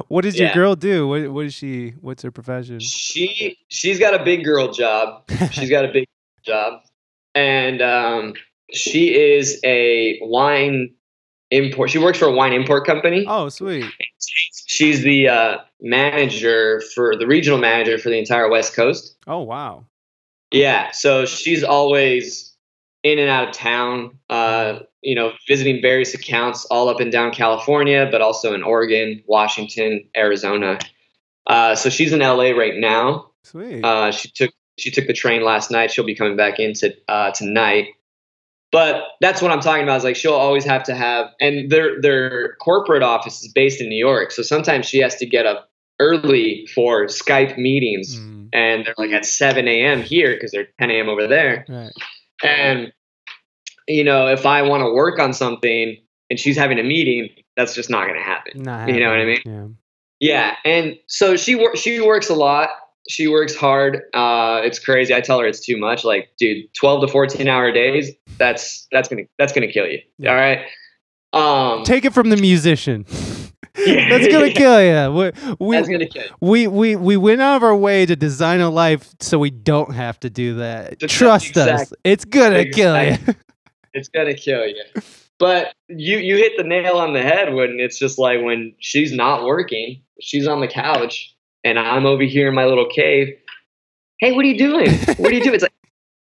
what 0.07 0.23
does 0.23 0.37
your 0.39 0.51
girl 0.53 0.75
do? 0.75 1.07
What 1.07 1.29
what 1.29 1.45
is 1.45 1.53
she? 1.53 1.91
What's 2.01 2.23
her 2.23 2.31
profession? 2.31 2.79
she 2.79 3.57
she's 3.69 3.99
got 3.99 4.19
a 4.19 4.23
big 4.23 4.43
girl 4.43 4.71
job 4.71 5.23
she's 5.51 5.69
got 5.69 5.85
a 5.85 5.91
big 5.91 6.05
job 6.45 6.81
and 7.33 7.81
um, 7.81 8.33
she 8.73 9.13
is 9.13 9.59
a 9.63 10.19
wine 10.21 10.93
import 11.51 11.89
she 11.89 11.99
works 11.99 12.17
for 12.17 12.25
a 12.25 12.31
wine 12.31 12.53
import 12.53 12.85
company 12.85 13.25
oh, 13.27 13.49
sweet. 13.49 13.85
she's 14.67 15.03
the 15.03 15.27
uh, 15.29 15.57
manager 15.81 16.81
for 16.95 17.15
the 17.15 17.27
regional 17.27 17.59
manager 17.59 17.97
for 17.97 18.09
the 18.09 18.17
entire 18.17 18.49
west 18.49 18.75
coast 18.75 19.15
Oh, 19.27 19.41
wow. 19.41 19.85
yeah 20.51 20.91
so 20.91 21.25
she's 21.25 21.63
always 21.63 22.55
in 23.03 23.19
and 23.19 23.29
out 23.29 23.49
of 23.49 23.53
town 23.53 24.17
uh, 24.29 24.79
you 25.05 25.15
know 25.15 25.31
visiting 25.47 25.81
various 25.81 26.13
accounts 26.13 26.65
all 26.65 26.89
up 26.89 26.99
and 26.99 27.11
down 27.11 27.31
california 27.31 28.07
but 28.11 28.21
also 28.21 28.53
in 28.53 28.63
oregon 28.63 29.23
washington 29.27 30.03
arizona 30.17 30.77
uh, 31.47 31.75
so 31.75 31.89
she's 31.89 32.11
in 32.11 32.19
la 32.19 32.49
right 32.51 32.75
now 32.75 33.29
Sweet. 33.43 33.83
uh, 33.85 34.11
she 34.11 34.29
took 34.29 34.51
she 34.77 34.91
took 34.91 35.07
the 35.07 35.13
train 35.13 35.41
last 35.41 35.71
night. 35.71 35.89
She'll 35.91 36.03
be 36.05 36.15
coming 36.15 36.35
back 36.35 36.59
in 36.59 36.73
to, 36.73 36.93
uh, 37.07 37.31
tonight. 37.31 37.89
But 38.73 39.03
that's 39.21 39.41
what 39.41 39.51
I'm 39.51 39.61
talking 39.61 39.83
about. 39.83 39.97
Is 39.97 40.03
like 40.03 40.17
she'll 40.17 40.33
always 40.33 40.65
have 40.65 40.83
to 40.83 40.95
have, 40.95 41.27
and 41.39 41.69
their 41.69 42.01
their 42.01 42.55
corporate 42.55 43.03
office 43.03 43.41
is 43.41 43.51
based 43.53 43.79
in 43.79 43.87
New 43.87 43.95
York, 43.97 44.31
so 44.31 44.41
sometimes 44.41 44.85
she 44.85 44.99
has 44.99 45.15
to 45.17 45.25
get 45.25 45.45
up 45.45 45.69
early 46.01 46.67
for 46.75 47.05
Skype 47.05 47.57
meetings, 47.57 48.19
Mm, 48.19 48.49
and 48.51 48.85
they're 48.85 48.95
like 48.97 49.11
at 49.11 49.23
7 49.25 49.65
a.m. 49.65 50.01
here 50.01 50.33
because 50.33 50.51
they're 50.51 50.67
10 50.79 50.91
a.m. 50.91 51.07
over 51.07 51.25
there. 51.27 51.63
right. 51.69 51.93
And 52.43 52.91
you 53.87 54.03
know, 54.03 54.27
if 54.27 54.45
I 54.45 54.61
want 54.61 54.81
to 54.81 54.91
work 54.93 55.19
on 55.19 55.33
something 55.33 55.97
and 56.29 56.39
she's 56.39 56.57
having 56.57 56.79
a 56.79 56.83
meeting, 56.83 57.29
that's 57.55 57.75
just 57.75 57.89
not 57.89 58.07
going 58.07 58.17
to 58.19 58.23
happen. 58.23 58.63
Not 58.63 58.89
You 58.89 58.99
know 58.99 59.09
what 59.09 59.19
I 59.19 59.25
mean? 59.25 59.41
Yeah, 59.45 59.67
Yeah, 60.19 60.55
and 60.65 60.97
so 61.07 61.37
she 61.37 61.55
wor- 61.55 61.75
she 61.75 62.01
works 62.01 62.29
a 62.29 62.35
lot. 62.35 62.69
She 63.07 63.27
works 63.27 63.55
hard. 63.55 63.97
Uh, 64.15 64.61
it's 64.63 64.79
crazy. 64.79 65.13
I 65.13 65.21
tell 65.21 65.39
her 65.39 65.45
it's 65.45 65.63
too 65.63 65.77
much. 65.77 66.03
Like, 66.03 66.29
dude, 66.39 66.73
twelve 66.73 67.01
to 67.01 67.07
fourteen 67.07 67.47
hour 67.47 67.71
days. 67.71 68.11
That's 68.39 68.87
that's 68.91 69.07
gonna 69.07 69.23
that's 69.37 69.53
gonna 69.53 69.71
kill 69.71 69.85
you. 69.85 69.99
Yeah. 70.17 70.31
All 70.31 70.35
right. 70.35 70.65
Um, 71.33 71.83
Take 71.83 72.05
it 72.05 72.13
from 72.13 72.29
the 72.29 72.37
musician. 72.37 73.05
Yeah. 73.77 74.07
That's 74.07 74.27
gonna 74.29 74.51
kill 74.51 74.81
you. 74.81 75.11
We, 75.59 75.75
we, 75.81 76.07
kill 76.07 76.23
you. 76.23 76.29
we 76.39 76.65
we 76.67 76.95
we 76.95 77.17
went 77.17 77.41
out 77.41 77.57
of 77.57 77.63
our 77.63 77.75
way 77.75 78.05
to 78.05 78.15
design 78.15 78.61
a 78.61 78.69
life 78.69 79.13
so 79.19 79.37
we 79.37 79.49
don't 79.49 79.93
have 79.93 80.17
to 80.21 80.29
do 80.29 80.55
that. 80.55 80.97
Just- 80.97 81.13
Trust 81.13 81.57
us, 81.57 81.91
it's 82.05 82.23
gonna 82.23 82.69
kill 82.69 83.03
you. 83.03 83.17
It's 83.95 84.09
gonna 84.09 84.33
kill 84.33 84.67
you. 84.67 84.83
But 85.39 85.73
you 85.87 86.17
you 86.17 86.35
hit 86.35 86.53
the 86.57 86.63
nail 86.63 86.97
on 86.97 87.13
the 87.13 87.21
head 87.21 87.53
when 87.53 87.79
it's 87.79 87.97
just 87.97 88.19
like 88.19 88.41
when 88.41 88.75
she's 88.79 89.13
not 89.13 89.45
working, 89.45 90.01
she's 90.21 90.47
on 90.47 90.59
the 90.59 90.67
couch, 90.67 91.33
and 91.63 91.79
I'm 91.79 92.05
over 92.05 92.23
here 92.23 92.49
in 92.49 92.55
my 92.55 92.65
little 92.65 92.87
cave. 92.87 93.33
Hey, 94.19 94.33
what 94.33 94.45
are 94.45 94.47
you 94.49 94.57
doing? 94.57 94.91
What 95.17 95.31
are 95.31 95.33
you 95.33 95.41
doing? 95.41 95.55
It's 95.55 95.63
like 95.63 95.73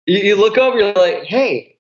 you, 0.06 0.18
you 0.18 0.36
look 0.36 0.56
over, 0.56 0.78
you're 0.78 0.92
like, 0.92 1.24
hey, 1.24 1.78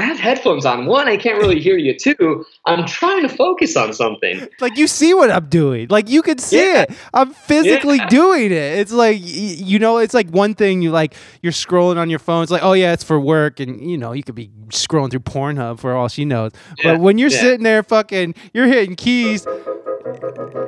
I 0.00 0.04
have 0.04 0.18
headphones 0.18 0.64
on. 0.64 0.86
One, 0.86 1.08
I 1.08 1.18
can't 1.18 1.36
really 1.38 1.60
hear 1.60 1.76
you. 1.76 1.94
Two, 1.94 2.44
I'm 2.64 2.86
trying 2.86 3.20
to 3.22 3.28
focus 3.28 3.76
on 3.76 3.92
something. 3.92 4.48
like 4.58 4.78
you 4.78 4.86
see 4.86 5.12
what 5.12 5.30
I'm 5.30 5.46
doing. 5.50 5.88
Like 5.90 6.08
you 6.08 6.22
can 6.22 6.38
see 6.38 6.56
Yeah. 6.72 6.82
it. 6.82 6.90
I'm 7.12 7.34
physically 7.34 7.98
Yeah. 7.98 8.08
doing 8.08 8.46
it. 8.46 8.78
It's 8.80 8.92
like 8.92 9.18
you 9.20 9.78
know, 9.78 9.98
it's 9.98 10.14
like 10.14 10.30
one 10.30 10.54
thing 10.54 10.80
you 10.80 10.90
like 10.90 11.14
you're 11.42 11.52
scrolling 11.52 11.98
on 11.98 12.08
your 12.08 12.18
phone. 12.18 12.42
It's 12.42 12.50
like, 12.50 12.62
oh 12.64 12.72
yeah, 12.72 12.94
it's 12.94 13.04
for 13.04 13.20
work, 13.20 13.60
and 13.60 13.78
you 13.90 13.98
know, 13.98 14.12
you 14.12 14.22
could 14.22 14.34
be 14.34 14.50
scrolling 14.70 15.10
through 15.10 15.20
Pornhub 15.20 15.78
for 15.80 15.92
all 15.94 16.08
she 16.08 16.24
knows. 16.24 16.52
Yeah, 16.78 16.92
But 16.94 17.00
when 17.00 17.18
you're 17.18 17.28
sitting 17.28 17.62
there, 17.64 17.82
fucking, 17.82 18.34
you're 18.54 18.66
hitting 18.68 18.96
keys. 18.96 19.46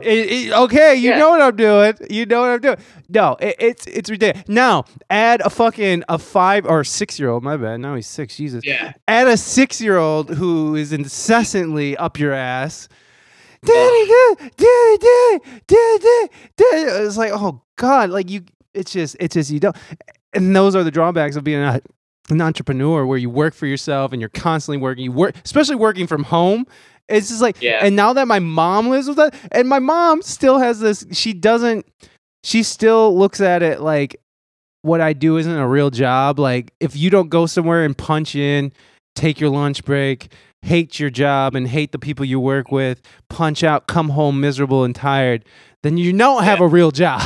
It, 0.03 0.30
it- 0.49 0.53
okay, 0.53 0.95
you 0.95 1.11
Yeah. 1.11 1.18
know 1.18 1.30
what 1.30 1.40
I'm 1.43 1.57
doing. 1.57 1.95
You 2.11 2.26
know 2.26 2.40
what 2.40 2.51
I'm 2.51 2.61
doing. 2.61 2.76
No, 3.09 3.36
it, 3.40 3.57
it's 3.59 3.86
it's 3.86 4.11
ridiculous. 4.11 4.49
Now 4.49 4.84
add 5.11 5.40
a 5.43 5.51
fucking 5.51 6.05
a 6.09 6.18
five 6.18 6.66
or 6.66 6.84
six 6.84 7.18
year 7.18 7.28
old. 7.30 7.43
My 7.43 7.57
bad. 7.57 7.80
Now 7.80 7.95
he's 7.95 8.07
six. 8.07 8.36
Jesus. 8.36 8.64
Yeah. 8.64 8.93
Add 9.09 9.28
a 9.28 9.36
six 9.36 9.80
year 9.80 9.97
old 9.99 10.30
who 10.30 10.74
is 10.76 10.93
incessantly 10.93 11.97
up 11.97 12.18
your 12.18 12.32
ass. 12.32 12.88
Daddy, 13.64 14.07
daddy, 14.09 14.51
daddy, 14.57 14.99
daddy, 14.99 15.40
daddy, 15.68 16.28
daddy. 16.57 17.05
It's 17.07 17.16
like, 17.16 17.30
oh 17.32 17.62
God, 17.76 18.11
like 18.11 18.28
you. 18.30 18.43
It's 18.74 18.90
just, 18.90 19.16
it's 19.20 19.34
just 19.34 19.51
you 19.51 19.61
don't. 19.61 19.76
And 20.32 20.57
those 20.57 20.74
are 20.74 20.82
the 20.82 20.90
drawbacks 20.90 21.36
of 21.36 21.45
being 21.45 21.61
a, 21.61 21.80
an 22.30 22.40
entrepreneur, 22.40 23.05
where 23.05 23.18
you 23.18 23.28
work 23.28 23.53
for 23.55 23.66
yourself 23.66 24.12
and 24.12 24.20
you're 24.20 24.30
constantly 24.30 24.78
working. 24.78 25.05
You 25.05 25.12
work, 25.12 25.34
especially 25.45 25.76
working 25.76 26.07
from 26.07 26.24
home. 26.24 26.66
It's 27.09 27.28
just 27.28 27.42
like, 27.42 27.61
Yeah. 27.61 27.80
and 27.84 27.94
now 27.96 28.12
that 28.14 28.26
my 28.28 28.38
mom 28.38 28.88
lives 28.88 29.09
with 29.09 29.18
us, 29.18 29.30
and 29.50 29.68
my 29.68 29.78
mom 29.78 30.22
still 30.22 30.59
has 30.59 30.80
this. 30.80 31.05
She 31.12 31.32
doesn't. 31.32 31.86
She 32.44 32.62
still 32.62 33.16
looks 33.16 33.40
at 33.40 33.62
it 33.62 33.80
like 33.80 34.16
what 34.82 35.00
I 35.00 35.12
do 35.12 35.36
isn't 35.36 35.57
a 35.57 35.68
real 35.68 35.90
job. 35.90 36.38
Like 36.38 36.72
if 36.80 36.96
you 36.96 37.11
don't 37.11 37.28
go 37.28 37.46
somewhere 37.46 37.84
and 37.84 37.96
punch 37.96 38.34
in, 38.34 38.72
take 39.14 39.38
your 39.40 39.50
lunch 39.50 39.84
break, 39.84 40.32
hate 40.62 40.98
your 40.98 41.11
job 41.11 41.55
and 41.55 41.68
hate 41.68 41.92
the 41.92 41.98
people 41.98 42.24
you 42.24 42.40
work 42.40 42.72
with, 42.72 43.00
punch 43.28 43.62
out, 43.62 43.86
come 43.86 44.09
home 44.09 44.40
miserable 44.40 44.82
and 44.84 44.94
tired, 44.94 45.44
then 45.82 45.98
you 45.98 46.12
don't 46.12 46.42
have 46.44 46.59
Yeah. 46.61 46.64
a 46.64 46.68
real 46.68 46.90
job. 46.90 47.20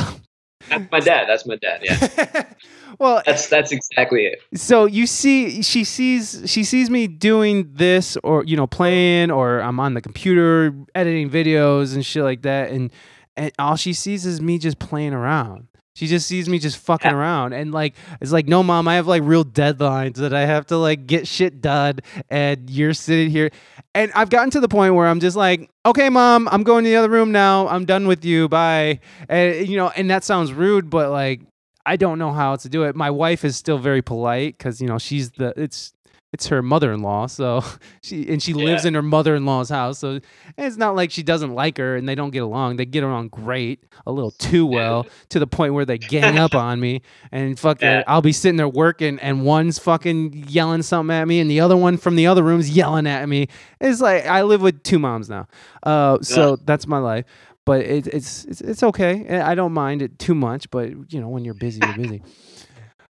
That's 0.69 0.91
my 0.91 0.99
dad. 0.99 1.25
That's 1.29 1.45
my 1.47 1.55
dad. 1.55 1.79
Yeah, 1.83 2.43
well, 2.99 3.21
that's 3.25 3.47
that's 3.47 3.71
exactly 3.71 4.25
it. 4.25 4.39
so 4.55 4.85
you 4.85 5.05
see 5.07 5.61
she 5.61 5.83
sees 5.83 6.43
she 6.45 6.63
sees 6.63 6.89
me 6.89 7.07
doing 7.07 7.69
this 7.73 8.17
or 8.23 8.43
you 8.45 8.55
know 8.57 8.67
playing 8.67 9.31
or 9.31 9.59
i'm 9.61 9.79
on 9.79 9.93
the 9.93 10.01
computer 10.01 10.73
editing 10.95 11.29
videos 11.29 11.93
and 11.95 12.05
shit 12.05 12.23
like 12.23 12.41
that. 12.43 12.71
And 12.71 12.91
and 13.35 13.51
all 13.59 13.75
she 13.75 13.93
sees 13.93 14.25
is 14.25 14.41
me 14.41 14.57
just 14.57 14.79
playing 14.79 15.13
around. 15.13 15.67
She 15.95 16.05
just 16.07 16.27
sees 16.27 16.47
me 16.47 16.59
just 16.59 16.77
fucking 16.77 17.09
Yeah. 17.11 17.17
around. 17.17 17.53
And 17.53 17.71
like 17.71 17.95
it's 18.21 18.31
like 18.31 18.47
no 18.47 18.61
mom 18.63 18.87
i 18.87 18.95
have 18.95 19.07
like 19.07 19.21
real 19.25 19.43
deadlines 19.43 20.15
that 20.17 20.33
i 20.33 20.45
have 20.45 20.65
to 20.67 20.77
like 20.77 21.05
get 21.07 21.27
shit 21.27 21.61
done. 21.61 21.99
And 22.29 22.69
you're 22.69 22.93
sitting 22.93 23.29
here. 23.29 23.49
And 23.95 24.11
i've 24.13 24.29
gotten 24.29 24.49
to 24.51 24.59
the 24.59 24.67
point 24.67 24.93
where 24.95 25.07
i'm 25.07 25.19
just 25.19 25.35
like 25.35 25.69
okay 25.85 26.09
mom 26.09 26.47
i'm 26.51 26.63
going 26.63 26.83
to 26.83 26.89
the 26.89 26.95
other 26.95 27.09
room 27.09 27.31
now. 27.31 27.67
I'm 27.67 27.85
done 27.85 28.07
with 28.07 28.23
you. 28.25 28.47
Bye. 28.49 28.99
And 29.29 29.67
you 29.67 29.77
know 29.77 29.89
and 29.95 30.09
that 30.11 30.23
sounds 30.23 30.51
rude 30.53 30.89
but 30.89 31.09
like 31.11 31.41
I 31.87 31.95
don't 31.95 32.19
know 32.19 32.33
how 32.33 32.57
to 32.57 32.67
do 32.69 32.83
it. 32.83 32.97
My 32.97 33.09
wife 33.09 33.45
is 33.45 33.55
still 33.55 33.77
very 33.77 34.01
polite 34.01 34.57
because 34.57 34.81
you 34.81 34.87
know 34.87 34.99
she's 34.99 35.31
the 35.31 35.53
it's 35.55 35.93
it's 36.33 36.47
her 36.47 36.61
mother-in-law, 36.61 37.27
so 37.27 37.63
she 38.01 38.27
and 38.27 38.43
she 38.43 38.53
lives 38.53 38.83
in 38.83 38.93
her 38.93 39.01
mother-in-law's 39.01 39.69
house, 39.69 39.99
so 39.99 40.19
it's 40.57 40.75
not 40.75 40.97
like 40.97 41.11
she 41.11 41.23
doesn't 41.23 41.53
like 41.53 41.77
her 41.77 41.95
and 41.95 42.07
they 42.07 42.15
don't 42.15 42.31
get 42.31 42.43
along. 42.43 42.75
They 42.75 42.85
get 42.85 43.05
along 43.05 43.29
great, 43.29 43.85
a 44.05 44.11
little 44.11 44.31
too 44.31 44.65
well, 44.65 45.07
to 45.29 45.39
the 45.39 45.47
point 45.47 45.73
where 45.75 45.85
they 45.85 45.97
gang 45.97 46.37
up 46.37 46.53
on 46.67 46.81
me 46.81 47.03
and 47.31 47.57
fucking. 47.57 47.87
Yeah. 47.87 48.03
I'll 48.05 48.21
be 48.21 48.33
sitting 48.33 48.57
there 48.57 48.67
working 48.67 49.17
and 49.19 49.45
one's 49.45 49.79
fucking 49.79 50.45
yelling 50.49 50.81
something 50.81 51.15
at 51.15 51.25
me 51.25 51.39
and 51.39 51.49
the 51.49 51.61
other 51.61 51.77
one 51.77 51.95
from 51.95 52.17
the 52.17 52.27
other 52.27 52.43
room's 52.43 52.69
yelling 52.69 53.07
at 53.07 53.29
me. 53.29 53.47
It's 53.79 54.01
like 54.01 54.25
I 54.25 54.41
live 54.41 54.61
with 54.61 54.83
two 54.83 54.99
moms 54.99 55.29
now, 55.29 55.47
uh, 55.83 56.17
so 56.21 56.57
that's 56.57 56.85
my 56.85 56.97
life 56.97 57.23
but 57.67 57.81
it, 57.81 58.07
it's 58.07 58.45
it's 58.45 58.61
it's 58.61 58.81
okay. 58.81 59.25
Eh, 59.27 59.43
I 59.45 59.53
don't 59.53 59.73
mind 59.73 60.01
it 60.01 60.17
too 60.17 60.33
much, 60.33 60.71
but 60.71 60.89
you 61.11 61.19
know 61.19 61.27
when 61.27 61.43
you're 61.43 61.53
busy, 61.53 61.81
you're 61.81 61.93
busy. 61.93 62.23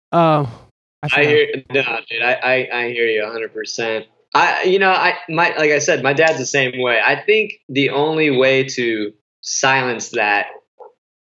Uh, 0.09 0.47
I, 1.03 1.09
I 1.11 1.25
hear 1.25 1.47
no, 1.69 1.99
dude. 2.09 2.23
I 2.23 2.33
I, 2.33 2.69
I 2.73 2.89
hear 2.91 3.07
you 3.07 3.23
100. 3.23 3.53
percent 3.53 4.05
I 4.33 4.63
you 4.63 4.79
know 4.79 4.89
I 4.89 5.15
my 5.27 5.49
like 5.57 5.71
I 5.71 5.79
said, 5.79 6.01
my 6.01 6.13
dad's 6.13 6.37
the 6.37 6.45
same 6.45 6.81
way. 6.81 6.97
I 7.03 7.21
think 7.21 7.59
the 7.67 7.89
only 7.89 8.31
way 8.31 8.63
to 8.63 9.13
silence 9.41 10.11
that 10.11 10.47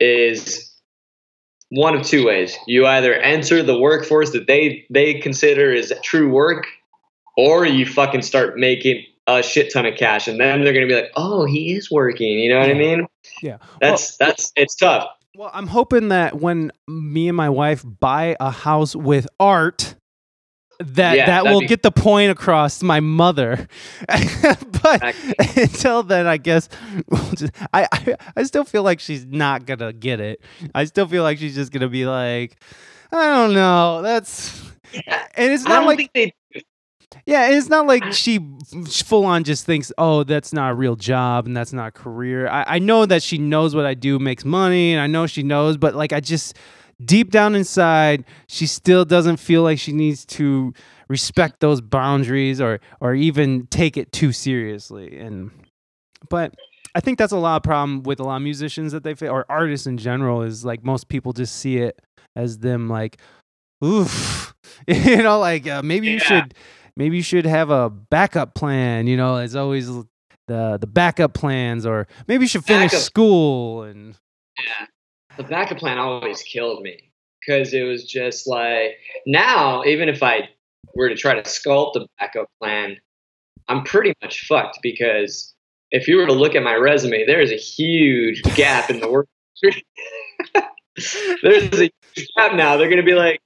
is 0.01 0.74
one 1.68 1.94
of 1.94 2.06
two 2.06 2.26
ways. 2.26 2.56
You 2.66 2.86
either 2.86 3.12
enter 3.14 3.62
the 3.62 3.78
workforce 3.78 4.30
that 4.30 4.47
they 4.47 4.86
they 4.88 5.20
consider 5.20 5.74
is 5.74 5.92
true 6.02 6.30
work, 6.30 6.66
or 7.36 7.66
you 7.66 7.84
fucking 7.84 8.22
start 8.22 8.56
making 8.56 9.05
a 9.39 9.43
shit 9.43 9.73
ton 9.73 9.86
of 9.86 9.97
cash, 9.97 10.28
and 10.28 10.40
then 10.40 10.62
they're 10.65 10.73
gonna 10.73 10.86
be 10.86 10.94
like, 10.94 11.11
"Oh, 11.16 11.44
he 11.47 11.74
is 11.74 11.90
working." 11.90 12.39
You 12.39 12.51
know 12.52 12.61
what 12.61 12.70
I 12.70 12.74
mean? 12.74 13.07
Yeah. 13.43 13.59
That's 13.81 14.16
that's 14.16 14.52
it's 14.57 14.74
tough. 14.74 15.09
Well, 15.36 15.51
I'm 15.55 15.66
hoping 15.69 16.09
that 16.09 16.40
when 16.40 16.73
me 16.89 17.28
and 17.28 17.36
my 17.36 17.48
wife 17.48 17.85
buy 17.85 18.36
a 18.40 18.51
house 18.51 18.97
with 18.97 19.27
art, 19.39 19.94
that 20.81 21.16
Yeah, 21.16 21.27
that 21.27 21.44
will 21.44 21.61
be- 21.61 21.66
get 21.66 21.82
the 21.82 21.93
point 21.93 22.31
across 22.32 22.78
to 22.81 22.85
my 22.85 23.01
mother. 23.01 23.69
but 24.09 25.02
Exactly. 25.02 25.62
until 25.62 26.02
then, 26.02 26.27
I 26.27 26.36
guess 26.36 26.69
we'll 27.09 27.31
just, 27.36 27.52
I, 27.73 27.86
I 27.93 28.16
I 28.36 28.43
still 28.43 28.65
feel 28.65 28.82
like 28.82 28.98
she's 29.01 29.24
not 29.27 29.66
gonna 29.66 29.93
get 29.93 30.20
it. 30.20 30.43
I 30.74 30.85
still 30.85 31.07
feel 31.07 31.23
like 31.23 31.39
she's 31.39 31.55
just 31.55 31.70
gonna 31.73 31.89
be 31.89 32.07
like, 32.07 32.57
I 33.12 33.27
don't 33.28 33.55
know. 33.55 34.02
That's 34.02 34.61
and 35.35 35.52
it's 35.52 35.65
not 35.65 35.86
like 35.86 36.11
they 36.15 36.32
Yeah, 37.27 37.47
and 37.47 37.55
it's 37.55 37.69
not 37.69 37.87
like 37.87 38.12
she 38.12 38.39
full 39.05 39.24
on 39.24 39.45
just 39.45 39.66
thinks, 39.66 39.93
oh, 39.99 40.24
that's 40.24 40.53
not 40.53 40.73
a 40.73 40.74
real 40.74 40.97
job 40.97 41.47
and 41.47 41.57
that's 41.57 41.73
not 41.73 41.89
a 41.89 41.91
career. 41.91 42.49
I, 42.49 42.65
I 42.66 42.78
know 42.78 43.07
that 43.07 43.23
she 43.23 43.39
knows 43.39 43.74
what 43.74 43.85
I 43.87 43.95
do 43.95 44.19
makes 44.19 44.45
money 44.45 44.93
and 44.93 45.01
I 45.01 45.07
know 45.07 45.27
she 45.27 45.43
knows, 45.43 45.77
but 45.77 45.95
like 45.95 46.12
I 46.12 46.20
just 46.20 46.57
deep 47.05 47.31
down 47.31 47.55
inside, 47.55 48.24
she 48.49 48.66
still 48.66 49.05
doesn't 49.05 49.39
feel 49.39 49.62
like 49.62 49.78
she 49.78 49.93
needs 49.93 50.24
to 50.27 50.73
respect 51.09 51.61
those 51.61 51.81
boundaries 51.81 52.61
or 52.61 52.81
or 53.01 53.15
even 53.15 53.66
take 53.69 53.97
it 53.97 54.12
too 54.12 54.32
seriously. 54.32 55.19
And 55.19 55.51
but 56.28 56.55
I 56.95 57.01
think 57.01 57.19
that's 57.19 57.32
a 57.32 57.39
lot 57.39 57.57
of 57.57 57.62
problem 57.62 58.03
with 58.03 58.20
a 58.20 58.24
lot 58.24 58.37
of 58.37 58.43
musicians 58.43 58.93
that 58.93 59.03
they 59.05 59.15
fa- 59.15 59.28
or 59.31 59.47
artists 59.49 59.87
in 59.87 59.99
general 59.99 60.43
is 60.43 60.65
like 60.65 60.85
most 60.85 61.09
people 61.09 61.32
just 61.32 61.57
see 61.57 61.78
it 61.78 62.01
as 62.37 62.59
them 62.59 62.89
like, 62.89 63.19
oof, 63.85 64.55
you 64.87 65.23
know, 65.23 65.39
like 65.39 65.66
uh, 65.66 65.82
maybe 65.82 66.09
you 66.09 66.19
should 66.19 66.55
maybe 67.01 67.16
you 67.16 67.22
should 67.22 67.47
have 67.47 67.70
a 67.70 67.89
backup 67.89 68.55
plan. 68.55 69.06
You 69.06 69.16
know, 69.16 69.39
it's 69.39 69.55
always 69.55 69.89
the 69.89 70.06
the 70.47 70.86
backup 70.86 71.32
plans, 71.32 71.86
or 71.86 72.06
maybe 72.28 72.44
you 72.44 72.48
should 72.48 72.64
finish 72.64 72.93
Backup- 72.93 73.05
school 73.05 73.82
and 73.85 74.14
Yeah. 74.59 74.86
The 75.36 75.44
backup 75.44 75.78
plan 75.78 75.97
always 75.97 76.43
killed 76.43 76.82
me 76.82 77.10
because 77.40 77.72
it 77.72 77.82
was 77.82 78.05
just 78.05 78.47
like 78.47 78.98
now, 79.27 79.82
even 79.85 80.09
if 80.10 80.22
I 80.22 80.51
were 80.94 81.09
to 81.09 81.14
try 81.16 81.35
to 81.35 81.43
sculpt 81.43 81.97
a 81.97 82.06
backup 82.18 82.48
plan, 82.60 82.98
I'm 83.68 83.82
pretty 83.85 84.12
much 84.22 84.47
fucked 84.47 84.81
because 84.82 85.55
if 85.90 86.06
you 86.06 86.18
were 86.18 86.27
to 86.27 86.35
look 86.35 86.55
at 86.55 86.62
my 86.62 86.74
resume, 86.74 87.24
there 87.24 87.40
is 87.40 87.51
a 87.51 87.56
huge 87.56 88.43
gap 88.55 88.90
in 88.90 89.01
the 89.01 89.10
work. 89.10 89.27
There's 91.43 91.81
a 91.81 91.90
huge 92.14 92.28
gap 92.36 92.55
now. 92.55 92.77
They're 92.77 92.90
gonna 92.90 93.02
be 93.02 93.14
like, 93.14 93.40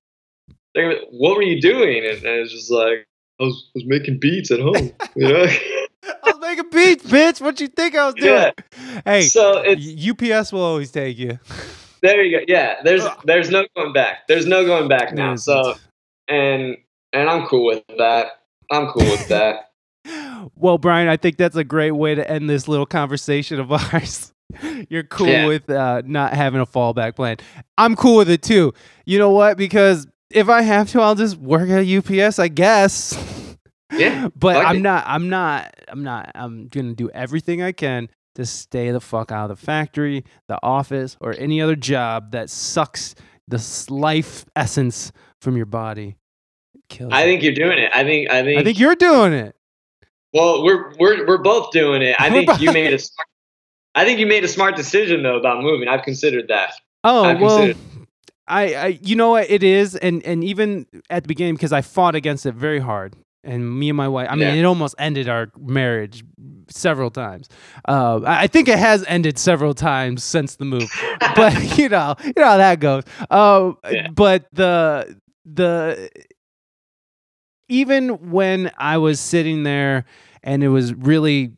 they're 0.75 0.95
gonna, 0.95 1.07
"What 1.11 1.37
were 1.37 1.43
you 1.43 1.61
doing?" 1.61 1.99
And, 2.05 2.17
and 2.25 2.41
it's 2.41 2.53
just 2.53 2.71
like, 2.71 3.07
"I 3.41 3.45
was, 3.45 3.71
was 3.75 3.85
making 3.87 4.19
beats 4.21 4.51
at 4.51 4.61
home," 4.61 4.93
you 5.17 5.29
know. 5.33 5.45
I 6.05 6.31
was 6.33 6.39
making 6.41 6.71
beats, 6.71 7.05
bitch. 7.05 7.41
What 7.41 7.61
you 7.61 7.69
think 7.69 7.95
I 7.97 8.07
was 8.07 8.15
doing? 8.15 8.53
Hey, 9.05 9.23
so 9.23 9.63
it's 9.65 9.83
UPS 10.11 10.53
will 10.53 10.63
always 10.63 10.91
take 10.91 11.19
you. 11.19 11.39
There 12.03 12.23
you 12.23 12.39
go. 12.39 12.45
Yeah, 12.47 12.83
there's 12.85 13.03
there's 13.25 13.49
no 13.49 13.65
going 13.75 13.95
back. 13.95 14.29
There's 14.29 14.45
no 14.45 14.67
going 14.67 14.89
back 14.89 15.15
now. 15.15 15.37
So 15.37 15.75
and 16.29 16.77
and 17.15 17.31
I'm 17.31 17.47
cool 17.47 17.65
with 17.65 17.83
that. 17.97 18.27
I'm 18.71 18.89
cool 18.89 19.05
with 19.11 19.27
that. 19.29 19.71
Well, 20.57 20.77
Brian, 20.77 21.09
I 21.09 21.17
think 21.17 21.39
that's 21.39 21.57
a 21.57 21.65
great 21.65 21.93
way 21.93 22.15
to 22.15 22.31
end 22.31 22.51
this 22.51 22.69
little 22.69 22.85
conversation 22.85 23.59
of 23.59 23.73
ours. 23.73 24.35
You're 24.91 25.03
cool 25.05 25.29
Yeah. 25.29 25.47
with 25.47 25.71
uh, 25.71 26.03
not 26.05 26.35
having 26.35 26.61
a 26.61 26.67
fallback 26.67 27.17
plan. 27.17 27.39
I'm 27.79 27.97
cool 27.97 28.19
with 28.19 28.29
it 28.29 28.43
too. 28.43 28.75
You 29.07 29.19
know 29.19 29.31
what? 29.31 29.57
Because 29.57 30.07
if 30.35 30.49
I 30.49 30.63
have 30.63 30.91
to, 30.91 31.01
I'll 31.01 31.15
just 31.15 31.37
work 31.39 31.69
at 31.71 31.87
UPS, 31.87 32.39
I 32.39 32.49
guess. 32.49 33.17
Yeah, 33.93 34.29
but 34.37 34.57
fuck 34.57 34.67
I'm 34.67 34.77
it. 34.79 34.81
not. 34.81 35.05
I'm 35.07 35.29
not. 35.29 35.73
I'm 35.87 36.03
not. 36.03 36.33
I'm 36.35 36.67
gonna 36.67 36.95
do 36.95 37.11
everything 37.11 37.63
I 37.63 37.71
can 37.71 38.09
to 38.35 38.45
stay 38.45 38.91
the 38.91 38.99
fuck 39.01 39.31
out 39.31 39.49
of 39.51 39.57
the 39.61 39.65
factory, 39.67 40.25
the 40.49 40.59
office, 40.65 41.17
or 41.21 41.33
any 41.39 41.61
other 41.61 41.77
job 41.77 42.33
that 42.33 42.51
sucks 42.51 43.15
the 43.47 43.63
life 43.91 44.47
essence 44.57 45.13
from 45.41 45.57
your 45.57 45.67
body. 45.67 46.17
Kills 46.89 47.13
I 47.13 47.23
think 47.23 47.45
you're 47.45 47.55
doing 47.55 47.79
it. 47.79 47.93
I 47.95 48.03
think 48.03 48.31
I 48.31 48.43
think. 48.43 48.59
I 48.61 48.65
think 48.65 48.81
you're 48.81 48.97
doing 48.97 49.33
it. 49.33 49.55
well, 50.33 50.65
we're 50.65 50.93
we're 50.99 51.25
we're 51.27 51.39
both 51.39 51.71
doing 51.71 52.03
it. 52.03 52.17
I 52.19 52.31
think 52.45 52.61
you 52.61 52.73
made 52.73 52.93
a 52.95 52.99
smart. 52.99 53.29
I 53.95 54.05
think 54.05 54.19
you 54.19 54.27
made 54.27 54.43
a 54.43 54.49
smart 54.49 54.75
decision 54.75 55.23
though 55.23 55.37
about 55.37 55.63
moving. 55.63 55.87
I've 55.87 56.03
considered 56.03 56.49
that. 56.49 56.73
Oh 57.05 57.23
I 57.23 57.35
well, 57.35 57.59
consider- 57.59 57.79
I, 58.47 58.75
I 58.75 58.87
you 59.03 59.17
know 59.17 59.31
what 59.31 59.51
it 59.51 59.63
is, 59.63 59.97
and 59.97 60.23
and 60.25 60.45
even 60.45 60.87
at 61.11 61.25
the 61.25 61.29
beginning 61.29 61.55
because 61.55 61.73
I 61.73 61.81
fought 61.83 62.15
against 62.15 62.45
it 62.47 62.55
very 62.55 62.79
hard, 62.81 63.17
and 63.43 63.79
me 63.79 63.89
and 63.91 63.97
my 63.97 64.09
wife. 64.09 64.29
I 64.31 64.35
mean, 64.37 64.49
Yeah. 64.49 64.61
it 64.61 64.65
almost 64.65 64.95
ended 64.99 65.29
our 65.29 65.51
marriage 65.59 66.23
several 66.69 67.11
times. 67.11 67.49
Uh, 67.89 68.21
I 68.25 68.47
think 68.47 68.69
it 68.69 68.79
has 68.79 69.05
ended 69.09 69.39
several 69.39 69.75
times 69.75 70.23
since 70.25 70.57
the 70.57 70.65
move, 70.65 70.91
but 71.37 71.79
you 71.79 71.89
know, 71.89 72.17
you 72.25 72.33
know 72.37 72.45
how 72.45 72.57
that 72.59 72.81
goes. 72.81 73.05
Uh, 73.31 73.73
Yeah. 73.91 74.09
But 74.15 74.47
the 74.53 75.19
the 75.47 76.11
even 77.69 78.31
when 78.31 78.71
I 78.77 78.99
was 78.99 79.21
sitting 79.21 79.63
there 79.63 80.05
and 80.43 80.63
it 80.63 80.69
was 80.69 80.93
really 80.95 81.53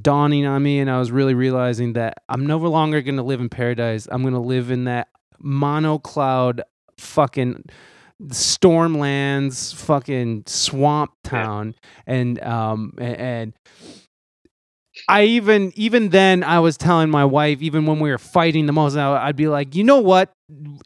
dawning 0.00 0.46
on 0.46 0.62
me 0.62 0.80
and 0.80 0.90
I 0.90 0.98
was 0.98 1.10
really 1.12 1.34
realizing 1.34 1.92
that 1.94 2.22
I'm 2.28 2.46
no 2.46 2.58
longer 2.58 3.00
going 3.02 3.16
to 3.16 3.22
live 3.22 3.40
in 3.40 3.48
paradise. 3.48 4.08
I'm 4.10 4.22
going 4.22 4.34
to 4.34 4.40
live 4.40 4.70
in 4.70 4.84
that 4.84 5.08
mono 5.42 5.98
cloud 5.98 6.62
fucking 6.98 7.64
stormlands 8.28 9.74
fucking 9.74 10.44
swamp 10.46 11.12
town 11.24 11.74
and 12.06 12.40
um 12.42 12.92
a- 12.98 13.02
and 13.20 13.52
I 15.08 15.24
even 15.24 15.72
even 15.74 16.10
then 16.10 16.44
I 16.44 16.60
was 16.60 16.76
telling 16.76 17.10
my 17.10 17.24
wife 17.24 17.62
even 17.62 17.86
when 17.86 17.98
we 17.98 18.10
were 18.10 18.18
fighting 18.18 18.66
the 18.66 18.72
most 18.72 18.94
I'd 18.96 19.36
be 19.36 19.48
like, 19.48 19.74
"You 19.74 19.84
know 19.84 19.98
what 20.00 20.32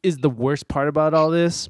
is 0.03 0.19
the 0.19 0.31
worst 0.31 0.69
part 0.69 0.89
about 0.89 1.13
all 1.13 1.31
this?" 1.31 1.69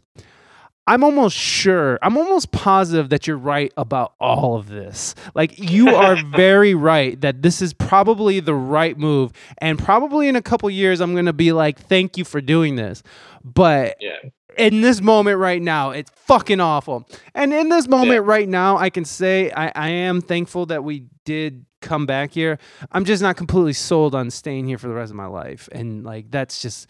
I'm 0.86 1.02
almost 1.02 1.36
sure, 1.36 1.98
I'm 2.02 2.16
almost 2.16 2.52
positive 2.52 3.08
that 3.08 3.26
you're 3.26 3.36
right 3.36 3.72
about 3.76 4.14
all 4.20 4.56
of 4.56 4.68
this. 4.68 5.14
Like, 5.34 5.58
you 5.58 5.88
are 5.96 6.16
very 6.16 6.74
right 6.74 7.20
that 7.22 7.42
this 7.42 7.60
is 7.60 7.72
probably 7.72 8.38
the 8.40 8.54
right 8.54 8.96
move. 8.96 9.32
And 9.58 9.78
probably 9.78 10.28
in 10.28 10.36
a 10.36 10.42
couple 10.42 10.70
years, 10.70 11.00
I'm 11.00 11.12
going 11.12 11.26
to 11.26 11.32
be 11.32 11.52
like, 11.52 11.78
thank 11.80 12.16
you 12.16 12.24
for 12.24 12.40
doing 12.40 12.76
this. 12.76 13.02
But 13.44 13.96
Yeah. 14.00 14.16
in 14.56 14.80
this 14.80 15.00
moment 15.00 15.38
right 15.38 15.60
now, 15.60 15.90
it's 15.90 16.10
fucking 16.14 16.60
awful. 16.60 17.08
And 17.34 17.52
in 17.52 17.68
this 17.68 17.88
moment 17.88 18.24
right 18.24 18.48
now, 18.48 18.76
I 18.76 18.90
can 18.90 19.04
say 19.04 19.50
I, 19.50 19.72
I 19.74 19.88
am 19.88 20.20
thankful 20.20 20.66
that 20.66 20.84
we 20.84 21.04
did 21.24 21.66
come 21.82 22.06
back 22.06 22.30
here. 22.32 22.58
I'm 22.92 23.04
just 23.04 23.22
not 23.22 23.36
completely 23.36 23.72
sold 23.72 24.14
on 24.14 24.30
staying 24.30 24.66
here 24.66 24.78
for 24.78 24.88
the 24.88 24.94
rest 24.94 25.10
of 25.10 25.16
my 25.16 25.26
life, 25.26 25.68
and 25.72 26.04
like 26.04 26.30
that's 26.30 26.62
just. 26.62 26.88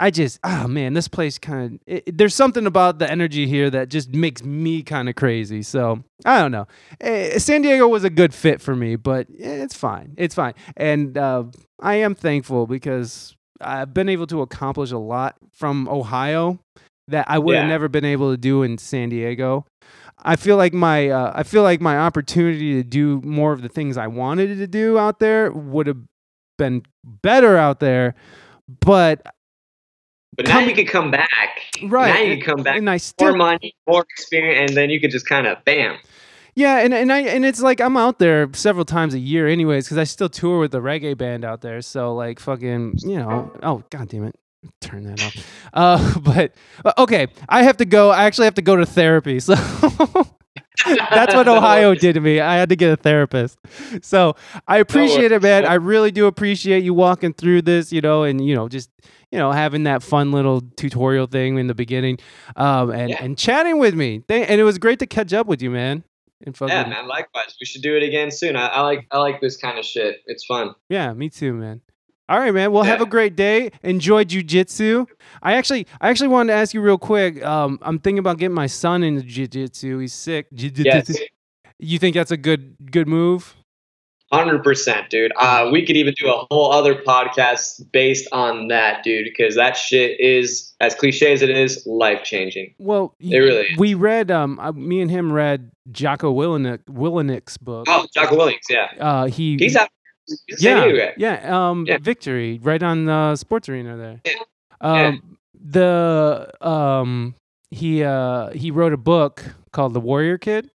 I 0.00 0.10
just, 0.10 0.38
oh 0.44 0.68
man, 0.68 0.94
this 0.94 1.08
place 1.08 1.38
kind 1.38 1.80
of, 1.88 2.02
there's 2.06 2.34
something 2.34 2.66
about 2.66 2.98
the 3.00 3.10
energy 3.10 3.46
here 3.48 3.68
that 3.70 3.88
just 3.88 4.14
makes 4.14 4.44
me 4.44 4.82
kind 4.82 5.08
of 5.08 5.16
crazy. 5.16 5.62
So 5.62 6.04
I 6.24 6.40
don't 6.40 6.52
know. 6.52 6.66
Eh, 7.00 7.38
San 7.38 7.62
Diego 7.62 7.88
was 7.88 8.04
a 8.04 8.10
good 8.10 8.32
fit 8.32 8.60
for 8.60 8.76
me, 8.76 8.94
but 8.96 9.26
eh, 9.40 9.62
it's 9.62 9.74
fine. 9.74 10.14
It's 10.16 10.34
fine. 10.36 10.54
And 10.76 11.18
uh, 11.18 11.44
I 11.80 11.96
am 11.96 12.14
thankful 12.14 12.66
because 12.68 13.34
I've 13.60 13.92
been 13.92 14.08
able 14.08 14.28
to 14.28 14.40
accomplish 14.42 14.92
a 14.92 14.98
lot 14.98 15.34
from 15.52 15.88
Ohio 15.88 16.60
that 17.08 17.28
I 17.28 17.38
would 17.40 17.56
have 17.56 17.64
Yeah. 17.64 17.68
never 17.68 17.88
been 17.88 18.04
able 18.04 18.30
to 18.30 18.36
do 18.36 18.62
in 18.62 18.78
San 18.78 19.08
Diego. 19.08 19.66
I 20.22 20.36
feel 20.36 20.56
like 20.56 20.72
my 20.74 21.08
uh, 21.10 21.32
I 21.34 21.42
feel 21.42 21.62
like 21.62 21.80
my 21.80 21.96
opportunity 21.98 22.74
to 22.74 22.82
do 22.84 23.20
more 23.24 23.52
of 23.52 23.62
the 23.62 23.68
things 23.68 23.96
I 23.96 24.08
wanted 24.08 24.58
to 24.58 24.66
do 24.66 24.98
out 24.98 25.18
there 25.20 25.50
would 25.50 25.86
have 25.86 25.98
been 26.56 26.82
better 27.04 27.56
out 27.56 27.78
there, 27.80 28.14
but 28.80 29.24
But 30.36 30.46
now 30.46 30.60
Come- 30.60 30.68
you 30.68 30.74
could 30.74 30.88
come 30.88 31.10
back. 31.10 31.62
right 31.84 32.14
Now 32.14 32.20
you 32.20 32.36
can 32.36 32.44
come 32.56 32.62
back. 32.62 32.76
and 32.78 32.88
I 32.88 32.98
More 33.20 33.32
money, 33.34 33.74
more 33.88 34.04
experience, 34.08 34.70
and 34.70 34.76
then 34.76 34.90
you 34.90 35.00
could 35.00 35.10
just 35.10 35.26
kind 35.28 35.46
of 35.46 35.64
bam. 35.64 35.96
Yeah, 36.54 36.78
and 36.78 36.92
and 36.92 37.12
I 37.12 37.20
and 37.20 37.44
it's 37.46 37.60
like 37.60 37.80
I'm 37.80 37.96
out 37.96 38.18
there 38.18 38.48
several 38.52 38.84
times 38.84 39.14
a 39.14 39.18
year, 39.18 39.46
anyways, 39.46 39.84
because 39.86 39.98
I 39.98 40.04
still 40.04 40.28
tour 40.28 40.58
with 40.58 40.72
the 40.72 40.80
reggae 40.80 41.16
band 41.16 41.44
out 41.44 41.60
there. 41.60 41.80
So 41.82 42.14
like 42.14 42.40
fucking, 42.40 42.94
you 42.98 43.16
know, 43.18 43.52
oh 43.62 43.82
god 43.90 44.08
damn 44.08 44.24
it, 44.24 44.34
turn 44.80 45.04
that 45.04 45.22
off. 45.22 45.34
Uh, 45.72 46.18
but 46.20 46.54
uh, 46.84 46.92
okay, 46.98 47.28
I 47.48 47.62
have 47.62 47.76
to 47.76 47.84
go. 47.84 48.10
I 48.10 48.24
actually 48.24 48.46
have 48.46 48.54
to 48.54 48.62
go 48.62 48.74
to 48.74 48.86
therapy. 48.86 49.38
So 49.38 49.54
that's 50.86 51.34
what 51.34 51.46
Ohio 51.48 51.94
did 51.94 52.14
to 52.14 52.20
me. 52.20 52.40
I 52.40 52.56
had 52.56 52.68
to 52.70 52.76
get 52.76 52.90
a 52.90 52.96
therapist. 52.96 53.58
So 54.02 54.34
I 54.66 54.78
appreciate 54.78 55.30
it, 55.32 55.42
man. 55.42 55.64
I 55.66 55.74
really 55.74 56.10
do 56.10 56.26
appreciate 56.26 56.82
you 56.84 56.94
walking 56.94 57.34
through 57.34 57.62
this, 57.62 57.92
you 57.92 58.00
know, 58.00 58.24
and 58.24 58.44
you 58.44 58.54
know, 58.54 58.68
just 58.68 58.90
you 59.30 59.38
know, 59.38 59.52
having 59.52 59.84
that 59.84 60.02
fun 60.02 60.32
little 60.32 60.62
tutorial 60.76 61.26
thing 61.26 61.58
in 61.58 61.66
the 61.66 61.74
beginning, 61.74 62.18
um, 62.56 62.90
and 62.90 63.10
Yeah. 63.10 63.22
and 63.24 63.36
chatting 63.38 63.78
with 63.78 63.94
me. 63.94 64.22
Th- 64.28 64.46
And 64.48 64.60
it 64.60 64.64
was 64.64 64.78
great 64.78 64.98
to 65.00 65.06
catch 65.06 65.32
up 65.32 65.46
with 65.46 65.60
you, 65.62 65.70
man. 65.70 66.04
And 66.46 66.56
fucking, 66.56 66.74
Yeah, 66.74 66.88
man. 66.88 67.08
Likewise, 67.08 67.56
we 67.60 67.66
should 67.66 67.82
do 67.82 67.96
it 67.96 68.02
again 68.02 68.30
soon. 68.30 68.54
I, 68.56 68.68
I 68.68 68.80
like 68.82 69.06
I 69.10 69.18
like 69.18 69.40
this 69.40 69.56
kind 69.56 69.78
of 69.78 69.84
shit. 69.84 70.18
It's 70.26 70.44
fun. 70.44 70.74
Yeah, 70.88 71.12
me 71.12 71.28
too, 71.28 71.52
man. 71.52 71.80
All 72.30 72.38
right, 72.38 72.52
man. 72.52 72.72
Well, 72.72 72.82
have 72.82 73.00
a 73.00 73.06
great 73.06 73.36
day. 73.36 73.70
Enjoy 73.82 74.22
jujitsu. 74.22 75.06
I 75.42 75.54
actually, 75.54 75.86
I 76.00 76.10
actually 76.10 76.28
wanted 76.28 76.52
to 76.52 76.58
ask 76.58 76.74
you 76.74 76.80
real 76.82 76.98
quick. 76.98 77.42
Um, 77.42 77.78
I'm 77.80 77.98
thinking 77.98 78.18
about 78.18 78.36
getting 78.38 78.54
my 78.54 78.66
son 78.66 79.02
into 79.02 79.22
jujitsu. 79.22 80.00
He's 80.02 80.12
sick. 80.12 80.46
Jiu-jitsu. 80.52 81.14
Yes, 81.14 81.28
You 81.78 81.98
think 81.98 82.14
that's 82.14 82.30
a 82.30 82.36
good, 82.36 82.76
good 82.90 83.08
move? 83.08 83.56
Hundred 84.32 84.62
percent, 84.62 85.08
dude. 85.10 85.32
Uh, 85.38 85.68
we 85.72 85.84
could 85.86 85.96
even 85.96 86.14
do 86.18 86.28
a 86.28 86.46
whole 86.50 86.70
other 86.72 86.94
podcast 86.94 87.84
based 87.92 88.28
on 88.32 88.68
that, 88.68 89.02
dude, 89.02 89.24
because 89.24 89.54
that 89.56 89.76
shit 89.76 90.18
is 90.20 90.74
as 90.80 90.94
cliche 90.94 91.32
as 91.32 91.42
it 91.42 91.50
is, 91.50 91.82
life 91.86 92.22
changing. 92.24 92.74
Well, 92.78 93.14
It 93.20 93.36
really 93.38 93.66
is. 93.68 93.78
we 93.78 93.94
read. 93.94 94.30
Um, 94.30 94.60
me 94.74 95.00
and 95.00 95.10
him 95.10 95.32
read 95.32 95.70
Jocko 95.90 96.32
Willenick, 96.34 96.80
Willenick's 96.88 97.56
book. 97.56 97.86
Oh, 97.88 98.06
Jocko 98.14 98.36
Williams, 98.36 98.62
yeah, 98.68 98.88
Uh, 99.00 99.26
he. 99.26 99.56
he's 99.58 99.76
out. 99.76 99.88
He's 100.46 100.62
yeah, 100.62 101.12
yeah. 101.16 101.68
Um, 101.70 101.86
Yeah. 101.88 101.96
Victory, 102.00 102.60
right 102.62 102.82
on 102.82 103.06
the 103.06 103.34
sports 103.36 103.68
arena 103.68 103.96
there. 103.96 104.20
Yeah. 104.26 104.32
Um, 104.80 105.38
the 105.58 106.48
um, 106.60 107.34
he 107.70 108.02
uh 108.04 108.50
he 108.50 108.70
wrote 108.70 108.92
a 108.92 108.96
book 108.98 109.44
called 109.72 109.94
The 109.94 110.00
Warrior 110.00 110.38
Kid, 110.38 110.70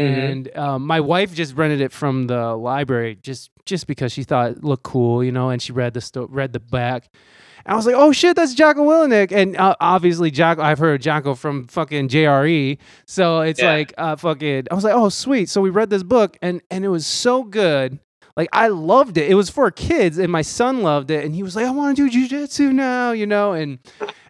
Mm-hmm. 0.00 0.20
and 0.20 0.56
um, 0.56 0.86
my 0.86 1.00
wife 1.00 1.34
just 1.34 1.56
rented 1.56 1.80
it 1.80 1.92
from 1.92 2.26
the 2.26 2.54
library 2.56 3.16
just 3.22 3.50
just 3.64 3.86
because 3.86 4.12
she 4.12 4.22
thought 4.24 4.52
it 4.52 4.64
looked 4.64 4.84
cool, 4.84 5.24
you 5.24 5.32
know, 5.32 5.50
and 5.50 5.60
she 5.60 5.72
read 5.72 5.94
the 5.94 6.00
sto- 6.00 6.28
read 6.30 6.52
the 6.52 6.60
back. 6.60 7.08
And 7.64 7.72
I 7.72 7.76
was 7.76 7.84
like, 7.86 7.96
"Oh 7.96 8.12
shit, 8.12 8.36
that's 8.36 8.54
Jocko 8.54 8.82
Willenick," 8.84 9.32
and 9.32 9.56
uh, 9.56 9.74
obviously 9.80 10.30
Jocko. 10.30 10.62
I've 10.62 10.78
heard 10.78 11.02
Jocko 11.02 11.34
from 11.34 11.66
fucking 11.66 12.08
JRE, 12.08 12.78
so 13.06 13.40
it's 13.40 13.60
Yeah. 13.60 13.72
like 13.72 13.92
uh, 13.98 14.14
fucking. 14.16 14.66
I 14.70 14.74
was 14.74 14.84
like, 14.84 14.94
"Oh 14.94 15.08
sweet," 15.08 15.48
so 15.48 15.60
we 15.60 15.70
read 15.70 15.90
this 15.90 16.04
book, 16.04 16.36
and 16.40 16.60
and 16.70 16.84
it 16.84 16.88
was 16.88 17.06
so 17.06 17.42
good. 17.42 17.98
Like 18.36 18.48
I 18.52 18.68
loved 18.68 19.16
it. 19.16 19.28
It 19.30 19.34
was 19.34 19.50
for 19.50 19.70
kids, 19.72 20.18
and 20.18 20.30
my 20.30 20.42
son 20.42 20.82
loved 20.82 21.10
it, 21.10 21.24
and 21.24 21.34
he 21.34 21.42
was 21.42 21.56
like, 21.56 21.66
"I 21.66 21.70
want 21.70 21.96
to 21.96 22.08
do 22.08 22.28
jujitsu 22.28 22.72
now," 22.72 23.10
you 23.10 23.26
know, 23.26 23.52
and 23.52 23.78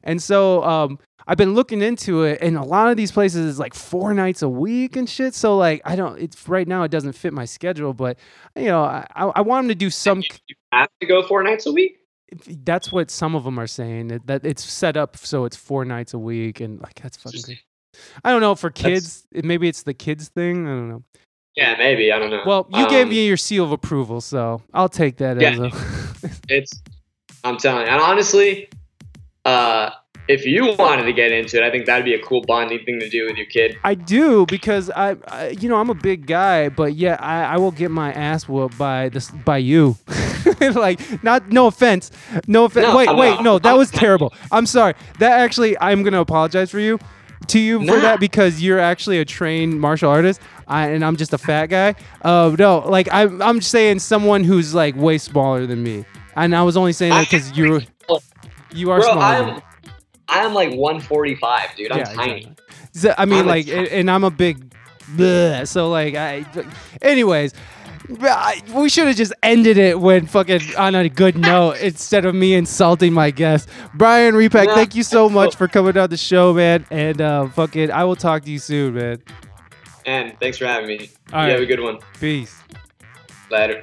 and 0.03 0.23
so 0.23 0.63
um, 0.65 0.99
I've 1.27 1.37
been 1.37 1.55
looking 1.55 1.83
into 1.83 2.23
it, 2.23 2.39
and 2.41 2.57
a 2.57 2.63
lot 2.63 2.89
of 2.91 2.97
these 2.97 3.11
places 3.11 3.47
is 3.47 3.59
like 3.59 3.75
four 3.75 4.15
nights 4.15 4.43
a 4.43 4.49
week 4.49 4.95
and 4.97 5.09
shit. 5.09 5.35
So 5.35 5.57
like 5.57 5.83
I 5.85 5.97
don't. 5.97 6.19
It's 6.21 6.49
right 6.49 6.67
now 6.69 6.83
it 6.85 6.91
doesn't 6.91 7.13
fit 7.15 7.33
my 7.33 7.45
schedule, 7.45 7.93
but 7.93 8.19
you 8.55 8.67
know 8.67 8.83
I 8.85 9.07
I 9.15 9.41
want 9.41 9.65
them 9.65 9.69
to 9.71 9.75
do 9.75 9.91
some. 9.91 10.19
You, 10.21 10.29
you 10.49 10.57
have 10.73 10.89
to 11.01 11.07
go 11.07 11.23
four 11.23 11.43
nights 11.43 11.67
a 11.67 11.73
week. 11.73 11.99
That's 12.65 12.91
what 12.93 13.11
some 13.11 13.35
of 13.37 13.45
them 13.45 13.59
are 13.59 13.67
saying 13.69 14.09
that, 14.09 14.27
that 14.27 14.45
it's 14.45 14.65
set 14.65 14.97
up 14.97 15.17
so 15.17 15.45
it's 15.45 15.57
four 15.57 15.85
nights 15.85 16.13
a 16.15 16.19
week, 16.19 16.61
and 16.61 16.81
like 16.81 16.95
that's 17.03 17.17
fucking. 17.17 17.57
I 18.25 18.31
don't 18.31 18.41
know 18.41 18.55
for 18.55 18.71
kids. 18.71 19.27
it- 19.33 19.45
Maybe 19.45 19.69
it's 19.69 19.83
the 19.85 19.95
kids 19.95 20.29
thing. 20.29 20.67
I 20.67 20.71
don't 20.71 20.89
know. 20.91 21.03
Yeah, 21.57 21.75
maybe. 21.79 22.13
I 22.13 22.19
don't 22.19 22.31
know. 22.31 22.43
Well, 22.45 22.67
you 22.71 22.87
gave 22.91 23.05
Um, 23.05 23.09
me 23.09 23.27
your 23.27 23.39
seal 23.39 23.65
of 23.65 23.73
approval, 23.73 24.21
so 24.21 24.61
I'll 24.75 24.91
take 24.91 25.17
that 25.19 25.39
as 25.43 25.59
Yeah. 25.59 25.71
a. 25.73 26.31
It's. 26.49 26.83
I'm 27.45 27.57
telling 27.57 27.87
you, 27.87 27.93
and 27.93 28.01
honestly, 28.03 28.69
uh, 29.45 29.91
if 30.29 30.45
you 30.45 30.75
wanted 30.79 31.05
to 31.05 31.13
get 31.13 31.33
into 31.33 31.57
it, 31.59 31.63
I 31.63 31.71
think 31.71 31.87
that'd 31.87 32.05
be 32.05 32.15
a 32.15 32.23
cool 32.23 32.43
bonding 32.43 32.85
thing 32.85 32.99
to 33.01 33.09
do 33.09 33.27
with 33.27 33.37
your 33.37 33.47
kid. 33.47 33.79
I 33.85 33.95
do 33.95 34.47
because 34.47 34.91
I, 34.91 35.17
I, 35.29 35.49
you 35.51 35.69
know, 35.69 35.77
I'm 35.77 35.91
a 35.91 35.95
big 35.95 36.27
guy, 36.27 36.69
but 36.69 36.95
yeah, 36.95 37.17
I, 37.21 37.55
I 37.55 37.57
will 37.59 37.71
get 37.71 37.91
my 37.91 38.13
ass 38.13 38.49
whooped 38.49 38.77
by 38.79 39.09
this 39.09 39.31
by 39.31 39.59
you. 39.59 39.97
like, 40.61 41.23
not 41.23 41.49
no 41.51 41.67
offense, 41.67 42.11
no 42.47 42.65
offense. 42.65 42.87
No, 42.87 42.97
wait, 42.97 43.09
I'm 43.09 43.17
wait, 43.17 43.31
not- 43.37 43.45
no, 43.45 43.59
that 43.59 43.77
was 43.77 43.91
terrible. 43.91 44.33
I'm 44.51 44.67
sorry. 44.67 44.95
That 45.19 45.41
actually, 45.41 45.79
I'm 45.81 46.03
gonna 46.03 46.21
apologize 46.21 46.71
for 46.71 46.81
you, 46.81 46.99
to 47.49 47.59
you 47.59 47.79
for 47.81 47.85
Nah. 47.97 48.01
that 48.01 48.21
because 48.21 48.61
you're 48.63 48.79
actually 48.81 49.19
a 49.19 49.25
trained 49.25 49.81
martial 49.81 50.11
artist, 50.11 50.41
I, 50.67 50.89
and 50.89 51.05
I'm 51.05 51.17
just 51.17 51.33
a 51.33 51.39
fat 51.39 51.67
guy. 51.67 51.95
Uh, 52.23 52.55
no, 52.59 52.79
like 52.81 53.09
I'm, 53.13 53.41
I'm 53.43 53.61
saying 53.61 54.01
someone 54.01 54.43
who's 54.45 54.75
like 54.75 54.97
way 54.97 55.19
smaller 55.19 55.67
than 55.67 55.83
me, 55.83 56.05
and 56.35 56.55
I 56.57 56.63
was 56.63 56.77
only 56.77 56.93
saying 56.93 57.13
that 57.13 57.27
because 57.29 57.57
you're, 57.57 57.83
you 58.73 58.91
are 58.91 59.01
Bro, 59.01 59.13
smaller. 59.13 59.63
I'm. 60.29 60.55
Like 60.55 60.71
145, 60.71 61.77
dude. 61.77 61.93
I'm 61.93 61.99
Yeah, 61.99 62.05
tiny. 62.05 62.37
exactly. 62.39 62.65
So, 62.93 63.15
I 63.19 63.25
mean, 63.27 63.41
I'm 63.41 63.47
like, 63.47 63.67
ti- 63.67 63.91
and 63.91 64.11
I'm 64.11 64.25
a 64.25 64.31
big, 64.31 64.75
bleh, 65.17 65.67
so 65.69 65.91
like, 65.91 66.15
I. 66.15 66.45
Anyways, 67.03 67.53
I, 68.23 68.63
we 68.75 68.89
should 68.89 69.07
have 69.09 69.17
just 69.17 69.33
ended 69.43 69.77
it 69.79 70.01
when 70.01 70.27
fucking 70.27 70.61
on 70.79 70.95
a 70.95 71.09
good 71.09 71.37
note 71.37 71.79
instead 71.81 72.25
of 72.25 72.35
me 72.35 72.55
insulting 72.55 73.13
my 73.13 73.31
guest, 73.31 73.69
Brian 73.95 74.35
Repack. 74.37 74.69
Thank 74.69 74.95
you 74.95 75.03
so 75.03 75.29
much 75.29 75.57
for 75.57 75.69
coming 75.69 75.97
on 75.99 76.09
the 76.11 76.17
show, 76.17 76.55
man. 76.55 76.87
And 76.91 77.21
uh, 77.21 77.49
fucking, 77.49 77.91
I 77.91 78.05
will 78.05 78.17
talk 78.17 78.45
to 78.45 78.51
you 78.51 78.59
soon, 78.59 78.95
man. 78.95 79.23
And 80.07 80.39
thanks 80.39 80.57
for 80.59 80.67
having 80.67 80.87
me. 80.89 81.11
All 81.33 81.41
you 81.43 81.49
right. 81.49 81.51
have 81.51 81.61
a 81.61 81.67
good 81.67 81.81
one. 81.81 81.99
Peace. 82.21 82.63
Later. 83.51 83.83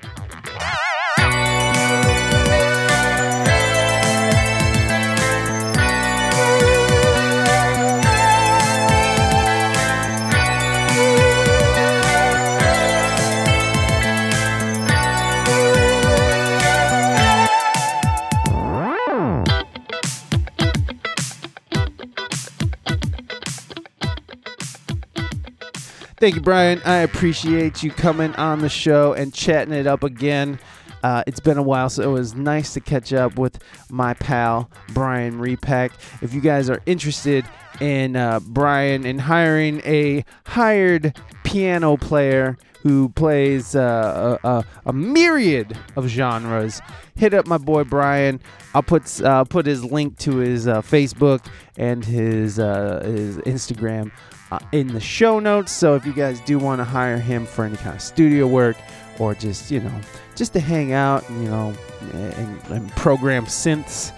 Thank 26.24 26.36
you, 26.36 26.41
Brian. 26.41 26.82
I 26.86 27.00
appreciate 27.00 27.84
you 27.84 27.91
coming 27.91 28.34
on 28.36 28.60
the 28.60 28.70
show 28.70 29.12
and 29.12 29.34
chatting 29.34 29.74
it 29.74 29.86
up 29.86 30.06
again. 30.06 30.58
Uh, 31.04 31.22
it's 31.28 31.41
been 31.41 31.58
a 31.58 31.62
while, 31.62 31.90
so 31.90 32.02
it 32.02 32.14
was 32.14 32.34
nice 32.34 32.72
to 32.76 32.80
catch 32.80 33.12
up 33.12 33.38
with 33.38 33.62
my 33.90 34.14
pal 34.14 34.72
Brian 34.94 35.38
Repack. 35.38 35.91
If 36.22 36.34
you 36.34 36.40
guys 36.40 36.70
are 36.70 36.82
interested 36.86 37.44
in 37.82 38.16
uh, 38.16 38.40
Brian 38.40 39.06
and 39.06 39.20
hiring 39.20 39.82
a 39.84 40.24
hired 40.45 41.20
piano 41.44 41.98
player 41.98 42.58
who 42.84 43.10
plays 43.10 43.76
uh, 43.76 44.40
a, 44.41 44.48
a, 44.48 44.66
a 44.86 44.94
myriad 44.94 45.78
of 45.98 46.08
genres, 46.08 46.82
hit 47.18 47.34
up 47.34 47.48
my 47.48 47.58
boy 47.58 47.84
Brian. 47.84 48.40
I'll 48.74 48.82
put 48.82 49.04
put 49.50 49.66
his 49.66 49.84
link 49.84 50.20
to 50.20 50.38
his 50.38 50.70
uh, 50.70 50.82
Facebook 50.84 51.45
and 51.76 52.06
his 52.06 52.60
uh, 52.60 53.04
his 53.04 53.40
Instagram 53.40 54.10
uh, 54.54 54.60
in 54.72 54.88
the 54.94 55.00
show 55.00 55.40
notes. 55.40 55.72
So 55.72 55.96
if 55.96 56.06
you 56.06 56.14
guys 56.14 56.40
do 56.42 56.60
want 56.60 56.80
to 56.80 56.86
hire 56.86 57.18
him 57.18 57.46
for 57.46 57.66
any 57.66 57.78
kind 57.78 57.96
of 57.96 58.02
studio 58.02 58.48
work 58.48 58.78
or 59.20 59.34
just 59.36 59.72
you 59.72 59.80
know 59.80 60.02
just 60.36 60.54
to 60.54 60.60
hang 60.60 60.94
out, 60.94 61.28
you 61.30 61.46
know, 61.46 61.74
and, 62.14 62.62
and 62.70 62.92
program 62.92 63.46
synths, 63.46 64.12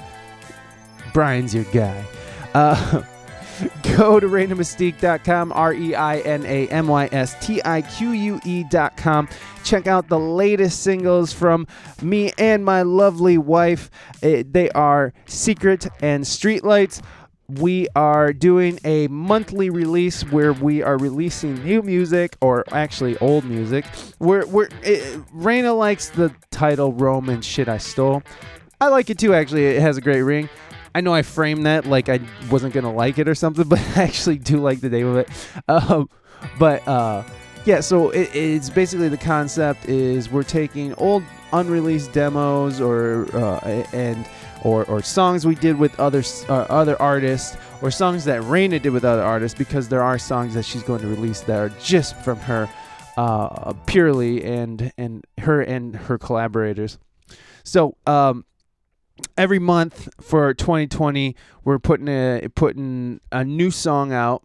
Brian's 1.14 1.54
your 1.54 1.66
guy. 1.66 2.06
Uh, 2.54 3.04
go 3.98 4.20
to 4.20 4.28
reinamystique.com, 4.28 5.52
R 5.54 5.74
E 5.74 5.96
I 5.96 6.20
N 6.20 6.46
A 6.46 6.68
M 6.68 6.88
Y 6.88 7.10
S 7.12 7.36
T 7.46 7.62
I 7.64 7.82
Q 7.82 8.12
U 8.12 8.42
E.com. 8.44 9.30
Check 9.64 9.88
out 9.88 10.10
the 10.10 10.20
latest 10.20 10.84
singles 10.84 11.34
from 11.34 11.66
me 12.02 12.32
and 12.38 12.64
my 12.64 12.82
lovely 12.84 13.38
wife. 13.38 13.90
Eh, 14.22 14.44
they 14.50 14.70
are 14.72 15.14
Secret 15.26 15.88
and 16.02 16.24
Streetlights. 16.24 17.02
We 17.48 17.88
are 17.96 18.34
doing 18.34 18.80
a 18.84 19.08
monthly 19.08 19.70
release 19.70 20.24
where 20.32 20.54
we 20.54 20.82
are 20.82 20.98
releasing 20.98 21.64
new 21.64 21.82
music, 21.82 22.36
or 22.42 22.64
actually 22.72 23.18
old 23.20 23.46
music. 23.46 23.86
We're, 24.20 24.46
we're, 24.48 24.70
it, 24.82 25.22
Reina 25.32 25.74
likes 25.74 26.10
the 26.10 26.34
title 26.50 26.94
Roman 26.94 27.42
Shit 27.42 27.68
I 27.70 27.78
Stole. 27.78 28.24
I 28.82 28.88
like 28.88 29.10
it 29.10 29.20
too, 29.20 29.34
actually. 29.34 29.66
It 29.66 29.82
has 29.82 29.98
a 29.98 30.02
great 30.02 30.22
ring. 30.22 30.50
I 30.96 31.02
know 31.02 31.14
I 31.14 31.24
framed 31.24 31.66
that 31.66 31.86
like 31.86 32.08
I 32.08 32.22
wasn't 32.50 32.74
gonna 32.74 32.94
like 32.94 33.20
it 33.20 33.28
or 33.28 33.36
something, 33.36 33.68
but 33.70 33.80
I 33.96 34.04
actually 34.04 34.38
do 34.38 34.58
like 34.58 34.82
the 34.82 34.90
name 34.90 35.08
of 35.08 35.18
it. 35.18 35.30
Um, 35.68 36.10
but 36.58 36.88
uh, 36.88 37.24
yeah, 37.66 37.82
so 37.82 38.12
it, 38.12 38.34
it's 38.34 38.70
basically 38.70 39.10
the 39.10 39.18
concept 39.18 39.90
is 39.90 40.32
we're 40.32 40.44
taking 40.44 40.94
old 40.96 41.24
unreleased 41.52 42.14
demos 42.14 42.80
or 42.80 43.28
uh, 43.36 43.60
and 43.92 44.26
or, 44.66 44.84
or 44.86 45.02
songs 45.02 45.46
we 45.46 45.54
did 45.54 45.78
with 45.78 45.98
other 46.00 46.24
uh, 46.50 46.66
other 46.70 47.00
artists 47.00 47.56
or 47.84 47.92
songs 47.92 48.26
that 48.26 48.42
Reina 48.42 48.80
did 48.80 48.90
with 48.90 49.06
other 49.06 49.22
artists 49.22 49.56
because 49.58 49.88
there 49.88 50.02
are 50.02 50.18
songs 50.18 50.56
that 50.56 50.66
she's 50.66 50.82
going 50.82 51.02
to 51.02 51.08
release 51.08 51.42
that 51.42 51.60
are 51.60 51.70
just 51.80 52.16
from 52.18 52.40
her 52.40 52.68
uh, 53.16 53.74
purely 53.86 54.44
and 54.44 54.92
and 54.98 55.24
her 55.38 55.62
and 55.62 55.96
her 55.96 56.18
collaborators. 56.18 56.98
So 57.64 57.96
um, 58.08 58.44
every 59.38 59.60
month 59.60 60.10
for 60.20 60.54
2020 60.56 61.36
we're 61.64 61.80
putting 61.80 62.08
a 62.08 62.48
putting 62.56 63.22
a 63.32 63.44
new 63.44 63.70
song 63.70 64.12
out 64.12 64.44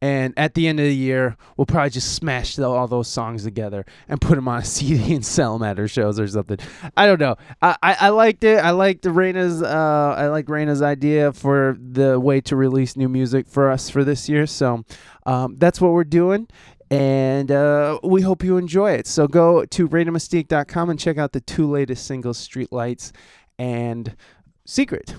and 0.00 0.34
at 0.36 0.54
the 0.54 0.68
end 0.68 0.78
of 0.80 0.86
the 0.86 0.94
year 0.94 1.36
we'll 1.56 1.66
probably 1.66 1.90
just 1.90 2.14
smash 2.14 2.56
the, 2.56 2.68
all 2.68 2.86
those 2.86 3.08
songs 3.08 3.44
together 3.44 3.84
and 4.08 4.20
put 4.20 4.34
them 4.36 4.48
on 4.48 4.60
a 4.60 4.64
cd 4.64 5.14
and 5.14 5.24
sell 5.24 5.58
them 5.58 5.68
at 5.68 5.78
our 5.78 5.88
shows 5.88 6.20
or 6.20 6.28
something. 6.28 6.58
I 6.96 7.06
don't 7.06 7.20
know. 7.20 7.36
I 7.62 7.76
i, 7.82 7.96
I 8.00 8.08
liked 8.10 8.44
it. 8.44 8.58
I 8.58 8.70
liked 8.70 9.04
Reina's 9.04 9.62
uh 9.62 10.14
i 10.16 10.28
like 10.28 10.46
Reina's 10.48 10.82
idea 10.82 11.32
for 11.32 11.76
the 11.80 12.18
way 12.18 12.40
to 12.42 12.56
release 12.56 12.96
new 12.96 13.08
music 13.08 13.48
for 13.48 13.70
us 13.70 13.90
for 13.90 14.04
this 14.04 14.28
year. 14.28 14.46
So 14.46 14.84
um, 15.26 15.56
that's 15.58 15.80
what 15.80 15.92
we're 15.92 16.04
doing. 16.04 16.48
And 16.90 17.50
uh, 17.50 17.98
we 18.02 18.22
hope 18.22 18.42
you 18.42 18.56
enjoy 18.56 18.92
it. 18.92 19.06
So 19.06 19.28
go 19.28 19.64
to 19.66 19.88
ReinaMystique.com 19.88 20.90
and 20.90 20.98
check 20.98 21.18
out 21.18 21.32
the 21.32 21.40
two 21.40 21.68
latest 21.70 22.06
singles, 22.06 22.46
Streetlights 22.46 23.12
and 23.58 24.16
Secret. 24.64 25.14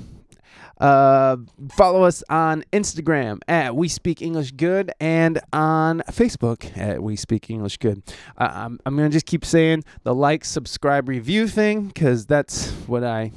Uh, 0.79 1.37
follow 1.71 2.03
us 2.03 2.23
on 2.29 2.63
Instagram 2.71 3.39
at 3.47 3.75
We 3.75 3.87
Speak 3.87 4.21
English 4.21 4.51
Good 4.51 4.91
and 4.99 5.39
on 5.51 6.01
Facebook 6.09 6.77
at 6.77 7.03
We 7.03 7.15
Speak 7.15 7.49
English 7.49 7.77
Good. 7.77 8.01
Uh, 8.37 8.49
I'm, 8.53 8.79
I'm 8.85 8.95
going 8.95 9.09
to 9.09 9.13
just 9.13 9.25
keep 9.25 9.43
saying 9.43 9.83
the 10.03 10.15
like, 10.15 10.45
subscribe, 10.45 11.09
review 11.09 11.47
thing 11.47 11.87
because 11.87 12.25
that's 12.25 12.71
what 12.87 13.03
I 13.03 13.31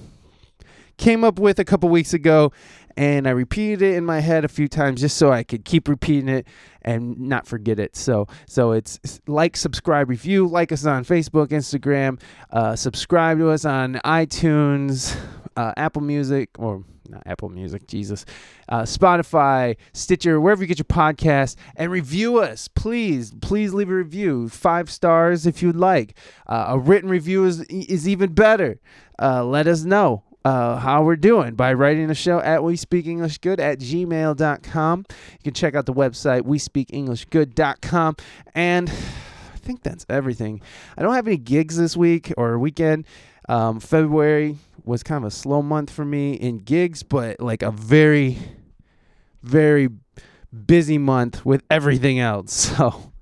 came 0.98 1.24
up 1.24 1.39
with 1.39 1.59
a 1.59 1.64
couple 1.64 1.89
weeks 1.89 2.14
ago 2.14 2.52
and 2.97 3.27
I 3.27 3.31
repeated 3.31 3.82
it 3.82 3.94
in 3.94 4.05
my 4.05 4.20
head 4.20 4.44
a 4.44 4.48
few 4.48 4.69
times 4.69 5.01
just 5.01 5.16
so 5.16 5.32
I 5.32 5.43
could 5.43 5.64
keep 5.64 5.89
repeating 5.89 6.28
it 6.28 6.47
and 6.82 7.19
not 7.19 7.47
forget 7.47 7.81
it. 7.81 7.97
So 7.97 8.28
so 8.47 8.73
it's 8.73 9.01
like, 9.27 9.56
subscribe, 9.56 10.09
review, 10.09 10.47
like 10.47 10.70
us 10.70 10.85
on 10.86 11.05
Facebook, 11.05 11.48
Instagram, 11.48 12.20
uh, 12.51 12.77
subscribe 12.77 13.39
to 13.39 13.51
us 13.51 13.64
on 13.64 13.94
iTunes, 14.05 15.16
uh, 15.56 15.73
Apple 15.77 16.02
Music, 16.02 16.51
or 16.59 16.85
not 17.09 17.23
Apple 17.27 17.49
Music, 17.49 17.87
Jesus, 17.87 18.24
uh, 18.69 18.83
Spotify, 18.83 19.77
Stitcher, 19.93 20.41
wherever 20.41 20.62
you 20.62 20.66
get 20.66 20.79
your 20.79 20.85
podcast, 20.85 21.57
and 21.77 21.91
review 21.91 22.39
us. 22.39 22.69
Please, 22.69 23.33
please 23.41 23.74
leave 23.74 23.91
a 23.91 23.95
review. 23.95 24.49
Five 24.49 24.91
stars 24.91 25.47
if 25.47 25.62
you'd 25.62 25.77
like. 25.77 26.16
Uh, 26.47 26.66
a 26.69 26.79
written 26.79 27.09
review 27.09 27.45
is 27.45 27.61
is 27.62 28.09
even 28.09 28.33
better. 28.33 28.81
Uh, 29.20 29.45
let 29.45 29.66
us 29.66 29.85
know 29.85 30.24
uh, 30.45 30.77
how 30.77 31.03
we're 31.03 31.16
doing 31.16 31.55
by 31.55 31.73
writing 31.73 32.11
a 32.11 32.15
show 32.15 32.41
at 32.41 32.62
we 32.62 32.77
speak 32.77 33.07
english 33.07 33.39
good 33.39 33.61
at 33.61 33.79
gmail.com 33.79 35.05
you 35.09 35.39
can 35.45 35.55
check 35.55 35.74
out 35.74 35.87
the 35.87 35.95
website 35.95 36.43
we 36.43 36.59
speak 36.59 36.89
english 36.93 37.24
good.com 37.27 38.16
and 38.55 38.91
i 38.91 39.57
think 39.59 39.83
that's 39.83 40.05
everything 40.09 40.61
i 40.97 41.03
don't 41.03 41.15
have 41.15 41.27
any 41.27 41.37
gigs 41.37 41.77
this 41.77 41.97
week 41.97 42.33
or 42.37 42.59
weekend 42.59 43.07
um, 43.49 43.79
february 43.79 44.57
was 44.84 45.02
kind 45.02 45.24
of 45.24 45.28
a 45.28 45.34
slow 45.34 45.62
month 45.62 45.90
for 45.90 46.04
me 46.04 46.34
in 46.34 46.59
gigs 46.59 47.02
but 47.02 47.40
like 47.40 47.62
a 47.62 47.70
very 47.70 48.38
very 49.42 49.88
busy 50.66 50.98
month 50.98 51.44
with 51.44 51.62
everything 51.70 52.18
else 52.18 52.52
so 52.76 53.12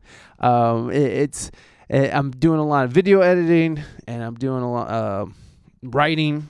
um, 0.41 0.91
it, 0.91 1.03
it's 1.03 1.51
it, 1.89 2.15
i'm 2.15 2.31
doing 2.31 2.59
a 2.59 2.67
lot 2.67 2.85
of 2.85 2.93
video 2.93 3.21
editing 3.21 3.83
and 4.07 4.23
i'm 4.23 4.35
doing 4.35 4.63
a 4.63 4.71
lot 4.71 4.89
uh, 4.89 5.27
writing 5.83 6.49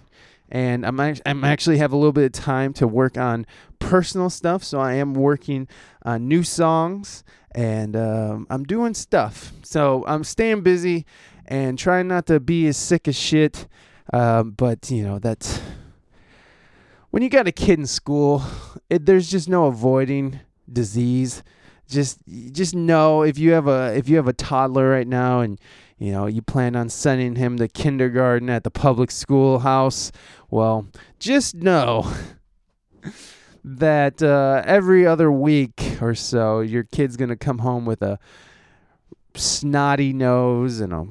and 0.51 0.85
I'm 0.85 0.99
I'm 0.99 1.45
actually 1.45 1.79
have 1.79 1.93
a 1.93 1.97
little 1.97 2.13
bit 2.13 2.25
of 2.25 2.33
time 2.33 2.73
to 2.75 2.87
work 2.87 3.17
on 3.17 3.47
personal 3.79 4.31
stuff. 4.31 4.65
So 4.65 4.81
I 4.81 4.95
am 4.95 5.15
working 5.15 5.69
on 6.03 6.29
new 6.29 6.43
songs 6.43 7.25
and 7.53 7.97
um, 7.97 8.47
I'm 8.51 8.65
doing 8.65 8.95
stuff. 8.95 9.53
So 9.63 10.05
I'm 10.07 10.25
staying 10.25 10.63
busy 10.63 11.07
and 11.47 11.79
trying 11.79 12.09
not 12.09 12.27
to 12.27 12.41
be 12.41 12.67
as 12.67 12.77
sick 12.77 13.07
as 13.09 13.17
shit. 13.17 13.67
Um, 14.13 14.51
but 14.53 14.91
you 14.91 15.05
know 15.05 15.19
that's 15.19 15.61
when 17.11 17.23
you 17.23 17.29
got 17.29 17.47
a 17.47 17.53
kid 17.53 17.79
in 17.79 17.87
school, 17.87 18.43
it, 18.89 19.07
there's 19.07 19.31
just 19.31 19.49
no 19.49 19.67
avoiding 19.67 20.41
disease. 20.73 21.43
Just 21.89 22.19
just 22.53 22.75
know 22.75 23.23
if 23.23 23.39
you 23.39 23.53
have 23.53 23.67
a 23.67 23.95
if 23.97 24.09
you 24.09 24.17
have 24.17 24.29
a 24.29 24.33
toddler 24.33 24.89
right 24.89 25.09
now 25.09 25.41
and 25.41 25.59
you 26.01 26.13
know, 26.13 26.27
you 26.27 26.41
plan 26.41 26.77
on 26.77 26.89
sending 26.89 27.37
him 27.37 27.59
to 27.59 27.69
kindergarten 27.69 28.49
at 28.49 28.65
the 28.65 28.71
public 28.71 29.11
schoolhouse. 29.11 30.11
Well, 30.49 30.89
just 31.19 31.55
know 31.55 32.11
that 33.65 34.23
uh, 34.23 34.63
every 34.65 35.07
other 35.07 35.31
week 35.31 35.99
or 36.01 36.15
so, 36.15 36.61
your 36.61 36.85
kid's 36.85 37.19
to 37.19 37.37
come 37.37 37.59
home 37.59 37.85
with 37.85 38.01
a 38.01 38.19
snotty 39.35 40.15
nose 40.15 40.81
and 40.81 40.95
a 40.95 41.07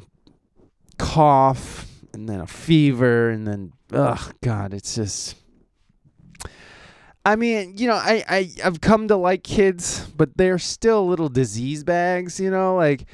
cough 0.98 1.89
and 2.20 2.30
then 2.30 2.42
a 2.42 2.48
fever 2.48 3.30
and 3.30 3.48
then, 3.48 3.74
oh, 3.94 4.32
God, 4.42 4.74
it's 4.74 4.96
just. 4.96 5.36
I 7.26 7.36
mean, 7.36 7.78
you 7.78 7.88
know, 7.88 7.96
I, 7.96 8.24
I, 8.28 8.52
I've 8.64 8.82
come 8.82 9.08
to 9.10 9.16
like 9.16 9.44
kids, 9.44 10.06
but 10.16 10.38
they're 10.38 10.58
still 10.58 11.08
little 11.08 11.30
disease 11.30 11.84
bags, 11.84 12.40
you 12.40 12.50
know, 12.50 12.76
like 12.76 13.06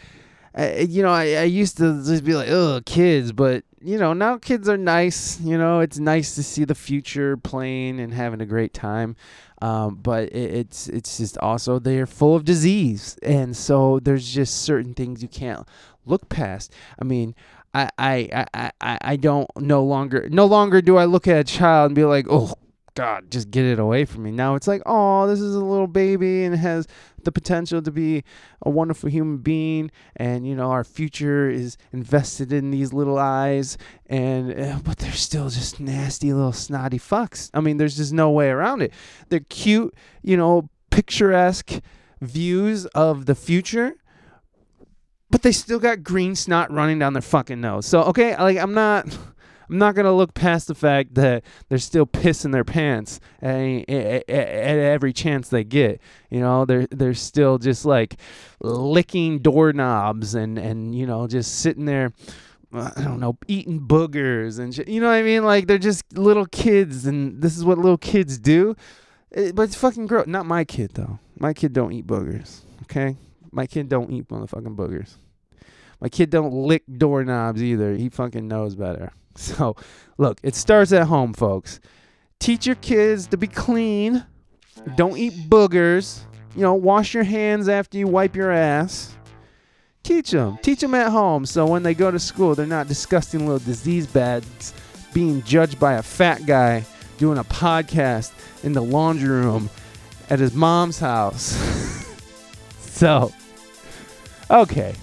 I, 0.56 0.80
you 0.80 1.04
know, 1.04 1.12
I, 1.12 1.34
I 1.34 1.44
used 1.44 1.78
to 1.78 2.02
just 2.04 2.24
be 2.24 2.34
like, 2.34 2.50
oh, 2.50 2.82
kids, 2.86 3.32
but 3.32 3.64
you 3.82 3.98
know, 4.00 4.14
now 4.14 4.38
kids 4.38 4.70
are 4.70 4.78
nice. 4.78 5.40
You 5.42 5.58
know, 5.58 5.82
it's 5.82 6.00
nice 6.00 6.34
to 6.36 6.44
see 6.44 6.64
the 6.64 6.74
future 6.74 7.36
playing 7.36 8.00
and 8.00 8.14
having 8.14 8.42
a 8.42 8.46
great 8.46 8.74
time. 8.74 9.16
Um, 9.62 9.96
but 9.96 10.30
it, 10.30 10.56
it's 10.56 10.88
it's 10.88 11.18
just 11.18 11.38
also 11.40 11.78
they're 11.78 12.08
full 12.08 12.36
of 12.36 12.46
disease, 12.46 13.18
and 13.22 13.56
so 13.56 14.00
there's 14.00 14.34
just 14.34 14.64
certain 14.64 14.94
things 14.94 15.22
you 15.22 15.28
can't 15.28 15.68
look 16.06 16.30
past. 16.30 16.74
I 17.00 17.04
mean, 17.04 17.36
I 17.76 17.90
I 17.98 18.46
I 18.54 18.72
I, 18.80 18.98
I 19.02 19.16
don't 19.18 19.50
no 19.58 19.84
longer 19.84 20.30
no 20.30 20.46
longer 20.46 20.82
do 20.82 20.98
I 20.98 21.06
look 21.06 21.28
at 21.28 21.38
a 21.38 21.44
child 21.44 21.88
and 21.88 21.96
be 21.96 22.06
like, 22.06 22.26
oh 22.30 22.54
God, 22.96 23.30
just 23.30 23.52
get 23.52 23.66
it 23.66 23.78
away 23.78 24.06
from 24.06 24.24
me. 24.24 24.32
Now 24.32 24.56
it's 24.56 24.68
like, 24.68 24.82
oh, 24.86 25.28
this 25.28 25.42
is 25.42 25.54
a 25.54 25.64
little 25.64 25.88
baby 25.88 26.46
and 26.46 26.56
has 26.56 26.88
the 27.26 27.32
potential 27.32 27.82
to 27.82 27.92
be 27.92 28.24
a 28.62 28.70
wonderful 28.70 29.10
human 29.10 29.40
being, 29.40 29.92
and 30.16 30.48
you 30.48 30.56
know 30.56 30.72
our 30.72 30.86
future 30.86 31.50
is 31.50 31.78
invested 31.92 32.54
in 32.54 32.72
these 32.72 32.94
little 32.94 33.18
eyes, 33.20 33.78
and 34.06 34.58
uh, 34.58 34.80
but 34.84 35.00
they're 35.00 35.12
still 35.12 35.50
just 35.50 35.82
nasty 35.82 36.32
little 36.32 36.54
snotty 36.54 37.00
fucks. 37.00 37.50
I 37.54 37.60
mean, 37.60 37.76
there's 37.76 37.98
just 37.98 38.14
no 38.14 38.32
way 38.32 38.50
around 38.50 38.82
it. 38.82 38.94
They're 39.28 39.42
cute, 39.42 39.94
you 40.22 40.38
know, 40.38 40.70
picturesque 40.92 41.82
views 42.22 42.86
of 42.88 43.26
the 43.26 43.36
future 43.36 43.96
but 45.36 45.42
they 45.42 45.52
still 45.52 45.80
got 45.80 46.02
green 46.02 46.34
snot 46.34 46.72
running 46.72 46.98
down 46.98 47.12
their 47.12 47.22
fucking 47.22 47.60
nose. 47.60 47.86
So 47.86 48.04
okay, 48.04 48.38
like 48.38 48.56
I'm 48.56 48.74
not 48.74 49.06
I'm 49.70 49.78
not 49.78 49.94
gonna 49.94 50.14
look 50.14 50.34
past 50.34 50.70
the 50.70 50.76
fact 50.76 51.16
that 51.16 51.44
they're 51.68 51.78
still 51.78 52.06
pissing 52.06 52.54
their 52.54 52.64
pants 52.64 53.20
at, 53.42 53.60
at, 53.90 54.30
at 54.30 54.78
every 54.80 55.12
chance 55.12 55.50
they 55.50 55.66
get. 55.66 56.00
You 56.30 56.40
know, 56.40 56.64
they're 56.64 56.88
they're 56.90 57.14
still 57.14 57.58
just 57.58 57.84
like 57.84 58.16
licking 58.62 59.40
doorknobs 59.40 60.36
and 60.36 60.58
and 60.58 60.96
you 60.96 61.06
know 61.06 61.28
just 61.28 61.60
sitting 61.60 61.84
there. 61.84 62.14
I 62.74 63.02
don't 63.04 63.20
know, 63.20 63.38
eating 63.50 63.82
boogers 63.82 64.58
and 64.58 64.88
you 64.88 65.02
know 65.02 65.08
what 65.08 65.16
I 65.16 65.22
mean. 65.22 65.44
Like 65.44 65.68
they're 65.68 65.78
just 65.78 66.18
little 66.18 66.46
kids, 66.46 67.06
and 67.06 67.42
this 67.42 67.58
is 67.58 67.66
what 67.66 67.78
little 67.78 67.98
kids 67.98 68.38
do. 68.38 68.74
Eh, 69.34 69.52
but 69.54 69.64
it's 69.64 69.76
fucking 69.76 70.08
gross. 70.08 70.28
Not 70.28 70.46
my 70.46 70.64
kid 70.64 70.92
though. 70.94 71.20
My 71.38 71.54
kid 71.54 71.74
don't 71.74 71.92
eat 71.92 72.08
boogers. 72.08 72.62
Okay, 72.84 73.18
my 73.52 73.68
kid 73.68 73.90
don't 73.90 74.10
eat 74.14 74.30
motherfucking 74.30 74.78
boogers. 74.78 75.18
My 76.00 76.10
kid 76.10 76.30
don't 76.30 76.54
lick 76.54 76.84
doorknobs 76.98 77.62
either. 77.64 77.96
He 77.96 78.10
fucking 78.10 78.48
knows 78.48 78.76
better. 78.76 79.12
So, 79.38 79.76
look, 80.18 80.40
it 80.44 80.56
starts 80.56 80.94
at 80.94 81.08
home, 81.08 81.34
folks. 81.34 81.82
Teach 82.40 82.66
your 82.66 82.78
kids 82.78 83.28
to 83.28 83.38
be 83.38 83.48
clean 83.48 84.26
Don't 84.96 85.18
eat 85.18 85.34
boogers. 85.50 86.22
You 86.56 86.62
know, 86.62 86.74
wash 86.74 87.14
your 87.14 87.26
hands 87.26 87.68
after 87.68 87.98
you 87.98 88.08
wipe 88.08 88.34
your 88.34 88.50
ass. 88.50 89.14
Teach 90.04 90.32
them. 90.32 90.58
Teach 90.62 90.80
them 90.80 90.96
at 90.96 91.12
home 91.12 91.46
so 91.46 91.66
when 91.66 91.84
they 91.84 91.94
go 91.94 92.12
to 92.12 92.20
school, 92.20 92.56
they're 92.56 92.66
not 92.66 92.88
disgusting 92.88 93.42
little 93.42 93.60
disease 93.60 94.08
bags 94.08 94.74
being 95.14 95.42
judged 95.44 95.80
by 95.80 95.94
a 95.94 96.02
fat 96.02 96.46
guy 96.46 96.86
doing 97.18 97.38
a 97.38 97.44
podcast 97.44 98.32
in 98.64 98.72
the 98.72 98.82
laundry 98.82 99.28
room 99.28 99.70
at 100.30 100.40
his 100.40 100.54
mom's 100.54 101.00
house. 101.00 101.58
so, 102.80 103.34
okay. 104.50 104.96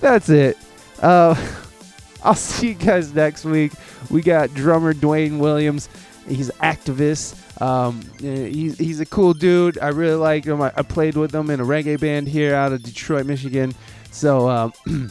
That's 0.00 0.28
it. 0.28 0.56
Uh, 1.00 1.34
I'll 2.22 2.34
see 2.34 2.68
you 2.68 2.74
guys 2.74 3.14
next 3.14 3.44
week. 3.44 3.72
We 4.10 4.22
got 4.22 4.52
drummer 4.54 4.92
Dwayne 4.92 5.38
Williams. 5.38 5.88
He's 6.28 6.50
activist. 6.62 7.36
Um, 7.60 8.00
he's, 8.20 8.78
he's 8.78 9.00
a 9.00 9.06
cool 9.06 9.34
dude. 9.34 9.78
I 9.78 9.88
really 9.88 10.14
like 10.16 10.44
him. 10.44 10.62
I, 10.62 10.72
I, 10.76 10.82
played 10.82 11.16
with 11.16 11.34
him 11.34 11.50
in 11.50 11.60
a 11.60 11.64
reggae 11.64 12.00
band 12.00 12.28
here 12.28 12.54
out 12.54 12.72
of 12.72 12.82
Detroit, 12.82 13.26
Michigan. 13.26 13.74
So 14.10 14.48
um, 14.48 14.72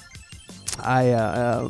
I 0.83 1.11
uh, 1.11 1.69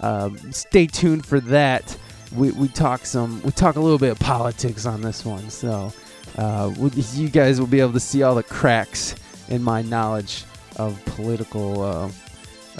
uh, 0.00 0.30
stay 0.50 0.86
tuned 0.86 1.26
for 1.26 1.40
that. 1.40 1.96
We, 2.34 2.52
we 2.52 2.68
talk 2.68 3.06
some 3.06 3.42
we 3.42 3.50
talk 3.50 3.74
a 3.74 3.80
little 3.80 3.98
bit 3.98 4.10
of 4.10 4.20
politics 4.20 4.86
on 4.86 5.00
this 5.00 5.24
one. 5.24 5.50
So 5.50 5.92
uh, 6.38 6.72
you 6.94 7.28
guys 7.28 7.58
will 7.58 7.66
be 7.66 7.80
able 7.80 7.92
to 7.94 8.00
see 8.00 8.22
all 8.22 8.36
the 8.36 8.42
cracks 8.44 9.16
in 9.48 9.62
my 9.62 9.82
knowledge 9.82 10.44
of 10.76 11.04
political 11.06 11.82
uh, 11.82 12.10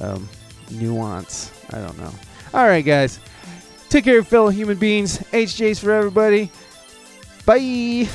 um, 0.00 0.28
nuance. 0.70 1.52
I 1.70 1.78
don't 1.78 1.98
know. 1.98 2.12
All 2.54 2.66
right, 2.66 2.84
guys. 2.84 3.20
Take 3.88 4.04
care, 4.04 4.20
of 4.20 4.28
fellow 4.28 4.50
human 4.50 4.78
beings. 4.78 5.18
HJ's 5.18 5.80
for 5.80 5.90
everybody. 5.92 6.50
Bye. 7.44 8.08